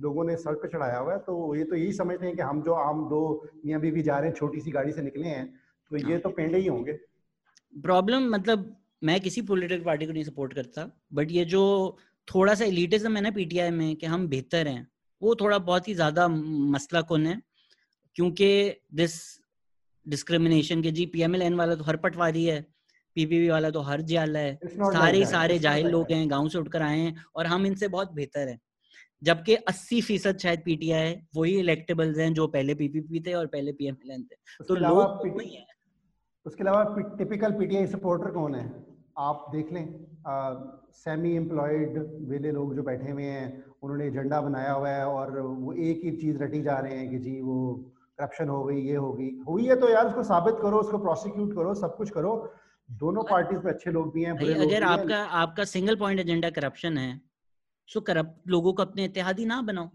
लोगों 0.00 0.24
ने 0.24 0.36
सड़क 0.36 0.58
पे 0.58 0.68
चढ़ाया 0.68 0.98
हुआ 0.98 1.12
है 1.12 1.18
तो 1.20 1.54
ये 1.56 1.64
तो 1.64 1.76
यही 1.76 1.92
समझते 1.92 2.26
हैं 2.26 2.34
कि 2.36 2.42
हम 2.42 2.62
जो 2.62 2.72
आम 2.74 3.04
दो 3.08 3.20
मियाँ 3.64 3.80
बीवी 3.80 4.02
जा 4.02 4.18
रहे 4.18 4.28
हैं, 4.28 4.36
छोटी 4.36 4.60
सी 4.60 4.70
गाड़ी 4.70 4.92
से 4.92 5.02
निकले 5.02 5.28
हैं 5.28 5.46
तो 5.90 5.96
ये 6.08 6.18
तो 6.18 6.28
पेंडे 6.30 6.58
ही 6.58 6.66
होंगे। 6.66 6.92
प्रॉब्लम 7.74 8.28
मतलब 8.30 8.74
मैं 9.02 9.20
किसी 9.20 9.42
पॉलिटिकल 9.42 9.84
पार्टी 9.84 10.06
को 10.06 10.12
नहीं 10.12 10.24
सपोर्ट 10.24 10.54
करता 10.54 10.88
बट 11.12 11.30
ये 11.30 11.44
जो 11.44 11.62
थोड़ा 12.28 12.54
सा 12.54 12.64
एलिटिज्म 12.64 13.16
है 13.16 13.22
ना 13.22 13.30
पीटीआई 13.30 13.70
में, 13.70 13.96
कि 13.96 14.06
हम 14.06 14.26
बेहतर 14.28 14.68
हैं 14.68 14.86
वो 15.22 15.34
थोड़ा 15.34 15.58
बहुत 15.58 15.88
ही 15.88 15.94
ज़्यादा 15.94 16.28
मसला 16.28 17.00
कौन 17.00 17.26
है 17.26 17.40
क्योंकि 18.16 18.48
दिस 18.94 19.14
डिस्क्रिमिनेशन 20.06 20.82
के 20.82 20.90
जी 20.90 21.06
पीएमएलएन 21.06 21.54
वाला 21.54 21.74
तो 21.74 21.84
हर 21.84 21.96
पटवारी 21.96 22.44
है 22.44 22.60
पीपीवी 23.16 23.48
वाला 23.48 23.70
तो 23.70 23.80
हर 23.80 24.00
जियाला 24.00 24.38
है। 24.38 24.58
सारे 24.64 25.18
like 25.18 25.30
सारे 25.30 25.58
जाहिल 25.58 25.86
लोग 25.86 26.12
हैं 26.12 26.30
गाँव 26.30 26.48
से 26.48 26.58
उठकर 26.58 26.82
आए 26.82 26.98
हैं 26.98 27.24
और 27.36 27.46
हम 27.46 27.66
इनसे 27.66 27.88
बहुत 27.88 28.12
बेहतर 28.12 28.48
हैं। 28.48 28.58
जबकि 29.22 29.54
80 29.54 30.00
फ़ीसद 30.00 30.38
शायद 30.38 30.62
पीटीआई 30.64 31.14
वही 31.36 31.58
इलेक्टेबल्स 31.58 32.18
हैं 32.18 32.32
जो 32.34 32.46
पहले 32.46 32.74
पीपीपी 32.74 33.20
थे 33.20 33.34
और 33.34 33.46
पहले 33.46 33.72
पीएमएलएन 33.72 34.22
थे। 34.22 34.64
तो 34.64 34.74
लोग 34.74 35.26
उसके 36.46 36.62
अलावा 36.62 36.82
टिपिकल 37.18 37.52
पीटीआई 37.52 37.86
सपोर्टर 37.86 38.30
कौन 38.30 38.54
है? 38.54 38.64
आप 39.18 39.46
देख 39.52 39.72
लें 39.72 39.84
सेमी 40.94 41.34
एम्प्लॉयड 41.36 41.98
वेले 42.28 42.50
लोग 42.50 42.74
जो 42.76 42.82
बैठे 42.82 43.10
हुए 43.10 43.24
हैं 43.24 43.71
उन्होंने 43.82 44.06
एजेंडा 44.06 44.40
बनाया 44.40 44.72
हुआ 44.72 44.88
है 44.88 45.06
और 45.06 45.40
वो 45.40 45.72
एक 45.72 46.04
ही 46.04 46.10
चीज़ 46.16 46.38
रटी 46.38 46.62
जा 46.62 46.78
रहे 46.78 46.96
हैं 46.96 47.10
कि 47.10 47.18
जी 47.18 47.40
वो 47.40 47.56
करप्शन 48.18 48.48
हो 48.48 48.62
गई 48.64 48.80
ये 48.80 48.96
हो 48.96 49.12
गई। 49.12 49.30
हुई 49.48 49.66
है 49.66 49.76
तो 49.76 49.88
यार 49.88 50.06
उसको 50.06 50.22
साबित 50.22 50.54
करो 50.62 50.78
उसको 50.78 50.98
प्रोसिक्यूट 50.98 51.54
करो 51.54 51.74
सब 51.74 51.96
कुछ 51.96 52.10
करो। 52.10 52.52
दोनों 52.88 53.22
पार्टीज़ 53.22 53.60
में 53.60 53.72
अच्छे 53.72 53.90
लोग 53.90 54.12
भी 54.14 54.22
हैं 54.22 54.36
बुरे 54.36 54.54
लोग 54.54 54.62
अगर 54.62 54.82
आपका 54.82 55.22
आपका 55.42 55.64
सिंगल 55.64 55.96
पॉइंट 55.96 56.20
एजेंडा 56.20 56.50
करप्शन 56.50 56.98
है 56.98 57.20
सो 57.88 58.00
करप्ट 58.00 58.48
लोगों 58.48 58.72
को 58.72 58.82
अपने 58.82 59.04
इत्तेहादी 59.04 59.44
ना 59.46 59.60
बनाओ। 59.62 59.90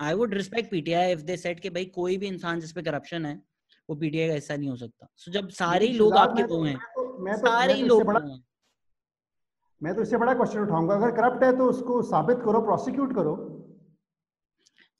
I 0.00 0.14
would 0.14 0.34
respect 0.34 0.70
PTI 0.70 1.12
if 1.12 1.22
they 1.22 1.36
set 1.36 1.60
कि 1.60 1.70
भाई 1.70 1.84
कोई 1.84 2.16
भी 2.16 2.26
इंसान 2.26 2.60
जिस 2.60 2.72
पे 2.72 2.82
करप्शन 2.82 3.26
है 3.26 3.42
वो 3.88 3.96
पीटीआई 3.96 4.28
का 4.28 4.34
ऐसा 4.34 4.56
नहीं 4.56 4.68
हो 4.68 4.76
सकता। 4.76 5.06
सो 5.16 5.30
so, 5.30 5.36
जब 5.38 5.48
सारे 5.48 5.88
लोग 5.88 6.14
आपके 6.14 6.42
वो 6.42 6.62
हैं 6.64 6.76
तो, 6.76 7.04
तो, 7.04 7.36
सारे 7.36 7.74
लोग 7.74 8.06
मैं 9.82 9.94
तो 9.94 10.02
इससे 10.02 10.16
बड़ा 10.16 10.34
क्वेश्चन 10.34 10.60
उठाऊँगा। 10.60 10.94
अगर 10.94 11.10
करप्ट 11.10 11.42
है 11.44 11.56
तो 11.56 11.66
उसको 11.66 12.02
साबित 12.02 12.38
करो 12.44 12.60
प्रोसिक्यूट 12.60 13.14
करो। 13.14 13.34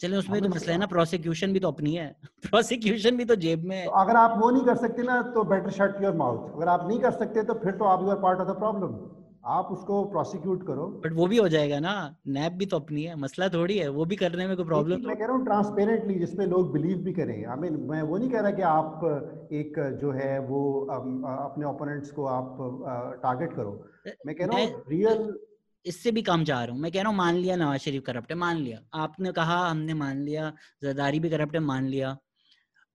चले 0.01 0.17
उसमें 0.17 0.41
तो 0.43 0.49
मसला 0.49 0.73
है 0.73 0.79
ना 0.79 0.87
प्रोसिक्यूशन 0.87 1.53
भी 1.53 1.61
तो 1.61 1.69
अपनी 1.69 1.95
है। 1.95 2.07
प्रोसिक्यूशन 2.51 3.17
भी 3.17 3.25
तो 3.25 3.35
जेब 3.37 3.65
में 3.65 3.77
है। 3.77 3.85
तो 3.85 3.91
अगर 4.03 4.17
आप 4.17 4.39
वो 4.39 4.51
नहीं 4.51 4.65
कर 4.65 4.77
सकते 4.77 5.03
ना 5.03 5.21
तो 5.35 5.45
बेटर 5.45 5.71
शट 5.71 6.03
योर 6.03 6.15
माउथ 6.17 6.55
अगर 6.57 6.69
आप 6.69 6.87
नहीं 6.89 7.01
कर 7.01 7.11
सकते 7.13 7.43
तो 7.43 7.55
फिर 7.55 7.73
तो 7.73 7.85
आप 7.85 8.03
you 8.03 8.11
are 8.11 8.17
part 8.17 8.41
of 8.41 8.49
the 8.49 8.59
problem 8.59 8.95
आप 9.45 9.67
उसको 9.67 10.05
प्रोसिक्यूट 10.05 10.67
करो। 10.67 10.87
बट 11.05 11.13
वो 11.13 11.27
भी 11.27 11.37
हो 11.37 11.49
जाएगा 11.49 11.79
ना। 11.81 12.17
नैप 12.27 12.53
भी 12.53 12.67
तो 12.67 12.77
अपनी 12.77 13.03
है। 13.03 13.15
मसला 13.17 13.49
थोड़ी 13.49 13.79
है। 13.79 13.89
वो 13.89 14.05
भी 14.05 14.17
करने 14.17 14.47
में 14.47 14.57
कोई 14.57 14.67
प्रॉब्लम 14.67 15.07
मैं 15.07 15.17
कह 15.17 15.27
रहा 15.27 15.37
हूँ 15.37 15.45
ट्रांसपेरेंटली 15.45 16.15
जिसमें 16.15 16.47
लोग 16.47 16.73
बिलीव 16.73 16.97
भी 16.97 17.13
करें। 17.13 17.35
आई 17.35 17.57
I 17.57 17.61
मीन 17.61 17.75
mean, 17.75 17.91
मैं 17.91 18.03
वो 18.03 18.19
नहीं 18.19 18.31
कह 18.31 18.41
रहा 18.41 18.51
कि 18.51 18.63
आप 18.63 19.49
एक 19.53 19.99
जो 20.01 20.11
है 20.13 20.39
वो 20.41 20.63
अपने 20.91 21.67
ओपोनेंट्स 21.67 22.11
को 22.11 22.25
आप 22.25 22.57
टारगेट 23.23 23.53
करो। 23.53 23.73
मैं 24.27 24.35
कह 24.37 24.47
रहा 24.47 24.61
हूँ 24.61 24.85
रियल 24.89 25.39
इससे 25.87 26.11
भी 26.11 26.23
कम 26.23 26.45
जा 26.45 26.65
रहा 26.65 26.75
हूँ। 26.75 26.83
मैं 26.83 26.93
कह 26.93 27.01
रहा 27.01 27.09
हूँ 27.09 27.17
मान 27.19 27.35
लिया 27.35 27.57
नवाज़ 27.57 27.81
शरीफ 27.81 28.03
करप्ट 28.07 28.31
है 28.31 28.37
मान 28.39 28.57
लिया। 28.57 28.81
आपने 28.95 29.33
कहा 29.33 29.69
हमने 29.69 29.95
मान 29.95 30.23
लिया। 30.23 30.53
जरदारी 30.83 31.21
भी 31.21 31.31
करप्ट 31.31 31.55
है 31.55 31.61
मान 31.61 31.87
लिया। 31.87 32.13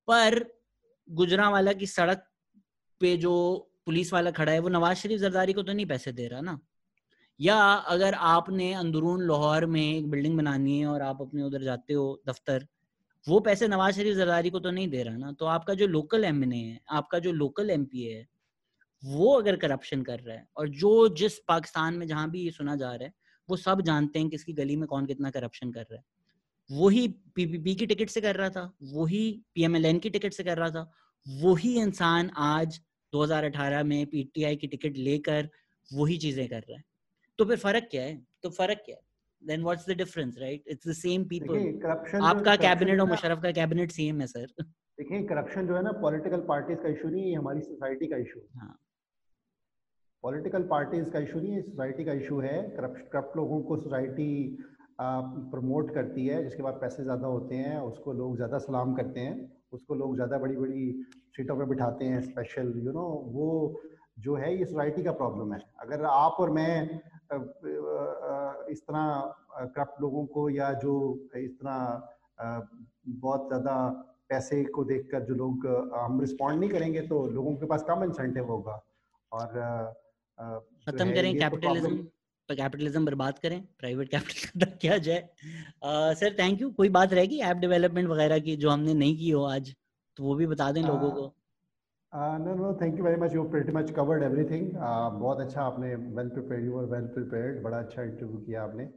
पर 0.08 0.44
गुजरा 1.12 1.50
वाला 1.50 1.74
की 1.74 1.86
सड़क 1.86 2.26
पे 3.02 3.18
जो 3.18 3.34
पुलिस 3.86 4.14
वाला 4.14 4.32
खड़ा 4.32 4.52
है, 4.52 4.60
वो 4.60 4.70
नवाज़ 4.70 4.98
शरीफ 4.98 5.20
जरदारी 5.20 5.54
को 5.54 5.64
तो 5.64 5.74
नहीं 5.74 5.86
पैसे 5.86 6.12
दे 6.12 6.28
रहा 6.28 6.42
ना? 6.42 6.60
या 7.40 7.58
अगर 7.74 8.14
आपने 8.14 8.74
अंदरून 8.74 9.28
लाहौर 9.28 9.66
में 9.66 9.98
एक 9.98 10.10
बिल्डिंग 10.10 10.38
बनानी 10.38 10.80
है 10.80 10.88
और 10.88 11.02
आप 11.02 11.22
अपने 11.22 11.44
उधर 11.44 11.64
जाते 11.64 11.94
हो, 11.94 12.22
दफ्तर, 12.30 12.68
वो 13.28 13.40
पैसे 13.40 13.68
नवाज़ 13.68 13.96
शरीफ 13.96 14.16
जरदारी 14.16 14.50
को 14.50 14.60
तो 14.60 14.72
नहीं 14.72 14.88
दे 14.88 15.04
रहा 15.04 15.18
ना? 15.18 15.32
तो 15.32 15.46
आपका 15.46 15.74
जो 15.74 15.88
लोकल 15.88 16.24
एम 16.24 16.44
है, 16.52 16.80
आपका 16.92 17.20
जो 17.20 17.32
लोकल 17.32 17.70
एम 17.70 17.88
है, 17.96 18.28
वो 19.06 19.34
अगर 19.34 19.56
करप्शन 19.56 20.02
कर 20.04 20.20
रहा 20.20 20.36
है, 20.36 20.48
और 20.58 20.70
जो 20.70 21.10
जिस 21.10 21.40
पाकिस्तान 21.40 21.94
में 21.94 22.08
जहाँ 22.08 22.30
भी 22.32 22.42
ये 22.42 22.52
सुना 22.52 22.76
जा 22.76 22.92
रहा 22.96 23.06
है, 23.06 23.14
वो 23.50 23.58
सब 23.58 23.82
जानते 23.82 24.20
हैं 24.20 24.30
कि 24.30 24.36
इसकी 24.36 24.54
गली 24.54 24.76
में 24.76 24.88
कौन 24.88 25.06
कितना 25.06 25.30
करप्शन 25.30 25.72
कर 25.72 25.82
रहा 25.82 25.96
है। 25.96 26.04
वही 26.72 27.08
पीपीपी 27.08 27.76
की 27.76 27.86
टिकट 27.86 28.10
से 28.10 28.22
कर 28.22 28.36
रहा 28.36 28.50
था, 28.50 28.74
वही 28.84 29.44
पीएमएलएन 29.56 30.00
की 30.00 30.10
टिकट 30.10 30.34
से 30.34 30.44
कर 30.44 30.58
रहा 30.58 30.70
था, 30.70 30.92
वही 31.28 31.80
इंसान 31.80 32.32
आज 32.38 32.82
2018 33.16 33.84
में 33.84 34.06
पीटीआई 34.08 34.56
की 34.56 34.68
टिकट 34.68 34.98
लेकर 35.00 35.50
वही 35.92 36.18
चीज़ें 36.18 36.48
कर 36.48 36.60
रहा 36.60 36.78
है। 36.78 36.84
तो 37.40 37.46
फिर 37.46 37.58
फ़र्क 37.58 37.88
क्या 37.92 38.04
है? 38.04 38.16
तो 38.44 38.50
फ़र्क 38.52 38.82
क्या 38.86 38.96
है? 38.96 39.02
Then 39.42 39.64
what's 39.64 39.90
the 39.90 39.98
difference 39.98 40.38
right 40.40 40.64
it's 40.68 40.88
the 40.88 40.94
same 40.94 41.24
people 41.26 42.20
आपका 42.24 42.56
कैबिनेट 42.56 43.00
और 43.00 43.08
मुशर्रफ 43.08 43.42
का 43.42 43.52
कैबिनेट 43.52 43.92
सेम 43.92 44.22
है 44.22 44.28
सर 44.28 44.46
देखिए 44.62 45.22
करप्शन 45.28 45.68
जो 45.68 45.76
है 45.76 45.82
ना 45.84 45.92
पॉलिटिकल 46.02 46.42
पार्टीज़ 46.48 46.80
का 46.80 46.90
इशू 46.90 47.10
नहीं 47.10 47.30
है 47.32 47.38
हमारी 47.38 47.62
सोसाइटी 47.62 48.08
का 48.08 48.18
इशू 48.18 48.40
हाँ। 48.60 48.76
पॉलिटिकल 50.24 50.64
पार्टीज़ 50.64 51.10
का 51.10 51.20
इशू 51.20 51.40
नहीं 51.40 51.54
है 51.54 51.62
सोसाइटी 51.62 52.04
का 52.04 52.14
इशू 52.14 52.40
है। 52.40 52.62
करप्ट 52.78 53.12
करप्ट 53.12 53.38
लोगों 53.38 53.62
को 53.64 53.78
सोसाइटी 53.82 54.30
प्रमोट 55.00 55.94
करती 55.94 56.26
है 56.28 56.44
जिसके 56.44 56.64
बाद 56.64 56.74
पैसे 56.82 57.04
ज़्यादा 57.04 57.28
होते 57.28 57.56
हैं 57.56 57.78
उसको 57.82 58.14
लोग 58.14 58.36
ज़्यादा 58.36 58.58
सलाम 58.60 58.96
करते 58.96 59.20
हैं 59.20 59.36
उसको 59.72 59.96
लोग 59.96 60.16
ज़्यादा 60.16 60.38
बड़ी 60.38 60.56
बड़ी 60.56 60.88
सीटों 61.38 61.58
पर 61.58 61.66
बिठाते 61.66 62.06
हैं 62.06 62.22
स्पेशल 62.22 62.74
यू 62.78 62.92
नो 62.94 63.06
वो 63.34 63.48
जो 64.20 64.36
है 64.36 64.58
ये 64.58 64.66
सोसाइटी 64.66 65.04
का 65.04 65.12
प्रॉब्लम 65.14 65.54
है। 65.54 65.60
अगर 65.82 66.04
आप 66.08 66.36
और 66.40 66.50
मैं 66.52 66.74
इस 68.72 68.82
तरह 68.82 69.68
करप्ट 69.76 70.02
लोगों 70.02 70.26
को 70.28 70.50
या 70.52 70.72
जो 70.82 70.94
इस 71.38 71.52
तरह 71.54 71.78
बहुत 73.08 73.48
ज़्यादा 73.48 73.76
पैसे 74.30 74.64
को 74.76 74.84
देखकर 74.86 75.24
जो 75.26 75.36
लोग 75.36 75.68
हम 75.96 76.20
रिस्पॉन्ड 76.22 76.60
नहीं 76.60 76.70
करेंगे 76.70 77.02
तो 77.08 77.26
लोगों 77.30 77.56
के 77.56 77.66
पास 77.66 77.84
कम 77.88 78.04
इंसेंटिव 78.04 78.46
होगा। 78.48 78.82
और 79.32 79.48
खत्म 80.88 81.14
करें 81.14 81.38
कैपिटलिज्म 81.38 81.96
तो 82.50 82.56
कैपिटलिज्म 82.56 83.06
बर्बाद 83.06 83.40
करें 83.40 83.62
प्राइवेट 83.80 84.10
कैपिटल 84.10 84.66
किया 84.82 84.98
जाए। 85.00 85.22
सर 86.16 86.36
थैंक 86.40 86.62
यू 86.62 86.70
कोई 86.74 86.90
बात 86.98 87.14
रहेगी 87.14 87.40
ऐप 87.44 87.58
डेवलपमेंट 87.58 88.08
वगैरह 88.10 88.40
की 88.40 88.56
जो 88.58 88.70
हमने 88.70 88.94
नहीं 88.96 89.18
की 89.18 89.30
हो 89.30 89.44
आज? 89.46 89.74
तो 90.18 90.24
वो 90.24 90.36
भी 90.36 90.48
बता 90.48 90.72
दें 90.72 90.82
लोगों 90.84 91.12
को। 91.12 91.34
No 92.14 92.56
no 92.56 92.78
thank 92.82 92.98
you 93.00 93.06
very 93.06 93.22
much 93.22 93.34
you 93.34 93.44
pretty 93.50 93.72
much 93.72 93.92
covered 93.92 94.24
everything 94.24 94.72
बहुत 95.20 95.40
अच्छा 95.40 95.62
आपने 95.62 95.96
well 95.96 96.30
prepared 96.30 96.66
you 96.66 96.78
are 96.80 96.86
well 96.86 97.08
prepared 97.08 97.64
बड़ा 97.64 97.80
अच्छा 97.80 98.04
इंटरव्यू 98.04 98.38
किया 98.38 98.64
आपने। 98.64 98.90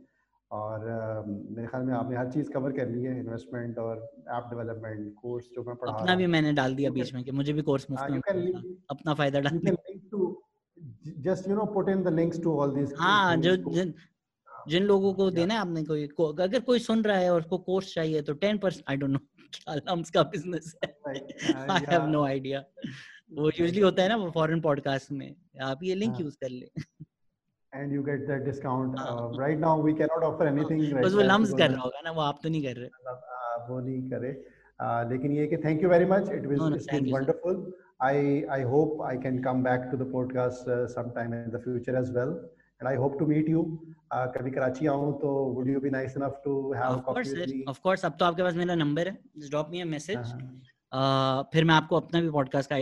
और 0.50 0.78
uh, 0.78 1.56
मेरे 1.56 1.68
ख्याल 1.68 1.82
में 1.82 1.94
आपने 1.94 2.16
हर 2.16 2.30
चीज़ 2.32 2.50
कवर 2.50 2.72
कर 2.72 2.88
ली 2.88 3.02
है 3.02 3.18
इन्वेस्टमेंट 3.20 3.78
और 3.78 3.96
ऐप 4.28 4.46
डेवलपमेंट 4.50 5.14
कोर्स 5.14 5.48
जो 5.54 5.64
मैं 5.64 5.74
पढ़ा 5.76 5.92
अपना 5.92 6.14
भी 6.16 6.26
मैंने 6.26 6.52
डाल 6.52 6.74
दिया 6.74 6.90
बीच 6.90 7.14
में 7.14 7.24
कि 7.24 7.30
मुझे 7.30 7.52
भी 7.52 7.62
कोर्स 7.62 7.86
मुफ़्त 7.90 8.10
में 8.10 8.76
अपना 8.90 9.14
फ़ायदा 9.14 9.40
डाल 9.40 9.58
दिया 9.58 9.74
just 11.18 11.48
you 11.48 11.56
know 11.56 11.64
put 11.64 11.88
in 11.88 12.02
the 12.02 12.08
links 12.08 12.42
to 12.42 12.58
all 12.60 12.74
this 12.74 12.94
हाँ 12.98 13.36
जो 13.36 13.56
जिन, 13.56 13.94
जिन 14.68 14.82
लोगों 14.82 15.12
को 15.14 15.30
देना 15.30 15.54
है 15.54 15.60
आपने 15.60 15.84
कोई 15.84 16.06
को, 16.06 16.24
अगर 16.24 16.60
कोई 16.60 16.78
सुन 16.78 17.02
रहा 17.02 17.16
है 17.16 17.30
और 17.32 17.40
उसको 17.40 17.58
कोर्स 17.58 17.94
चाहिए 17.94 18.22
तो 18.22 18.32
ten 18.32 18.58
percent 18.58 18.84
I 18.90 18.96
don't 18.96 19.10
know 19.10 19.18
क्या 19.54 19.74
लम्स 19.74 20.10
का 20.10 20.22
बिज़नेस 20.34 20.74
है। 20.84 20.90
आई 21.70 21.84
हैव 21.88 22.06
नो 22.08 22.24
आइडिया 22.26 22.64
वो 23.32 23.50
यूजली 23.60 23.80
होता 23.80 24.02
है 24.02 24.08
ना 24.08 24.16
वो 24.16 24.30
फॉरेन 24.30 24.60
पॉडकास्ट 24.60 25.12
में। 25.12 25.34
आप 25.62 25.82
ये 25.82 25.94
लिंक 25.94 26.20
यूज़ 26.20 26.36
कर 26.36 26.50
ले। 26.50 26.68
And 27.72 27.92
you 27.92 28.02
get 28.02 28.26
that 28.28 28.44
discount 28.44 28.96
right 29.40 29.58
now 29.58 29.82
we 29.82 29.92
can 29.94 30.08
not 30.12 30.22
offer 30.24 30.46
anything 30.48 31.00
बस 31.00 31.14
वो 31.14 31.22
लम्स 31.22 31.52
कर 31.54 31.70
रहा 31.70 31.82
होगा 31.82 32.00
ना 32.04 32.10
वो 32.10 32.20
आप 32.20 32.38
तो 32.42 32.48
नहीं 32.48 32.62
कर 32.64 32.76
रहे। 32.76 32.88
वो 33.68 33.80
नहीं 33.80 34.02
करे। 34.10 34.30
लेकिन 35.10 35.32
ये 35.32 35.46
कि 35.46 35.56
thank 35.56 35.82
you 35.82 35.88
very 35.88 36.04
much 36.04 36.30
it 36.32 36.46
was 36.46 36.74
it's 36.74 37.12
wonderful 37.12 37.72
I 38.02 38.42
I 38.56 38.62
hope 38.72 39.02
I 39.02 39.16
can 39.18 39.42
come 39.44 39.62
back 39.62 39.88
to 39.90 39.96
the 39.96 40.10
podcast 40.12 40.70
sometime 40.94 41.34
in 41.34 41.50
the 41.50 41.60
future 41.64 41.98
as 42.00 42.12
well 42.18 42.30
And 42.80 42.88
I 42.88 42.96
hope 42.96 43.18
to 43.20 43.26
meet 43.26 43.48
you. 43.48 43.62
Uh, 44.14 44.26
कभी 44.34 44.50
कराची 44.50 44.86
आऊँ 44.86 45.12
तो 45.20 45.30
would 45.54 45.68
you 45.70 45.80
be 45.84 45.90
nice 45.90 46.16
enough 46.16 46.36
to 46.44 46.52
have 46.72 46.98
of 46.98 47.16
with 47.16 47.52
me? 47.52 47.64
Of 47.72 47.80
course. 47.86 48.04
अब 48.04 48.16
तो 48.18 48.24
आपके 48.24 48.42
पास 48.42 48.54
मेरा 48.54 48.74
number 48.74 49.08
है. 49.08 49.18
Just 49.38 49.52
drop 49.54 49.70
me 49.72 49.82
a 49.84 49.88
message. 49.94 50.32
Uh, 50.92 51.42
फिर 51.52 51.64
मैं 51.64 51.74
आपको 51.74 51.96
अपना 51.96 52.20
भी 52.20 52.30
पॉडकास्ट 52.36 52.70
का 52.72 52.76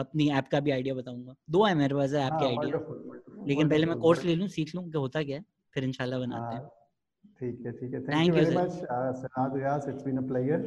अपनी 0.00 0.28
ऐप 0.38 0.48
का 0.52 0.60
भी 0.60 0.70
आइडिया 0.70 0.94
बताऊँगा. 0.94 1.34
दो 1.50 1.64
है 1.64 1.74
मेरे 1.74 1.94
पास 1.94 2.12
ऐप 2.22 2.38
के 2.40 2.46
आइडिया 2.46 3.44
लेकिन 3.48 3.68
पहले 3.68 3.86
मैं 3.86 3.98
कोर्स 3.98 4.24
ले 4.24 4.34
लूँ 4.34 4.48
सीख 4.56 4.74
लूँ 4.74 4.84
कि 4.90 4.98
होता 4.98 5.22
क्या 5.22 5.36
है. 5.36 5.44
फिर 5.74 5.84
इंशाल्लाह 5.84 6.20
बनाते 6.20 6.56
हैं. 6.56 6.64
ठीक 7.40 7.66
है 7.66 7.72
ठीक 7.72 7.94
है. 7.94 8.00
Thank 8.08 8.28
you 8.28 8.34
very 8.34 8.56
much 8.56 8.72
Sanad 9.20 9.56
Riaz 9.56 9.88
it's 9.88 10.04
been 10.04 10.16
a 10.18 10.26
pleasure 10.28 10.60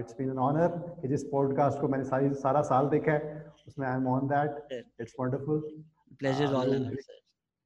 it's 0.00 0.16
been 0.18 0.30
an 0.30 0.38
honour 0.48 0.78
कि 1.00 1.08
जिस 1.08 1.24
पॉडकास्ट 1.32 1.80
को 1.80 1.88
मैंने 1.88 2.04
सारी 2.04 2.32
सारा 2.42 2.62
साल 2.70 2.88
देखा 2.88 3.12
है 3.12 3.44
उसमें 3.68 3.86
I 3.86 3.96
am 3.96 4.06
on 4.08 4.28
that 4.34 4.50
it's 5.00 5.14
wonderful 5.20 5.60
pleasure 6.18 6.54
all 6.54 6.70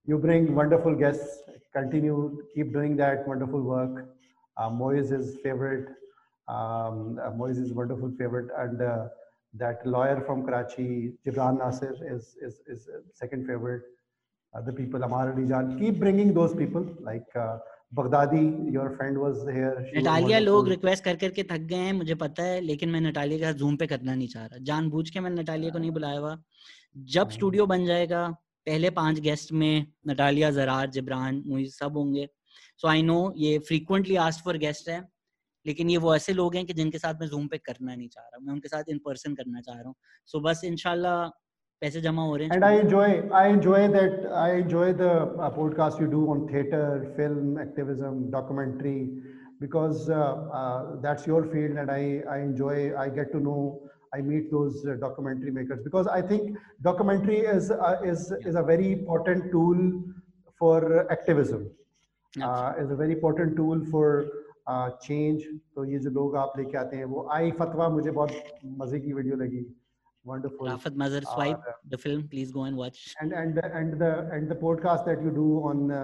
you 0.06 0.18
bring 0.18 0.54
wonderful 0.54 0.94
guests 0.94 1.42
continue 1.72 2.42
keep 2.54 2.72
doing 2.72 2.96
that 2.96 3.26
wonderful 3.26 3.62
work 3.62 4.08
uh, 4.56 4.70
Moise 4.70 5.12
is 5.12 5.36
favorite 5.42 5.88
um, 6.48 7.18
uh, 7.24 7.30
Moise 7.30 7.58
is 7.58 7.72
wonderful 7.72 8.10
favorite 8.18 8.50
and 8.58 8.82
uh, 8.82 9.08
that 9.54 9.84
lawyer 9.86 10.22
from 10.26 10.44
Karachi 10.44 11.12
Jibran 11.26 11.58
Nasir 11.58 11.94
is 12.14 12.36
is, 12.40 12.60
is 12.66 12.88
second 13.14 13.46
favorite 13.46 13.82
uh, 14.54 14.60
the 14.60 14.72
people 14.72 15.02
Amar 15.02 15.32
Ali 15.32 15.46
Jan 15.46 15.78
keep 15.78 15.98
bringing 15.98 16.34
those 16.34 16.54
people 16.54 16.86
like 17.00 17.36
uh, 17.36 17.58
Baghdadi 17.94 18.40
your 18.74 18.88
friend 18.96 19.16
was 19.18 19.38
here 19.54 19.78
Natalia 19.96 20.38
लोग 20.38 20.68
request 20.68 21.04
कर 21.04 21.16
करके 21.22 21.42
थक 21.52 21.60
गए 21.70 21.76
हैं 21.76 21.92
मुझे 21.92 22.14
पता 22.20 22.42
है 22.42 22.60
लेकिन 22.60 22.90
मैं 22.90 23.00
नटालिया 23.00 23.38
के 23.38 23.44
साथ 23.44 23.58
जूम 23.62 23.76
पे 23.76 23.86
करना 23.92 24.14
नहीं 24.14 24.28
चाह 24.34 24.44
रहा 24.44 24.58
जानबूझ 24.68 25.08
के 25.10 25.20
मैंने 25.20 25.40
नटालिया 25.40 25.70
को 25.72 25.78
नहीं 25.78 25.90
बुलाया 25.96 26.18
हुआ 26.18 26.36
जब 27.14 27.30
स्टूडियो 27.30 27.64
हाँ। 27.64 27.68
बन 27.68 27.86
जाएगा 27.86 28.22
पहले 28.70 28.90
पाँच 28.96 29.18
गेस्ट 29.20 29.52
में 29.52 29.86
नटालिया 30.08 30.50
जरार 30.56 30.90
जिब्रान 30.96 31.42
मुझे 31.46 31.68
सब 31.70 31.96
होंगे 31.96 32.28
सो 32.82 32.88
आई 32.88 33.02
नो 33.02 33.16
ये 33.36 33.58
फ्रीक्वेंटली 33.68 34.16
आस्ट 34.24 34.44
फॉर 34.44 34.56
गेस्ट 34.64 34.88
है 34.88 35.00
लेकिन 35.66 35.90
ये 35.90 35.96
वो 36.04 36.14
ऐसे 36.16 36.32
लोग 36.32 36.54
हैं 36.56 36.64
कि 36.66 36.72
जिनके 36.72 36.98
साथ 36.98 37.14
मैं 37.20 37.28
जूम 37.28 37.46
पे 37.48 37.58
करना 37.58 37.94
नहीं 37.94 38.08
चाह 38.08 38.24
रहा 38.24 38.38
मैं 38.44 38.52
उनके 38.52 38.68
साथ 38.68 38.90
इन 38.90 38.98
पर्सन 38.98 39.34
करना 39.34 39.60
चाह 39.60 39.74
रहा 39.74 39.88
हूँ 39.88 39.94
सो 40.26 40.38
so, 40.38 40.44
बस 40.44 40.60
इनशाला 40.64 41.14
पैसे 41.82 42.00
जमा 42.00 42.22
हो 42.22 42.36
रहे 42.36 42.48
हैं 42.48 42.60
i 42.68 42.72
enjoy 42.84 43.08
i 43.40 43.44
enjoy 43.56 43.82
that 43.96 44.24
i 44.44 44.48
enjoy 44.62 44.86
the 45.02 45.10
uh, 45.10 45.50
podcast 45.58 46.00
you 46.04 46.08
do 46.14 46.22
on 46.34 46.46
theater 46.52 46.84
film 47.18 47.60
activism 47.66 48.18
documentary 48.36 48.98
because 49.64 50.08
uh, 50.10 50.22
uh, 50.60 50.80
that's 51.06 51.30
your 51.32 51.42
field 51.54 51.84
and 51.84 51.96
i 51.98 52.02
i 52.36 52.40
enjoy 52.48 52.76
i 53.04 53.08
get 53.20 53.38
i 54.13 54.21
meet 54.21 54.51
those 54.51 54.85
uh, 54.85 54.95
documentary 55.05 55.51
makers 55.51 55.81
because 55.83 56.07
i 56.07 56.21
think 56.21 56.57
documentary 56.81 57.39
is 57.55 57.71
uh, 57.71 57.97
is 58.11 58.31
is 58.51 58.55
a 58.55 58.65
very 58.71 58.91
important 58.91 59.51
tool 59.51 59.79
for 60.59 60.79
activism 61.17 61.69
uh, 62.41 62.73
is 62.83 62.91
a 62.91 62.99
very 63.03 63.13
important 63.19 63.55
tool 63.61 63.85
for 63.93 64.07
change 65.01 65.41
तो 65.75 65.83
ये 65.85 65.97
जो 66.03 66.09
लोग 66.09 66.35
आप 66.43 66.53
लेके 66.57 66.77
आते 66.77 66.97
हैं 66.97 67.05
वो 67.09 67.27
आई 67.33 67.51
फतवा 67.59 67.89
मुझे 67.95 68.11
बहुत 68.11 68.31
मजे 68.79 68.99
की 68.99 69.13
वीडियो 69.13 69.35
लगी 69.41 69.65
wonderful 70.25 70.67
Rafat 70.67 70.95
Mazhar 71.01 71.23
swipe 71.31 71.65
uh, 71.71 71.73
the 71.89 71.97
film 71.97 72.27
please 72.27 72.51
go 72.51 72.63
and 72.63 72.75
watch 72.75 73.01
and 73.21 73.33
and 73.41 73.59
and 73.79 73.99
the 73.99 74.11
and 74.37 74.49
the 74.53 74.55
podcast 74.61 75.05
that 75.09 75.21
you 75.25 75.33
do 75.35 75.47
on 75.71 75.91
uh, 75.91 75.99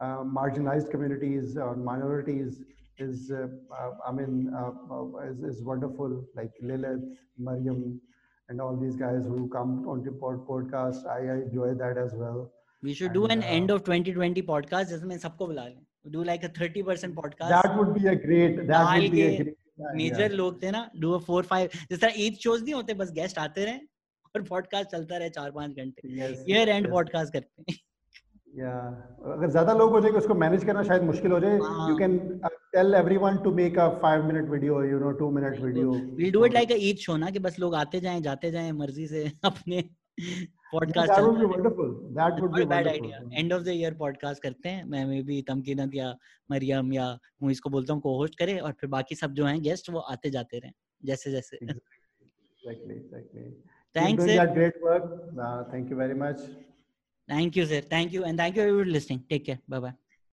uh, 0.00 0.22
marginalized 0.38 0.90
communities 0.90 1.56
on 1.56 1.82
minorities 1.84 2.60
is 2.99 3.31
uh, 3.31 3.47
uh, 3.71 3.91
I 4.07 4.11
mean 4.11 4.53
uh, 4.55 4.71
is, 5.29 5.43
is 5.43 5.63
wonderful 5.63 6.25
like 6.35 6.51
Lilith 6.61 7.03
Mariam 7.37 7.99
and 8.49 8.61
all 8.61 8.75
these 8.75 8.95
guys 8.95 9.25
who 9.25 9.47
come 9.49 9.87
on 9.87 10.03
the 10.03 10.11
pod 10.11 10.47
podcast 10.47 11.05
I, 11.05 11.19
I 11.19 11.35
enjoy 11.43 11.73
that 11.73 11.97
as 11.97 12.15
well 12.15 12.51
we 12.83 12.93
should 12.93 13.07
and, 13.07 13.13
do 13.13 13.25
an 13.25 13.43
end 13.43 13.71
of 13.71 13.83
2020 13.83 14.41
podcast 14.41 14.95
जिसमें 14.95 15.17
सबको 15.17 15.47
बुला 15.47 15.67
लें 15.67 15.85
do 16.11 16.23
like 16.23 16.43
a 16.43 16.49
30% 16.49 17.15
podcast 17.15 17.49
that 17.49 17.77
would 17.77 17.93
be 17.93 18.07
a 18.07 18.15
great 18.15 18.67
that 18.67 18.93
would 18.97 19.11
be 19.11 19.21
a 19.21 19.37
great 19.37 19.55
major 19.95 20.31
लोग 20.31 20.61
थे 20.61 20.69
ना 20.71 20.79
do 20.99 21.17
four 21.25 21.43
five 21.45 21.69
जिस 21.89 21.99
तरह 22.01 22.13
Eid 22.17 22.37
shows 22.43 22.63
नहीं 22.63 22.73
होते 22.73 22.93
बस 23.01 23.11
गेस्ट 23.15 23.37
आते 23.39 23.65
रहे 23.65 23.79
और 24.35 24.41
पॉडकास्ट 24.43 24.89
चलता 24.91 25.17
रहे 25.17 25.29
चार 25.29 25.51
पाँच 25.51 25.75
घंटे 25.75 26.53
ये 26.53 26.63
एंड 26.65 26.89
पॉडकास्ट 26.91 27.33
करते 27.33 27.71
हैं 27.71 27.77
या 28.59 28.71
अगर 29.33 29.49
ज़्यादा 29.49 29.73
लोग 29.73 29.91
हो 29.91 29.99
जाएँगे 30.01 30.17
उसको 30.17 30.35
मैनेज 30.43 30.63
करना 30.65 30.83
शायद 30.83 31.03
मुश्किल 31.03 31.31
हो 31.31 31.39
जाए 31.39 31.57
you 31.89 31.95
can 31.97 32.17
tell 32.77 32.93
everyone 32.95 33.37
to 33.43 33.51
make 33.59 33.79
a 33.79 33.87
5 34.01 34.25
minute 34.25 34.49
video 34.49 34.81
you 34.83 34.99
know 34.99 35.11
2 35.19 35.31
minute 35.35 35.59
video 35.61 35.91
we 36.17 36.31
do 36.31 36.45
it 36.45 36.53
like 36.53 36.71
a 36.71 36.75
Eid 36.89 36.97
show 37.05 37.15
ना 37.17 37.29
कि 37.29 37.39
बस 37.45 37.59
लोग 37.59 37.75
आते 37.75 37.99
जाएँ 37.99 38.21
जाते 38.27 38.51
जाएँ 38.51 38.71
मर्ज़ी 38.81 39.07
से 39.07 39.23
अपने 39.51 39.81
podcast 40.71 41.13
that 41.13 41.25
would 41.25 41.39
be 41.41 41.47
wonderful 41.51 41.91
that 42.19 42.39
would 42.43 42.55
be 42.57 42.65
bad 42.71 42.89
idea 42.91 43.19
end 43.41 43.55
of 43.57 43.65
the 43.67 43.75
year 43.79 43.91
podcast 44.01 44.39
करते 44.43 44.69
हैं 44.69 44.83
मैं 44.93 45.05
मे 45.11 45.21
बी 45.29 45.41
तमकीनत 45.49 45.95
या 45.95 46.13
मरियम 46.51 46.93
या 46.93 47.07
मुइस 47.43 47.59
को 47.59 47.69
बोलता 47.77 47.93
हूँ 47.93 48.01
को 48.01 48.17
होस्ट 48.17 48.37
करे 48.39 48.57
और 48.59 48.71
फिर 48.81 48.89
बाकी 48.95 49.15
सब 49.15 49.33
जो 49.41 49.45
हैं 49.45 49.61
गेस्ट 49.69 49.89
वो 49.89 49.99
आते 50.15 50.29
जाते 50.37 50.59
रहें 50.59 50.73
जैसे 51.11 51.31
जैसे 51.31 51.59
exactly 51.65 52.95
exactly 53.01 53.45
thanks 53.95 54.25
sir 54.25 54.39
that 54.39 54.57
great 54.57 54.81
work 54.87 55.05
uh, 55.45 55.59
thank 55.75 55.93
you 55.93 56.01
very 56.03 56.19
much 56.25 56.49
thank 57.29 57.61
you 57.61 57.71
sir 57.71 57.81
thank 57.95 58.17
you 58.17 58.27
and 58.31 58.43
thank 58.43 58.59
you 58.59 58.67
everyone 58.67 58.93
listening 58.97 59.23
take 59.33 59.47
care 59.51 59.63
bye 59.75 59.87
bye 59.87 59.97